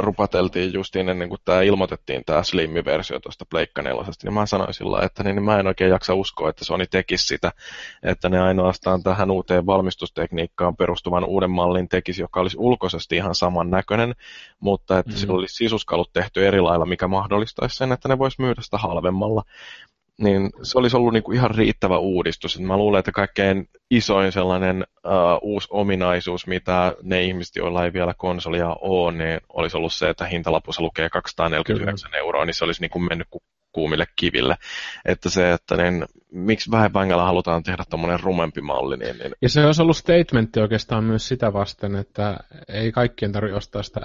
[0.00, 5.02] rupateltiin justiin ennen kuin tämä ilmoitettiin tämä Slimmi-versio tuosta Pleikka 4, niin mä sanoin sillä
[5.02, 7.52] että niin, niin mä en oikein jaksa uskoa, että Sony tekisi sitä,
[8.02, 14.14] että ne ainoastaan tähän uuteen valmistustekniikkaan perustuvan uuden mallin tekisi, joka olisi ulkoisesti ihan samannäköinen,
[14.60, 15.20] mutta että mm-hmm.
[15.20, 19.42] sillä olisi sisuskalut tehty eri lailla, mikä mahdollistaisi sen, että ne voisi myydä sitä halvemmalla
[20.18, 22.56] niin se olisi ollut niinku ihan riittävä uudistus.
[22.56, 25.12] Et mä luulen, että kaikkein isoin sellainen uh,
[25.42, 30.26] uusi ominaisuus, mitä ne ihmiset, joilla ei vielä konsolia ole, niin olisi ollut se, että
[30.26, 32.24] hintalapussa lukee 249 Kyllä.
[32.24, 34.56] euroa, niin se olisi niinku mennyt ku- kuumille kiville.
[35.04, 38.96] Että se, että niin, miksi vähävängällä halutaan tehdä tuommoinen rumempi malli.
[38.96, 39.32] Niin, niin...
[39.42, 42.36] Ja se olisi ollut statementti oikeastaan myös sitä vasten, että
[42.68, 44.00] ei kaikkien tarvitse ostaa sitä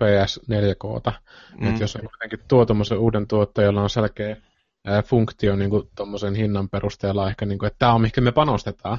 [0.00, 1.12] PS4K.
[1.58, 1.68] Mm.
[1.68, 2.66] Että jos on kuitenkin tuo
[2.98, 4.36] uuden tuotteen, jolla on selkeä
[5.04, 8.98] funktio niin tuommoisen hinnan perusteella ehkä, niin kuin, että tämä on mihin me panostetaan.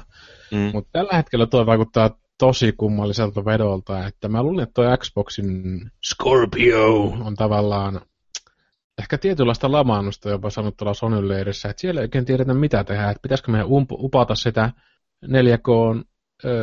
[0.52, 0.70] Mm.
[0.72, 5.80] Mutta tällä hetkellä tuo vaikuttaa tosi kummalliselta vedolta, että mä luulen, että toi Xboxin
[6.12, 8.00] Scorpio on tavallaan
[8.98, 13.10] ehkä tietynlaista lamaannusta jopa sanottu tuolla Sonyn leirissä, että siellä ei oikein tiedetä mitä tehdä,
[13.10, 14.72] että pitäisikö meidän upata sitä
[15.26, 16.04] 4K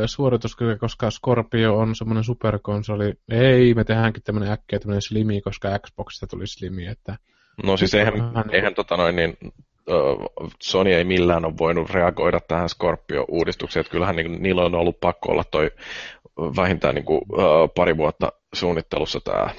[0.05, 3.13] suorituskykyä, koska Scorpio on semmoinen superkonsoli.
[3.29, 7.17] Ei, me tehdäänkin tämmöinen äkkiä tämmöinen slimi, koska Xboxista tuli slimi, että
[7.63, 8.13] No siis eihän,
[8.51, 9.37] eihän tota noin, niin,
[10.61, 15.31] Sony ei millään ole voinut reagoida tähän Scorpio-uudistukseen, että kyllähän niin, niillä on ollut pakko
[15.31, 15.71] olla toi
[16.37, 19.49] vähintään niin kuin, uh, pari vuotta suunnittelussa tämä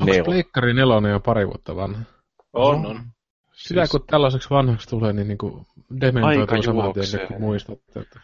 [0.00, 2.02] Onko Pleikkari 4 jo pari vuotta vanha?
[2.52, 3.00] On, on.
[3.52, 3.90] Sitä siis...
[3.90, 5.66] kun tällaiseksi vanhaksi tulee, niin, niin kuin
[6.00, 8.00] dementoituu saman tien, kun muistatte.
[8.00, 8.20] Että...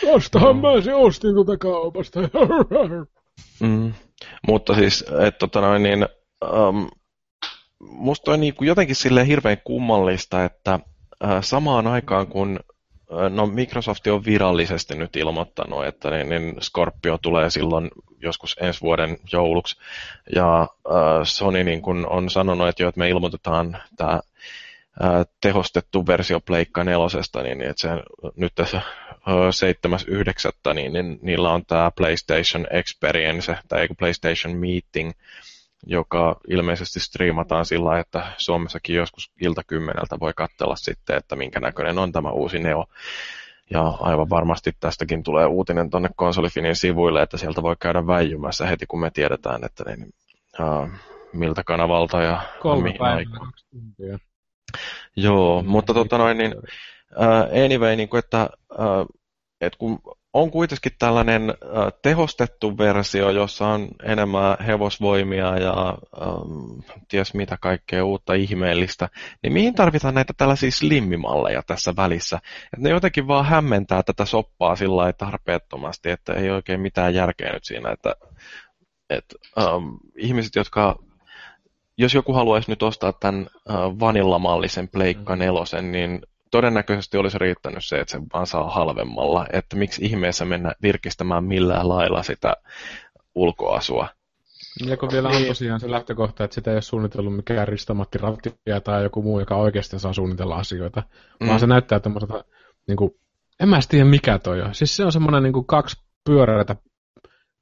[0.00, 0.62] Tostahan mm.
[0.62, 2.20] mä se ostin tuota kaupasta.
[3.60, 3.92] mm.
[4.46, 6.06] Mutta siis, että tota noin, niin,
[6.44, 6.88] um,
[7.80, 10.80] musta on niin jotenkin silleen hirveän kummallista, että
[11.24, 12.60] uh, samaan aikaan kun
[13.30, 17.90] No Microsoft on virallisesti nyt ilmoittanut, että niin, niin Scorpio tulee silloin
[18.20, 19.76] joskus ensi vuoden jouluksi.
[20.34, 20.68] Ja äh,
[21.24, 24.20] Sony niin kun on sanonut, että, jo, että me ilmoitetaan tämä äh,
[25.40, 27.88] tehostettu versio Pleikka nelosesta, niin, niin että se
[28.36, 28.84] nyt tässä äh,
[30.68, 30.74] 7.9.
[30.74, 35.12] Niin, niin niillä on tämä PlayStation Experience, tai PlayStation Meeting,
[35.86, 41.98] joka ilmeisesti striimataan sillä että Suomessakin joskus ilta kymmeneltä voi katsella sitten, että minkä näköinen
[41.98, 42.86] on tämä uusi Neo.
[43.70, 48.86] Ja aivan varmasti tästäkin tulee uutinen tuonne konsolifinin sivuille, että sieltä voi käydä väijymässä heti,
[48.86, 50.10] kun me tiedetään, että niin,
[50.60, 50.88] uh,
[51.32, 53.52] miltä kanavalta ja Kolme mihin aikaan.
[55.16, 56.54] Joo, mutta tota noin, niin,
[57.16, 59.20] uh, anyway, niin kuin, että, uh,
[59.60, 60.02] että kun
[60.32, 61.54] on kuitenkin tällainen
[62.02, 69.08] tehostettu versio, jossa on enemmän hevosvoimia ja ähm, ties mitä kaikkea uutta ihmeellistä,
[69.42, 72.36] niin mihin tarvitaan näitä tällaisia slimmimalleja tässä välissä?
[72.72, 77.64] Et ne jotenkin vaan hämmentää tätä soppaa sillä tarpeettomasti, että ei oikein mitään järkeä nyt
[77.64, 78.14] siinä, että
[79.10, 79.24] et,
[79.58, 80.98] ähm, ihmiset, jotka
[81.98, 83.46] jos joku haluaisi nyt ostaa tämän
[84.00, 86.20] vanillamallisen Pleikka nelosen, niin
[86.50, 89.46] todennäköisesti olisi riittänyt se, että se vaan saa halvemmalla.
[89.52, 92.56] Että miksi ihmeessä mennä virkistämään millään lailla sitä
[93.34, 94.08] ulkoasua.
[94.86, 95.46] Ja kun vielä on niin.
[95.46, 99.56] tosiaan se lähtökohta, että sitä ei ole suunnitellut mikään ristamatti Rattia tai joku muu, joka
[99.56, 101.02] oikeasti saa suunnitella asioita,
[101.40, 101.48] mm.
[101.48, 102.44] vaan se näyttää tämmöiseltä,
[102.88, 103.10] niin kuin,
[103.60, 104.74] en mä tiedä mikä toi on.
[104.74, 106.76] Siis se on semmoinen niin kuin kaksi pyöreitä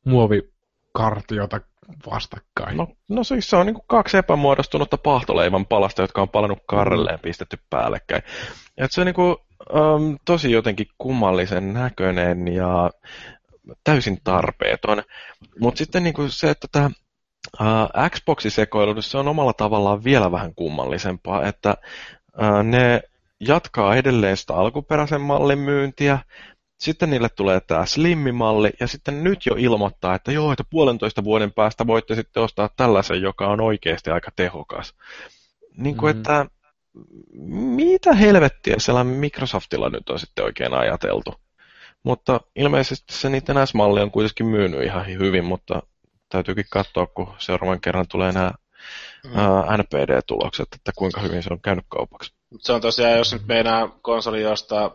[0.07, 1.61] muovikartiota
[2.11, 2.77] vastakkain.
[2.77, 7.59] No, no siis se on niin kaksi epämuodostunutta pahtoleivan palasta, jotka on palannut karrelleen pistetty
[7.71, 8.23] päällekkäin.
[8.79, 9.37] Et se on niin kuin,
[9.75, 12.91] um, tosi jotenkin kummallisen näköinen ja
[13.85, 15.03] täysin tarpeeton.
[15.61, 16.91] Mutta sitten niin kuin se, että tämä
[17.61, 21.75] uh, Xboxin sekoilu, niin se on omalla tavallaan vielä vähän kummallisempaa, että
[22.39, 23.03] uh, ne
[23.41, 26.19] jatkaa edelleen sitä alkuperäisen mallin myyntiä,
[26.79, 31.53] sitten niille tulee tämä slimmimalli, ja sitten nyt jo ilmoittaa, että joo, että puolentoista vuoden
[31.53, 34.95] päästä voitte sitten ostaa tällaisen, joka on oikeasti aika tehokas.
[35.77, 36.21] Niin kuin, mm-hmm.
[36.21, 36.47] että
[37.77, 41.35] mitä helvettiä siellä Microsoftilla nyt on sitten oikein ajateltu.
[42.03, 45.83] Mutta ilmeisesti se niiden S-malli on kuitenkin myynyt ihan hyvin, mutta
[46.29, 48.51] täytyykin katsoa, kun seuraavan kerran tulee nämä
[49.25, 49.31] mm.
[49.79, 52.33] NPD-tulokset, että kuinka hyvin se on käynyt kaupaksi.
[52.61, 54.95] Se on tosiaan, jos nyt meinaa konsoli ostaa,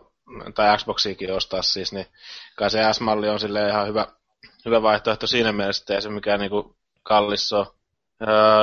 [0.54, 2.06] tai Xboxiikin ostaa siis, niin
[2.56, 4.06] kai se S-malli on sille ihan hyvä,
[4.64, 7.66] hyvä vaihtoehto siinä mielessä, että ei se mikään niinku kallis ole.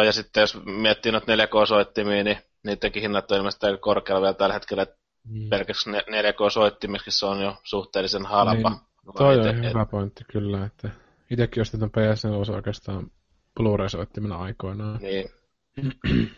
[0.05, 4.53] ja sitten jos miettii noita 4K-soittimia, niin niidenkin hinnat on ilmeisesti aika korkealla vielä tällä
[4.53, 4.85] hetkellä.
[5.23, 5.49] Mm.
[5.49, 8.69] Pelkästään 4K-soittimiksi se on jo suhteellisen halpa.
[8.69, 8.79] Niin,
[9.17, 10.89] toi on ite, hyvä pointti kyllä, että
[11.31, 13.11] itsekin ostin tuon PS4 oikeastaan
[13.55, 14.99] Blu-ray-soittimena aikoinaan.
[15.01, 15.29] Niin.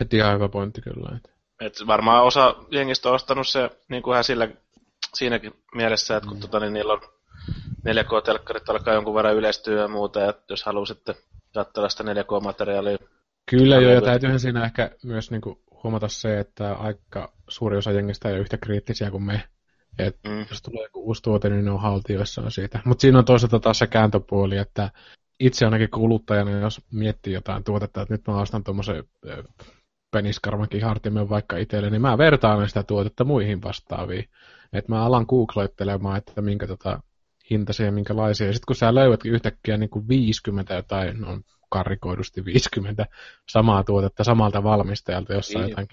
[0.00, 1.16] että ihan hyvä pointti kyllä.
[1.16, 1.30] Että.
[1.60, 4.48] Et varmaan osa jengistä on ostanut se niin kuin sillä,
[5.14, 6.40] siinäkin mielessä, että kun mm.
[6.40, 7.00] tota, niin niillä on
[7.88, 11.14] 4K-telkkarit alkaa jonkun verran yleistyä ja muuta, ja jos haluaa sitten
[11.54, 12.98] katsella sitä 4K-materiaalia
[13.50, 17.92] Kyllä joo, ja täytyyhän siinä ehkä myös niin kuin, huomata se, että aika suuri osa
[17.92, 19.42] jengistä ei ole yhtä kriittisiä kuin me.
[19.98, 20.46] Et mm.
[20.50, 22.80] Jos tulee joku uusi tuote, niin ne on haltioissaan siitä.
[22.84, 24.90] Mutta siinä on toisaalta taas se kääntöpuoli, että
[25.40, 29.04] itse ainakin kuluttajana, jos miettii jotain tuotetta, että nyt mä ostan tuommoisen
[30.10, 34.28] peniskarmankin hartimen vaikka itselle, niin mä vertaan sitä tuotetta muihin vastaaviin.
[34.72, 37.00] Että mä alan googloittelemaan, että minkä tota
[37.50, 38.46] hintaisia ja minkälaisia.
[38.46, 41.40] Ja sitten kun sä löydätkin yhtäkkiä niin kuin 50 jotain, no
[41.70, 43.06] karikoidusti 50
[43.48, 45.70] samaa tuotetta samalta valmistajalta, jossa on niin.
[45.70, 45.88] jotain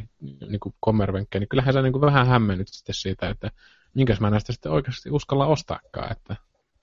[0.49, 3.51] niin kuin kommervenkkejä, niin kyllähän sä niin kuin vähän hämmennyt sitten siitä, että
[3.95, 6.35] minkäs mä näistä sitten oikeasti uskalla ostaakaan, että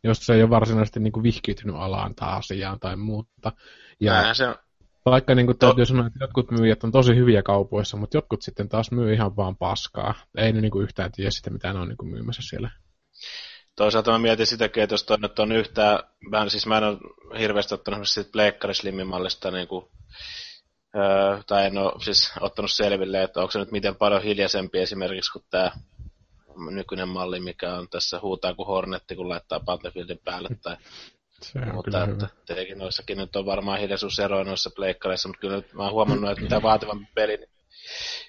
[0.04, 3.52] jos se ei ole varsinaisesti niin kuin vihkiytynyt alaan tai asiaan tai muuta.
[4.00, 4.54] Ja se on.
[5.06, 8.68] Vaikka niin kuin täytyy sanoa, että jotkut myyjät on tosi hyviä kaupoissa, mutta jotkut sitten
[8.68, 10.14] taas myy ihan vaan paskaa.
[10.36, 12.70] Ei ne niin kuin yhtään tiedä sitä, mitä ne on niin kuin myymässä siellä.
[13.76, 15.98] toisaalta mä mietin sitäkin, että jos toi nyt on yhtään,
[16.30, 16.98] mä, siis mä en ole
[17.38, 19.86] hirveästi ottanut siitä Pleikkari Slimmin-mallista niin kuin,
[20.96, 25.32] öö, tai en ole siis ottanut selville, että onko se nyt miten paljon hiljaisempi esimerkiksi
[25.32, 25.70] kuin tämä
[26.70, 30.76] nykyinen malli, mikä on tässä huutaa kuin Hornetti, kun laittaa Battlefieldin päälle tai
[31.42, 32.28] Se on mutta kyllä että hyvä.
[32.46, 36.42] tietenkin noissakin nyt on varmaan hiljaisuuseroja noissa pleikkareissa, mutta kyllä nyt mä oon huomannut, että
[36.42, 37.48] mitä vaativampi peli, niin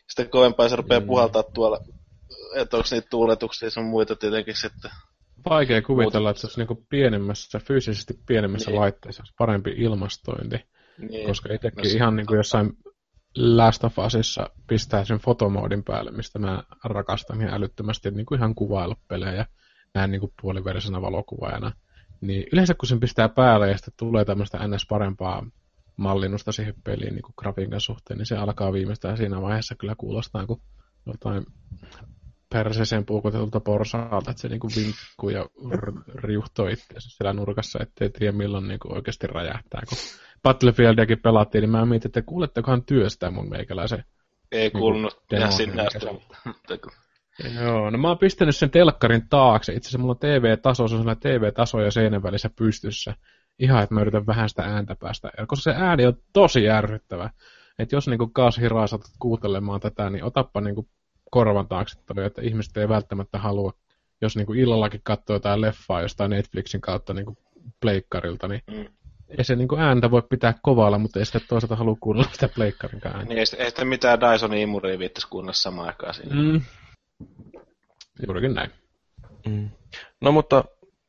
[0.10, 1.08] sitä kovempaa se rupeaa Mm.
[1.08, 1.80] puhaltaa tuolla,
[2.56, 4.92] että onko niitä tuuletuksia sun muita tietenkin sitten.
[5.50, 8.80] Vaikea kuvitella, että se olisi niinku pienemmässä, fyysisesti pienemmässä Niin.
[8.80, 10.56] laitteessa olisi parempi ilmastointi.
[10.98, 11.28] Niin.
[11.28, 12.74] Koska itsekin No ihan niin kuin jossain
[13.38, 18.38] Last of Usissa pistää sen fotomoodin päälle, mistä mä rakastan ihan älyttömästi, että niin kuin
[18.40, 19.46] ihan kuvailla pelejä
[19.94, 21.72] näin niin kuin puoliverisena valokuvaajana.
[22.22, 24.86] Niin yleensä kun sen pistää päälle ja sitten tulee tämmöistä ns.
[24.90, 25.46] parempaa
[25.98, 30.46] mallinnusta siihen peliin niin kuin grafiikan suhteen, niin se alkaa viimeistään siinä vaiheessa kyllä kuulostaa
[30.46, 30.62] kuin
[31.06, 31.46] jotain
[32.54, 35.46] perseeseen puukotetulta porsaalta, että se niinku vinkkuu ja
[36.16, 39.82] riuhtoo itseänsä siellä nurkassa, ettei tiedä milloin niinku oikeasti räjähtää.
[39.90, 39.98] Kun
[40.44, 44.04] Battlefieldiakin pelattiin, niin mä mietin, että kuulettekohan työstää mun meikäläisen.
[44.52, 46.06] Ei kuulunut demo ihan sinne asti.
[47.62, 49.74] Joo, no mä oon pistänyt sen telkkarin taakse.
[49.74, 53.14] Itse asiassa mulla on TV-taso, se on TV-taso ja seinän välissä pystyssä.
[53.60, 55.32] Ihan, että mä yritän vähän sitä ääntä päästä.
[55.38, 57.30] Ja koska se ääni on tosi ärsyttävä.
[57.80, 60.88] Että jos niinku kaas hiraa satut kuuntelemaan tätä, niin otappa niinku
[61.32, 63.74] korvan taakse toi, että ihmiset ei välttämättä halua,
[64.22, 67.38] jos niinku illallakin katsoo jotain leffaa jostain Netflixin kautta niinku
[67.82, 68.86] pleikkarilta, niin Mm.
[69.38, 73.16] ei se niinku ääntä voi pitää kovalla, mutta ei sitä toisaalta halua kuunnella sitä pleikkarinkaan
[73.16, 73.30] ääntä.
[73.30, 76.36] Niin ei, sit- ei sitten mitään Dysonin imuria viittäisi kuunnella samaan aikaan siinä.
[76.36, 76.62] Mm.
[78.26, 78.72] Juurikin näin.
[79.48, 79.70] Mm.
[80.22, 80.64] No mutta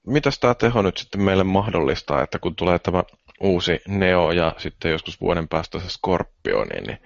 [0.07, 3.05] mitäs tämä teho nyt sitten meille mahdollistaa, että kun tulee tämä
[3.41, 6.99] uusi Neo ja sitten joskus vuoden päästä se Scorpio, niin, niin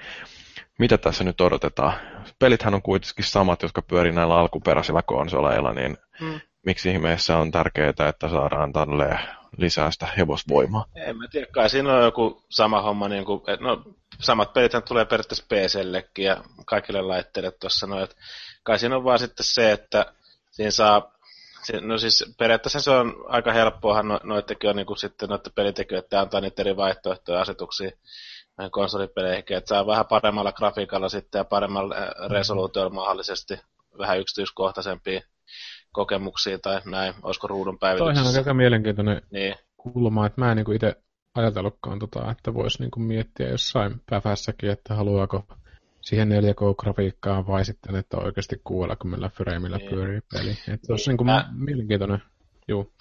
[0.78, 1.93] mitä tässä nyt odotetaan?
[2.39, 6.40] Pelithän on kuitenkin samat, jotka pyörii näillä alkuperäisillä konsoleilla, niin Mm.
[6.66, 9.18] miksi ihmeessä on tärkeää, että saadaan tälle
[9.56, 10.84] lisää sitä hevosvoimaa?
[10.94, 13.82] En mä tiedä, kai siinä on joku sama homma, niin kuin, et, no,
[14.20, 18.16] samat pelithän tulee periaatteessa PCllekin ja kaikille laitteille tuossa noin, että
[18.62, 20.12] kai siinä on vaan sitten se, että
[20.50, 21.12] siinä saa,
[21.80, 26.18] no siis periaatteessa se on aika helppoahan no, noittekin on niin kuin sitten noiden pelitekijöiden
[26.18, 27.90] antaa niitä eri vaihtoehtoja ja asetuksia
[28.58, 33.60] näihin konsolipeleihin, että saa vähän paremmalla grafiikalla sitten ja paremmalla äh, resoluutiolla mahdollisesti
[33.98, 35.20] vähän yksityiskohtaisempia
[35.93, 38.40] kokemuksia tai näin, olisiko ruudun Toihan on päivityksessä.
[38.40, 40.94] aika mielenkiintoinen Niin, kulma, että mä en niin itse
[41.35, 45.44] ajatellutkaan, tota, että voisi niin miettiä jossain päivässäkin, että haluaako
[46.01, 49.90] siihen 4K-grafiikkaan vai sitten, että oikeasti 60 frameilla Niin.
[49.90, 50.51] pyörii peli.
[50.51, 51.09] Että se olisi Niin.
[51.12, 52.23] niin kuin Mä- mielenkiintoinen.
[52.69, 52.93] Juu.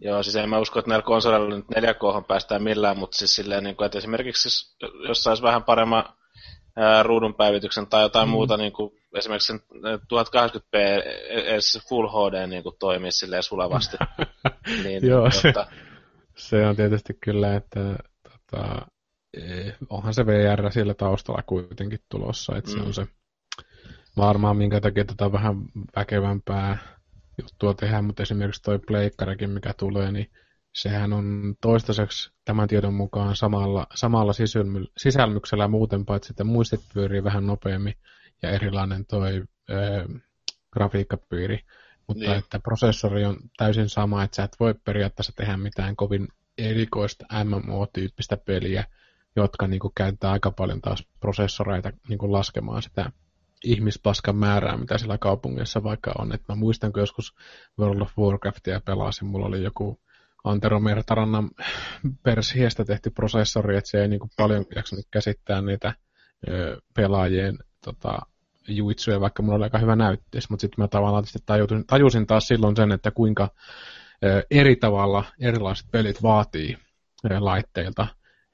[0.00, 3.64] Joo, siis en mä usko, että näillä konsoleilla nyt 4K päästään millään, mutta siis silleen,
[3.64, 4.76] niin kuin, että esimerkiksi jos,
[5.08, 6.04] jos saisi vähän paremman
[6.76, 8.30] ää, ruudun päivityksen tai jotain mm.
[8.30, 10.78] muuta, niin kuin, esimerkiksi sen ää, 1080p
[11.28, 13.96] edes Full HD niin kuin, toimii silleen sulavasti.
[14.84, 15.66] niin, Joo, se- tota,
[16.36, 17.80] Se on tietysti kyllä, että
[18.22, 18.86] tota,
[19.36, 22.76] eh, onhan se VR siellä taustalla kuitenkin tulossa, että mm.
[22.76, 23.06] se on se
[24.16, 25.56] varmaan minkä takia tätä vähän
[25.96, 26.78] väkevämpää
[27.42, 30.30] juttua tehdään, mutta esimerkiksi toi pleikkarikin, mikä tulee, niin
[30.74, 37.24] sehän on toistaiseksi tämän tiedon mukaan samalla, samalla sisälmy- sisälmyksellä muuten, paitsi että muistit pyörii
[37.24, 37.94] vähän nopeammin
[38.42, 39.74] ja erilainen toi ö,
[40.72, 41.58] grafiikkapiiri,
[42.08, 42.38] mutta Niin.
[42.38, 48.36] että prosessori on täysin sama, että sä et voi periaatteessa tehdä mitään kovin erikoista MMO-tyyppistä
[48.36, 48.84] peliä,
[49.36, 53.12] jotka niin kuin, käyttää aika paljon taas prosessoreita niin kuin, laskemaan sitä
[53.64, 56.34] ihmispaskan määrää, mitä siellä kaupungissa vaikka on.
[56.34, 57.34] Et mä muistan, kun joskus
[57.78, 60.00] World of Warcraftia pelasin, mulla oli joku
[60.44, 61.50] Antero Mertarannan
[62.22, 65.94] pershiestä tehty prosessori, että se ei niin kuin, paljon jaksanut käsittää niitä
[66.48, 68.18] ö, pelaajien tota,
[68.68, 72.48] juitsuja, vaikka mulla oli aika hyvä näytteis, mutta sitten mä tavallaan sitten tajusin, tajusin taas
[72.48, 73.48] silloin sen, että kuinka
[74.50, 76.78] eri tavalla erilaiset pelit vaatii
[77.38, 78.06] laitteilta,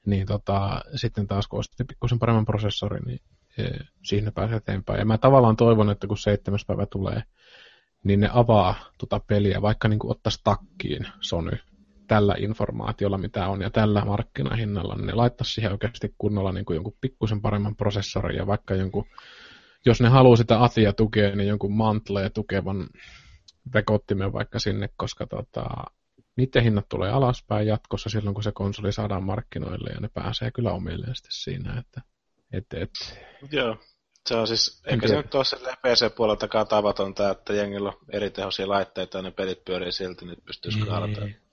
[0.05, 3.21] niin tota, sitten taas kun ostin pikkusen paremman prosessorin, niin
[4.03, 4.99] siinä pääsee eteenpäin.
[4.99, 7.23] Ja mä tavallaan toivon, että kun seitsemäs päivä tulee,
[8.03, 11.57] niin ne avaa tota peliä, vaikka niin ottaisi takkiin Sony
[12.07, 16.75] tällä informaatiolla, mitä on, ja tällä markkinahinnalla, niin ne laittaisi siihen oikeasti kunnolla niin kuin
[16.75, 19.05] jonkun pikkusen paremman prosessorin, ja vaikka jonkun,
[19.85, 22.87] jos ne haluaa sitä Atia tukea, niin jonkun Mantlee tukevan
[23.73, 25.65] vekottimen vaikka sinne, koska tota,
[26.35, 30.71] niiden hinnat tulee alaspäin jatkossa silloin, kun se konsoli saadaan markkinoille, ja ne pääsee kyllä
[30.71, 32.01] omilleen sitten siinä, että
[32.53, 32.89] et, et,
[33.51, 33.77] joo.
[34.25, 38.69] Se on siis, eikä se nyt ole silleen PC-puoleltakaan tavatonta, että jengillä on eri tehoisia
[38.69, 41.25] laitteita ja ne pelit pyörii silti, nyt pystyy skaalata.
[41.25, 41.46] Niin.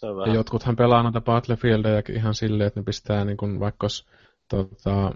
[0.00, 0.34] Se on Ja vähän.
[0.34, 4.06] jotkuthan pelaa noita Battlefieldejakin ihan silleen, että ne pistää niin kuin, vaikka olisi
[4.48, 5.12] tota,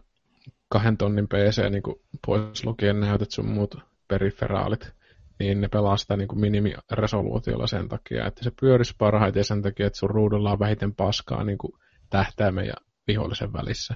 [0.68, 1.96] kahden tonnin PC niin kuin,
[2.26, 3.74] pois lukien näytöt sun muut
[4.08, 4.92] periferaalit,
[5.38, 9.86] niin ne pelaa sitä niin kuin minimiresoluutiolla sen takia, että se pyörisi parhaiten sen takia,
[9.86, 11.72] että sun ruudulla on vähiten paskaa niin kuin
[12.10, 12.74] tähtäimen ja
[13.06, 13.94] vihollisen välissä.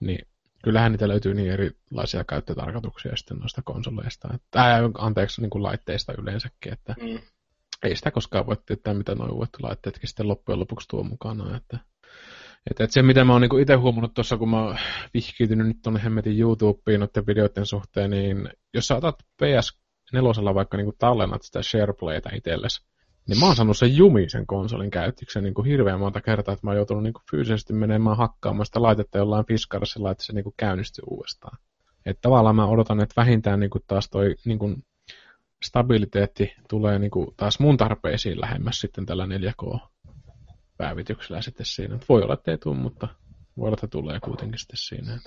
[0.00, 0.26] Niin
[0.64, 6.12] kyllähän niitä löytyy niin erilaisia käyttötarkoituksia sitten noista konsoleista, että, ää, anteeksi, niin kuin laitteista
[6.18, 7.18] yleensäkin, että mm.
[7.82, 11.78] Ei sitä koskaan voi tietää, mitä nuo uudet laitteetkin sitten loppujen lopuksi tuo mukana, että
[12.70, 14.76] et, et se, mitä mä oon niinku itse huomannut tuossa, kun mä oon
[15.56, 21.42] nyt tuonne hemmetin YouTubeen noiden videoiden suhteen, niin jos sä otat PS4 vaikka niinku tallennat
[21.42, 22.86] sitä SharePlaytä itsellesi,
[23.28, 26.66] niin mä oon saanut sen jumi sen konsolin käyttöksen niin kuin hirveän monta kertaa, että
[26.66, 30.44] mä oon joutunut niin kuin fyysisesti menemään hakkaamaan sitä laitetta jollain fiskarissa, että se niin
[30.44, 31.58] kuin käynnistyy uudestaan.
[32.06, 34.82] Että tavallaan mä odotan, että vähintään niin kuin taas toi niin kuin
[35.64, 41.98] stabiliteetti tulee niin kuin taas mun tarpeisiin lähemmäs sitten tällä 4K-päivityksellä sitten siinä.
[42.08, 43.08] Voi olla, että ei tule, mutta
[43.56, 45.18] voi olla, että tulee kuitenkin sitten siinä.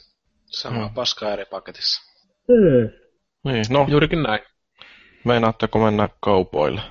[0.46, 0.94] Sama hmm.
[0.94, 2.02] paska eri paketissa.
[2.48, 2.90] Hmm.
[3.44, 3.86] Niin, no.
[3.90, 4.40] Juurikin näin.
[5.26, 6.82] Meinaatteko mennä kaupoille?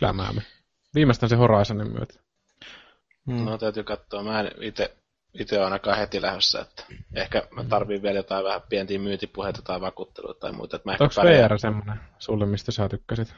[0.00, 0.42] lämäämme.
[0.94, 2.20] Viimeistään se Horizonin myötä.
[3.26, 3.44] Hmm.
[3.44, 4.22] No täytyy katsoa.
[4.22, 4.96] Mä en itse
[5.40, 6.84] itse ainakaan heti lähdössä, että
[7.14, 10.76] ehkä mä tarviin vielä jotain vähän pientiä myyntipuheita tai vakuutteluita tai muuta.
[10.76, 11.50] Että mä Onko pärjään...
[11.50, 13.34] VR semmoinen sulle, mistä sä tykkäsit?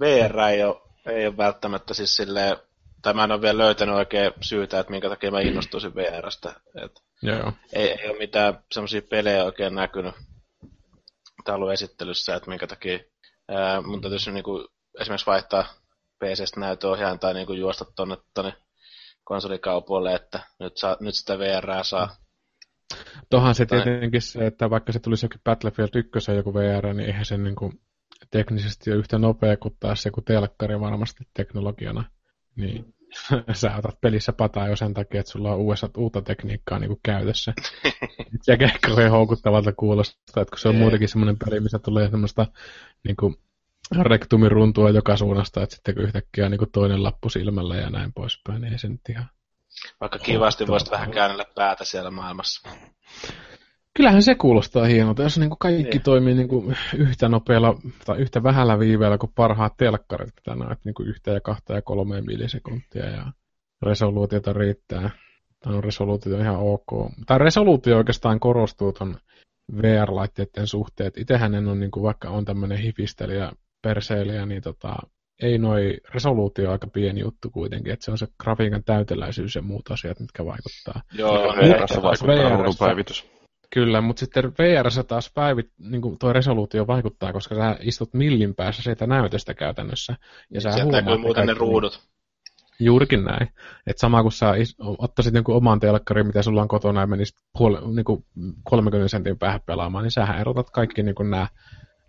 [0.00, 0.76] VR ei ole,
[1.06, 2.56] ei ole välttämättä siis silleen,
[3.02, 6.52] tai mä en ole vielä löytänyt oikein syytä, että minkä takia mä innostuisin VRstä.
[6.84, 7.52] Et Joo.
[7.72, 10.14] Ei, ei ole mitään semmoisia pelejä oikein näkynyt
[11.44, 12.98] talon esittelyssä, että minkä takia
[13.48, 14.68] ää, mun täytyisi niinku
[15.00, 15.64] esimerkiksi vaihtaa
[16.18, 18.52] PCstä näytöohjaan tai niinku juosta tuonne tonne
[19.28, 22.08] konsolikaupoille, että nyt, saa, nyt sitä VR saa.
[23.30, 27.24] Tohan se tietenkin se, että vaikka se tulisi jokin Battlefield 1 joku VR, niin eihän
[27.24, 27.72] se niinku
[28.30, 32.04] teknisesti ole yhtä nopea kuin taas joku telkkari varmasti teknologiana.
[32.56, 32.94] Niin
[33.52, 37.00] sä otat pelissä pataa jo sen takia, että sulla on uudessa, uutta tekniikkaa niin kuin
[37.02, 37.52] käytössä.
[38.42, 42.46] se ei ehkä houkuttavalta kuulostaa, että kun se on muutenkin semmoinen peli, missä tulee semmoista
[43.04, 43.36] niin kuin,
[44.02, 48.60] rektumin runtua joka suunnasta, että sitten yhtäkkiä niin kuin toinen lappu silmällä ja näin poispäin,
[48.60, 49.26] niin ei se nyt ihan...
[50.00, 52.68] Vaikka kivasti voisit vähän käännellä päätä siellä maailmassa.
[53.96, 56.02] Kyllähän se kuulostaa hienolta, jos niin kuin kaikki niin.
[56.02, 57.74] toimii niin kuin yhtä nopealla
[58.06, 61.82] tai yhtä vähällä viiveellä kuin parhaat telkkarit, mitä näet niin kuin yhtä ja kahta ja
[61.82, 63.32] kolmeen millisekuntia ja
[63.82, 65.10] resoluutiota riittää.
[65.64, 67.12] Tai on resoluutio ihan ok.
[67.26, 69.16] Tai resoluutio oikeastaan korostuu tuon
[69.82, 71.18] VR-laitteiden suhteet.
[71.18, 73.52] Itsehän en ole, niin kuin, vaikka on tämmöinen hifistelijä
[73.82, 74.96] perseiliä, niin tota,
[75.42, 79.90] ei noi resoluutio aika pieni juttu kuitenkin, että se on se grafiikan täyteläisyys ja muut
[79.90, 81.02] asiat, mitkä vaikuttaa.
[81.12, 83.30] Joo, VR vaikuttaa ruudun päivitys.
[83.74, 88.54] Kyllä, mutta sitten VR taas päivit, niin kuin tuo resoluutio vaikuttaa, koska sä istut millin
[88.54, 90.16] päässä siitä näytöstä käytännössä.
[90.50, 92.08] Ja sä Sieltä huomaat, muuten ne ruudut.
[92.80, 93.48] Juurikin näin.
[93.86, 94.54] Että sama kun sä
[94.98, 98.24] ottaisit jonkun oman telkkarin, mitä sulla on kotona ja menisit puol- niin kuin
[98.64, 101.46] 30 sentin päähän pelaamaan, niin sähän erotat kaikki niin kuin nämä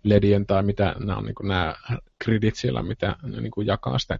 [0.04, 1.74] ledien tai mitä nämä on niin kuin nämä
[2.24, 4.18] gridit siellä, mitä ne niin kuin jakaa sitä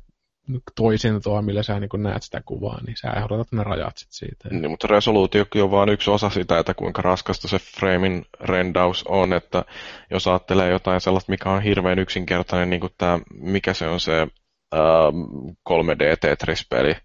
[0.77, 4.49] toisintoa, millä sä niin näet sitä kuvaa, niin sä ehdotat ne rajat sit siitä.
[4.51, 9.33] Niin, mutta resoluutiokin on vain yksi osa sitä, että kuinka raskasta se framein rendaus on,
[9.33, 9.65] että
[10.11, 14.21] jos ajattelee jotain sellaista, mikä on hirveän yksinkertainen, niin kuin tämä, mikä se on se
[14.75, 15.17] ähm,
[15.71, 16.97] 3D Tetris-peli,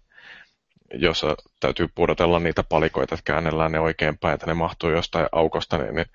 [0.94, 5.78] jossa täytyy pudotella niitä palikoita, että käännellään ne oikein päin, että ne mahtuu jostain aukosta,
[5.78, 6.06] niin, niin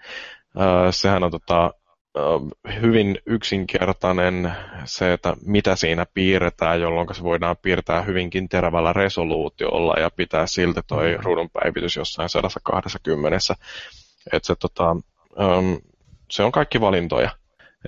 [0.59, 1.73] äh, sehän on tota,
[2.81, 4.53] hyvin yksinkertainen
[4.85, 10.81] se, että mitä siinä piirretään, jolloin se voidaan piirtää hyvinkin terävällä resoluutiolla ja pitää silti
[10.88, 11.23] toi mm.
[11.23, 13.38] ruudun päivitys jossain 120.
[14.33, 14.95] Että se, tota,
[16.31, 17.29] se on kaikki valintoja.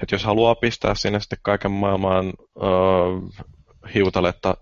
[0.02, 3.46] Et jos haluaa pistää sinne sitten kaiken maailman uh,
[3.94, 4.58] hiutaletta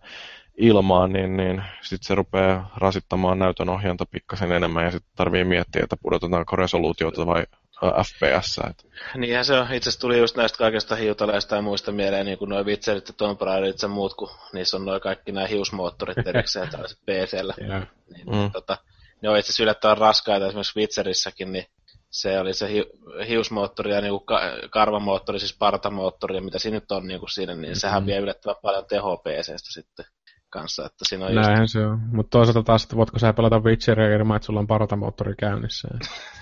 [0.58, 5.84] ilmaan, niin, niin sitten se rupeaa rasittamaan näytön ohjanta pikkasen enemmän ja sitten tarvii miettiä,
[5.84, 7.44] että pudotetaanko resoluutiota vai
[7.82, 8.60] FPS.
[8.70, 8.88] Et.
[9.16, 9.74] Niinhän se on.
[9.74, 13.14] Itse asiassa tuli just näistä kaikista hiutaleista ja muista mieleen, niin kuin noin vitserit ja
[13.18, 17.54] Tomb Raiderit ja muut, kun niissä on noin kaikki nämä hiusmoottorit erikseen tällaiset PC-llä.
[17.62, 17.88] Yeah.
[18.14, 18.52] Niin, mm.
[18.52, 18.78] tota,
[19.22, 21.66] ne on itse asiassa yllättävän raskaita, esimerkiksi Witcherissäkin, niin
[22.10, 22.92] se oli se hi-
[23.28, 27.62] hiusmoottori ja niinku ka- karvamoottori, siis partamoottori, ja mitä siinä nyt on niinku siinä, niin
[27.62, 27.76] mm-hmm.
[27.76, 30.06] sehän vie yllättävän paljon tehoa PCstä sitten
[30.50, 30.86] kanssa.
[30.86, 31.74] Että siinä on Näinhän just...
[31.74, 35.34] se on, mutta toisaalta taas, että voitko sä pelata Witcheria ilman, että sulla on partamoottori
[35.40, 35.88] käynnissä.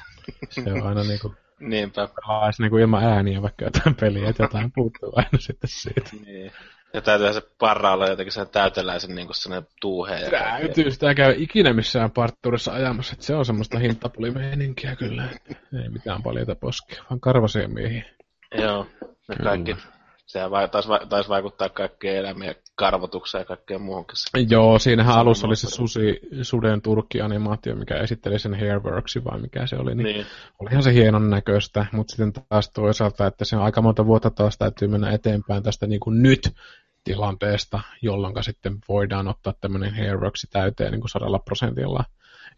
[0.50, 1.36] Se on aina niinku...
[1.60, 2.08] Niinpä.
[2.08, 6.10] Pelaisi niinku ilman ääniä vaikka jotain peliä, että jotain puuttuu aina sitten siitä.
[6.26, 6.52] Niin.
[6.94, 10.20] Ja täytyy se parra olla jotenkin sen täyteläisen niin sellainen tuuhe.
[10.20, 15.30] Ja täytyy sitä käy ikinä missään partturissa ajamassa, että se on semmoista hintapulimeininkiä kyllä.
[15.84, 18.06] Ei mitään paljon poskia, vaan karvasia miehiä.
[18.58, 18.88] Joo,
[19.28, 19.76] ne kaikki.
[20.26, 24.16] Sehän taisi, taisi vaikuttaa kaikkien elämiä karvotukseen ja kaikkeen muuhunkin.
[24.50, 29.76] Joo, siinähän alussa oli se susi, suden turkki-animaatio, mikä esitteli sen Hairworksin vai mikä se
[29.76, 29.96] oli.
[29.96, 30.26] Niin, niin.
[30.60, 34.58] Olihan se hienon näköistä, mutta sitten taas toisaalta, että se on aika monta vuotta taas
[34.58, 36.50] täytyy mennä eteenpäin tästä niin kuin nyt
[37.04, 42.04] tilanteesta, jolloin sitten voidaan ottaa tämmöinen Hairworks täyteen niin kuin sadalla prosentilla.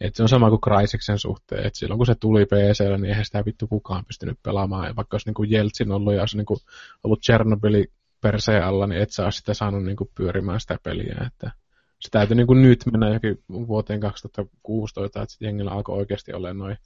[0.01, 3.25] Et se on sama kuin Crysicsen suhteen, että silloin kun se tuli PClle, niin eihän
[3.25, 4.87] sitä vittu kukaan pystynyt pelaamaan.
[4.87, 6.59] Ja vaikka olisi niin kuin Jeltsin ollut ja olisi niin kuin
[7.03, 7.85] ollut Chernobyl
[8.21, 11.15] perseen alla, niin et saa sitä saanut niin kuin pyörimään sitä peliä.
[11.27, 11.51] Että
[11.99, 16.77] se täytyy niin kuin nyt mennä jokin vuoteen 2016, että jengillä alkoi oikeasti olla noin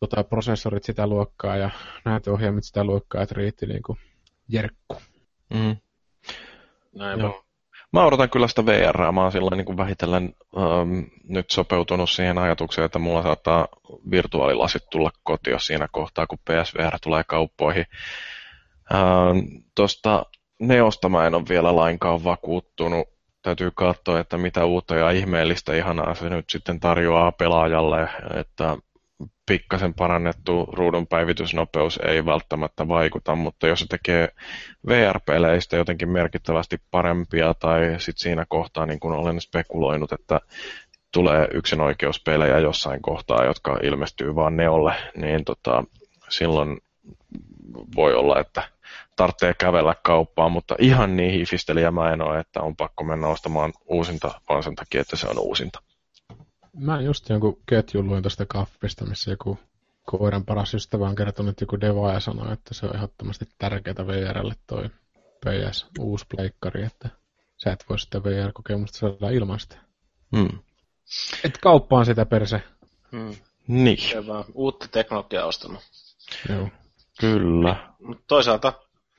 [0.00, 1.70] tota, prosessorit sitä luokkaa ja
[2.04, 3.98] näytöohjelmit sitä luokkaa, että riitti niin kuin
[4.48, 4.96] jerkku.
[5.54, 5.76] Mm.
[6.94, 7.44] Näin Joo.
[7.92, 9.12] Mä odotan kyllä sitä VR.
[9.12, 13.68] Mä oon sillä niin kuin vähitellen ähm, nyt sopeutunut siihen ajatukseen, että mulla saattaa
[14.10, 17.86] virtuaalilasit tulla kotiin siinä kohtaa, kun PSVR tulee kauppoihin.
[18.94, 19.38] Ähm,
[19.74, 20.26] Tuosta
[20.58, 23.08] Neosta mä en ole vielä lainkaan vakuuttunut.
[23.42, 28.76] Täytyy katsoa, että mitä uutta ja ihmeellistä ihanaa se nyt sitten tarjoaa pelaajalle, että
[29.46, 34.28] pikkasen parannettu ruudun päivitysnopeus ei välttämättä vaikuta, mutta jos se tekee
[34.88, 40.40] VR-peleistä jotenkin merkittävästi parempia tai sitten siinä kohtaa, niin kuin olen spekuloinut, että
[41.12, 45.84] tulee yksinoikeuspelejä jossain kohtaa, jotka ilmestyy vaan neolle, niin tota,
[46.28, 46.78] silloin
[47.96, 48.62] voi olla, että
[49.16, 53.72] tarvitsee kävellä kauppaan, mutta ihan niin hifistelijä mä en ole, että on pakko mennä ostamaan
[53.86, 55.82] uusinta, vaan sen takia, että se on uusinta.
[56.76, 59.58] Mä just jonkun ketjun luin tuosta kaffista, missä joku
[60.02, 61.76] koiran paras ystävä on kertonut, että joku
[62.12, 64.90] ja sanoi, että se on ehdottomasti tärkeää VRlle toi
[65.44, 67.08] PS uusi pleikkari, että
[67.56, 69.76] sä et voi sitä VR-kokemusta saada ilmaista.
[70.36, 70.58] Hmm.
[71.44, 72.62] Et kauppaan sitä perse.
[73.12, 73.36] Hmm.
[73.68, 74.10] Niin.
[74.10, 75.80] Se vaan uutta teknologiaa ostanut.
[76.48, 76.68] Joo.
[77.20, 77.94] Kyllä.
[78.00, 78.72] Mutta toisaalta,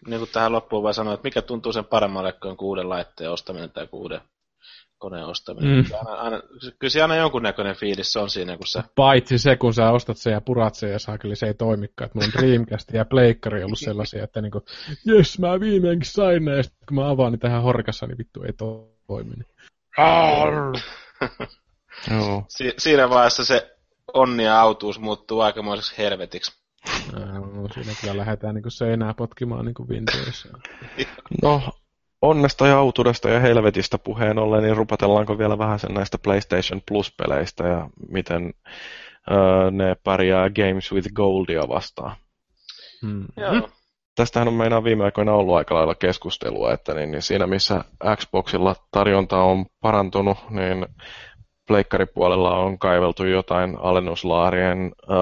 [0.07, 3.72] niin kuin tähän loppuun vaan sanoa, että mikä tuntuu sen paremmalle kuin uuden laitteen ostaminen
[3.72, 4.22] tai uuden
[4.98, 5.77] koneen ostaminen.
[5.77, 5.86] Mm.
[5.98, 6.41] Aina, aina,
[6.80, 8.84] kyllä se aina jonkunnäköinen fiilis on siinä, kun sä...
[8.95, 12.10] Paitsi se, kun sä ostat sen ja purat sen ja saakeli se ei toimikaan.
[12.14, 14.61] Mulla on Dreamcast ja Pleikkari ollut sellaisia, että niinku,
[15.06, 18.44] jes, mä viimeinkin sain ne, ja sitten kun mä avaan niin tähän horkassa, niin vittu
[18.44, 18.53] ei
[19.07, 19.34] toimi.
[22.57, 23.76] si- siinä vaiheessa se
[24.14, 26.52] onni ja autuus muuttuu aikamoiseksi helvetiksi.
[27.68, 29.88] No, siinä kyllä lähdetään niin seinää potkimaan niin kuin
[31.44, 31.62] No,
[32.22, 37.68] onnesta ja autuudesta ja helvetistä puheen ollen, niin rupatellaanko vielä vähän sen näistä PlayStation Plus-peleistä
[37.68, 38.54] ja miten
[39.32, 42.16] öö, ne pärjää Games with Goldia vastaan.
[43.02, 43.26] Hmm.
[43.38, 43.70] Joo.
[44.16, 47.84] Tästähän on meinaan viime aikoina ollut aika lailla keskustelua, että niin, niin siinä missä
[48.16, 50.86] Xboxilla tarjonta on parantunut, niin
[51.68, 55.18] pleikkaripuolella on kaiveltu jotain alennuslaarien öö,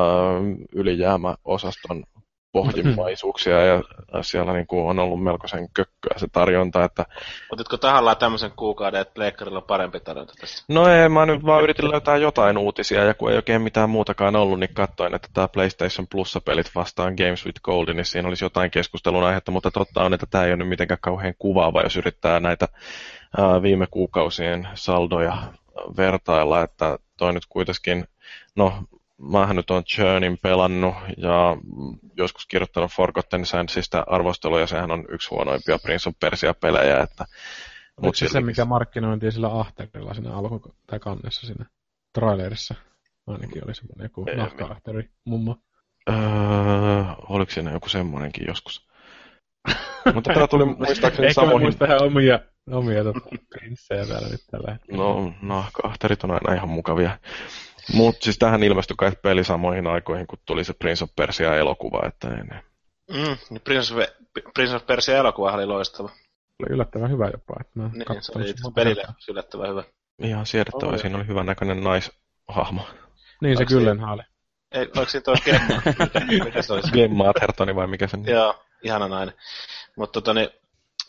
[0.73, 2.03] ylijäämäosaston
[2.53, 3.81] pohjimmaisuuksia ja
[4.21, 6.83] siellä niin kuin on ollut melkoisen kökköä se tarjonta.
[6.83, 7.05] Että...
[7.51, 10.65] Otitko tahallaan tämmöisen kuukauden, että Pleikkarilla on parempi tarjonta tässä?
[10.67, 14.35] No ei, mä nyt vaan yritin löytää jotain uutisia ja kun ei oikein mitään muutakaan
[14.35, 18.71] ollut, niin katsoin, että tämä PlayStation Plus-pelit vastaan Games with Gold, niin siinä olisi jotain
[18.71, 22.39] keskustelun aihetta, mutta totta on, että tämä ei ole nyt mitenkään kauhean kuvaava, jos yrittää
[22.39, 22.67] näitä
[23.61, 25.37] viime kuukausien saldoja
[25.97, 28.05] vertailla, että toi nyt kuitenkin,
[28.55, 28.73] no
[29.21, 31.57] mähän nyt on Churnin pelannut ja
[32.17, 36.99] joskus kirjoittanut Forgotten Sandsista arvosteluja, sehän on yksi huonoimpia Prince of Persia-pelejä.
[36.99, 37.25] Että,
[37.97, 41.65] Oliko se se, mikä markkinointiin sillä ahterilla siinä alku- tai kannessa siinä
[42.13, 42.75] trailerissa?
[43.27, 45.57] Ainakin oli semmoinen joku nahka-ahteri mummo.
[46.09, 46.15] Öö,
[47.29, 48.87] oliko siinä joku semmoinenkin joskus?
[50.13, 51.61] Mutta tämä tuli muistaakseni Ehkä samoihin...
[51.65, 52.39] muista ihan omia,
[52.71, 53.19] omia tota,
[53.49, 55.03] prinssejä täällä nyt tällä hetkellä.
[55.03, 57.17] No, nahka-ahterit on aina ihan mukavia.
[57.93, 62.27] Mutta siis tähän ilmestyi kai peli samoihin aikoihin, kun tuli se Prince of Persia-elokuva, että
[62.27, 62.63] ei ne.
[63.11, 63.99] Mm, niin Prince, of,
[64.53, 66.09] Prince of Persia-elokuva oli loistava.
[66.59, 67.55] Oli yllättävän hyvä jopa.
[67.61, 69.83] Että mä niin, se oli pelille yllättävän hyvä.
[70.19, 70.99] Ihan siedettävä, oli.
[70.99, 72.87] siinä oli hyvän näköinen naishahmo.
[73.41, 74.23] Niin se kyllä oli.
[74.71, 75.81] Ei, oliko siinä toi Gemma?
[76.45, 76.91] mikä se olisi?
[76.91, 78.25] Gemma Athertoni vai mikä se on?
[78.25, 79.35] Joo, ihana nainen.
[79.97, 80.49] Mutta tota niin,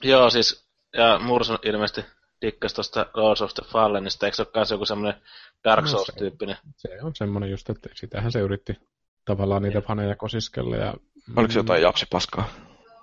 [0.03, 2.05] joo siis, ja Murson ilmeisesti
[2.47, 5.23] dikkas tuosta Lords of the Fallenista, eikö se ole myös joku semmoinen
[5.65, 6.57] Dark Souls-tyyppinen?
[6.65, 8.77] No se, se on semmoinen just, että sitähän se yritti
[9.25, 9.87] tavallaan niitä yeah.
[9.87, 10.77] faneja kosiskella.
[10.77, 10.95] Ja,
[11.37, 12.49] Oliko se jotain japsipaskaa?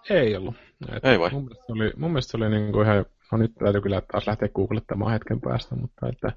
[0.10, 0.56] Ei ollut.
[0.96, 1.30] Et ei vai?
[1.32, 4.02] Mun mielestä se oli, mun mielestä se oli niin kuin ihan, no nyt täytyy kyllä
[4.12, 6.32] taas lähteä googlettamaan hetken päästä, mutta että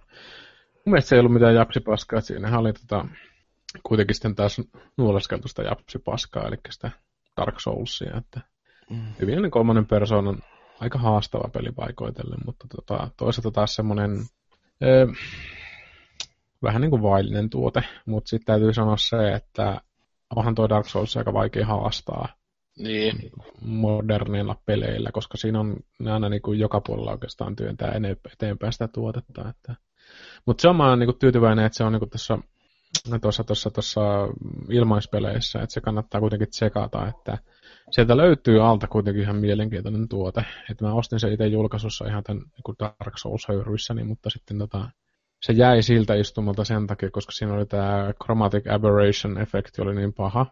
[0.75, 3.09] mun mielestä se ei ollut mitään japsipaskaa, että siinä oli tota,
[3.83, 4.61] kuitenkin sitten taas
[4.97, 6.91] nuoleskeltu sitä japsipaskaa, eli sitä
[7.37, 8.41] Dark Soulsia, että
[8.91, 9.07] mm.
[9.21, 10.39] hyvin kolmannen persoonan
[10.81, 14.11] aika haastava peli paikoitellen, mutta tota, toisaalta taas semmoinen
[14.83, 15.07] ö,
[16.63, 19.81] vähän niin kuin vaillinen tuote, mutta sitten täytyy sanoa se, että
[20.37, 22.29] onhan tuo Dark Souls aika vaikea haastaa.
[22.79, 23.31] Niin.
[23.61, 27.93] moderneilla peleillä, koska siinä on ne aina niin kuin joka puolella oikeastaan työntää
[28.33, 29.49] eteenpäin sitä tuotetta.
[29.49, 29.75] Että.
[30.47, 32.39] Mutta se on mä niin kuin tyytyväinen, että se on niin kuin tuossa
[33.21, 34.01] tuossa, tuossa, tuossa
[34.71, 37.39] ilmaispeleissä, että se kannattaa kuitenkin tsekata, että
[37.91, 40.45] sieltä löytyy alta kuitenkin ihan mielenkiintoinen tuote.
[40.71, 44.91] Että mä ostin se itse julkaisussa ihan tämän niin Dark Souls-höyryissäni, mutta sitten tota,
[45.43, 50.47] se jäi siltä istumalta sen takia, koska siinä oli tämä Chromatic Aberration-efekti oli niin paha.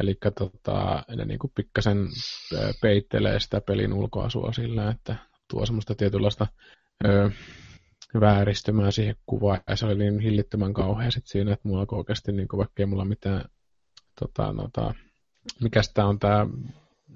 [0.00, 2.08] Eli tota, ne niin kuin pikkasen
[2.82, 5.16] peittelee sitä pelin ulkoasua sillä, että
[5.50, 6.46] tuo semmoista tietynlaista
[7.04, 7.30] ö,
[8.20, 9.60] vääristymää siihen kuvaan.
[9.68, 12.86] Ja se oli niin hillittömän kauhea sit siinä, että mulla alkoi oikeasti, niin vaikka ei
[12.86, 13.44] mulla mitään,
[14.20, 14.94] tota, nota,
[15.60, 16.46] mikä tämä on tämä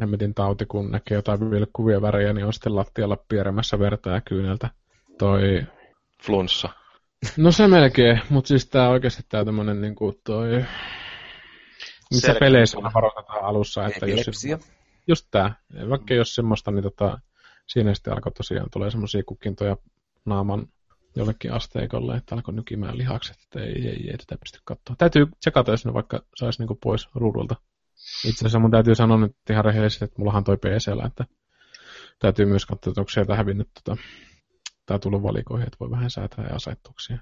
[0.00, 4.70] hemmetin tauti, kun näkee jotain vilkkuvia värejä, niin on sitten lattialla pierämässä verta ja kyyneltä.
[5.18, 5.66] Toi...
[6.22, 6.68] Flunssa.
[7.36, 10.64] No se melkein, mutta siis tää oikeasti tää tämmönen niinku toi...
[12.10, 12.40] Missä Selkeä.
[12.40, 14.46] peleissä varoitetaan alussa, että jos...
[15.06, 15.54] Just tää.
[15.88, 17.18] Vaikka jos semmoista, niin tota,
[17.66, 19.76] siinä sitten alkoi tosiaan tulee semmoisia kukintoja
[20.24, 20.66] naaman
[21.16, 24.96] jollekin asteikolle, että alkoi nykimään lihakset, että ei, ei, ei tätä pysty katsoa.
[24.98, 27.56] Täytyy tsekata, jos ne vaikka saisi niinku pois ruudulta.
[28.24, 31.24] Itse asiassa mun täytyy sanoa nyt ihan rehellisesti, että mullahan toi PCllä, että
[32.18, 34.02] täytyy myös katsoa, että onko sieltä hävinnyt tota,
[34.86, 37.18] tai tullut valikoihin, että voi vähän säätää ja asetuksia.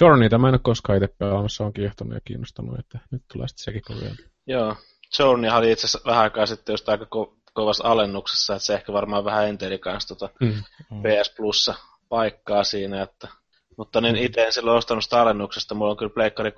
[0.00, 3.64] Journeyta mä en ole koskaan itse pelaamassa, on kiehtonut ja kiinnostanut, että nyt tulee sitten
[3.64, 4.14] sekin kovia.
[4.46, 4.76] Joo,
[5.18, 8.92] Journey oli itse asiassa vähän aikaa sitten just aika ko- kovassa alennuksessa, että se ehkä
[8.92, 10.62] varmaan vähän enteli kanssa tota mm.
[11.02, 11.74] PS Plussa
[12.08, 13.28] paikkaa siinä, että
[13.76, 14.22] mutta niin mm.
[14.22, 16.52] itse en silloin ostanut sitä alennuksesta, mulla on kyllä Pleikkari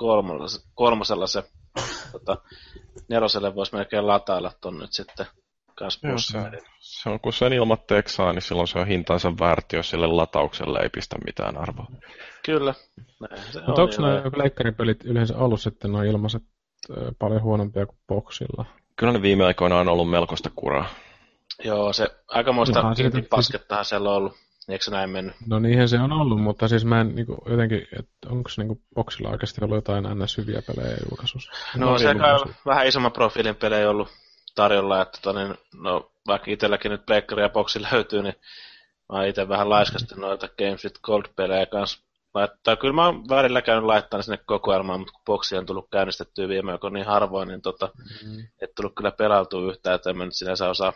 [0.74, 1.42] kolmosella se,
[2.18, 2.36] tota,
[3.08, 5.26] neloselle voisi melkein latailla ton nyt sitten
[5.80, 6.38] Joo, se,
[6.80, 10.78] se, on, kun sen ilmatteeksi saa, niin silloin se on hintansa väärti, jos sille lataukselle
[10.82, 11.86] ei pistä mitään arvoa.
[12.44, 12.74] Kyllä.
[13.66, 16.42] Mutta onko nämä leikkaripelit yleensä ollut sitten nuo ilmaiset
[17.18, 18.64] paljon huonompia kuin boksilla?
[18.96, 20.86] Kyllä ne viime aikoina on ollut melkoista kuraa.
[21.64, 22.82] Joo, se aikamoista
[23.30, 24.32] paskettahan siellä on ollut.
[24.68, 25.34] Eikö se näin mennyt?
[25.46, 28.64] No niinhän se on ollut, mutta siis mä en niin kuin, jotenkin, että onko se
[28.64, 30.38] niin boksilla oikeasti ollut jotain ns.
[30.38, 31.52] hyviä pelejä julkaisussa?
[31.76, 34.08] No, no se on vähän isomman profiilin pelejä ollut
[34.54, 38.34] tarjolla, että tota, niin, no, vaikka itselläkin nyt Pleikkari ja Boxi löytyy, niin
[39.12, 42.04] mä oon itse vähän laiskasti noita Games with Gold-pelejä kanssa
[42.34, 42.76] laittaa.
[42.76, 46.72] Kyllä mä oon välillä käynyt laittaa sinne kokoelmaan, mutta kun boksi on tullut käynnistettyä viime
[46.72, 48.46] aikoina niin harvoin, niin tota, mm-hmm.
[48.62, 50.92] et tullut kyllä pelautua yhtään, että en mä nyt sinänsä osaa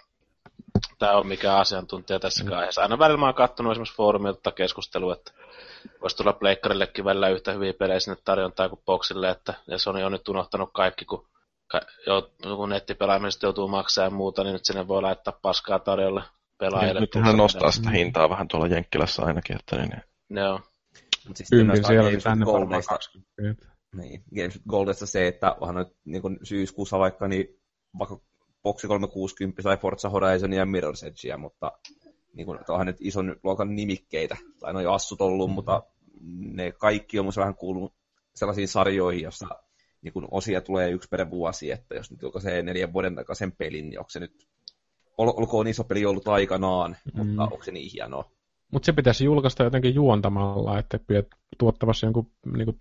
[0.99, 2.53] tämä on mikä asiantuntija tässä mm.
[2.53, 2.83] aiheessa.
[2.83, 5.33] Aina välillä mä oon kattonut esimerkiksi foorumilta keskustelua, että
[6.03, 10.13] voisi tulla Pleikkarillekin välillä yhtä hyviä pelejä sinne tarjontaa kuin Boxille, että ja Sony on
[10.13, 11.29] nyt unohtanut kaikki, kun,
[12.57, 16.23] kun nettipelaamisesta joutuu maksaa ja muuta, niin nyt sinne voi laittaa paskaa tarjolle
[16.59, 17.01] pelaajille.
[17.01, 20.03] Nyt hän nostaa sitä hintaa vähän tuolla Jenkkilässä ainakin, että niin.
[20.31, 20.61] Joo.
[21.35, 23.67] Siis Ympin siellä oli tänne varmaan 20.
[23.97, 27.47] Niin, Games Goldessa se, että onhan nyt niin syyskuussa vaikka, niin
[27.99, 28.21] vaikka
[28.63, 31.73] Boxi 360 sai Forza Horizon ja Mirror's Edgea, mutta
[32.35, 35.55] niin kuin, onhan nyt ison luokan nimikkeitä, tai noin assut ollut, mm-hmm.
[35.55, 35.83] mutta
[36.39, 37.93] ne kaikki on vähän kuulunut
[38.35, 39.49] sellaisiin sarjoihin, jossa
[40.03, 43.91] niin kun osia tulee yksi per vuosi, että jos nyt se neljän vuoden takaisin pelin,
[43.91, 44.47] niin onko se nyt,
[45.19, 47.27] ol, olkoon iso peli ollut aikanaan, mm.
[47.27, 48.31] mutta onko se niin hienoa?
[48.73, 51.01] Mutta se pitäisi julkaista jotenkin juontamalla, että
[51.59, 52.75] tuottavassa jonkun niin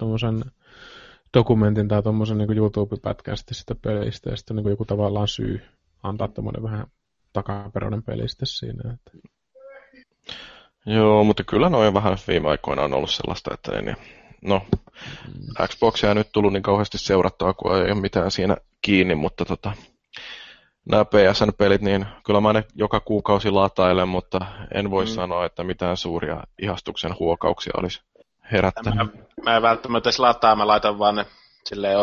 [1.38, 5.62] dokumentin tai tuommoisen niin YouTube-pätkän sitä pelistä, ja sitten niin joku tavallaan syy
[6.04, 6.88] antaa tämmöinen vähän
[7.34, 8.94] takaperoinen peli sitten siinä.
[8.94, 9.12] Että...
[10.86, 13.98] Joo, mutta kyllä noin vähän viime aikoina on ollut sellaista, että ei niin.
[14.42, 14.62] No,
[15.28, 15.68] mm.
[15.68, 19.72] Xboxia nyt tullut niin kauheasti seurattua, kun ei ole mitään siinä kiinni, mutta tota,
[20.92, 24.40] nämä PSN-pelit, niin kyllä mä ne joka kuukausi latailen, mutta
[24.74, 25.10] en voi mm.
[25.10, 28.02] sanoa, että mitään suuria ihastuksen huokauksia olisi
[28.52, 28.96] herättänyt.
[28.96, 29.06] Mä,
[29.44, 31.26] mä en välttämättä edes lataa, mä laitan vaan ne
[31.64, 31.98] silleen,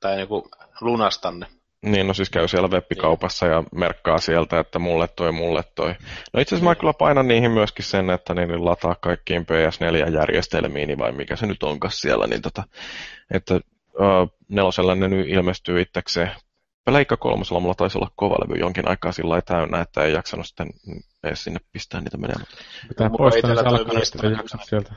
[0.00, 0.50] tai niinku
[0.80, 1.46] lunastan ne.
[1.82, 5.94] Niin, no siis käy siellä webbikaupassa ja merkkaa sieltä, että mulle toi, mulle toi.
[6.32, 11.12] No itse asiassa mä kyllä painan niihin myöskin sen, että niin lataa kaikkiin PS4-järjestelmiin, vai
[11.12, 12.64] mikä se nyt onkaan siellä, niin tota,
[13.30, 16.30] että uh, nelosella ne nyt ilmestyy itsekseen.
[16.90, 20.68] Leikka kolmosella mulla taisi olla kovalevy jonkin aikaa sillä täynnä, että ei jaksanut sitten
[21.24, 22.46] edes sinne pistää niitä menemään.
[22.88, 24.92] Pitää poistaa ja jaksat sieltä.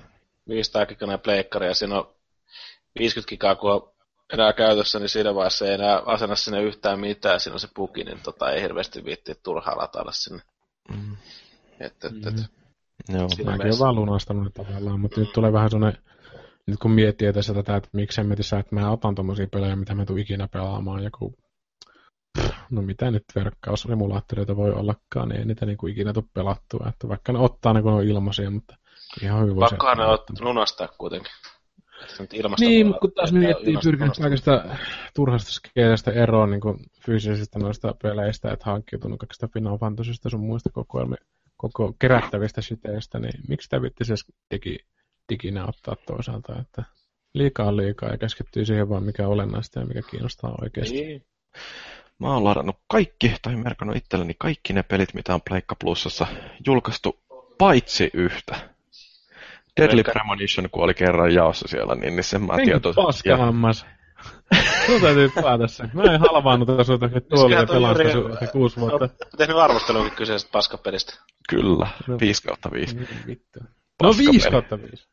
[0.51, 2.15] 500 giganen pleikkari ja siinä on
[2.99, 3.93] 50 gigaa, kun on
[4.33, 8.03] enää käytössä, niin siinä vaiheessa ei enää asenna sinne yhtään mitään, siinä on se puki,
[8.03, 10.43] niin tota, ei hirveästi viitti turhaa latailla sinne.
[10.89, 11.17] Mm.
[11.79, 12.35] Et, et, et.
[12.35, 13.15] Mm.
[13.15, 16.01] Joo, mäkin olen vaan lunastanut tavallaan, mutta nyt tulee vähän sellainen,
[16.67, 20.05] nyt kun miettii tässä tätä, että miksi metissä, että mä otan tommosia pelejä, mitä mä
[20.05, 21.33] tuun ikinä pelaamaan, joku
[22.71, 27.33] no mitä nyt verkkaussimulaattoreita voi ollakaan, niin ei niitä niinku ikinä tule pelattua, että vaikka
[27.33, 28.75] ne ottaa ne kun on ilmaisia, mutta
[29.23, 30.03] ihan hyvin Pakkohan ne
[30.39, 31.31] lunastaa kuitenkin.
[32.59, 34.65] Niin, mutta kun taas miettii pyrkinyt kaikesta
[35.15, 40.69] turhasta skeelestä eroon niin kuin fyysisistä noista peleistä, että hankkiutunut kaikista Final Fantasysta sun muista
[40.69, 41.15] kokoelmi,
[41.57, 44.13] koko kerättävistä shiteistä, niin miksi sitä vitti se
[44.53, 44.77] digi,
[45.29, 46.83] diginä ottaa toisaalta, että
[47.33, 51.01] liikaa on liikaa ja keskittyy siihen vaan mikä on olennaista ja mikä kiinnostaa oikeasti.
[51.01, 51.25] Niin.
[52.19, 56.27] Mä oon ladannut kaikki, tai merkannut itselleni kaikki ne pelit, mitä on Pleikka Plusassa
[56.67, 57.19] julkaistu,
[57.57, 58.69] paitsi yhtä.
[59.79, 62.95] Deadly Premonition, kun oli kerran jaossa siellä, niin, niin sen mä Enkä tiedän.
[62.95, 63.85] paska hammas.
[64.85, 65.83] Sun täytyy päätä se.
[65.93, 68.95] Mä en halvaannut sulta, että tuolla toi pelasta sun kuusi vuotta.
[68.97, 71.13] Olet tehnyt arvostelunkin kyseisestä paskapelistä.
[71.49, 72.17] Kyllä, No.
[72.19, 72.95] 5 kautta 5.
[72.95, 73.07] Niin.
[73.53, 73.67] No
[73.97, 74.31] Paskapeli.
[74.31, 75.07] 5 kautta 5.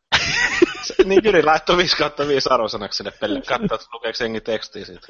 [1.05, 3.43] niin Jyri laittoi 5 kautta 5 arvosanaksi sinne pelille.
[3.49, 5.07] Katso, että lukeeko jengi tekstiä siitä.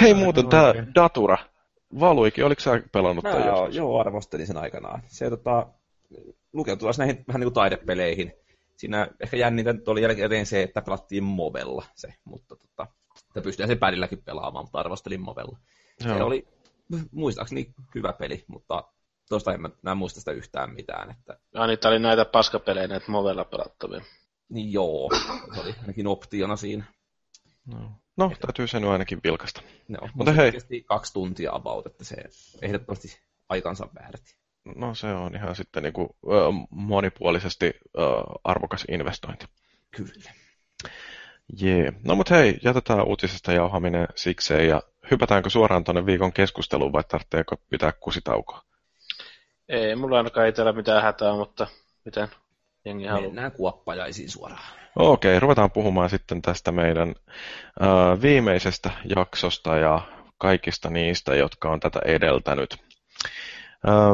[0.00, 0.94] Hei muuten, tää Oikein.
[0.94, 1.38] Datura.
[2.00, 5.02] Valuikin, oliko sä pelannut Mä tämän joo, arvostelin sen aikanaan.
[5.06, 5.66] Se tota,
[6.52, 8.32] lukeutuu taas näihin vähän niin kuin taidepeleihin.
[8.76, 12.86] Siinä ehkä jännintä oli jälkeen se, että pelattiin Movella se, mutta tota,
[13.26, 15.58] että pystyy sen pädilläkin pelaamaan, mutta arvostelin Movella.
[16.02, 16.26] Se Joo.
[16.26, 16.48] oli
[17.12, 18.84] muistaakseni hyvä peli, mutta
[19.28, 21.10] tuosta en mä, mä en muista sitä yhtään mitään.
[21.10, 24.00] Että, Ja niitä oli näitä paskapelejä, näitä Movella pelattavia.
[24.48, 25.10] niin joo,
[25.54, 26.84] se oli ainakin optiona siinä.
[27.66, 27.90] No.
[28.16, 29.62] no, täytyy sen ainakin vilkasta.
[29.88, 30.52] No, Mutta hei.
[30.86, 32.16] kaksi tuntia about, että se
[32.62, 34.37] ehdottomasti aikansa väärti.
[34.76, 36.08] No se on ihan sitten niin kuin,
[36.70, 37.72] monipuolisesti
[38.44, 39.46] arvokas investointi.
[39.90, 40.30] Kyllä.
[41.60, 41.92] Jee.
[42.04, 47.56] No mut hei, jätetään uutisesta jauhaminen sikseen ja hypätäänkö suoraan tuonne viikon keskusteluun vai tarvitseeko
[47.70, 48.62] pitää kusitaukoa?
[49.68, 51.66] Ei mulla ainakaan itsellä mitään hätää, mutta
[52.04, 52.28] miten
[52.84, 53.28] jengi haluaa.
[53.28, 54.62] Mennään kuoppajaisiin suoraan.
[54.96, 57.14] Okei, ruvetaan puhumaan sitten tästä meidän
[57.80, 57.84] ö,
[58.22, 60.00] viimeisestä jaksosta ja
[60.38, 62.87] kaikista niistä, jotka on tätä edeltänyt.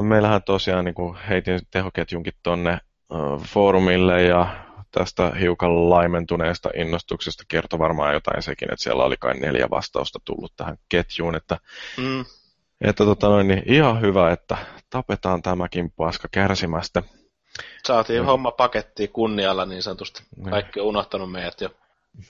[0.03, 2.73] Meillähän tosiaan niin kuin heitin tehoketjunkin tonne
[3.13, 3.17] ö,
[3.47, 4.57] foorumille ja
[4.91, 10.53] tästä hiukan laimentuneesta innostuksesta kertoi varmaan jotain sekin, että siellä oli kai neljä vastausta tullut
[10.57, 11.59] tähän ketjuun, että,
[11.97, 12.25] Mm.
[12.81, 14.57] että tota noin, niin ihan hyvä, että
[14.91, 17.03] tapetaan tämäkin paska kärsimästä.
[17.87, 18.27] Saatiin Mm.
[18.27, 20.23] homma pakettiin kunnialla niin sanotusti.
[20.37, 20.51] Niin.
[20.51, 21.71] Kaikki on unohtanut meidät jo.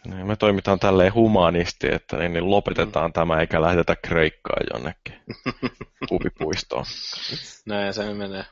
[0.04, 5.14] Niin, me toimitaan tälleen humanisti, että niin, niin lopetetaan tämä eikä lähdetä Kreikkaan jonnekin
[6.10, 6.84] huvipuistoon.
[7.66, 8.44] Näin se menee.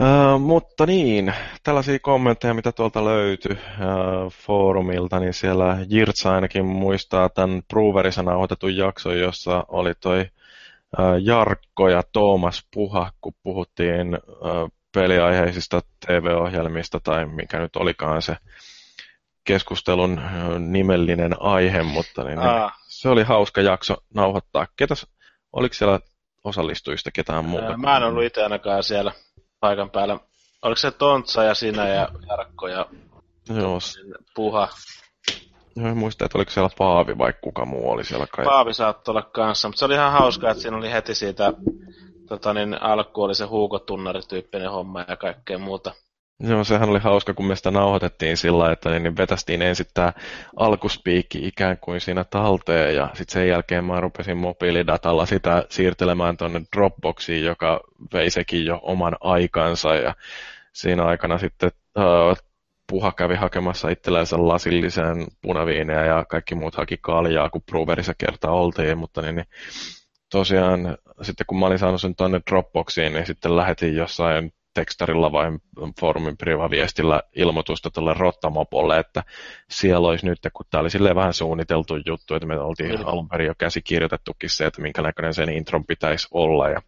[0.00, 7.28] Uh, mutta niin, tällaisia kommentteja, mitä tuolta löytyi uh, foorumilta, niin siellä Jirtsa ainakin muistaa
[7.28, 10.20] tämän Proverissa nauhoitetun jakson, jossa oli toi
[10.98, 18.36] uh, Jarkko ja Toomas Puha, kun puhuttiin uh, peliaiheisista TV-ohjelmista tai mikä nyt olikaan se
[19.46, 20.20] keskustelun
[20.58, 24.66] nimellinen aihe, mutta niin, niin, Aa, se oli hauska jakso nauhoittaa.
[24.76, 25.06] Ketäs,
[25.52, 26.00] oliko siellä
[26.44, 27.66] osallistujista ketään muuta?
[27.66, 29.12] ää, mä en ollut itse ainakaan siellä
[29.60, 30.18] paikan päällä.
[30.62, 32.86] Oliko se Tontsa ja sinä ja Jarkko ja
[33.48, 33.78] Joo,
[34.34, 34.68] Puha?
[35.76, 38.44] joo, en muista, että oliko siellä Paavi vai kuka muu oli siellä kai.
[38.44, 41.52] Paavi saattoi olla kanssa, mutta se oli ihan hauskaa, että siinä oli heti siitä
[42.28, 45.94] tota niin, alku oli se huukotunnarityyppinen homma ja kaikkea muuta.
[46.40, 50.12] Joo, sehän oli hauska, kun me sitä nauhoitettiin sillä että niin vetästiin ensin tämä
[50.56, 56.62] alkuspiikki ikään kuin siinä talteen ja sitten sen jälkeen mä rupesin mobiilidatalla sitä siirtelemään tuonne
[56.76, 57.80] Dropboxiin, joka
[58.12, 60.14] vei sekin jo oman aikansa ja
[60.72, 62.36] siinä aikana sitten uh,
[62.90, 68.98] Puha kävi hakemassa itsellänsä lasillisen punaviineä ja kaikki muut haki kaljaa, kun Proverissa kerta oltiin,
[68.98, 69.46] mutta niin, niin
[70.30, 75.46] tosiaan sitten kun mä olin saanut sen tuonne Dropboxiin, niin sitten lähetin jossain tekstarilla vai
[76.00, 79.22] foorumin privaviestillä ilmoitusta tuolle Rottamopolle, että
[79.70, 83.10] siellä olisi nyt, kun tämä oli silleen vähän suunniteltu juttu, että me oltiin Kyllä.
[83.10, 86.68] alun perin jo käsikirjoitettukin se, että minkä näköinen sen intron pitäisi olla.
[86.68, 86.82] Ja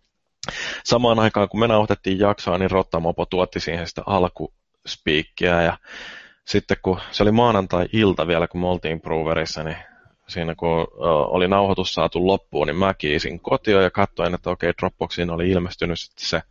[0.84, 5.78] samaan aikaan, kun me nauhoitettiin jaksoa, niin Rottamopo tuotti siihen sitä alkuspiikkiä ja
[6.46, 9.76] sitten kun se oli maanantai-ilta vielä, kun me oltiin Proverissa, niin
[10.28, 10.86] siinä kun
[11.28, 16.00] oli nauhoitus saatu loppuun, niin mä kiisin kotiin ja katsoin, että okei, Dropboxiin oli ilmestynyt
[16.00, 16.42] sitten se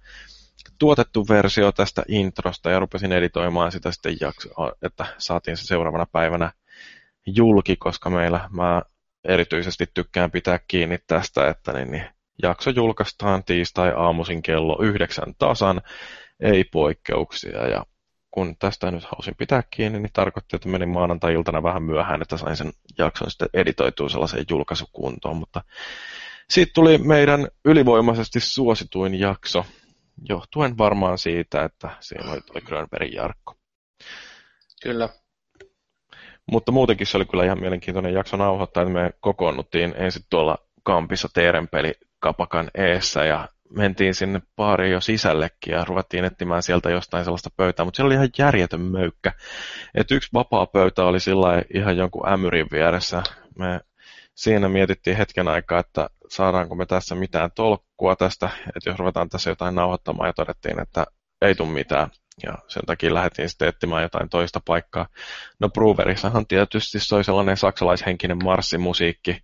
[0.79, 4.49] tuotettu versio tästä introsta ja rupesin editoimaan sitä sitten, jakso,
[4.81, 6.51] että saatiin se seuraavana päivänä
[7.25, 8.81] julki, koska meillä mä
[9.23, 12.05] erityisesti tykkään pitää kiinni tästä, että niin, niin
[12.43, 15.81] jakso julkaistaan tiistai aamuisin kello yhdeksän tasan,
[16.39, 17.67] ei poikkeuksia.
[17.67, 17.85] Ja
[18.31, 22.57] kun tästä nyt halusin pitää kiinni, niin tarkoitti, että menin maanantai-iltana vähän myöhään, että sain
[22.57, 25.61] sen jakson sitten editoitua sellaiseen julkaisukuntoon, mutta
[26.49, 29.65] siitä tuli meidän ylivoimaisesti suosituin jakso,
[30.29, 33.55] johtuen varmaan siitä, että siinä oli toi Grönbergin Jarkko.
[34.83, 35.09] Kyllä.
[36.51, 41.29] Mutta muutenkin se oli kyllä ihan mielenkiintoinen jakso nauhoittaa, että me kokoonnuttiin ensin tuolla Kampissa
[41.33, 47.49] Teerenpeli Kapakan eessä ja mentiin sinne baariin jo sisällekin ja ruvettiin etsimään sieltä jostain sellaista
[47.57, 49.31] pöytää, mutta siellä oli ihan järjetön möykkä.
[49.95, 53.23] Et yksi vapaa pöytä oli sillä ihan jonkun ämyrin vieressä.
[53.59, 53.79] Me
[54.35, 57.51] siinä mietittiin hetken aikaa, että saadaanko me tässä mitään
[57.97, 61.05] tolkkua tästä, että jos ruvetaan tässä jotain nauhoittamaan ja todettiin, että
[61.41, 62.09] ei tule mitään.
[62.43, 65.07] Ja sen takia lähdettiin sitten etsimään jotain toista paikkaa.
[65.59, 69.41] No Brewerissahan tietysti soi sellainen saksalaishenkinen marssimusiikki,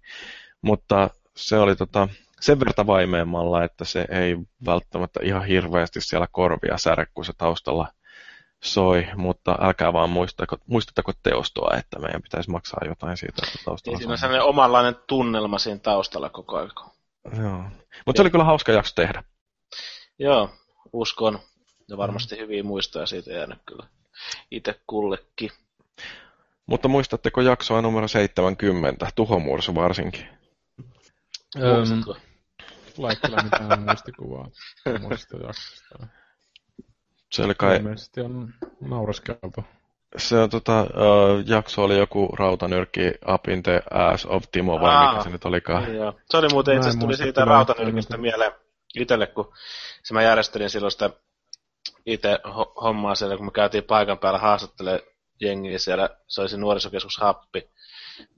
[0.61, 2.07] mutta se oli tota,
[2.39, 7.87] sen verran vaimeemmalla, että se ei välttämättä ihan hirveästi siellä korvia särä, kun se taustalla
[8.63, 13.97] soi, mutta älkää vaan muistako, muistuttako teostoa, että meidän pitäisi maksaa jotain siitä, että taustalla
[13.97, 16.71] niin, Siinä on sellainen omanlainen tunnelma siinä taustalla koko ajan.
[17.37, 17.63] Joo.
[18.05, 19.23] Mutta se oli kyllä hauska jakso tehdä.
[20.19, 20.49] Joo,
[20.93, 21.39] uskon.
[21.87, 23.87] Ja varmasti hyviä muistoja siitä jäänyt kyllä
[24.51, 25.51] itse kullekin.
[26.65, 30.27] Mutta muistatteko jaksoa numero 70, tuhomursu varsinkin?
[31.55, 32.17] Muistatko?
[32.95, 34.49] Kyllä mitään muistikuvaa
[34.85, 36.07] jaksosta.
[37.31, 37.77] Se oli kai...
[37.77, 39.63] Ilmeisesti on nauraskeltu.
[40.17, 44.95] Se on tota, uh, jakso oli joku rautanyrkki Up in the Ass of Timo, vai
[44.95, 45.95] Aa, mikä se nyt olikaan?
[45.95, 46.13] Joo.
[46.29, 48.51] Se oli muuten itse tuli siitä rautanyrkistä mieleen
[48.95, 49.53] itselle, kun
[50.03, 51.09] se mä järjestelin silloin sitä
[52.05, 52.39] itse
[52.81, 55.01] hommaa siellä, kun me käytiin paikan päällä haastattelemaan
[55.41, 57.69] jengiä siellä, se olisi nuorisokeskus Happi,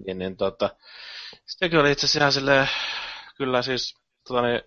[0.05, 0.69] niin, niin tota,
[1.45, 2.69] sitäkin oli itse asiassa ihan silleen,
[3.37, 3.97] kyllä siis
[4.27, 4.61] tota, niin,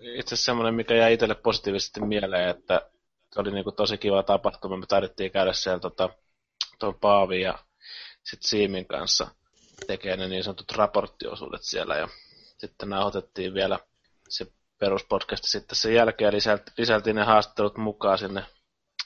[0.00, 2.90] itse semmoinen, mikä jäi itselle positiivisesti mieleen, että
[3.32, 4.76] se oli niinku tosi kiva tapahtuma.
[4.76, 6.10] Me taidettiin käydä siellä tota,
[6.78, 7.58] tuon Paavin ja
[8.22, 9.26] sitten Siimin kanssa
[9.86, 11.96] tekee ne niin sanotut raporttiosuudet siellä.
[11.96, 12.08] Ja
[12.58, 13.78] sitten nauhoitettiin vielä
[14.28, 14.46] se
[14.78, 18.46] peruspodcasti sitten sen jälkeen ja lisältiin ne haastattelut mukaan sinne.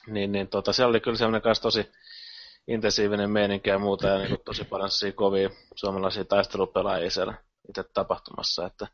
[0.06, 1.92] Niin, niin tota, siellä oli kyllä semmoinen kanssa tosi
[2.68, 7.34] intensiivinen meininki ja muuta ja niin tosi paljon kovia suomalaisia taistelupelaajia siellä
[7.68, 8.86] itse tapahtumassa, että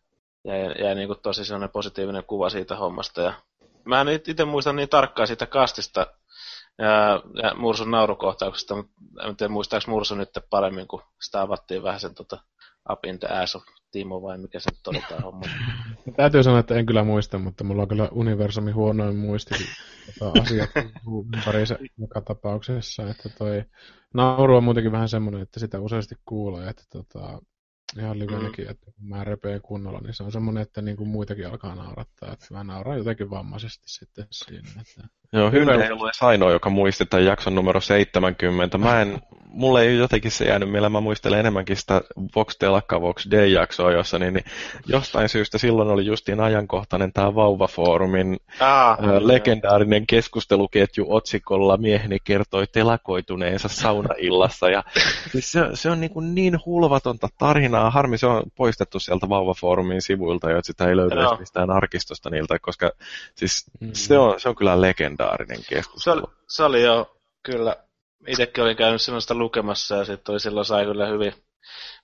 [0.44, 3.32] jäi, jäi niin tosi sellainen positiivinen kuva siitä hommasta ja
[3.84, 6.06] mä en itse muista niin tarkkaan siitä kastista
[6.78, 8.92] ja, ja Mursun naurukohtauksesta, mutta
[9.28, 12.38] en tiedä muistaako Mursu nyt paremmin, kun sitä avattiin vähän sen tota,
[12.90, 15.44] Up in the Ass of Timo vai mikä se nyt oli tämä homma.
[16.16, 19.55] Täytyy sanoa, että en kyllä muista, mutta mulla on kyllä universumi huonoin muisti
[20.18, 20.70] tota, asiat
[21.34, 23.10] ympäriinsä joka tapauksessa.
[23.10, 23.64] Että toi
[24.14, 27.40] nauru on muutenkin vähän semmoinen, että sitä useasti kuulee, että tota,
[27.98, 28.70] ihan livenäkin, mm.
[28.70, 32.32] että kun mä repeen kunnolla, niin se on semmoinen, että niin kuin muitakin alkaa naurattaa.
[32.32, 34.68] Että mä nauraan jotenkin vammaisesti sitten siinä.
[34.80, 35.09] Että...
[35.32, 38.78] Joo, Hynne ei ollut ainoa, joka muisti tämän jakson numero 70.
[38.78, 39.20] Mä en,
[39.55, 42.01] mulle ei jotenkin se jäänyt mieleen, mä muistelen enemmänkin sitä
[42.36, 44.44] Vox Telakka Vox D-jaksoa, jossa niin, niin,
[44.86, 52.66] jostain syystä silloin oli justiin ajankohtainen tämä Vauva-foorumin ah, äh, legendaarinen keskusteluketju otsikolla Mieheni kertoi
[52.66, 54.68] telakoituneensa saunaillassa.
[54.68, 54.82] Ja,
[55.32, 57.90] siis se, se on niin, kuin niin hulvatonta tarinaa.
[57.90, 61.36] Harmi se on poistettu sieltä Vauva-foorumin sivuilta, että sitä ei löydy no.
[61.40, 62.90] mistään arkistosta niiltä, koska
[63.34, 63.90] siis mm.
[63.92, 64.80] se, on, se on kyllä
[65.24, 65.98] legendaarinen keskustelu.
[65.98, 67.76] Se oli, se oli jo kyllä
[68.26, 71.34] itsekin olin käynyt sellaista lukemassa ja sitten oli silloin sai kyllä hyvin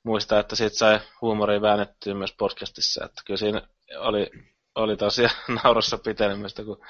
[0.02, 3.04] muistaa, että siitä sai huumoria väännettyä myös podcastissa.
[3.04, 3.62] Että kyllä siinä
[3.98, 4.30] oli,
[4.74, 5.34] oli tosiaan
[5.64, 6.80] naurossa pitenemistä, kun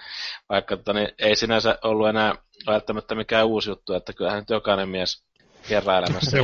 [0.49, 2.35] vaikka että, niin ei sinänsä ollut enää
[2.67, 5.25] välttämättä mikään uusi juttu, että kyllähän nyt jokainen mies
[5.69, 6.37] kerran elämässä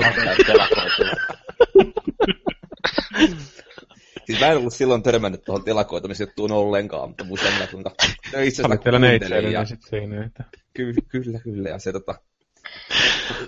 [4.26, 7.94] Siis mä en ollut silloin törmännyt tuohon telakoitumisjuttuun ollenkaan, mutta muistan minä kuinka
[8.30, 9.52] töissä sitä kuuntelin.
[9.52, 9.64] Ja...
[9.64, 10.44] Siinä, että...
[10.74, 11.68] Ky- kyllä, kyllä.
[11.68, 12.14] Ja se tota,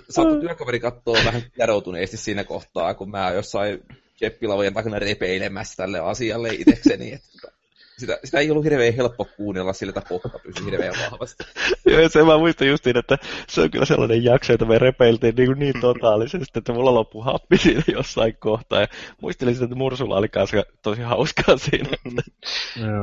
[0.09, 3.83] Saattu työkaveri katsoo vähän järoutuneesti siinä kohtaa, kun mä jossain
[4.17, 7.13] keppilavojen takana repeilemässä tälle asialle itsekseni.
[7.13, 7.51] Että
[7.99, 11.43] sitä, sitä ei ollut hirveän helppo kuunnella sillä, että pohta pysyi hirveän vahvasti.
[11.85, 13.17] Joo, se mä muistan justiin, että
[13.47, 17.57] se on kyllä sellainen jakso, että me repeiltiin niin, niin totaalisesti, että mulla loppui happi
[17.57, 18.81] siinä jossain kohtaa.
[18.81, 18.87] Ja
[19.21, 21.89] muistelin että Mursulla oli kanssa tosi hauskaa siinä.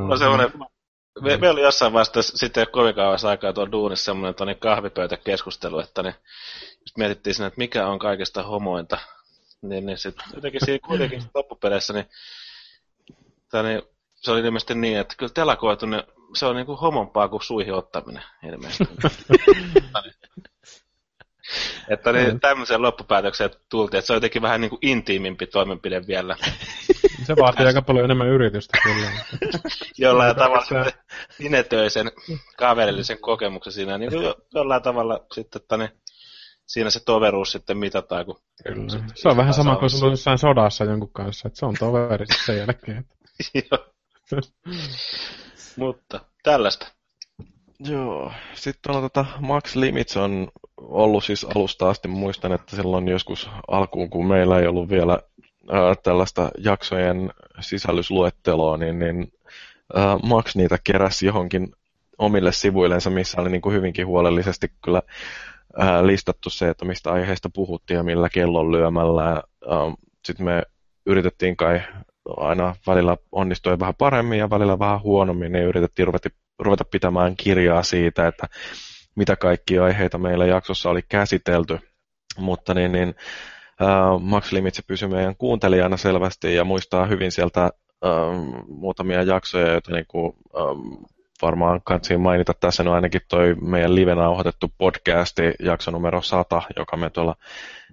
[0.08, 0.50] no semmoinen
[1.20, 6.02] me, me oli jossain vaiheessa, sitten kovin kauan aikaa tuolla duunissa semmoinen niin kahvipöytäkeskustelu, että
[6.02, 6.14] niin,
[6.80, 8.98] just mietittiin sinne, että mikä on kaikista homointa.
[9.62, 12.06] Niin, niin sitten jotenkin siinä kuitenkin loppupeleissä, niin,
[13.62, 13.82] niin,
[14.16, 16.02] se oli ilmeisesti niin, että kyllä telakoitu, niin
[16.34, 18.84] se on niin kuin homompaa kuin suihin ottaminen ilmeisesti.
[21.88, 26.36] että niin, tämmöiseen loppupäätökseen tultiin, että se on jotenkin vähän niin kuin intiimimpi toimenpide vielä.
[27.24, 29.10] Se vaatii aika paljon enemmän yritystä kyllä.
[29.98, 30.92] jollain tavalla sitten
[31.30, 32.10] sinetöi sen
[32.58, 33.98] kaverillisen kokemuksen siinä.
[33.98, 35.90] Niin kuin jollain tavalla sitten, että niin,
[36.66, 38.26] siinä se toveruus sitten mitataan.
[38.26, 38.88] Kun kyllä.
[38.88, 42.26] Se, se on vähän sama kuin sulla jossain sodassa jonkun kanssa, että se on toveri
[42.46, 43.04] sen jälkeen.
[45.76, 46.86] Mutta tällaista.
[47.80, 53.50] Joo, sitten on tota, Max Limits on ollut siis alusta asti, muistan, että silloin joskus
[53.68, 55.18] alkuun, kun meillä ei ollut vielä
[55.70, 57.30] ää, tällaista jaksojen
[57.60, 59.32] sisällysluetteloa, niin, niin
[60.22, 61.72] Max niitä keräsi johonkin
[62.18, 65.02] omille sivuillensa, missä oli niin kuin hyvinkin huolellisesti kyllä
[66.02, 69.42] listattu se, että mistä aiheesta puhuttiin ja millä kellon lyömällä.
[70.24, 70.62] Sitten me
[71.06, 71.80] yritettiin kai
[72.36, 76.28] aina välillä onnistui vähän paremmin ja välillä vähän huonommin, niin yritettiin ruveta,
[76.58, 78.46] ruveta pitämään kirjaa siitä, että
[79.16, 81.78] mitä kaikkia aiheita meillä jaksossa oli käsitelty.
[82.38, 83.14] Mutta niin, niin
[83.82, 87.70] äh, Max Limitse pysyi meidän kuuntelijana selvästi ja muistaa hyvin sieltä äh,
[88.68, 91.06] muutamia jaksoja, joita niin kuin, äh,
[91.42, 97.10] varmaan kansi mainita tässä on ainakin toi meidän live-nauhoitettu podcasti, jakso numero 100, joka me
[97.10, 97.34] tuolla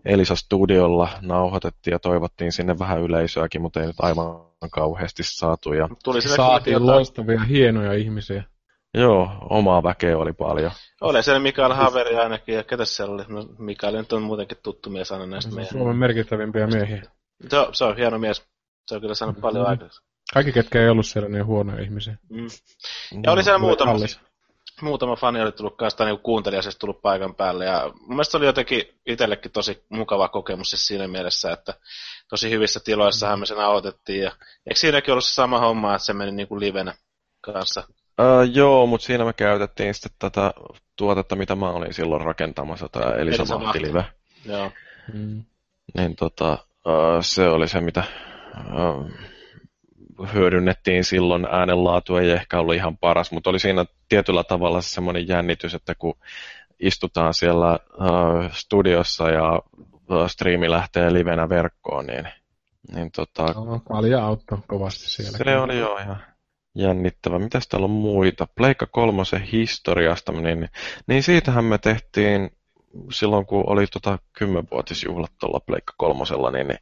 [0.05, 4.25] Elisa Studiolla nauhoitettiin ja toivottiin sinne vähän yleisöäkin, mutta ei nyt aivan
[4.71, 5.73] kauheasti saatu.
[5.73, 5.89] Ja...
[6.03, 8.43] Tuli Saatiin loistavia, hienoja ihmisiä.
[8.93, 10.71] Joo, omaa väkeä oli paljon.
[11.01, 13.23] Oli siellä Mikael Haveri ainakin, ja ketä siellä oli?
[13.27, 15.71] No, Mikael nyt on muutenkin tuttu mies aina näistä meidän.
[15.71, 17.03] Suomen merkittävimpiä miehiä.
[17.49, 18.45] Se on, se on hieno mies.
[18.87, 19.69] Se on kyllä saanut paljon mm.
[19.69, 20.12] aikaisemmin.
[20.33, 22.17] Kaikki, ketkä ei ollut siellä, niin huonoja ihmisiä.
[22.29, 22.47] Mm.
[23.23, 23.93] Ja oli siellä muutama,
[24.81, 27.65] muutama fani oli tullut kanssa niin kuuntelijaisesti tullut paikan päälle.
[27.65, 31.73] Ja mun mielestä se oli jotenkin itsellekin tosi mukava kokemus siis siinä mielessä, että
[32.29, 34.21] tosi hyvissä tiloissahan me sen aloitettiin.
[34.21, 34.31] Ja
[34.67, 36.93] eikö siinäkin ollut se sama homma, että se meni niin kuin livenä
[37.41, 37.83] kanssa?
[38.19, 40.53] Uh, joo, mutta siinä me käytettiin sitten tätä
[40.95, 44.05] tuotetta, mitä mä olin silloin rakentamassa, tämä Elisa, Elisa Mahtilive.
[44.45, 44.71] Joo.
[45.13, 45.43] Mm.
[45.97, 46.53] Niin tota,
[46.85, 48.03] uh, se oli se, mitä
[48.57, 49.11] uh,
[50.33, 51.47] hyödynnettiin silloin.
[51.51, 55.95] Äänenlaatu ei ehkä ollut ihan paras, mutta oli siinä tietyllä tavalla se semmoinen jännitys, että
[55.95, 56.15] kun
[56.79, 59.61] istutaan siellä uh, studiossa ja
[60.09, 62.27] uh, striimi lähtee livenä verkkoon, niin,
[62.95, 63.43] niin tota...
[63.43, 65.37] No, paljon auttoi kovasti siellä.
[65.37, 66.17] Se oli joo ihan
[66.75, 67.39] jännittävä.
[67.39, 68.47] Mitäs täällä on muita?
[68.55, 70.69] Pleikka kolmosen historiasta, niin,
[71.07, 72.49] niin siitähän me tehtiin
[73.11, 76.79] silloin, kun oli tota kymmenvuotisjuhlat tuolla Pleikka kolmosella, niin, niin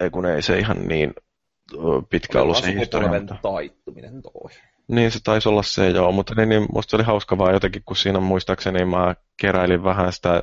[0.00, 1.14] ei kun ei se ihan niin
[2.10, 3.20] pitkä ollut se historia.
[3.42, 4.50] taittuminen toi.
[4.88, 7.96] Niin, se taisi olla se joo, mutta niin, niin musta oli hauska vaan jotenkin, kun
[7.96, 10.42] siinä muistaakseni mä keräilin vähän sitä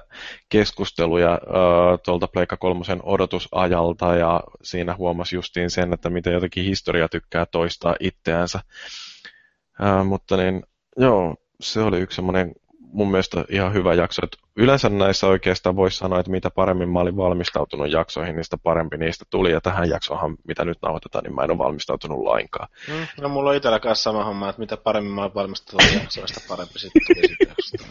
[0.50, 7.10] keskusteluja äh, tuolta Pleikka kolmosen odotusajalta ja siinä huomasi justiin sen, että miten jotenkin historia
[7.10, 8.60] tykkää toistaa itseänsä.
[9.84, 10.64] Äh, mutta niin,
[10.98, 12.52] joo, se oli yksi semmoinen
[12.96, 14.22] mun mielestä ihan hyvä jakso.
[14.24, 18.58] Et yleensä näissä oikeastaan voisi sanoa, että mitä paremmin mä olin valmistautunut jaksoihin, niin sitä
[18.58, 19.52] parempi niistä tuli.
[19.52, 22.68] Ja tähän jaksohan, mitä nyt nauhoitetaan, niin mä en ole valmistautunut lainkaan.
[22.88, 26.28] Mm, no mulla on itsellä kanssa sama homma, että mitä paremmin mä olen valmistautunut jaksoa,
[26.28, 27.86] sitä parempi sitten tuli jaksosta.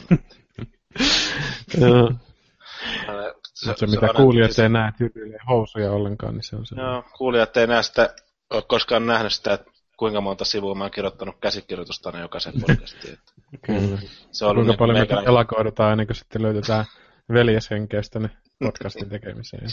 [3.54, 6.74] se, se, se, mitä kuulijat ei näe tyypillinen housuja ollenkaan, niin se on se.
[6.80, 8.14] Joo, kuulijat ei näe sitä,
[8.50, 13.18] ole koskaan nähnyt sitä, että kuinka monta sivua mä oon kirjoittanut käsikirjoitusta aina jokaisen podcastiin.
[13.66, 13.98] Kyllä.
[14.32, 16.84] Se on kuinka niin paljon me elakoidutaan ennen kuin sitten löytetään
[17.32, 19.66] veljeshenkeistä ne podcastin tekemiseen.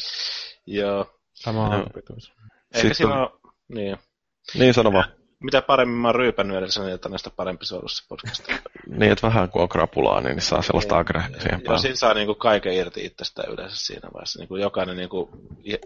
[0.65, 1.19] Joo.
[1.33, 2.33] Sama aamupituus.
[2.73, 3.29] Eikä siinä ole,
[3.67, 3.97] niin.
[4.53, 5.20] Niin sano vaan.
[5.43, 8.47] Mitä paremmin mä oon ryypännyt edellisenä iltana, sitä parempi se on ollut se podcast.
[8.99, 10.99] niin, että vähän kun on krapulaa, niin saa sellaista niin.
[10.99, 14.39] agre siihen Joo, siinä saa niinku kaiken irti itsestään yleensä siinä vaiheessa.
[14.39, 15.29] Niinku jokainen niinku,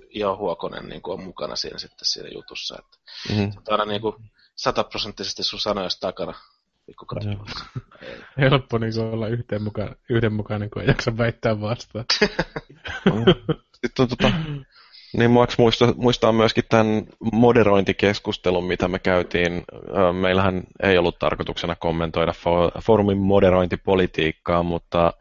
[0.10, 2.76] jo Huokonen niinku on mukana siinä sitten siinä jutussa.
[2.80, 2.98] Että
[3.30, 3.52] mm-hmm.
[3.70, 4.16] aina niinku
[4.56, 6.34] sataprosenttisesti sun sanoista takana.
[6.86, 7.06] Pikku
[8.42, 12.06] Helppo niin olla yhdenmukainen, yhdenmukainen, kun ei jaksa väittää vastaan.
[13.82, 14.32] Sitten on tota,
[15.18, 19.64] niin Max muistaa, muistaa myöskin tämän moderointikeskustelun, mitä me käytiin.
[20.22, 22.34] Meillähän ei ollut tarkoituksena kommentoida
[22.82, 25.14] foorumin moderointipolitiikkaa, mutta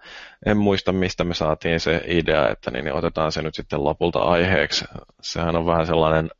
[0.46, 4.84] en muista, mistä me saatiin se idea, että niin otetaan se nyt sitten lopulta aiheeksi.
[5.22, 6.30] Sehän on vähän sellainen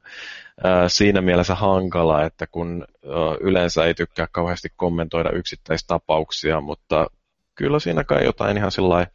[0.89, 2.85] siinä mielessä hankala, että kun
[3.41, 7.07] yleensä ei tykkää kauheasti kommentoida yksittäistapauksia, mutta
[7.55, 9.07] kyllä siinä kai jotain ihan sillä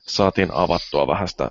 [0.00, 1.50] saatiin avattua vähän sitä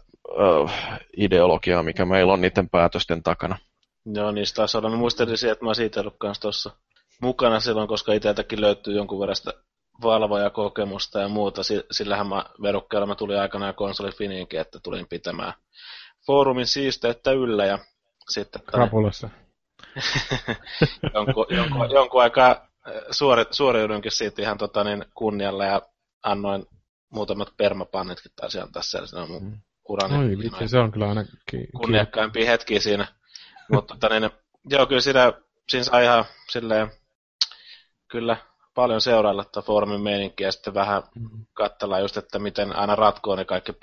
[1.18, 3.57] ideologiaa, mikä meillä on niiden päätösten takana.
[4.06, 4.89] Joo, niistä taas olla.
[4.89, 6.72] Mä muistelisin, että mä oon siitä ollut kanssa tuossa
[7.22, 9.53] mukana silloin, koska itseltäkin löytyy jonkun verran sitä
[10.02, 11.61] valvojakokemusta ja muuta.
[11.91, 15.53] Sillähän mä verukkeella mä tulin aikanaan konsoli Fininkin, että tulin pitämään
[16.26, 17.80] foorumin siisteyttä yllä ja
[18.30, 18.61] sitten...
[18.65, 19.30] Krapulassa.
[21.14, 22.68] jonkun, jonkun, jonkun aikaa
[23.11, 25.81] suori, suoriudunkin siitä ihan tota, niin, kunnialla ja
[26.23, 26.65] annoin
[27.10, 29.57] muutamat permapannetkin taisi antaa siellä mun mm
[29.90, 30.18] urani.
[30.18, 31.68] Oi vitsi, se on kyllä ainakin...
[31.78, 33.07] Kunniakkaimpia hetkiä siinä.
[33.72, 34.32] Mutta tota, niin,
[34.70, 35.34] joo, kyllä siinä,
[35.70, 36.91] siinä sai ihan silleen,
[38.12, 38.38] kyllä
[38.76, 41.45] paljon seurailla tuota foorumin meininkiä ja sitten vähän mm.
[41.53, 43.74] katsella just, että miten aina ratkoo ne kaikki,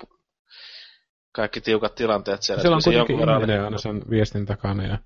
[1.31, 2.61] kaikki tiukat tilanteet siellä.
[2.61, 4.97] Siellä on kuitenkin ihminen aina sen viestin takana ja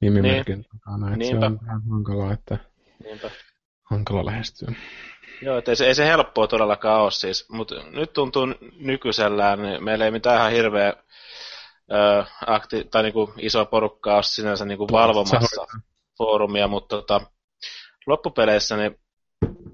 [0.00, 0.80] nimimerkin niin.
[0.80, 1.40] takana, että Niinpä.
[1.40, 2.58] se on vähän hankalaa, että
[3.04, 3.30] Niinpä.
[3.90, 4.72] Hankala lähestyä.
[5.42, 8.46] Joo, ei se, ei se helppoa todellakaan ole siis, mutta nyt tuntuu
[8.76, 10.92] nykyisellään, niin meillä ei mitään ihan hirveä
[11.92, 15.66] ö, akti, tai niinku iso porukka ole sinänsä niinku valvomassa
[16.18, 17.20] foorumia, mutta tota,
[18.06, 19.00] loppupeleissä niin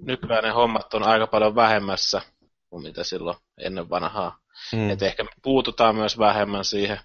[0.06, 2.22] nykyään ne hommat on aika paljon vähemmässä
[2.70, 4.38] kuin mitä silloin ennen vanhaa.
[4.72, 4.90] Mm.
[4.90, 7.00] Et ehkä me puututaan myös vähemmän siihen.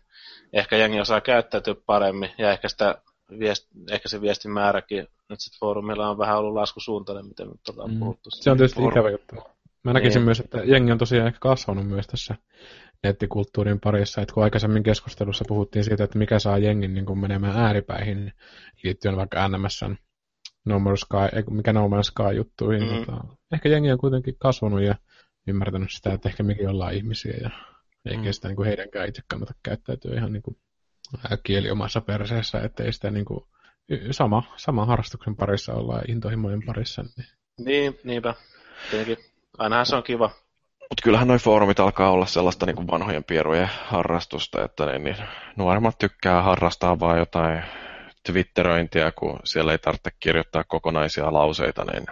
[0.54, 3.02] Ehkä jengi osaa käyttäytyä paremmin ja ehkä, sitä
[3.40, 7.91] viest, ehkä se viestin määräkin nyt sitten foorumilla on vähän ollut laskusuuntainen, miten nyt ollaan
[7.91, 7.99] mm.
[7.99, 8.30] puhuttu.
[8.32, 9.36] Se on tietysti ikävä juttu.
[9.84, 10.26] Mä näkisin niin.
[10.26, 12.36] myös, että jengi on tosiaan ehkä kasvanut myös tässä
[13.04, 17.58] nettikulttuurin parissa, että kun aikaisemmin keskustelussa puhuttiin siitä, että mikä saa jengin niin kuin menemään
[17.58, 18.34] ääripäihin
[18.84, 19.95] liittyen vaikka NMSn
[20.66, 22.84] No More Sky, mikä No More Sky juttuihin.
[22.84, 23.06] Mm-hmm.
[23.06, 23.24] Tota,
[23.54, 24.95] ehkä jengi on kuitenkin kasvanut ja
[25.48, 27.49] ymmärtänyt sitä, että ehkä mekin ollaan ihmisiä ja
[28.06, 28.32] eikä mm.
[28.32, 30.58] sitä niin kuin heidänkään itse kannata käyttäytyä ihan niin kuin
[31.44, 33.44] kieli omassa perseessä, ettei sitä niin kuin,
[34.12, 37.02] sama, sama harrastuksen parissa olla intohimojen parissa.
[37.02, 37.28] Niin,
[37.66, 38.34] niin niinpä.
[38.92, 39.26] Tietenkin.
[39.58, 40.30] Ainahan se on kiva.
[40.90, 45.16] Mutta kyllähän noin foorumit alkaa olla sellaista niin kuin vanhojen pierujen harrastusta, että niin, niin,
[45.56, 47.64] nuoremmat tykkää harrastaa vaan jotain
[48.26, 52.06] twitteröintiä, kun siellä ei tarvitse kirjoittaa kokonaisia lauseita, niin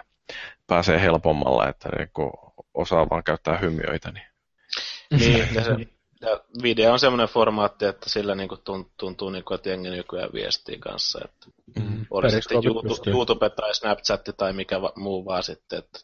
[0.66, 2.32] pääsee helpommalla, että niin kun
[2.74, 4.12] osaa vaan käyttää hymioita.
[4.12, 4.26] Niin,
[5.10, 5.70] niin ja, se,
[6.26, 9.90] ja video on semmoinen formaatti, että sillä niin kuin tuntuu, tuntuu niin kuin, että jengi
[9.90, 11.20] nykyään viestii kanssa.
[11.24, 11.46] Että
[11.80, 12.06] mm.
[12.10, 15.78] Oli sitten YouTube, YouTube tai Snapchat tai mikä va, muu vaan sitten.
[15.78, 15.98] Että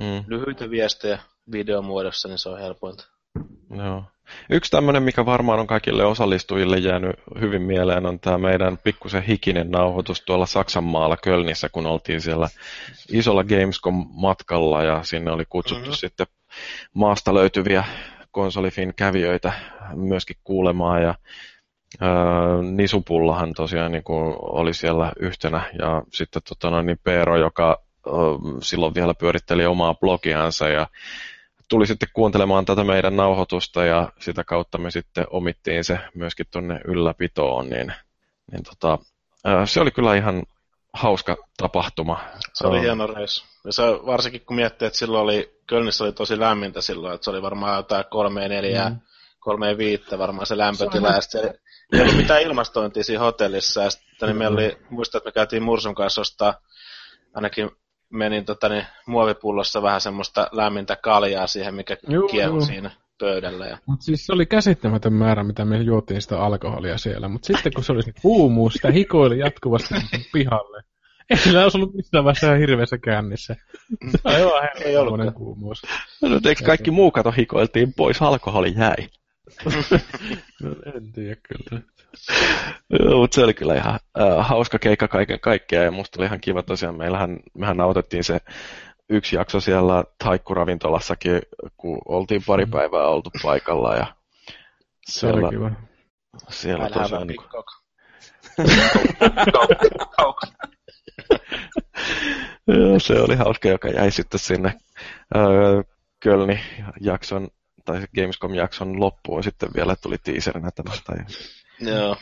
[0.00, 0.24] mm.
[0.28, 1.18] Lyhyitä viestejä
[1.52, 3.04] videomuodossa, niin se on helpointa.
[3.76, 4.04] Joo.
[4.50, 9.70] Yksi tämmöinen, mikä varmaan on kaikille osallistujille jäänyt hyvin mieleen, on tämä meidän pikkusen hikinen
[9.70, 12.48] nauhoitus tuolla Saksan maalla Kölnissä, kun oltiin siellä
[13.12, 15.96] isolla Gamescom-matkalla ja sinne oli kutsuttu mm-hmm.
[15.96, 16.26] sitten
[16.94, 17.84] maasta löytyviä
[18.36, 19.52] konsolifin kävijöitä
[19.94, 21.14] myöskin kuulemaan ja
[22.00, 22.10] ää,
[22.62, 28.12] Nisupullahan tosiaan niin kuin oli siellä yhtenä ja sitten tota noin, niin Peero, joka ää,
[28.62, 30.86] silloin vielä pyöritteli omaa blogiansa ja
[31.68, 36.80] tuli sitten kuuntelemaan tätä meidän nauhoitusta ja sitä kautta me sitten omittiin se myöskin tuonne
[36.84, 37.92] ylläpitoon, niin,
[38.52, 38.98] niin tota,
[39.64, 40.42] se oli kyllä ihan
[40.96, 42.20] hauska tapahtuma.
[42.54, 43.44] Se oli hieno reissu.
[43.64, 47.30] Ja se, varsinkin kun miettii, että silloin oli, Kölnissä oli tosi lämmintä silloin, että se
[47.30, 49.00] oli varmaan jotain kolme neljää, mm.
[49.40, 51.12] kolme viittä varmaan se lämpötila.
[51.12, 51.60] Se ja sitten
[51.92, 53.82] ei ollut mitään ilmastointia siinä hotellissa.
[53.82, 56.54] Ja sitten niin meillä oli, muistan, että me käytiin Mursun kanssa ostaa
[57.34, 57.70] ainakin
[58.10, 61.96] menin tota, niin, muovipullossa vähän semmoista lämmintä kaljaa siihen, mikä
[62.30, 63.66] kiehui siinä pöydällä.
[63.66, 63.78] Ja...
[63.86, 67.84] Mut siis se oli käsittämätön määrä, mitä me juotiin sitä alkoholia siellä, mutta sitten kun
[67.84, 69.94] se oli se kuumuus, sitä hikoili jatkuvasti
[70.32, 70.82] pihalle.
[71.30, 73.56] Ei sillä olisi ollut missään vaiheessa hirveässä käännissä.
[74.10, 75.82] Se on aivan ei ollut kuumuus.
[76.22, 79.08] No, eikö kaikki muu kato hikoiltiin pois, alkoholi jäi?
[80.62, 81.82] no, en tiedä kyllä.
[82.90, 86.40] Joo, mutta se oli kyllä ihan äh, hauska keikka kaiken kaikkiaan ja musta oli ihan
[86.40, 86.96] kiva tosiaan.
[86.96, 88.40] Meillähän, mehän nautettiin se
[89.08, 91.42] yksi jakso siellä Taikku-ravintolassakin,
[91.76, 92.70] kun oltiin pari mm.
[92.70, 94.06] päivää oltu paikalla ja
[95.06, 95.70] se siellä, oli kiva.
[96.48, 97.26] Siellä tosiaan...
[97.26, 97.64] Niin kuin...
[102.66, 104.68] Joo, se oli hauska, joka jäi sitten sinne
[105.36, 105.84] äh,
[106.20, 107.48] Kölni-jakson
[107.84, 111.12] tai Gamescom-jakson loppuun sitten vielä tuli teaserinä tämmöistä
[111.80, 112.16] Joo.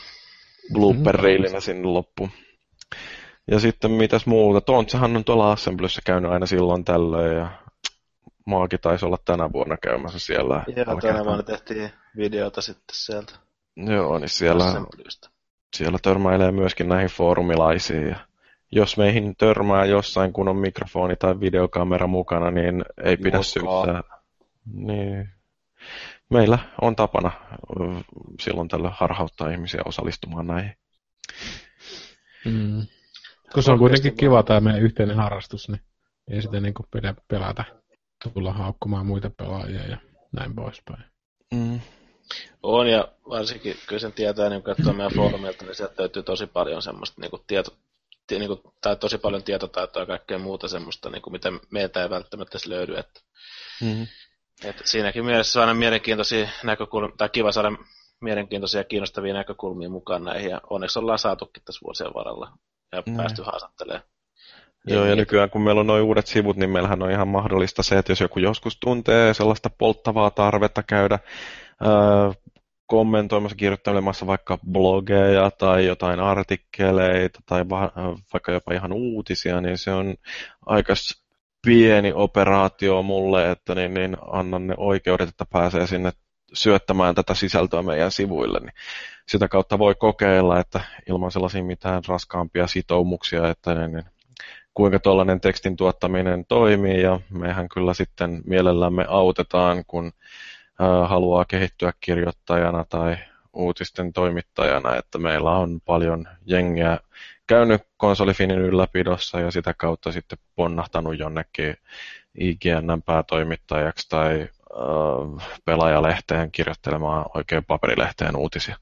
[0.72, 2.30] blooper-reilinä sinne loppuun.
[3.50, 7.50] Ja sitten mitäs muuta, Tontsahan on tuolla Assemblyssä käynyt aina silloin tällöin ja
[8.46, 10.64] Maakin taisi olla tänä vuonna käymässä siellä.
[10.76, 13.32] Joo, tänä vuonna tehtiin videota sitten sieltä.
[13.76, 14.64] Joo, niin siellä,
[15.76, 18.08] siellä törmäilee myöskin näihin foorumilaisiin.
[18.08, 18.16] Ja
[18.72, 24.02] jos meihin törmää jossain, kun on mikrofoni tai videokamera mukana, niin ei pidä syyttää.
[24.72, 25.28] Niin,
[26.30, 27.30] meillä on tapana
[28.40, 30.76] silloin tällä harhauttaa ihmisiä osallistumaan näihin.
[32.44, 32.86] Mm.
[33.54, 35.80] Kun se on kuitenkin kiva tämä meidän yhteinen harrastus, niin
[36.30, 37.64] ei sitä niin kuin pidä pelätä
[38.34, 39.96] tulla haukkumaan muita pelaajia ja
[40.32, 41.04] näin poispäin.
[41.54, 41.80] Mm.
[42.62, 46.46] On, ja varsinkin kyllä sen tietää, niin kun katsoo meidän foorumilta, niin sieltä löytyy tosi
[46.46, 47.70] paljon semmoista niin kuin tieto,
[48.30, 52.10] niin kuin, tai tosi paljon tietotaitoa ja kaikkea muuta semmoista, niin kuin mitä meiltä ei
[52.10, 52.96] välttämättä löydy.
[52.96, 53.20] Että,
[53.82, 54.06] mm-hmm.
[54.64, 57.72] Et siinäkin mielessä aina mielenkiintoisia näkökulmia, tai kiva saada
[58.20, 62.52] mielenkiintoisia ja kiinnostavia näkökulmia mukaan näihin, ja onneksi ollaan saatukin tässä vuosien varrella,
[62.94, 63.16] ja mm.
[63.16, 64.04] päästy haastattelemaan.
[64.86, 67.98] Joo, ja nykyään kun meillä on noin uudet sivut, niin meillähän on ihan mahdollista se,
[67.98, 71.18] että jos joku joskus tuntee sellaista polttavaa tarvetta käydä
[71.80, 71.90] ää,
[72.86, 77.92] kommentoimassa, kirjoittelemassa vaikka blogeja tai jotain artikkeleita tai va-
[78.32, 80.14] vaikka jopa ihan uutisia, niin se on
[80.66, 80.94] aika
[81.66, 86.12] pieni operaatio mulle, että niin, niin annan ne oikeudet, että pääsee sinne
[86.54, 88.72] syöttämään tätä sisältöä meidän sivuille, niin
[89.28, 94.04] sitä kautta voi kokeilla, että ilman sellaisia mitään raskaampia sitoumuksia, että niin,
[94.74, 100.12] kuinka tuollainen tekstin tuottaminen toimii, ja mehän kyllä sitten mielellämme autetaan, kun
[101.06, 103.16] haluaa kehittyä kirjoittajana tai
[103.52, 106.98] uutisten toimittajana, että meillä on paljon jengiä
[107.46, 111.76] käynyt konsolifinin ylläpidossa ja sitä kautta sitten ponnahtanut jonnekin
[112.38, 114.48] IGNn päätoimittajaksi tai
[115.64, 118.76] pelaajalehteen kirjoittelemaan oikein paperilehteen uutisia.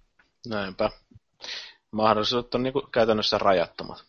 [0.49, 0.91] Näinpä.
[1.91, 4.05] Mahdollisuudet on niin kuin käytännössä rajattomat.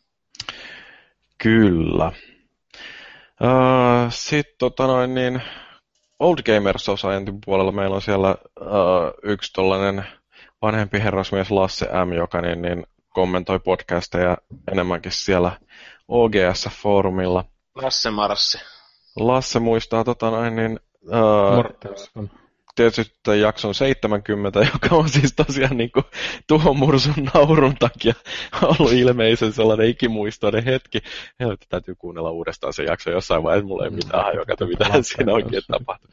[1.38, 2.12] Kyllä.
[4.10, 5.41] Sitten tota noin, niin
[6.20, 8.36] Old Gamers Societyn puolella meillä on siellä
[9.24, 10.06] yksi tollainen
[10.62, 14.38] vanhempi herrasmies Lasse M, joka niin, niin kommentoi podcasteja
[14.72, 15.52] enemmänkin siellä
[16.08, 17.44] OGS-foorumilla.
[17.76, 18.60] Lasse Marssi.
[19.16, 22.30] Lasse muistaa tota noin, niin, uh,
[22.76, 26.06] tietysti jakson 70, joka on siis tosiaan niin kuin
[26.48, 28.14] tuon mursun naurun takia
[28.62, 31.00] ollut ilmeisen sellainen ikimuistoinen hetki.
[31.40, 35.64] Helvetti, täytyy kuunnella uudestaan se jakso jossain vaiheessa, mulla ei mitään hajoa, mitä siinä oikein
[35.68, 36.10] tapahtuu.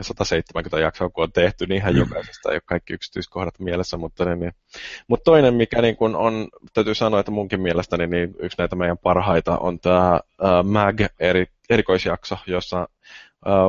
[0.00, 4.40] 170 jaksoa, kun on tehty, niin ihan jokaisesta ei ole kaikki yksityiskohdat mielessä, mutta, niin,
[4.40, 4.52] niin.
[5.08, 8.98] mutta toinen, mikä niin kun on, täytyy sanoa, että munkin mielestäni niin yksi näitä meidän
[8.98, 10.20] parhaita on tämä
[10.64, 12.88] MAG eri, erikoisjakso, jossa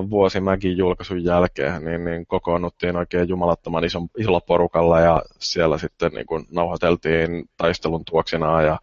[0.10, 6.12] vuosi Magin julkaisun jälkeen niin, niin kokoonnuttiin oikein jumalattoman ison, isolla porukalla ja siellä sitten
[6.12, 8.80] niin kun nauhoiteltiin taistelun tuoksinaa ja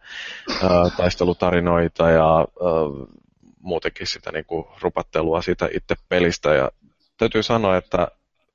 [0.63, 3.07] uh, taistelutarinoita ja uh,
[3.59, 6.71] muutenkin sitä niin kuin rupattelua siitä itse pelistä ja
[7.17, 8.07] täytyy sanoa, että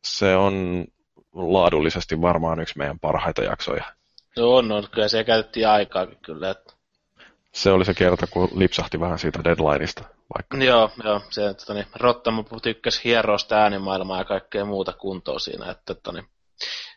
[0.05, 0.85] se on
[1.35, 3.85] laadullisesti varmaan yksi meidän parhaita jaksoja.
[4.37, 4.89] No on, on.
[4.91, 6.51] Kyllä se käytettiin aikaa kyllä.
[6.51, 6.73] Että...
[7.53, 10.16] Se oli se kerta, kun lipsahti vähän siitä deadlineista.
[10.35, 10.65] Vaikka.
[10.65, 11.21] Joo, joo.
[11.31, 15.71] Se, että niin, Rottamo tykkäsi hieroa sitä äänimaailmaa ja kaikkea muuta kuntoa siinä.
[15.71, 16.25] Että, että niin,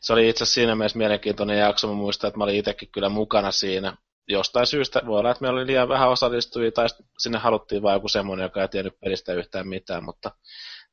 [0.02, 1.88] se oli itse asiassa siinä mielessä mielenkiintoinen jakso.
[1.88, 3.98] Mä muistan, että mä olin itsekin kyllä mukana siinä.
[4.28, 6.88] Jostain syystä voi olla, että meillä oli liian vähän osallistujia tai
[7.20, 10.32] sinne haluttiin vain joku semmoinen, joka ei tiennyt pelistä yhtään mitään, mutta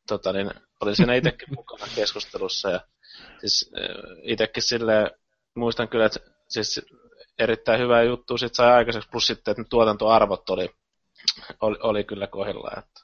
[0.09, 0.51] tota, niin,
[0.81, 2.81] olin siinä itsekin mukana keskustelussa ja
[3.41, 3.71] siis
[4.23, 5.11] itsekin sille
[5.57, 6.81] muistan kyllä, että siis
[7.39, 10.71] erittäin hyvä juttu sit sai aikaiseksi, plus sitten, että tuotantoarvot oli,
[11.61, 12.79] oli, oli kyllä kohdillaan.
[12.79, 13.01] Että,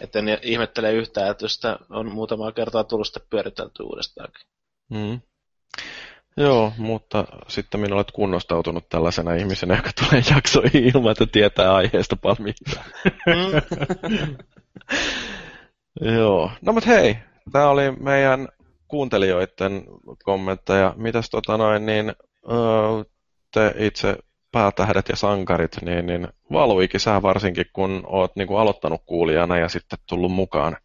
[0.00, 4.46] että en ihmettele yhtään, että sitä on muutamaa kertaa tullut sitten pyöritelty uudestaankin.
[4.90, 5.20] Mm.
[6.36, 12.16] Joo, mutta sitten minä olet kunnostautunut tällaisena ihmisenä, joka tulee jaksoihin ilman, että tietää aiheesta
[12.16, 12.54] paljon.
[13.26, 13.62] Mm.
[16.14, 17.16] Joo, no mutta hei,
[17.52, 18.48] tämä oli meidän
[18.88, 19.84] kuuntelijoiden
[20.24, 20.94] kommentteja.
[20.96, 22.14] Mitäs tota noin, niin
[23.54, 24.18] te itse
[24.54, 29.68] päätähdet ja sankarit, niin, niin Valuikin sä varsinkin, kun oot niin kuin aloittanut kuulijana ja
[29.68, 30.76] sitten tullut mukaan,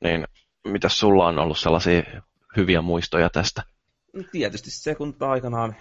[0.00, 0.26] niin
[0.64, 2.02] mitä sulla on ollut sellaisia
[2.56, 3.62] hyviä muistoja tästä?
[4.32, 5.76] Tietysti se, kun aikanaan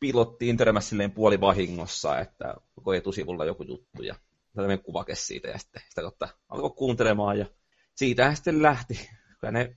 [0.00, 4.14] pilottiin törmäsi silleen puoli vahingossa, että koko etusivulla joku juttu ja
[4.54, 7.46] tämmöinen kuvake siitä ja sitten sitä kautta alkoi kuuntelemaan ja
[7.94, 9.08] siitä sitten lähti.
[9.40, 9.76] Kyllä ne,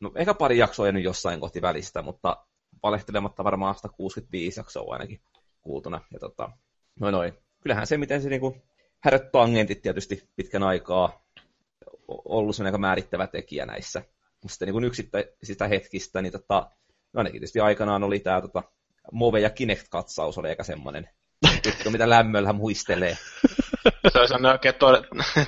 [0.00, 2.46] no ehkä pari jaksoa nyt jossain kohti välistä, mutta
[2.82, 5.20] valehtelematta varmaan 165 jaksoa ainakin
[5.64, 6.00] kuultuna.
[6.12, 6.50] Ja tota,
[7.00, 7.32] noin noin.
[7.62, 8.56] Kyllähän se, miten se niinku
[9.00, 11.24] häröt tangentit tietysti pitkän aikaa
[12.08, 14.02] ollut sen aika määrittävä tekijä näissä.
[14.42, 16.70] Mutta sitten niin yksittäisistä hetkistä, niin tota,
[17.12, 18.62] no ainakin tietysti aikanaan oli tämä tota,
[19.12, 21.08] Move ja Kinect-katsaus oli aika semmoinen
[21.66, 23.18] juttu, mitä lämmöllä muistelee.
[24.12, 24.86] Se on oikein to,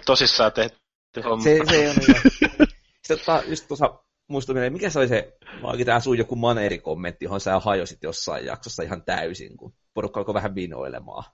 [0.07, 0.79] tosissaan tehty
[1.25, 1.45] homma.
[1.45, 3.99] Se, se on Sitten tota, just tuossa
[4.29, 8.83] muistuminen, mikä se oli se, vaikka tämä sun joku maneerikommentti, johon sä hajosit jossain jaksossa
[8.83, 11.25] ihan täysin, kun porukka alkoi vähän vinoilemaan.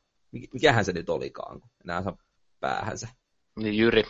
[0.52, 2.16] Mikähän se nyt olikaan, kun enää saa
[2.60, 3.08] päähänsä.
[3.56, 4.04] Niin Jyri.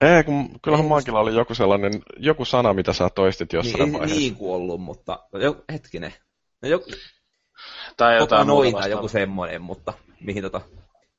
[0.00, 4.16] Ei, kun kyllähän Mankilla oli joku sellainen, joku sana, mitä sä toistit jossain niin, vaiheessa.
[4.16, 6.14] Niin kuollut, mutta jo, hetkinen.
[6.62, 6.90] No, joku,
[7.96, 10.60] tai jotain noita, joku semmoinen, mutta mihin tota,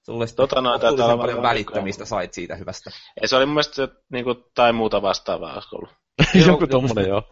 [0.05, 2.91] Sulle tota noin, taitaa paljon välittömistä sait siitä hyvästä.
[3.21, 5.89] Ei, se oli mun mielestä niin kuin, tai muuta vastaavaa, olisiko ollut.
[6.47, 7.23] Joku tommonen, joo.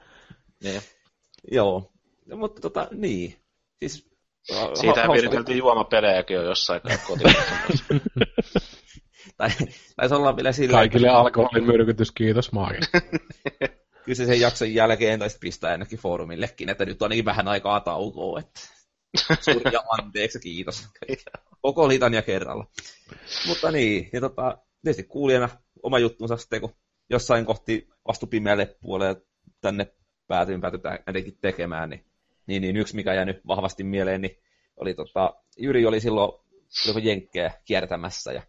[0.64, 0.82] Niin.
[1.52, 1.91] Joo,
[2.26, 3.36] no, mutta tota, niin.
[3.80, 4.10] Siis,
[4.73, 7.35] Siitä ha- viriteltiin juomapelejäkin jo jossain kotiin.
[9.38, 9.49] tai
[9.95, 10.77] taisi olla vielä sillä...
[10.77, 12.77] Kaikille alkoholimyrkytys, kiitos Maagi.
[14.05, 17.80] Kyllä se sen jakson jälkeen taisi pistää ainakin foorumillekin, että nyt on niin vähän aikaa
[17.80, 18.61] taukoa, että
[19.41, 20.88] Suuria anteeksi, kiitos.
[21.61, 22.68] Koko litania kerralla.
[23.47, 25.49] Mutta niin, ja tota, tietysti kuulijana
[25.84, 26.76] oma juttunsa sitten, kun
[27.09, 29.22] jossain kohti astu pimeälle puolelle
[29.61, 29.93] tänne
[30.27, 32.05] päätyin päätytään ainakin tekemään, niin,
[32.47, 34.38] niin, niin, yksi mikä nyt vahvasti mieleen, niin
[34.77, 36.31] oli tota, Jyri oli silloin
[36.88, 38.41] joku jenkkejä kiertämässä ja,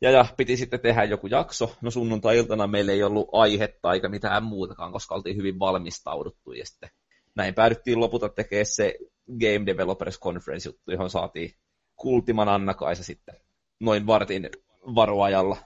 [0.00, 1.76] ja, ja, piti sitten tehdä joku jakso.
[1.80, 6.90] No sunnuntai-iltana meillä ei ollut aihetta eikä mitään muutakaan, koska oltiin hyvin valmistauduttu ja sitten
[7.34, 8.94] näin päädyttiin lopulta tekemään se
[9.40, 11.54] Game Developers Conference-juttu, johon saatiin
[11.96, 13.34] Kultiman Anna-Kaisa sitten
[13.80, 14.50] noin vartin
[14.94, 15.56] varoajalla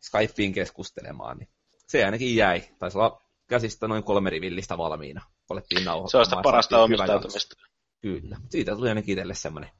[0.00, 1.38] Skypeen keskustelemaan.
[1.38, 1.48] Niin
[1.86, 2.62] se ainakin jäi.
[2.78, 5.20] Taisi olla käsistä noin kolme rivillistä valmiina.
[5.50, 6.10] Alettiin nauhoittamaan.
[6.10, 7.56] Se on sitä parasta omistautumista.
[8.00, 8.36] Kyllä.
[8.48, 9.70] Siitä tuli ainakin itselle semmoinen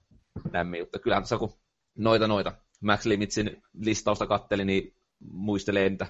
[0.52, 0.98] lämmin juttu.
[0.98, 1.52] Kyllähän tuossa kun
[1.94, 4.94] noita noita Max Limitsin listausta katteli, niin
[5.32, 6.06] muistelee niitä,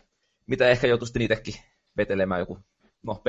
[0.47, 1.55] mitä ehkä joutuisi itsekin
[1.97, 2.59] vetelemään joku,
[3.03, 3.23] no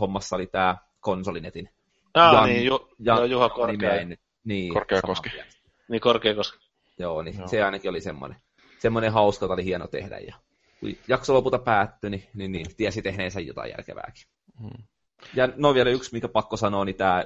[0.00, 1.68] hommassa oli tämä konsolinetin.
[2.14, 4.04] Ah, Jan, niin, Ju, Jan, joo, Juha Korkea.
[4.44, 5.30] Niin, Korkeakoski.
[5.88, 6.58] Niin, Korkeakoski.
[6.98, 7.48] Joo, niin joo.
[7.48, 8.38] se ainakin oli semmoinen,
[8.78, 10.18] semmoinen hauska, jota oli hieno tehdä.
[10.18, 10.34] Ja
[10.80, 14.24] kun jakso lopulta päättyi, niin, niin, niin tiesi tehneensä jotain järkevääkin.
[14.60, 14.84] Hmm.
[15.34, 17.24] Ja no vielä yksi, mikä pakko sanoa, niin tämä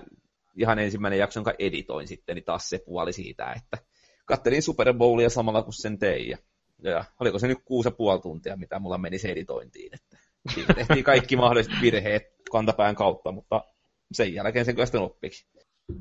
[0.57, 3.79] ihan ensimmäinen jakso, jonka editoin sitten, niin taas se puoli siitä, että
[4.25, 6.29] kattelin Super Bowlia samalla kuin sen tein.
[6.29, 6.39] Ja,
[6.83, 9.91] ja oliko se nyt kuusi ja puoli tuntia, mitä mulla meni se editointiin.
[9.95, 10.17] Että
[10.55, 13.65] siinä tehtiin kaikki mahdolliset virheet kantapään kautta, mutta
[14.13, 15.47] sen jälkeen sen kyllä sitten oppikin.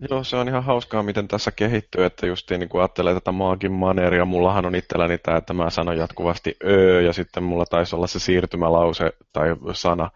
[0.09, 3.72] Joo, se on ihan hauskaa, miten tässä kehittyy, että justiin niin kun ajattelee tätä maagin
[3.72, 8.07] maneeria, mullahan on itselläni tämä, että mä sanon jatkuvasti öö, ja sitten mulla taisi olla
[8.07, 10.11] se siirtymälause tai sana,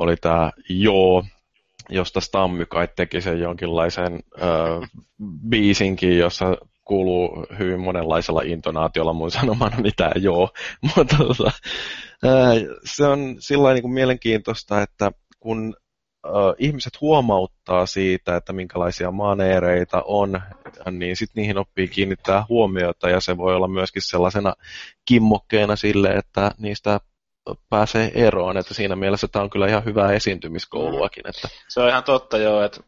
[0.00, 1.24] oli tämä joo,
[1.88, 4.46] josta Stammy kai teki sen jonkinlaisen ö,
[5.48, 10.50] biisinkin, jossa kuuluu hyvin monenlaisella intonaatiolla mun sanomana mitä joo.
[10.96, 11.50] Mutta tota,
[12.84, 15.74] se on sillä niin kuin mielenkiintoista, että kun
[16.58, 20.40] ihmiset huomauttaa siitä, että minkälaisia maneereita on,
[20.90, 24.54] niin sitten niihin oppii kiinnittää huomiota ja se voi olla myöskin sellaisena
[25.04, 27.00] kimmokkeena sille, että niistä
[27.70, 31.28] pääsee eroon, että siinä mielessä tämä on kyllä ihan hyvää esiintymiskouluakin.
[31.28, 31.48] Että...
[31.68, 32.80] Se on ihan totta joo, että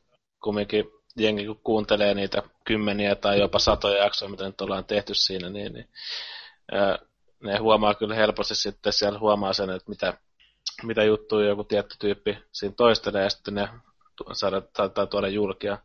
[0.42, 0.84] kumminkin
[1.16, 5.72] jengi kun kuuntelee niitä kymmeniä tai jopa satoja jaksoja, mitä nyt ollaan tehty siinä, niin,
[5.72, 5.88] niin
[6.72, 6.98] ää,
[7.42, 10.18] ne huomaa kyllä helposti sitten, siellä huomaa sen, että mitä,
[10.82, 13.68] mitä juttuja joku tietty tyyppi siinä toistelee, ja sitten ne
[14.32, 15.78] saattaa tuoda julkia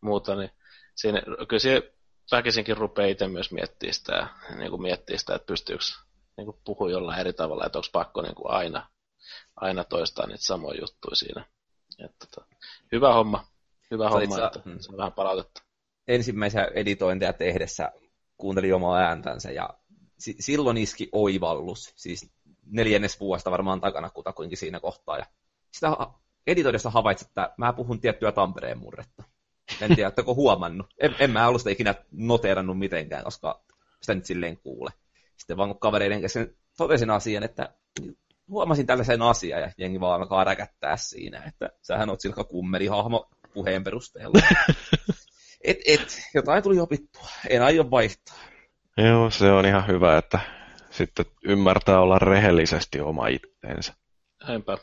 [0.00, 0.50] muuta, niin
[0.94, 1.92] siinä, kyllä se
[2.32, 4.26] väkisinkin rupeaa itse myös miettimään sitä,
[4.58, 5.84] niin kuin miettiä sitä, että pystyykö
[6.36, 8.88] niin kuin puhua jollain eri tavalla, että onko pakko niin kuin aina,
[9.56, 11.44] aina toistaa niitä samoja juttuja siinä.
[11.98, 12.46] Että, tota,
[12.92, 13.46] hyvä homma,
[13.90, 14.78] hyvä homma, sä, että hmm.
[14.78, 15.62] se on vähän palautetta.
[16.08, 17.92] Ensimmäisiä editointeja tehdessä
[18.36, 19.70] kuuntelin omaa ääntänsä ja
[20.18, 22.30] si- silloin iski oivallus, siis
[22.66, 25.18] neljännes vuosta varmaan takana kutakuinkin siinä kohtaa.
[25.18, 25.26] Ja
[25.72, 25.96] sitä
[26.46, 29.24] editoidessa havaitsin, että mä puhun tiettyä Tampereen murretta.
[29.80, 30.86] En tiedä, oletteko huomannut.
[30.98, 33.64] En, en mä ollut sitä ikinä noteerannut mitenkään, koska
[34.00, 34.90] sitä nyt silleen kuule.
[35.38, 37.74] Sitten vaan kun kavereiden kesken totesin asian, että
[38.48, 42.44] huomasin tällaisen asian ja jengi vaan alkaa räkättää siinä, että sähän oot silka
[42.90, 44.38] hahmo puheen perusteella.
[45.64, 47.28] et, et, jotain tuli opittua.
[47.48, 48.38] En aio vaihtaa.
[48.96, 50.38] Joo, se on ihan hyvä, että
[50.90, 53.94] sitten ymmärtää olla rehellisesti oma itteensä.
[54.48, 54.78] Näinpä.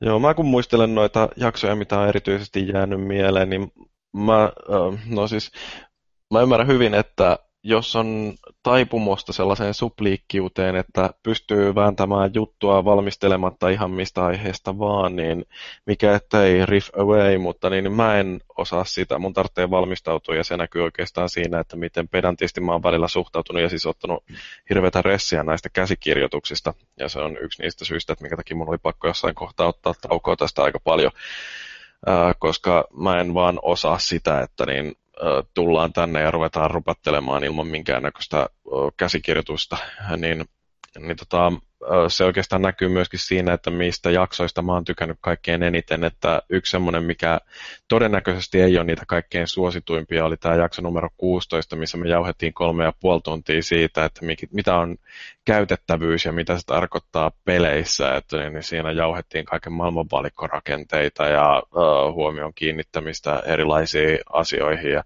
[0.00, 3.72] Joo, mä kun muistelen noita jaksoja, mitä on erityisesti jäänyt mieleen, niin
[4.12, 4.52] mä,
[5.06, 5.50] no siis,
[6.30, 13.90] mä ymmärrän hyvin, että jos on taipumusta sellaiseen supliikkiuteen, että pystyy vääntämään juttua valmistelematta ihan
[13.90, 15.44] mistä aiheesta vaan, niin
[15.86, 19.18] mikä ettei riff away, mutta niin mä en osaa sitä.
[19.18, 23.62] Mun tarvitsee valmistautua ja se näkyy oikeastaan siinä, että miten pedantisti mä oon välillä suhtautunut
[23.62, 24.24] ja siis ottanut
[24.70, 26.74] hirveätä ressiä näistä käsikirjoituksista.
[26.98, 29.94] Ja se on yksi niistä syistä, että minkä takia mun oli pakko jossain kohtaa ottaa
[30.08, 31.12] taukoa tästä aika paljon
[32.38, 34.94] koska mä en vaan osaa sitä, että niin
[35.54, 38.48] tullaan tänne ja ruvetaan rupattelemaan ilman minkäännäköistä
[38.96, 39.76] käsikirjoitusta,
[40.16, 40.44] niin,
[40.98, 41.52] niin tota,
[42.08, 46.70] se oikeastaan näkyy myöskin siinä, että mistä jaksoista mä oon tykännyt kaikkein eniten, että yksi
[46.70, 47.40] semmoinen, mikä
[47.88, 52.84] todennäköisesti ei ole niitä kaikkein suosituimpia, oli tämä jakso numero 16, missä me jauhettiin kolme
[52.84, 54.20] ja puoli tuntia siitä, että
[54.52, 54.96] mitä on
[55.44, 61.62] käytettävyys ja mitä se tarkoittaa peleissä, että niin siinä jauhettiin kaiken maailman valikkorakenteita ja
[62.12, 65.04] huomion kiinnittämistä erilaisiin asioihin ja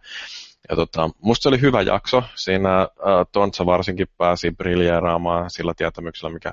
[0.69, 2.23] ja tota, musta se oli hyvä jakso.
[2.35, 2.89] Siinä äh,
[3.33, 6.53] Tontsa varsinkin pääsi briljeeraamaan sillä tietämyksellä, mikä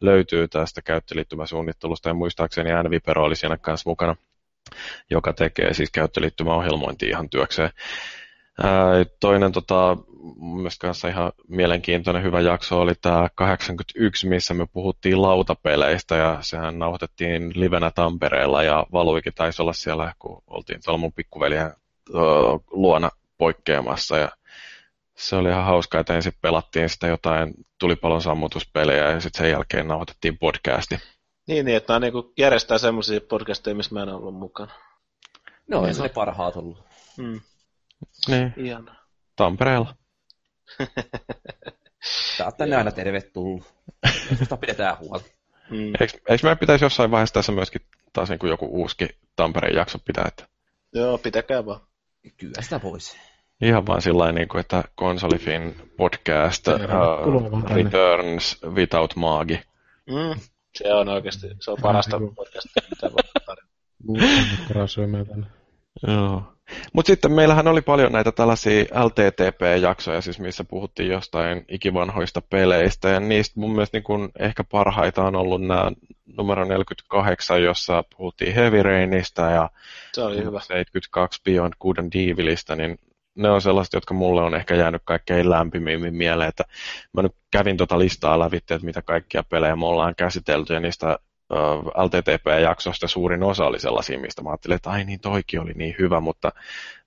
[0.00, 2.08] löytyy tästä käyttöliittymäsuunnittelusta.
[2.08, 4.16] Ja muistaakseni Vipero oli siinä kanssa mukana,
[5.10, 7.70] joka tekee siis käyttöliittymäohjelmointia ihan työkseen.
[8.62, 9.96] Ää, toinen tota,
[10.40, 16.78] mielestäni kanssa ihan mielenkiintoinen hyvä jakso oli tämä 81, missä me puhuttiin lautapeleistä ja sehän
[16.78, 21.72] nauhoitettiin livenä Tampereella ja Valuikin taisi olla siellä, kun oltiin tuolla mun pikkuveljen
[22.70, 23.10] luona
[23.44, 24.28] poikkeamassa ja
[25.14, 29.88] se oli ihan hauskaa, että ensin pelattiin sitä jotain tulipalon sammutuspelejä ja sitten sen jälkeen
[29.88, 30.98] nauhoitettiin podcasti.
[31.46, 34.72] Niin, niin että on niin järjestää semmoisia podcasteja, missä mä en ollut mukana.
[35.68, 36.02] No, niin.
[36.02, 36.84] ne parhaat ollut.
[37.16, 37.40] Mm.
[38.28, 38.54] Niin.
[38.56, 38.94] Ihana.
[39.36, 39.94] Tampereella.
[42.38, 43.74] Tää on tänne aina tervetullut.
[44.38, 45.28] Susta pidetään huolta.
[45.70, 45.92] Mm.
[46.00, 47.80] Eikö, eikö meidän pitäisi jossain vaiheessa tässä myöskin
[48.12, 50.24] taas niin kuin joku uusi Tampereen jakso pitää?
[50.28, 50.48] Että...
[50.94, 51.80] Joo, pitäkää vaan.
[52.36, 53.33] Kyllä sitä voisi.
[53.64, 56.74] Ihan vaan sillä niin kuin, että Konsolifin podcast uh,
[57.74, 59.60] Returns Without Maagi.
[60.06, 60.40] Mm,
[60.74, 63.64] se on oikeasti, se on parasta podcastia, mitä voi tarjota.
[66.06, 66.42] Joo.
[66.92, 73.20] Mutta sitten meillähän oli paljon näitä tällaisia LTTP-jaksoja, siis missä puhuttiin jostain ikivanhoista peleistä, ja
[73.20, 75.92] niistä mun mielestä niin kun ehkä parhaita on ollut nämä
[76.36, 79.70] numero 48, jossa puhuttiin Heavy Rainista ja
[80.12, 80.60] Se oli hyvä.
[80.60, 82.98] 72 Beyond Good and Evilistä, niin
[83.34, 86.64] ne on sellaiset, jotka mulle on ehkä jäänyt kaikkein lämpimimmin mieleen, että
[87.12, 91.18] mä nyt kävin tota listaa läpi, että mitä kaikkia pelejä me ollaan käsitelty, ja niistä
[91.96, 96.20] LTTP-jaksosta suurin osa oli sellaisia, mistä mä ajattelin, että ai niin, toikin oli niin hyvä,
[96.20, 96.52] mutta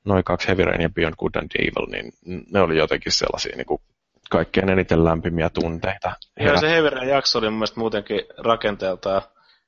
[0.06, 2.14] noin kaksi Heavy Rain ja Beyond Good and Evil, niin
[2.52, 3.82] ne oli jotenkin sellaisia niin kuin
[4.30, 6.12] kaikkein eniten lämpimiä tunteita.
[6.40, 9.22] Joo, se Heavy Rain jakso oli mun mielestä muutenkin rakenteeltaan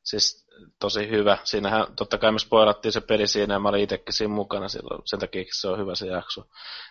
[0.03, 0.47] siis
[0.79, 1.37] tosi hyvä.
[1.43, 5.01] Siinähän totta kai me spoilattiin se peli siinä ja mä olin itsekin siinä mukana silloin,
[5.05, 6.41] sen takia se on hyvä se jakso.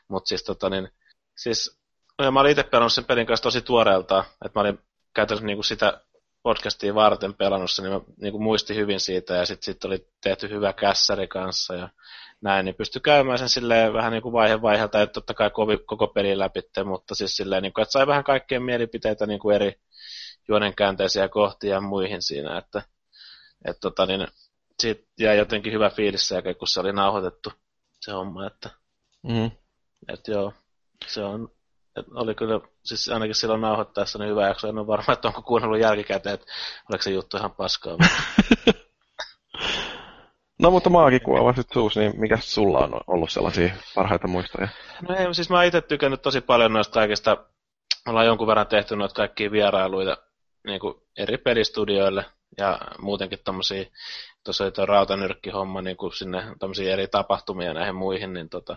[0.09, 0.89] Mutta siis tota niin,
[1.37, 1.81] siis
[2.19, 4.79] no, mä olin itse pelannut sen pelin kanssa tosi tuoreeltaan, että mä olin
[5.15, 6.01] käytännössä niinku sitä
[6.43, 10.09] podcastia varten pelannut sen, niin mä niin kuin muistin hyvin siitä, ja sitten sit oli
[10.23, 11.89] tehty hyvä kässäri kanssa, ja
[12.41, 15.51] näin, niin pystyi käymään sen silleen vähän niin kuin vaihe vaiheelta, että totta kai
[15.87, 19.57] koko peli läpi, mutta siis silleen, niin kuin, että sai vähän kaikkien mielipiteitä niin kuin
[19.57, 19.73] eri
[20.49, 22.83] juonenkäänteisiä kohtia ja muihin siinä, että,
[23.65, 24.29] että tota, niin,
[24.81, 27.53] siitä jäi jotenkin hyvä fiilis sen kun se oli nauhoitettu
[28.01, 28.71] se homma, että,
[29.23, 29.51] mm.
[30.09, 30.53] että joo,
[31.07, 31.49] se on
[31.99, 34.69] et oli kyllä, siis ainakin silloin nauhoittaessa niin hyvä jakso.
[34.69, 36.47] En ole varma, että onko kuunnellut jälkikäteen, että
[36.91, 37.97] oliko se juttu ihan paskaa.
[40.63, 44.69] no mutta maakin kun avasit suus, niin mikä sulla on ollut sellaisia parhaita muistoja?
[45.09, 47.37] No ei, siis mä itse tykännyt tosi paljon noista kaikista,
[48.09, 50.17] ollaan jonkun verran tehty noita kaikkia vierailuita
[50.67, 52.25] niin kuin eri pelistudioille
[52.59, 53.85] ja muutenkin tommosia,
[54.45, 58.77] tuossa oli tuo rautanyrkkihomma niin kuin sinne tommosia eri tapahtumia näihin muihin, niin tota,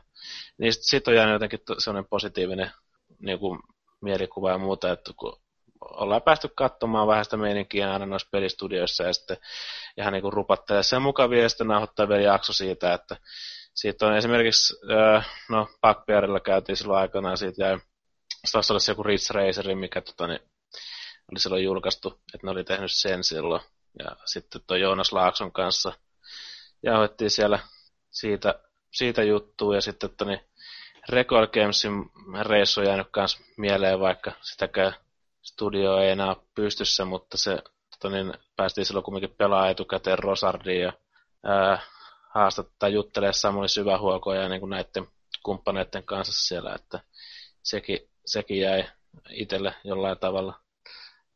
[0.58, 2.72] niistä sit on jäänyt jotenkin sellainen positiivinen
[3.20, 3.60] niin kuin
[4.02, 5.42] mielikuva ja muuta, että kun
[5.82, 9.38] ollaan päästy katsomaan vähän sitä meininkiä aina noissa pelistudioissa ja sitten
[9.98, 13.18] ihan niin kuin rupattelee sen mukavia ja sitten nauhoittaa vielä jakso siitä, että
[13.74, 14.74] siitä on esimerkiksi,
[15.50, 17.80] no Backbearilla käytiin silloin aikanaan siitä ja
[18.52, 20.40] taas olisi joku Ridge Racer, mikä tota, niin,
[21.32, 23.62] oli silloin julkaistu, että ne oli tehnyt sen silloin.
[24.00, 25.94] Ja sitten tuo Joonas Laakson kanssa
[26.84, 27.60] jauhettiin siellä
[28.10, 28.60] siitä,
[28.92, 30.40] siitä juttua ja sitten että, niin,
[31.10, 32.10] Record Gamesin
[32.42, 34.94] reissu on jäänyt myös mieleen, vaikka sitäkään
[35.42, 40.94] studio ei enää pystyssä, mutta se tota niin, päästiin silloin kumminkin pelaa etukäteen Rosardiin ja
[41.44, 41.82] ää,
[42.36, 45.08] haastattaa juttelee Samuli Syvähuokoa ja niin kuin näiden
[45.44, 47.00] kumppaneiden kanssa siellä, että
[47.64, 48.84] sekin, sekin jäi
[49.30, 50.60] itselle jollain tavalla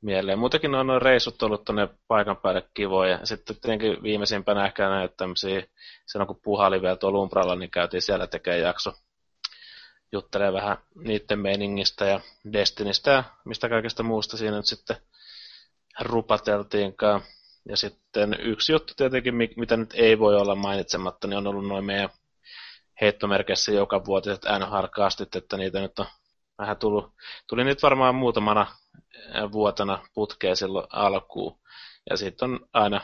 [0.05, 0.39] mieleen.
[0.39, 3.19] Muutenkin on noin reissut ollut tuonne paikan päälle kivoja.
[3.23, 5.63] Sitten tietenkin viimeisimpänä ehkä näitä tämmöisiä,
[6.05, 8.93] silloin kun puhali vielä tuolla Umbralla, niin käytiin siellä tekemään jakso
[10.11, 12.19] juttelee vähän niiden meiningistä ja
[12.53, 14.97] Destinistä ja mistä kaikesta muusta siinä nyt sitten
[15.99, 17.21] rupateltiinkaan.
[17.69, 21.85] Ja sitten yksi juttu tietenkin, mitä nyt ei voi olla mainitsematta, niin on ollut noin
[21.85, 22.09] meidän
[23.01, 26.05] heittomerkeissä joka vuotiset NHL-kastit, että niitä nyt on
[26.57, 27.13] vähän tullut,
[27.47, 28.67] tuli nyt varmaan muutamana
[29.51, 31.59] vuotena putkeen silloin alkuun.
[32.09, 33.01] Ja sitten on aina,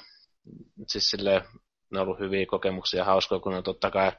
[0.87, 1.41] siis silleen,
[1.89, 4.11] ne on ollut hyviä kokemuksia, hauskoja, kun on totta kai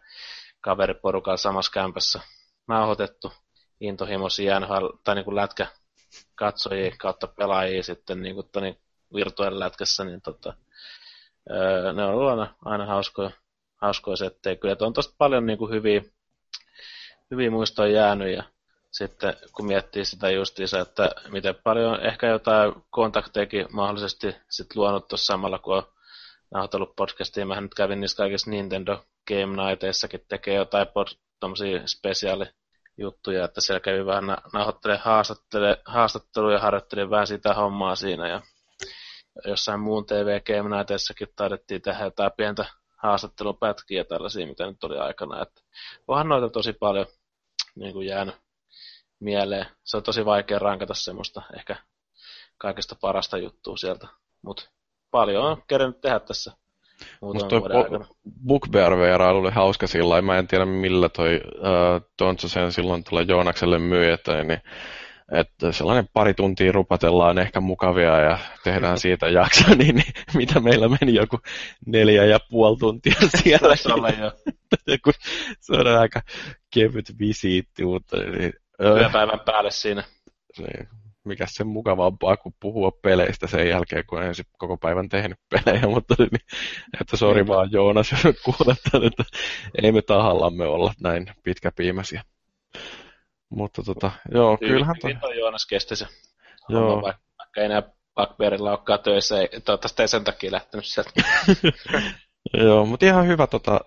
[0.60, 2.20] kaveriporukalla samassa kämpässä
[2.68, 3.32] nauhoitettu
[3.80, 5.66] intohimoisia NHL, tai niin kuin lätkä
[6.34, 8.80] katsojia kautta pelaajia sitten niin kuin niin
[9.14, 10.54] virtuaalilätkässä, niin tota,
[11.50, 13.30] öö, ne on ollut aina, aina hauskoja,
[13.76, 14.56] hauskoja settejä.
[14.56, 16.02] Kyllä on tosta paljon niin kuin hyviä,
[17.30, 18.42] hyviä muistoja jäänyt ja
[18.92, 25.26] sitten kun miettii sitä justiinsa, että miten paljon ehkä jotain kontaktejakin mahdollisesti sit luonut tuossa
[25.26, 25.92] samalla, kun on
[26.50, 27.46] nauhoitellut podcastia.
[27.46, 31.18] Mähän nyt kävin niissä kaikissa Nintendo Game Nighteissakin tekee jotain pod-
[31.86, 35.00] spesiaalijuttuja, että siellä kävi vähän na- nauhoittele
[35.84, 38.42] haastatteluja ja harjoittelin vähän sitä hommaa siinä ja
[39.44, 42.64] jossain muun TV Game Nighteissakin taidettiin tehdä jotain pientä
[42.96, 45.42] haastattelupätkiä tällaisia, mitä nyt oli aikana.
[45.42, 45.60] Että
[46.08, 47.06] onhan noita tosi paljon
[47.74, 48.34] niin kuin jäänyt
[49.22, 49.66] mieleen.
[49.84, 51.76] Se on tosi vaikea rankata semmoista ehkä
[52.58, 54.06] kaikista parasta juttua sieltä,
[54.42, 54.70] mutta
[55.10, 56.52] paljon on kerännyt tehdä tässä
[57.20, 62.72] Musta toi po- Bookbear-vierailu oli hauska sillä mä en tiedä millä toi uh, Tontsa sen
[62.72, 64.60] silloin tulee Joonakselle myi, että, niin,
[65.32, 70.88] että sellainen pari tuntia rupatellaan ehkä mukavia ja tehdään siitä jakso, niin, niin mitä meillä
[70.88, 71.38] meni joku
[71.86, 73.76] neljä ja puoli tuntia siellä.
[75.60, 76.20] se on aika
[76.74, 78.16] kevyt visiitti, mutta...
[78.16, 80.04] Niin, Yöpäivän päälle siinä.
[80.58, 80.88] Niin,
[81.24, 86.14] mikä sen mukavampaa kuin puhua peleistä sen jälkeen, kun ensin koko päivän tehnyt pelejä, mutta
[86.18, 86.30] niin,
[87.00, 89.24] että sori vaan Joonas, jos kuulet että
[89.82, 92.22] ei me tahallamme olla näin pitkäpiimäisiä.
[93.48, 94.96] Mutta tota, joo, Hyvin, kyllähän...
[95.02, 96.06] Hyvin toi Joonas kesti se
[96.68, 97.02] joo.
[97.02, 97.82] vaikka ei enää
[98.14, 101.10] Blackberrylla olekaan töissä, ei, toivottavasti ei sen takia lähtenyt sieltä.
[102.54, 103.80] Joo, mutta ihan hyvä tota,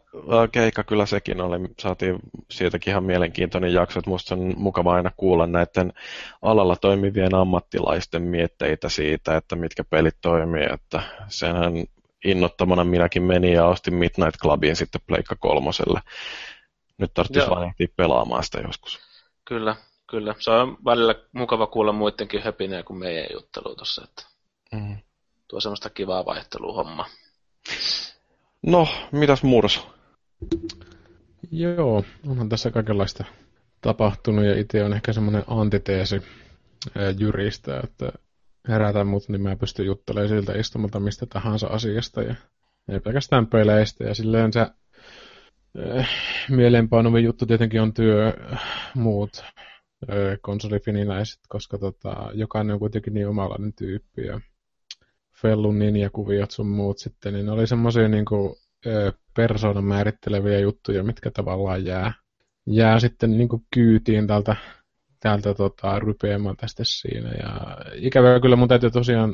[0.51, 1.57] keikka kyllä sekin oli.
[1.79, 2.19] Saatiin
[2.51, 5.93] siitäkin ihan mielenkiintoinen jakso, että musta on mukava aina kuulla näiden
[6.41, 10.65] alalla toimivien ammattilaisten mietteitä siitä, että mitkä pelit toimii.
[10.73, 11.73] Että senhän
[12.25, 16.01] innottamana minäkin menin ja ostin Midnight Clubin sitten Pleikka kolmoselle.
[16.97, 18.99] Nyt tarvitsisi vain ehtiä pelaamaan sitä joskus.
[19.45, 19.75] Kyllä,
[20.09, 20.35] kyllä.
[20.39, 24.03] Se on välillä mukava kuulla muidenkin höpinää kuin meidän juttelu tuossa.
[24.03, 24.23] Että
[24.71, 24.97] mm.
[25.47, 27.05] Tuo semmoista kivaa vaihteluhommaa.
[28.65, 29.87] No, mitäs Murs?
[31.51, 33.23] Joo, onhan tässä kaikenlaista
[33.81, 36.21] tapahtunut ja itse on ehkä semmoinen antiteesi
[37.19, 38.11] jyristä, että
[38.67, 42.35] herätä mut, niin mä pystyn juttelemaan siltä istumalta mistä tahansa asiasta ja
[42.89, 44.59] ei pelkästään peleistä ja silleen se
[45.99, 46.09] äh,
[46.49, 48.33] mieleenpainuvi juttu tietenkin on työ,
[48.95, 54.41] muut äh, konsolifiniläiset, koska tota, jokainen on kuitenkin niin omalainen tyyppi ja
[55.41, 58.25] Fellun ninjakuviot sun muut sitten, niin ne oli semmoisia niin
[59.35, 62.13] persoonan määritteleviä juttuja, mitkä tavallaan jää,
[62.67, 64.55] jää sitten niin kuin kyytiin tältä,
[65.19, 67.29] tältä tota, rypeämään tästä siinä.
[67.29, 69.33] Ja ikävä kyllä mun täytyy tosiaan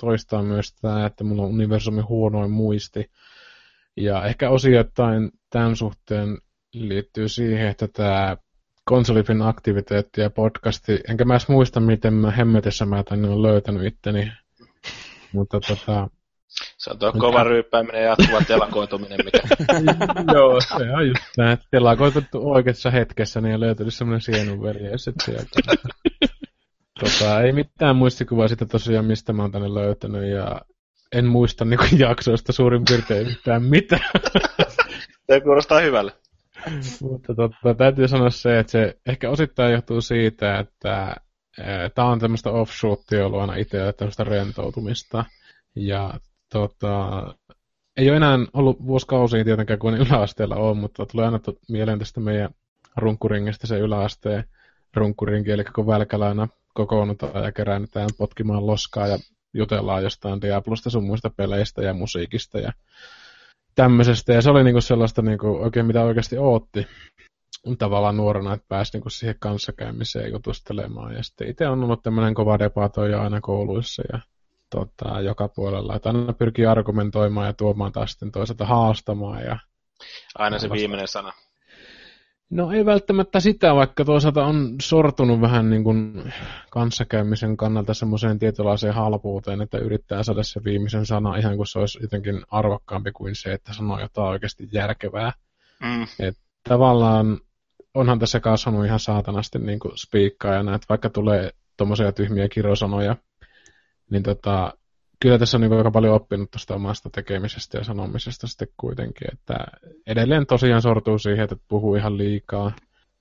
[0.00, 3.10] toistaa myös tämä, että mulla on universumin huonoin muisti.
[3.96, 6.38] Ja ehkä osittain tämän suhteen
[6.74, 8.36] liittyy siihen, että tämä
[8.84, 13.84] konsolifin aktiviteetti ja podcasti, enkä mä edes muista, miten mä hemmetessä mä tänne on löytänyt
[13.84, 14.32] itteni
[15.32, 16.08] mutta tota...
[16.48, 19.38] Se on tuo kova ryyppääminen ja jatkuva telakoituminen, mikä...
[20.34, 25.60] Joo, se on just näin, telakoitettu oikeassa hetkessä, niin on löytynyt semmoinen sienunveljeys, että sieltä...
[27.00, 30.60] tota, ei mitään muistikuvaa sitä tosiaan, mistä mä oon tänne löytänyt, ja
[31.12, 34.10] en muista niin kuin, jaksoista suurin piirtein yhtään mitään.
[35.30, 36.12] Se kuulostaa hyvälle.
[37.00, 41.16] Mutta totta, täytyy sanoa se, että se ehkä osittain johtuu siitä, että
[41.94, 45.24] Tämä on tämmöistä offshootia ollut aina itse, tämmöistä rentoutumista.
[45.76, 46.14] Ja
[46.52, 47.22] tota,
[47.96, 52.50] ei ole enää ollut vuosikausia tietenkään, kuin yläasteella on, mutta tulee aina mieleen tästä meidän
[52.96, 54.44] runkkuringista se yläasteen
[54.94, 59.18] runkkurinki, eli kun välkäläänä kokoonnutaan ja keräännytään potkimaan loskaa ja
[59.54, 62.72] jutellaan jostain Diablosta sun muista peleistä ja musiikista ja
[63.74, 64.32] tämmöisestä.
[64.32, 66.86] Ja se oli niinku sellaista niinku oikein mitä oikeasti ootti
[67.76, 71.14] tavallaan nuorena, että pääsi niinku siihen kanssakäymiseen jutustelemaan.
[71.14, 74.20] Ja sitten itse on ollut tämmöinen kova debatoija aina kouluissa ja
[74.70, 75.96] tota, joka puolella.
[75.96, 79.42] Että aina pyrkii argumentoimaan ja tuomaan taas sitten toisaalta haastamaan.
[79.42, 79.58] Ja
[80.34, 81.32] aina se viimeinen sana.
[82.50, 86.32] No ei välttämättä sitä, vaikka toisaalta on sortunut vähän niin kuin
[86.70, 91.98] kanssakäymisen kannalta semmoiseen tietynlaiseen halpuuteen, että yrittää saada se viimeisen sana ihan kuin se olisi
[92.02, 95.32] jotenkin arvokkaampi kuin se, että sanoo jotain oikeasti järkevää.
[95.80, 96.06] Mm.
[96.18, 96.36] Et
[96.68, 97.40] tavallaan
[97.98, 103.16] onhan tässä kasvanut ihan saatanasti niin kuin spiikkaajana, että vaikka tulee tuommoisia tyhmiä kirosanoja,
[104.10, 104.72] niin tota,
[105.20, 109.54] kyllä tässä on niin aika paljon oppinut tuosta omasta tekemisestä ja sanomisesta sitten kuitenkin, että
[110.06, 112.72] edelleen tosiaan sortuu siihen, että puhuu ihan liikaa,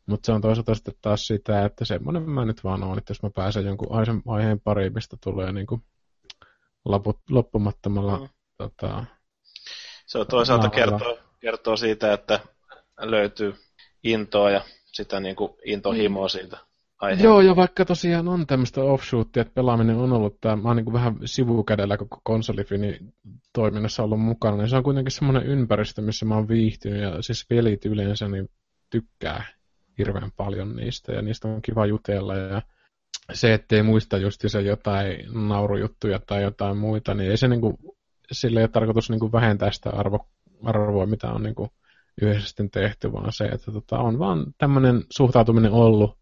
[0.06, 3.24] mutta se on toisaalta sitten taas sitä, että semmoinen mä nyt vaan oon, että jos
[3.24, 3.98] mä pääsen jonkun
[4.28, 5.82] aiheen, pariin, mistä tulee niin kuin
[6.86, 8.30] loput, loppumattomalla mm.
[8.58, 9.06] tota,
[10.06, 12.40] Se on toisaalta kertoo, kertoo siitä, että
[13.00, 13.56] löytyy
[14.04, 16.58] intoa ja sitä niin kuin intohimoa siitä
[17.02, 17.26] aiheesta.
[17.26, 20.94] Joo, ja vaikka tosiaan on tämmöistä offshootia, että pelaaminen on ollut tämä, mä oon niin
[20.94, 23.00] vähän sivukädellä koko konsolifini
[23.54, 27.46] toiminnassa ollut mukana, niin se on kuitenkin semmoinen ympäristö, missä mä oon viihtynyt, ja siis
[27.50, 28.50] pelit yleensä niin
[28.90, 29.44] tykkää
[29.98, 32.62] hirveän paljon niistä, ja niistä on kiva jutella, ja
[33.34, 37.80] se, ettei muista just se jotain naurujuttuja tai jotain muita, niin ei se niinku,
[38.32, 40.28] sille ei ole tarkoitus niinku vähentää sitä arvo,
[40.64, 41.72] arvoa, mitä on niinku
[42.22, 46.18] yhdessä sitten tehty, vaan se, että tota, on vaan tämmöinen suhtautuminen ollut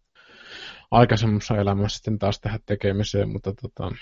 [0.90, 3.92] aikaisemmassa elämässä sitten taas tähän tekemiseen, mutta tota,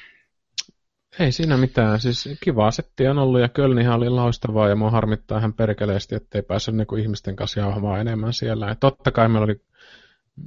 [1.19, 2.01] ei siinä mitään.
[2.01, 6.43] Siis kivaa settiä on ollut ja Kölnihän oli loistavaa ja mua harmittaa ihan perkeleesti, ettei
[6.43, 8.67] päässyt niinku ihmisten kanssa jauhamaan enemmän siellä.
[8.67, 9.61] Ja totta kai meillä oli,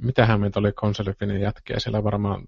[0.02, 2.44] mitähän meitä oli konsolifinin jätkiä siellä varmaan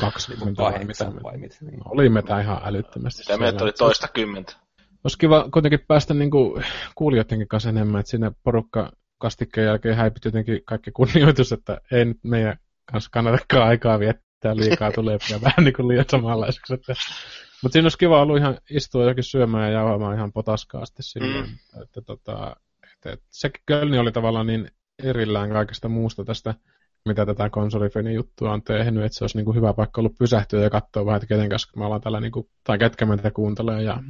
[0.00, 1.12] 20 vai mitä.
[1.22, 1.56] Vai mitä.
[1.62, 3.22] No, oli meitä ihan älyttömästi.
[3.22, 4.63] Mitä meitä oli toista kymmentä.
[5.04, 10.24] Olisi kiva kuitenkin päästä niin kuin kuulijoidenkin kanssa enemmän, että sinne porukka kastikkeen jälkeen häipit
[10.24, 12.56] jotenkin kaikki kunnioitus, että ei nyt meidän
[12.92, 16.74] kanssa kannatakaan aikaa viettää liikaa, tulee vähän niin kuin liian samanlaiseksi.
[16.74, 16.94] Että...
[17.62, 21.46] Mutta siinä olisi kiva ollut ihan istua jokin syömään ja jauhamaan ihan potaskaa sitten silleen,
[21.46, 21.82] mm.
[21.82, 22.56] että, tota,
[22.92, 24.70] että, että se Kölni oli tavallaan niin
[25.02, 26.54] erillään kaikesta muusta tästä,
[27.08, 30.62] mitä tätä konsolifenin juttua on tehnyt, että se olisi niin kuin hyvä paikka ollut pysähtyä
[30.62, 33.82] ja katsoa vähän, että keten kanssa me ollaan tällä, niin kuin, tai ketkä meitä kuuntelee
[33.82, 34.02] ja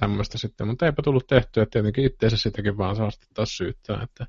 [0.00, 4.02] tämmöistä sitten, mutta eipä tullut tehtyä, että tietenkin itseensä sitäkin vaan saa sitten taas syyttää,
[4.02, 4.26] että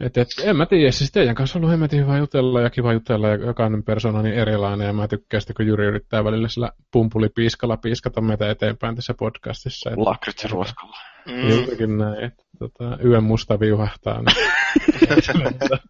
[0.00, 2.92] et, et, en mä tiedä, siis teidän kanssa on ollut hemmetin hyvä jutella ja kiva
[2.92, 6.48] jutella ja jokainen persona on niin erilainen ja mä tykkään sitä, kun Jyri yrittää välillä
[6.48, 9.90] sillä pumpulipiiskalla piiskata meitä eteenpäin tässä podcastissa.
[9.96, 10.96] Lakritsi ruoskalla.
[11.26, 11.48] Mm.
[11.48, 14.22] Juurikin näin, että tota, yön musta viuhahtaa.
[14.22, 14.36] Niin.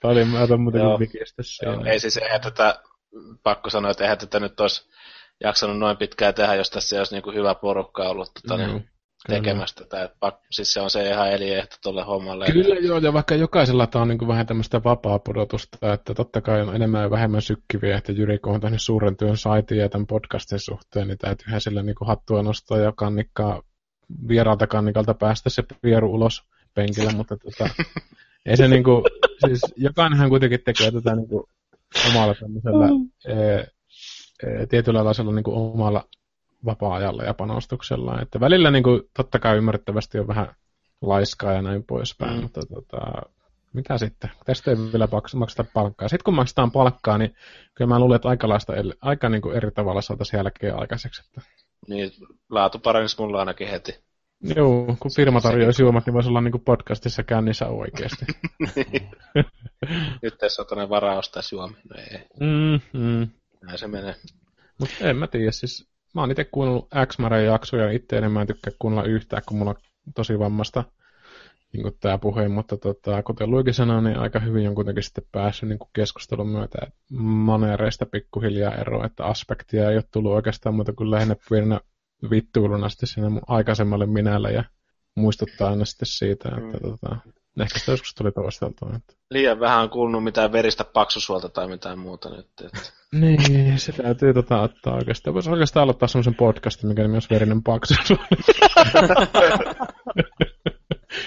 [0.00, 1.90] Tämä oli mä otan muutenkin vikistä siinä.
[1.90, 2.82] Ei siis, eihän tätä,
[3.42, 4.88] pakko sanoa, että eihän tätä nyt olisi
[5.44, 8.72] jaksanut noin pitkään tehdä, jos tässä olisi niin kuin hyvä porukka ollut tota, mm.
[8.72, 8.88] niin,
[9.28, 10.14] tekemästä tätä.
[10.20, 12.46] Pak, siis se on se ihan eliehto tuolle hommalle.
[12.46, 16.62] Kyllä joo, ja vaikka jokaisella tämä on niin kuin vähän tämmöistä vapaa-pudotusta, että totta kai
[16.62, 20.06] on enemmän ja vähemmän sykkiviä, että Jyri, kun on tehnyt suuren työn saitin ja tämän
[20.06, 23.62] podcastin suhteen, niin täytyyhän sillä niin kuin hattua nostaa ja kannikkaa
[24.28, 26.42] vieraalta kannikalta päästä se vieru ulos
[26.74, 27.68] penkillä, mutta tota,
[28.46, 29.02] ei se niinku,
[29.46, 31.48] siis jokainenhan kuitenkin tekee tätä niinku
[32.10, 33.10] omalla tämmöisellä mm.
[33.24, 33.66] e, e,
[34.68, 36.04] tietyllä lailla niinku omalla
[36.64, 38.20] vapaa-ajalla ja panostuksella.
[38.20, 40.54] Että välillä niinku, totta kai ymmärrettävästi on vähän
[41.02, 42.42] laiskaa ja näin poispäin, mm.
[42.42, 43.00] mutta tota,
[43.72, 44.30] mitä sitten?
[44.44, 46.08] Tästä ei vielä makseta palkkaa.
[46.08, 47.34] Sitten kun maksetaan palkkaa, niin
[47.74, 51.22] kyllä mä luulen, että aikalaista, aika niin kuin eri tavalla saataisiin jälkeen aikaiseksi.
[51.26, 51.50] Että...
[51.88, 52.10] Niin,
[52.50, 54.04] laatu paranisi mulla ainakin heti.
[54.56, 58.24] Joo, kun firma tarjoaisi juomat, niin voisi olla niin kuin podcastissa kännissä oikeasti.
[58.76, 59.10] niin.
[60.22, 61.80] Nyt tässä on tämmöinen varaa ostaa juomia.
[61.90, 62.18] No ei.
[62.40, 63.28] Mm, mm.
[63.66, 64.14] Näin se menee.
[64.80, 68.72] Mutta en mä tiedä, siis mä oon itse kuunnellut x jaksoja, itse enemmän en tykkää
[68.78, 70.84] kuunnella yhtään, kun mulla on tosi vammasta
[71.74, 75.68] niin tämä puhe, mutta tota, kuten Luikin sanoi, niin aika hyvin on kuitenkin sitten päässyt
[75.68, 76.78] niin keskustelun myötä
[77.20, 81.80] maneereista pikkuhiljaa eroa, että aspektia ei ole tullut oikeastaan muuta kuin lähinnä pienenä
[82.30, 84.64] vittuiluna sitten sinne mun aikaisemmalle minälle ja
[85.14, 86.90] muistuttaa aina sitten siitä, että mm.
[86.90, 87.16] tota,
[87.62, 88.92] ehkä sitä joskus tuli toisteltua.
[88.96, 89.14] Että...
[89.30, 92.46] Liian vähän on kuulunut mitään veristä paksusuolta tai mitään muuta nyt.
[92.64, 92.92] Että...
[93.12, 95.34] niin, se täytyy tota ottaa oikeastaan.
[95.34, 98.22] Voisi oikeastaan aloittaa semmoisen podcastin, mikä nimi olisi verinen paksusuoli.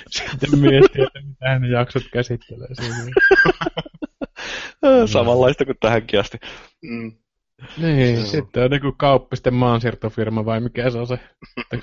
[0.10, 3.12] Sitten miettii, että mitä ne jaksot käsittelee siinä.
[5.06, 6.38] Samanlaista kuin tähänkin asti.
[6.82, 7.12] Mm.
[7.78, 11.20] Niin, se sitten on niin kauppisten maansiirtofirma vai mikä se on se,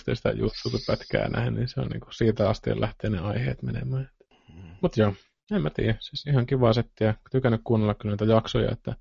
[0.04, 4.10] te sitä YouTube-pätkää näin, niin se on niin kuin siitä asti lähtee ne aiheet menemään.
[4.84, 5.14] Mutta joo,
[5.52, 8.94] en mä tiedä, siis ihan kiva settiä, tykännyt kuunnella kyllä näitä jaksoja, että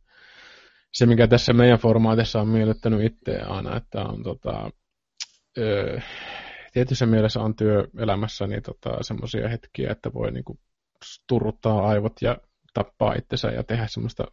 [0.94, 4.70] se mikä tässä meidän formaatissa on miellyttänyt itseä aina, että on tota,
[5.58, 6.00] öö,
[6.74, 10.60] tietyssä mielessä on työelämässä niin tota, semmoisia hetkiä, että voi niin kuin,
[11.28, 12.38] turruttaa aivot ja
[12.74, 14.24] tappaa itsensä ja tehdä semmoista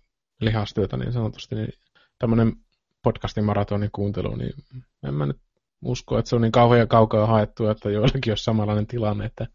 [0.41, 1.73] lihastyötä niin sanotusti, niin
[2.19, 2.53] tämmöinen
[3.03, 4.53] podcastin maratonin kuuntelu, niin
[5.09, 5.41] en mä nyt
[5.85, 9.47] usko, että se on niin kauhean kaukaa haettu, että joillakin olisi samanlainen tilanne, että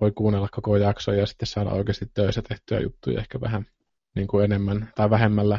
[0.00, 3.66] voi kuunnella koko jakso ja sitten saada oikeasti töissä tehtyä juttuja ehkä vähän
[4.14, 5.58] niin kuin enemmän tai vähemmällä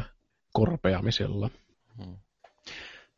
[0.52, 1.50] korpeamisella.
[2.04, 2.16] Hmm.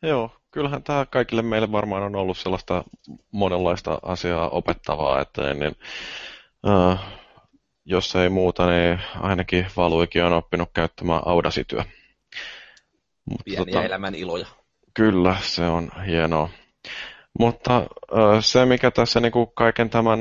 [0.03, 2.85] Joo, kyllähän tämä kaikille meille varmaan on ollut sellaista
[3.31, 5.77] monenlaista asiaa opettavaa, että niin,
[6.67, 6.99] uh,
[7.85, 11.77] jos ei muuta, niin ainakin Valuikin on oppinut käyttämään Audacity.
[13.45, 14.47] Pieniä tota, elämän iloja.
[14.95, 16.49] Kyllä, se on hienoa.
[17.39, 17.87] Mutta
[18.41, 20.19] se, mikä tässä niin kuin kaiken tämän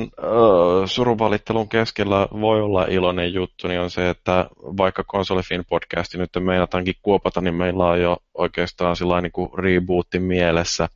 [0.85, 6.95] suruvalittelun keskellä voi olla iloinen juttu, niin on se, että vaikka Konsolifin podcasti nyt meinataankin
[7.01, 10.89] kuopata, niin meillä on jo oikeastaan sellainen niin kuin rebootin mielessä.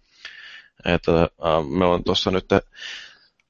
[0.86, 1.12] Että
[1.70, 2.46] me on tuossa nyt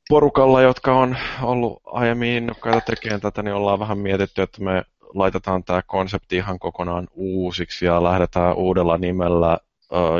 [0.09, 4.83] porukalla, jotka on ollut aiemmin innokkaita tekemään tätä, niin ollaan vähän mietitty, että me
[5.14, 9.58] laitetaan tämä konsepti ihan kokonaan uusiksi ja lähdetään uudella nimellä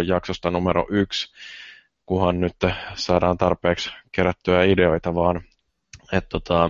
[0.05, 1.33] jaksosta numero yksi
[2.11, 2.56] kunhan nyt
[2.95, 5.41] saadaan tarpeeksi kerättyä ideoita vaan.
[6.14, 6.69] Et tota,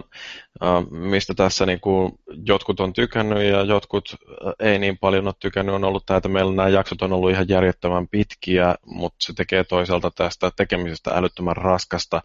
[0.90, 2.12] mistä tässä niin kuin
[2.46, 4.16] jotkut on tykännyt ja jotkut
[4.60, 7.50] ei niin paljon ole tykännyt, on ollut tämä, että meillä nämä jaksot on ollut ihan
[7.50, 12.22] järjettömän pitkiä, mutta se tekee toisaalta tästä tekemisestä älyttömän raskasta.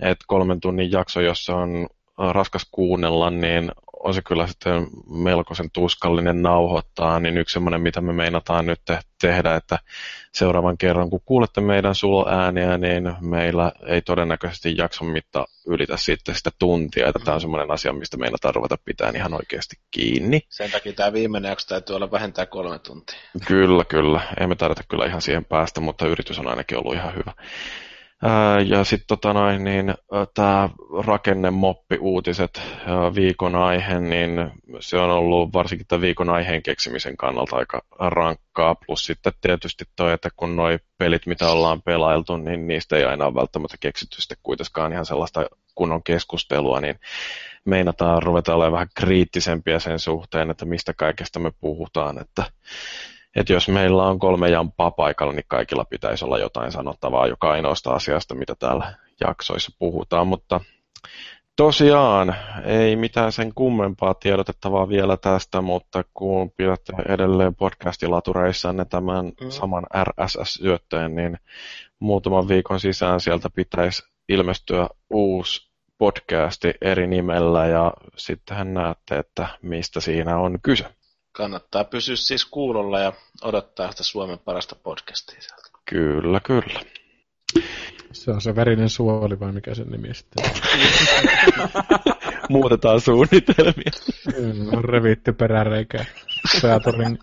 [0.00, 1.86] että kolmen tunnin jakso, jossa on
[2.32, 3.72] raskas kuunnella, niin
[4.04, 8.98] on se kyllä sitten melkoisen tuskallinen nauhoittaa, niin yksi semmoinen, mitä me meinataan nyt te-
[9.20, 9.78] tehdä, että
[10.32, 11.94] seuraavan kerran, kun kuulette meidän
[12.28, 17.70] ääniä, niin meillä ei todennäköisesti jakson mitta ylitä sitten sitä tuntia, että tämä on semmoinen
[17.70, 20.40] asia, mistä meinataan ruveta pitää ihan oikeasti kiinni.
[20.48, 23.18] Sen takia tämä viimeinen jakso täytyy olla vähintään kolme tuntia.
[23.46, 24.20] Kyllä, kyllä.
[24.40, 27.32] Emme tarvita kyllä ihan siihen päästä, mutta yritys on ainakin ollut ihan hyvä.
[28.66, 29.94] Ja sitten tota noin, niin,
[30.34, 30.68] tämä
[31.06, 32.62] rakennemoppi-uutiset
[33.14, 34.50] viikon aihe, niin
[34.80, 38.74] se on ollut varsinkin tämän viikon aiheen keksimisen kannalta aika rankkaa.
[38.74, 43.26] Plus sitten tietysti toi, että kun noi pelit, mitä ollaan pelailtu, niin niistä ei aina
[43.26, 47.00] ole välttämättä keksitty sitten kuitenkaan ihan sellaista kunnon keskustelua, niin
[47.64, 52.44] meinataan ruveta olemaan vähän kriittisempiä sen suhteen, että mistä kaikesta me puhutaan, että
[53.36, 57.90] että jos meillä on kolme jampaa paikalla, niin kaikilla pitäisi olla jotain sanottavaa joka ainoasta
[57.90, 60.60] asiasta, mitä täällä jaksoissa puhutaan, mutta
[61.56, 69.50] tosiaan ei mitään sen kummempaa tiedotettavaa vielä tästä, mutta kun pidätte edelleen podcastilatureissanne tämän mm.
[69.50, 71.38] saman RSS-syötteen, niin
[71.98, 80.00] muutaman viikon sisään sieltä pitäisi ilmestyä uusi podcasti eri nimellä ja sittenhän näette, että mistä
[80.00, 80.86] siinä on kyse.
[81.32, 85.68] Kannattaa pysyä siis kuulolla ja odottaa sitä Suomen parasta podcastia sieltä.
[85.90, 86.80] Kyllä, kyllä.
[88.12, 90.50] Se on se verinen suoli vai mikä sen nimi sitten
[92.50, 93.90] Muutetaan suunnitelmia.
[94.76, 96.04] on revitty peräreikä.
[96.60, 97.18] Seatorin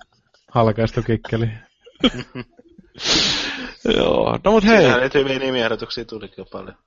[0.52, 1.50] halkaistukikkeli.
[3.98, 4.82] Joo, no mut hei.
[4.82, 6.78] Sehän nyt hyviä nimiehdotuksia tulikin jo paljon.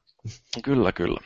[0.65, 1.21] Kyllä, kyllä.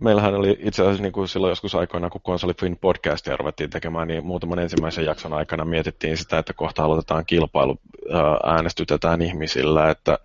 [0.00, 4.08] Meillähän oli itse asiassa niin kuin silloin joskus aikoina, kun Konsoli Fin podcastia ruvettiin tekemään,
[4.08, 7.76] niin muutaman ensimmäisen jakson aikana mietittiin sitä, että kohta aloitetaan kilpailu,
[8.44, 10.18] äänestytetään ihmisillä, että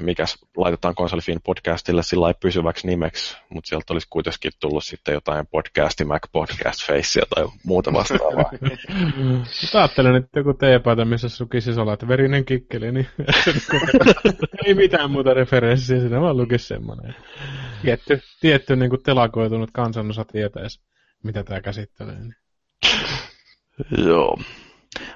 [0.00, 6.04] mikäs laitetaan Konsolifin podcastille sillä pysyväksi nimeksi, mutta sieltä olisi kuitenkin tullut sitten jotain podcasti
[6.04, 8.50] Mac Podcast Facea tai muuta vastaavaa.
[9.62, 13.08] Mutta ajattelen, että joku teepaita, missä lukisi että verinen kikkeli, niin
[14.66, 17.14] ei mitään muuta referenssiä, siinä vaan lukisi semmoinen.
[17.82, 20.80] Tietty, tietty niin kuin telakoitunut kansanosa tietäisi,
[21.22, 22.18] mitä tämä käsittelee.
[22.20, 22.34] Niin.
[24.06, 24.36] Joo.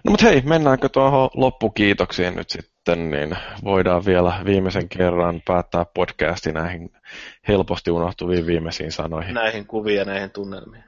[0.05, 6.53] No mutta hei, mennäänkö tuohon loppukiitoksiin nyt sitten, niin voidaan vielä viimeisen kerran päättää podcasti
[6.53, 6.93] näihin
[7.49, 9.35] helposti unohtuviin viimeisiin sanoihin.
[9.35, 10.85] Näihin kuviin ja näihin tunnelmiin.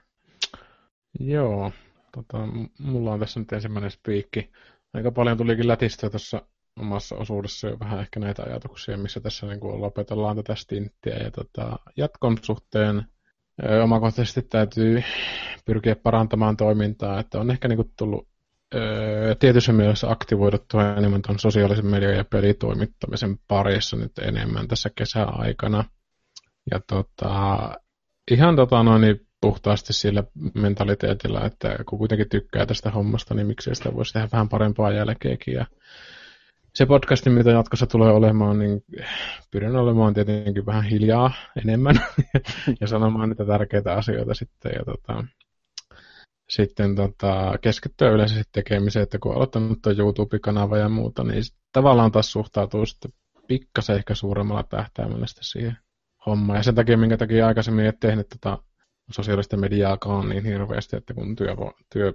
[1.20, 1.72] Joo,
[2.12, 2.38] tota,
[2.78, 4.50] mulla on tässä nyt ensimmäinen spiikki.
[4.94, 6.42] Aika paljon tulikin lätistöä tuossa
[6.80, 11.16] omassa osuudessa jo vähän ehkä näitä ajatuksia, missä tässä niin kuin lopetellaan tätä stinttiä.
[11.16, 13.02] Ja tota, jatkon suhteen
[13.64, 15.02] ö, omakohtaisesti täytyy
[15.64, 18.28] pyrkiä parantamaan toimintaa, että on ehkä niin kuin tullut
[18.74, 25.84] öö, tietyssä mielessä aktivoiduttua enemmän tuon sosiaalisen median ja pelitoimittamisen parissa nyt enemmän tässä kesäaikana.
[26.70, 27.74] Ja tota,
[28.30, 30.24] ihan tota noin, niin puhtaasti sillä
[30.54, 35.54] mentaliteetillä, että kun kuitenkin tykkää tästä hommasta, niin miksei sitä voisi tehdä vähän parempaa jälkeekin.
[35.54, 35.66] Ja
[36.74, 38.84] se podcasti, mitä jatkossa tulee olemaan, niin
[39.50, 41.32] pyrin olemaan tietenkin vähän hiljaa
[41.64, 41.94] enemmän
[42.80, 44.72] ja sanomaan niitä tärkeitä asioita sitten.
[44.78, 45.24] Ja tota,
[46.50, 52.12] sitten tota, keskittyä yleensä sitten tekemiseen, että kun aloittanut tuon YouTube-kanava ja muuta, niin tavallaan
[52.12, 53.10] taas suhtautuu sitten
[53.46, 55.76] pikkasen ehkä suuremmalla tähtäimellä sitten siihen
[56.26, 56.56] hommaan.
[56.56, 58.58] Ja sen takia, minkä takia aikaisemmin ei tehnyt tota
[59.10, 61.56] sosiaalista mediaakaan niin hirveästi, että kun työ,
[61.92, 62.12] työ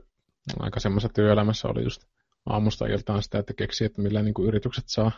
[0.60, 2.02] aika semmoisessa työelämässä oli just
[2.46, 5.12] aamusta iltaan sitä, että keksi, että millä niin kuin yritykset saa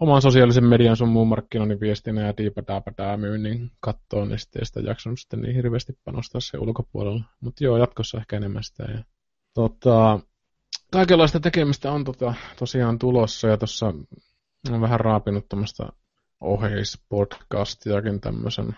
[0.00, 5.20] oman sosiaalisen median sun muun markkinoinnin viestinä ja diipadaapadaa myynnin kattoon, niin sitten sitä jaksanut
[5.20, 7.24] sitten niin hirveästi panostaa se ulkopuolella.
[7.40, 8.82] Mutta joo, jatkossa ehkä enemmän sitä.
[8.82, 9.04] Ja,
[9.54, 10.20] tota,
[10.92, 13.86] kaikenlaista tekemistä on tota, tosiaan tulossa ja tuossa
[14.72, 15.92] on vähän raapinut tuommoista
[16.40, 18.76] oheispodcastiakin tämmöisen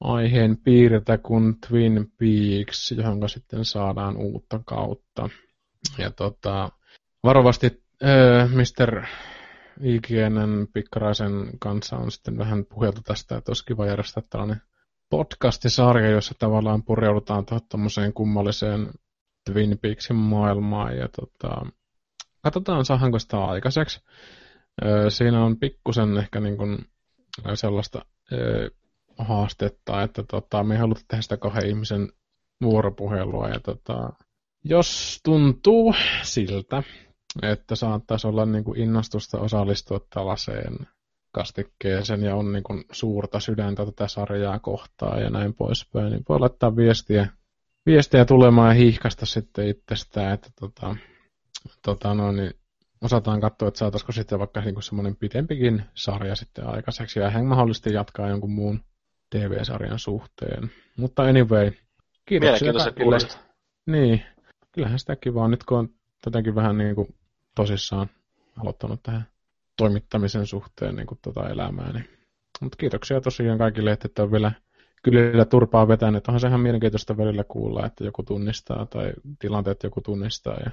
[0.00, 5.28] aiheen piirtä kuin Twin Peaks, johon sitten saadaan uutta kautta.
[5.98, 6.70] Ja tota,
[7.24, 9.04] varovasti äh, Mr.
[9.82, 14.62] IGNn Pikkaraisen kanssa on sitten vähän puheltu tästä, että olisi kiva järjestää tällainen
[15.10, 18.90] podcastisarja, jossa tavallaan pureudutaan tuohon kummalliseen
[19.44, 21.66] Twin Peaksin maailmaan ja tota,
[22.42, 24.00] katsotaan saadaanko sitä aikaiseksi.
[25.08, 26.78] Siinä on pikkusen ehkä niin kuin
[27.54, 28.04] sellaista
[29.18, 32.08] haastetta, että tota, me ei haluta tehdä sitä kahden ihmisen
[32.64, 34.12] vuoropuhelua ja tota,
[34.64, 36.82] jos tuntuu siltä,
[37.42, 40.76] että saattaisi olla niin kuin innostusta osallistua tällaiseen
[41.32, 46.40] kastikkeeseen ja on niin kuin suurta sydäntä tätä sarjaa kohtaa ja näin poispäin, niin voi
[46.40, 47.28] laittaa viestiä,
[47.86, 50.96] viestiä tulemaan ja hiihkasta sitten itsestään, että tota,
[51.82, 52.54] tota no, niin
[53.00, 57.92] osataan katsoa, että saataisiko sitten vaikka niin semmoinen pidempikin sarja sitten aikaiseksi ja ehkä mahdollisesti
[57.92, 58.80] jatkaa jonkun muun
[59.30, 60.70] TV-sarjan suhteen.
[60.96, 61.72] Mutta anyway,
[62.26, 63.18] kiitoksia kaikille.
[63.86, 64.22] Niin,
[64.72, 65.88] kyllähän sitä kivaa nyt kun on
[66.26, 67.14] jotenkin vähän niin kuin
[67.60, 68.10] tosissaan
[68.60, 69.26] aloittanut tähän
[69.76, 71.92] toimittamisen suhteen niin kuin tuota elämää.
[71.92, 72.08] Niin.
[72.60, 74.52] Mutta kiitoksia tosiaan kaikille, että on vielä
[75.02, 76.28] kyllä turpaa vetänyt.
[76.28, 80.70] Onhan sehän mielenkiintoista välillä kuulla, että joku tunnistaa tai tilanteet joku tunnistaa ja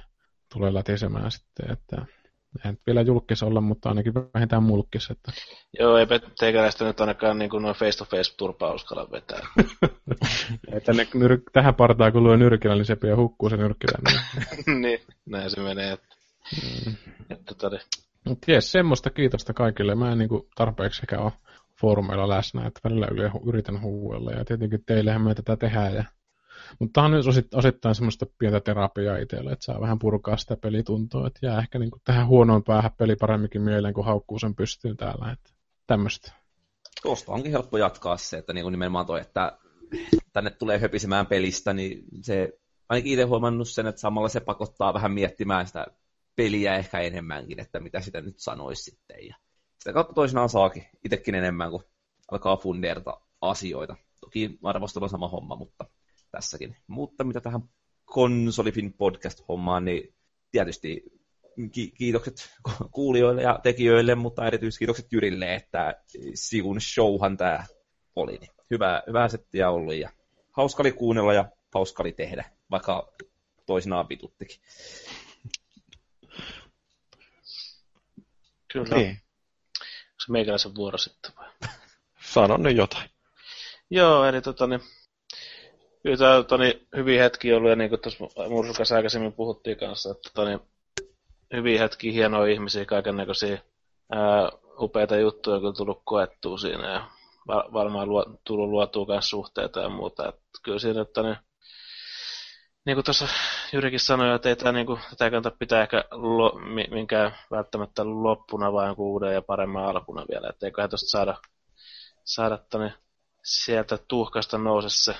[0.52, 2.06] tulee lätisemään sitten, että
[2.64, 5.10] en vielä julkis olla, mutta ainakin vähintään mulkis.
[5.10, 5.32] Että...
[5.78, 9.40] Joo, eipä teikäläistä nyt ainakaan niin kuin noin face-to-face turpaa uskalla vetää.
[10.76, 13.98] että ne nyr- tähän partaan kun luo nyrkillä, niin se pian hukkuu se nyrkillä.
[14.66, 14.82] Niin.
[14.82, 15.92] niin, näin se menee.
[15.92, 16.17] Että...
[16.56, 16.94] Mm.
[17.30, 17.80] Että tode.
[18.24, 19.94] Mut jes, semmoista kiitosta kaikille.
[19.94, 21.32] Mä en niinku tarpeeksi ehkä ole
[21.80, 23.06] foorumeilla läsnä, että välillä
[23.46, 25.94] yritän huuella ja tietenkin teillehän me tätä tehdään.
[25.94, 26.04] Ja...
[26.78, 31.26] Mutta tämä on nyt osittain semmoista pientä terapiaa itselle, että saa vähän purkaa sitä pelituntoa,
[31.26, 35.32] että jää ehkä niinku tähän huonoon päähän peli paremminkin mieleen, kun haukkuu sen pystyyn täällä.
[35.32, 35.50] Että
[35.86, 36.32] tämmöistä.
[37.02, 39.58] Tuosta onkin helppo jatkaa se, että niinku nimenomaan toi, että
[40.32, 42.52] tänne tulee höpisemään pelistä, niin se
[42.88, 45.86] ainakin itse huomannut sen, että samalla se pakottaa vähän miettimään sitä
[46.38, 49.26] peliä ehkä enemmänkin, että mitä sitä nyt sanoisi sitten.
[49.26, 49.36] Ja
[49.78, 51.84] sitä kautta toisinaan saakin itsekin enemmän, kun
[52.30, 53.96] alkaa fundeerata asioita.
[54.20, 55.84] Toki arvostelu on sama homma, mutta
[56.30, 56.76] tässäkin.
[56.86, 57.60] Mutta mitä tähän
[58.04, 60.14] konsolifin podcast-hommaan, niin
[60.50, 61.04] tietysti
[61.72, 62.50] ki- kiitokset
[62.90, 66.02] kuulijoille ja tekijöille, mutta erityiskiitokset Jyrille, että
[66.34, 67.64] sivun showhan tämä
[68.16, 68.38] oli.
[68.38, 70.10] Niin hyvä, hyvää settiä ollut ja
[70.52, 73.12] hauska oli kuunnella ja hauska oli tehdä, vaikka
[73.66, 74.60] toisinaan vituttikin.
[78.72, 78.96] Kyllä.
[78.96, 79.20] Niin.
[80.24, 81.48] Se meikäläisen vuoro sitten vai?
[82.32, 83.10] Sano nyt jotain.
[83.90, 84.80] Joo, eli tota, niin,
[86.02, 90.10] kyllä tämä tota, niin, hyviä hetkiä ollut, ja niin kuin tuossa Mursukassa aikaisemmin puhuttiin kanssa,
[90.10, 90.60] että tota, niin,
[91.52, 93.58] hyviä hetkiä, hienoja ihmisiä, kaiken näköisiä
[94.80, 97.08] upeita juttuja on tullut koettua siinä, ja
[97.48, 100.28] varmaan luo, tullut luotua myös suhteita ja muuta.
[100.28, 101.36] Et kyllä siinä, että niin,
[102.88, 103.28] niin kuin tuossa
[103.72, 106.52] Jyrikin sanoi, että ei tämä, niin kuin, tätä kannata pitää ehkä lo,
[106.90, 110.48] minkään välttämättä loppuna, vaan uuden ja paremman alkuna vielä.
[110.48, 111.36] Että eiköhän tuosta saada,
[112.24, 112.92] saada tonne,
[113.44, 115.14] sieltä tuhkasta nouse se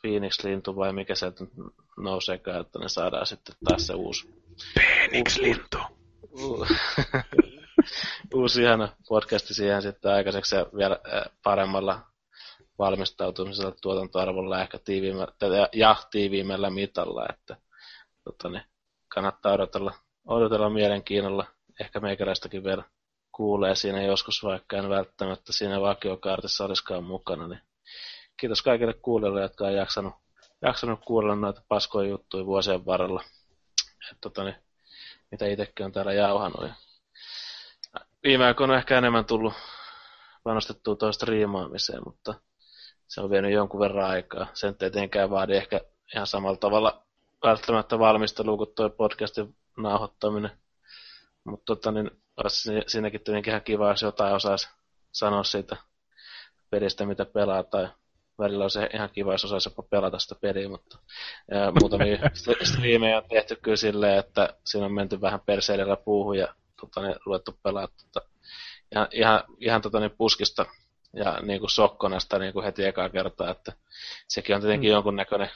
[0.00, 1.44] Phoenix-lintu vai mikä sieltä
[1.96, 4.44] nouseekaan, että ne saadaan sitten taas se uusi...
[4.74, 5.78] Phoenix-lintu.
[8.34, 10.98] uusi ihana podcasti siihen sitten aikaiseksi ja vielä
[11.42, 12.11] paremmalla
[12.82, 17.56] valmistautumisella tuotantoarvolla ehkä tiiviimmällä, ja tiiviimmällä mitalla, että
[18.24, 18.64] tota, niin,
[19.08, 19.94] kannattaa odotella,
[20.26, 21.46] odotella mielenkiinnolla.
[21.80, 22.84] Ehkä meikäläistäkin vielä
[23.32, 27.48] kuulee siinä joskus, vaikka en välttämättä siinä vakiokaartissa olisikaan mukana.
[27.48, 27.60] Niin
[28.36, 30.14] kiitos kaikille kuulijoille, jotka on jaksanut,
[30.62, 33.24] jaksanut kuulla noita paskoja juttuja vuosien varrella.
[34.10, 34.56] Et, tota, niin,
[35.30, 36.62] mitä itsekin on täällä jauhanut.
[36.62, 36.74] Ja
[38.22, 39.54] viime aikoina on ehkä enemmän tullut
[40.44, 42.34] panostettua toista riimaamiseen, mutta
[43.12, 44.46] se on vienyt jonkun verran aikaa.
[44.54, 45.80] Sen tietenkään vaadi ehkä
[46.14, 47.02] ihan samalla tavalla
[47.42, 50.50] välttämättä valmistelua kuin tuo podcastin nauhoittaminen.
[51.44, 54.68] Mutta tota, niin, olisi siinäkin tietenkin ihan kiva, jos jotain osaisi
[55.12, 55.76] sanoa siitä
[56.70, 57.88] pelistä, mitä pelaa, tai
[58.38, 60.98] välillä olisi ihan kiva, jos osaisi jopa pelata sitä peliä, mutta
[61.50, 62.18] ja muutamia
[62.72, 67.16] striimejä on tehty kyllä silleen, että siinä on menty vähän perseidellä puuhun ja tota, niin,
[67.26, 68.28] ruvettu pelaa tota,
[68.92, 70.66] ihan, ihan, ihan tota, niin, puskista
[71.12, 73.72] ja niin kuin sokkonasta niin kuin heti ekaa kertaa, että
[74.28, 74.92] sekin on tietenkin mm.
[74.92, 75.50] jonkunnäköinen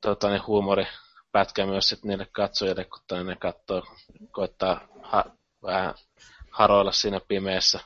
[0.00, 0.86] tota, niin, huumori
[1.32, 3.82] pätkä myös sit niille katsojille, kun ne katsoo,
[4.30, 5.24] koittaa ha,
[5.62, 5.94] vähän
[6.50, 7.80] haroilla siinä pimeässä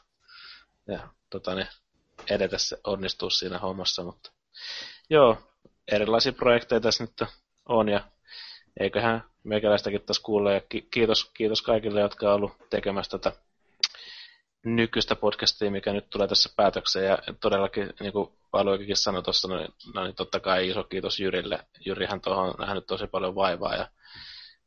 [0.86, 1.68] ja tota, niin,
[2.30, 4.32] edetä se onnistuu siinä hommassa, mutta
[5.10, 5.38] joo,
[5.92, 7.30] erilaisia projekteja tässä nyt
[7.68, 8.04] on ja
[8.80, 13.38] eiköhän meikäläistäkin tässä kuulee ja kiitos, kiitos kaikille, jotka on ollut tekemässä tätä
[14.64, 17.04] nykyistä podcastia, mikä nyt tulee tässä päätökseen.
[17.06, 21.66] Ja todellakin, niin kuin Paluikin sanoi tuossa, no, no, niin totta kai iso kiitos Jyrille.
[21.86, 23.74] Jyrihän tuohon on nähnyt tosi paljon vaivaa.
[23.74, 23.88] Ja,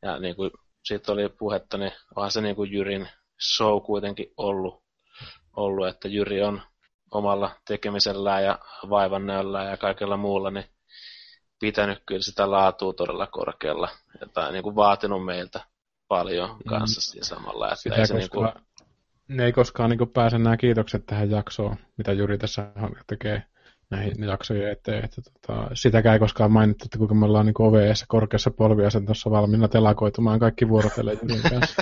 [0.01, 0.51] ja niin kuin
[0.83, 3.09] siitä oli puhetta, niin onhan se niin kuin Jyrin
[3.55, 4.83] show kuitenkin ollut,
[5.55, 6.61] ollut, että Jyri on
[7.11, 8.59] omalla tekemisellään ja
[8.89, 10.65] vaivannäöllä ja kaikella muulla, niin
[11.59, 13.89] pitänyt kyllä sitä laatua todella korkealla.
[14.21, 15.65] Ja niin kuin vaatinut meiltä
[16.07, 16.69] paljon mm.
[16.69, 17.23] kanssa mm.
[17.23, 17.67] samalla.
[17.67, 18.51] Että sitä ei se niin kuin
[19.27, 22.71] ne ei koskaan niin pääse nämä kiitokset tähän jaksoon, mitä Juri tässä
[23.07, 23.43] tekee
[23.89, 25.05] näihin jaksojen eteen.
[25.05, 29.67] Että, tota, sitäkään ei koskaan mainittu, että kuinka me ollaan niin OVS korkeassa polviasentossa valmiina
[29.67, 31.81] telakoitumaan kaikki vuorotellen Jurin kanssa.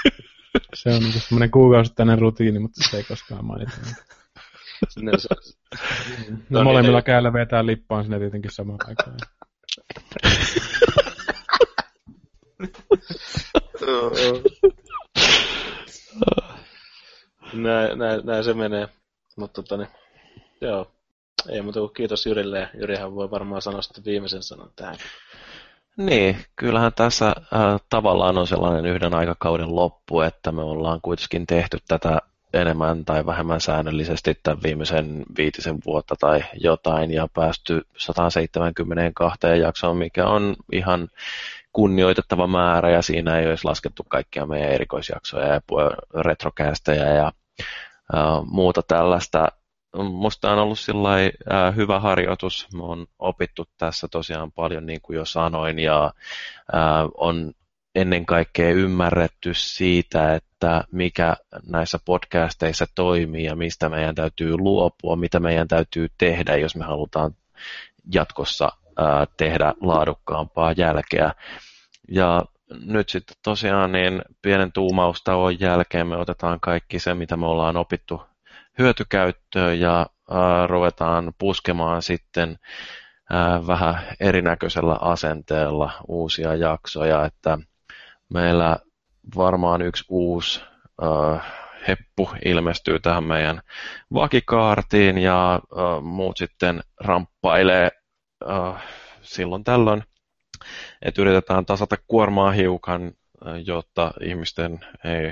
[0.74, 3.72] se on niin semmoinen kuukausittainen rutiini, mutta se ei koskaan mainita.
[5.02, 5.12] no,
[6.50, 9.16] no, molemmilla niin, käillä vetää lippaan sinne tietenkin samaan aikaan.
[17.62, 18.88] näin, näin, näin se menee.
[19.36, 19.88] Mutta tota, niin,
[20.60, 20.90] joo,
[21.48, 24.96] ei muuta kuin kiitos Jyrille Jyrihän voi varmaan sanoa sitten viimeisen sanan tähän.
[25.96, 31.78] Niin, kyllähän tässä äh, tavallaan on sellainen yhden aikakauden loppu, että me ollaan kuitenkin tehty
[31.88, 32.18] tätä
[32.52, 40.26] enemmän tai vähemmän säännöllisesti tämän viimeisen viitisen vuotta tai jotain ja päästy 172 jaksoon, mikä
[40.26, 41.08] on ihan
[41.72, 45.60] kunnioitettava määrä ja siinä ei olisi laskettu kaikkia meidän erikoisjaksoja ja
[46.14, 47.32] retrokästejä ja
[48.46, 49.48] muuta tällaista.
[49.96, 52.68] Musta on ollut sillai, äh, hyvä harjoitus.
[52.72, 56.12] Me on opittu tässä tosiaan paljon, niin kuin jo sanoin, ja
[57.16, 57.52] on
[57.94, 65.40] ennen kaikkea ymmärretty siitä, että mikä näissä podcasteissa toimii ja mistä meidän täytyy luopua, mitä
[65.40, 67.36] meidän täytyy tehdä, jos me halutaan
[68.14, 68.68] jatkossa
[69.36, 71.32] tehdä laadukkaampaa jälkeä.
[72.08, 77.76] Ja nyt sitten tosiaan niin pienen tuumaustauon jälkeen me otetaan kaikki se, mitä me ollaan
[77.76, 78.22] opittu
[78.78, 82.58] hyötykäyttöön ja ää, ruvetaan puskemaan sitten
[83.30, 87.58] ää, vähän erinäköisellä asenteella uusia jaksoja, että
[88.32, 88.76] meillä
[89.36, 90.60] varmaan yksi uusi
[91.02, 93.60] ää, heppu ilmestyy tähän meidän
[94.14, 97.90] vakikaartiin ja uh, muut sitten ramppailee
[98.44, 98.76] uh,
[99.22, 100.04] silloin tällöin,
[101.02, 103.12] että yritetään tasata kuormaa hiukan,
[103.64, 105.26] jotta ihmisten ei,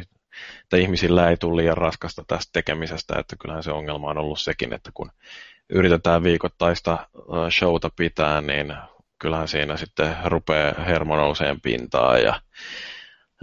[0.62, 4.72] että ihmisillä ei tule liian raskasta tästä tekemisestä, että kyllähän se ongelma on ollut sekin,
[4.72, 5.10] että kun
[5.70, 7.08] yritetään viikoittaista
[7.50, 8.74] showta pitää, niin
[9.18, 12.40] kyllähän siinä sitten rupeaa hermo nouseen pintaan ja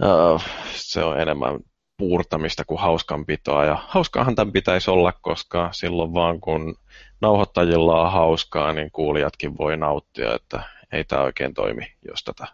[0.02, 0.42] uh,
[0.74, 1.60] se on enemmän
[1.96, 3.64] puurtamista kuin hauskanpitoa.
[3.64, 6.76] Ja hauskaahan tämän pitäisi olla, koska silloin vaan kun
[7.20, 10.62] nauhoittajilla on hauskaa, niin kuulijatkin voi nauttia, että
[10.92, 12.46] ei tämä oikein toimi, jos tätä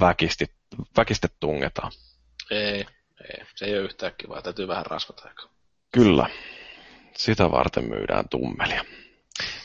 [0.00, 0.46] väkisti,
[0.96, 1.92] väkiste tungetaan.
[2.50, 2.86] Ei,
[3.24, 5.46] ei, se ei ole yhtään kivaa, täytyy vähän rasvata aikaa.
[5.92, 6.26] Kyllä,
[7.16, 8.84] sitä varten myydään tummelia.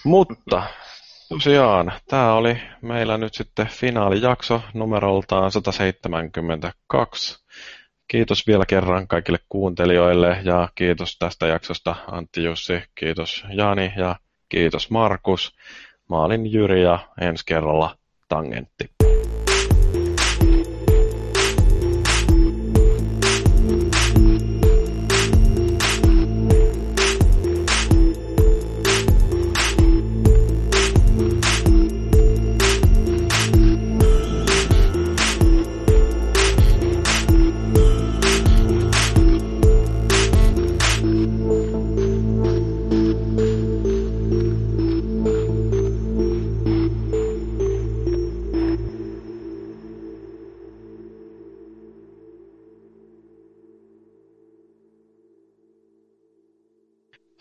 [0.03, 0.63] Mutta
[1.29, 7.45] tosiaan, tämä oli meillä nyt sitten finaalijakso numeroltaan 172.
[8.07, 14.15] Kiitos vielä kerran kaikille kuuntelijoille ja kiitos tästä jaksosta Antti Jussi, kiitos Jani ja
[14.49, 15.55] kiitos Markus.
[16.09, 17.97] Mä olin Jyri ja ensi kerralla
[18.27, 18.96] Tangentti.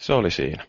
[0.07, 0.65] Se oli siinä.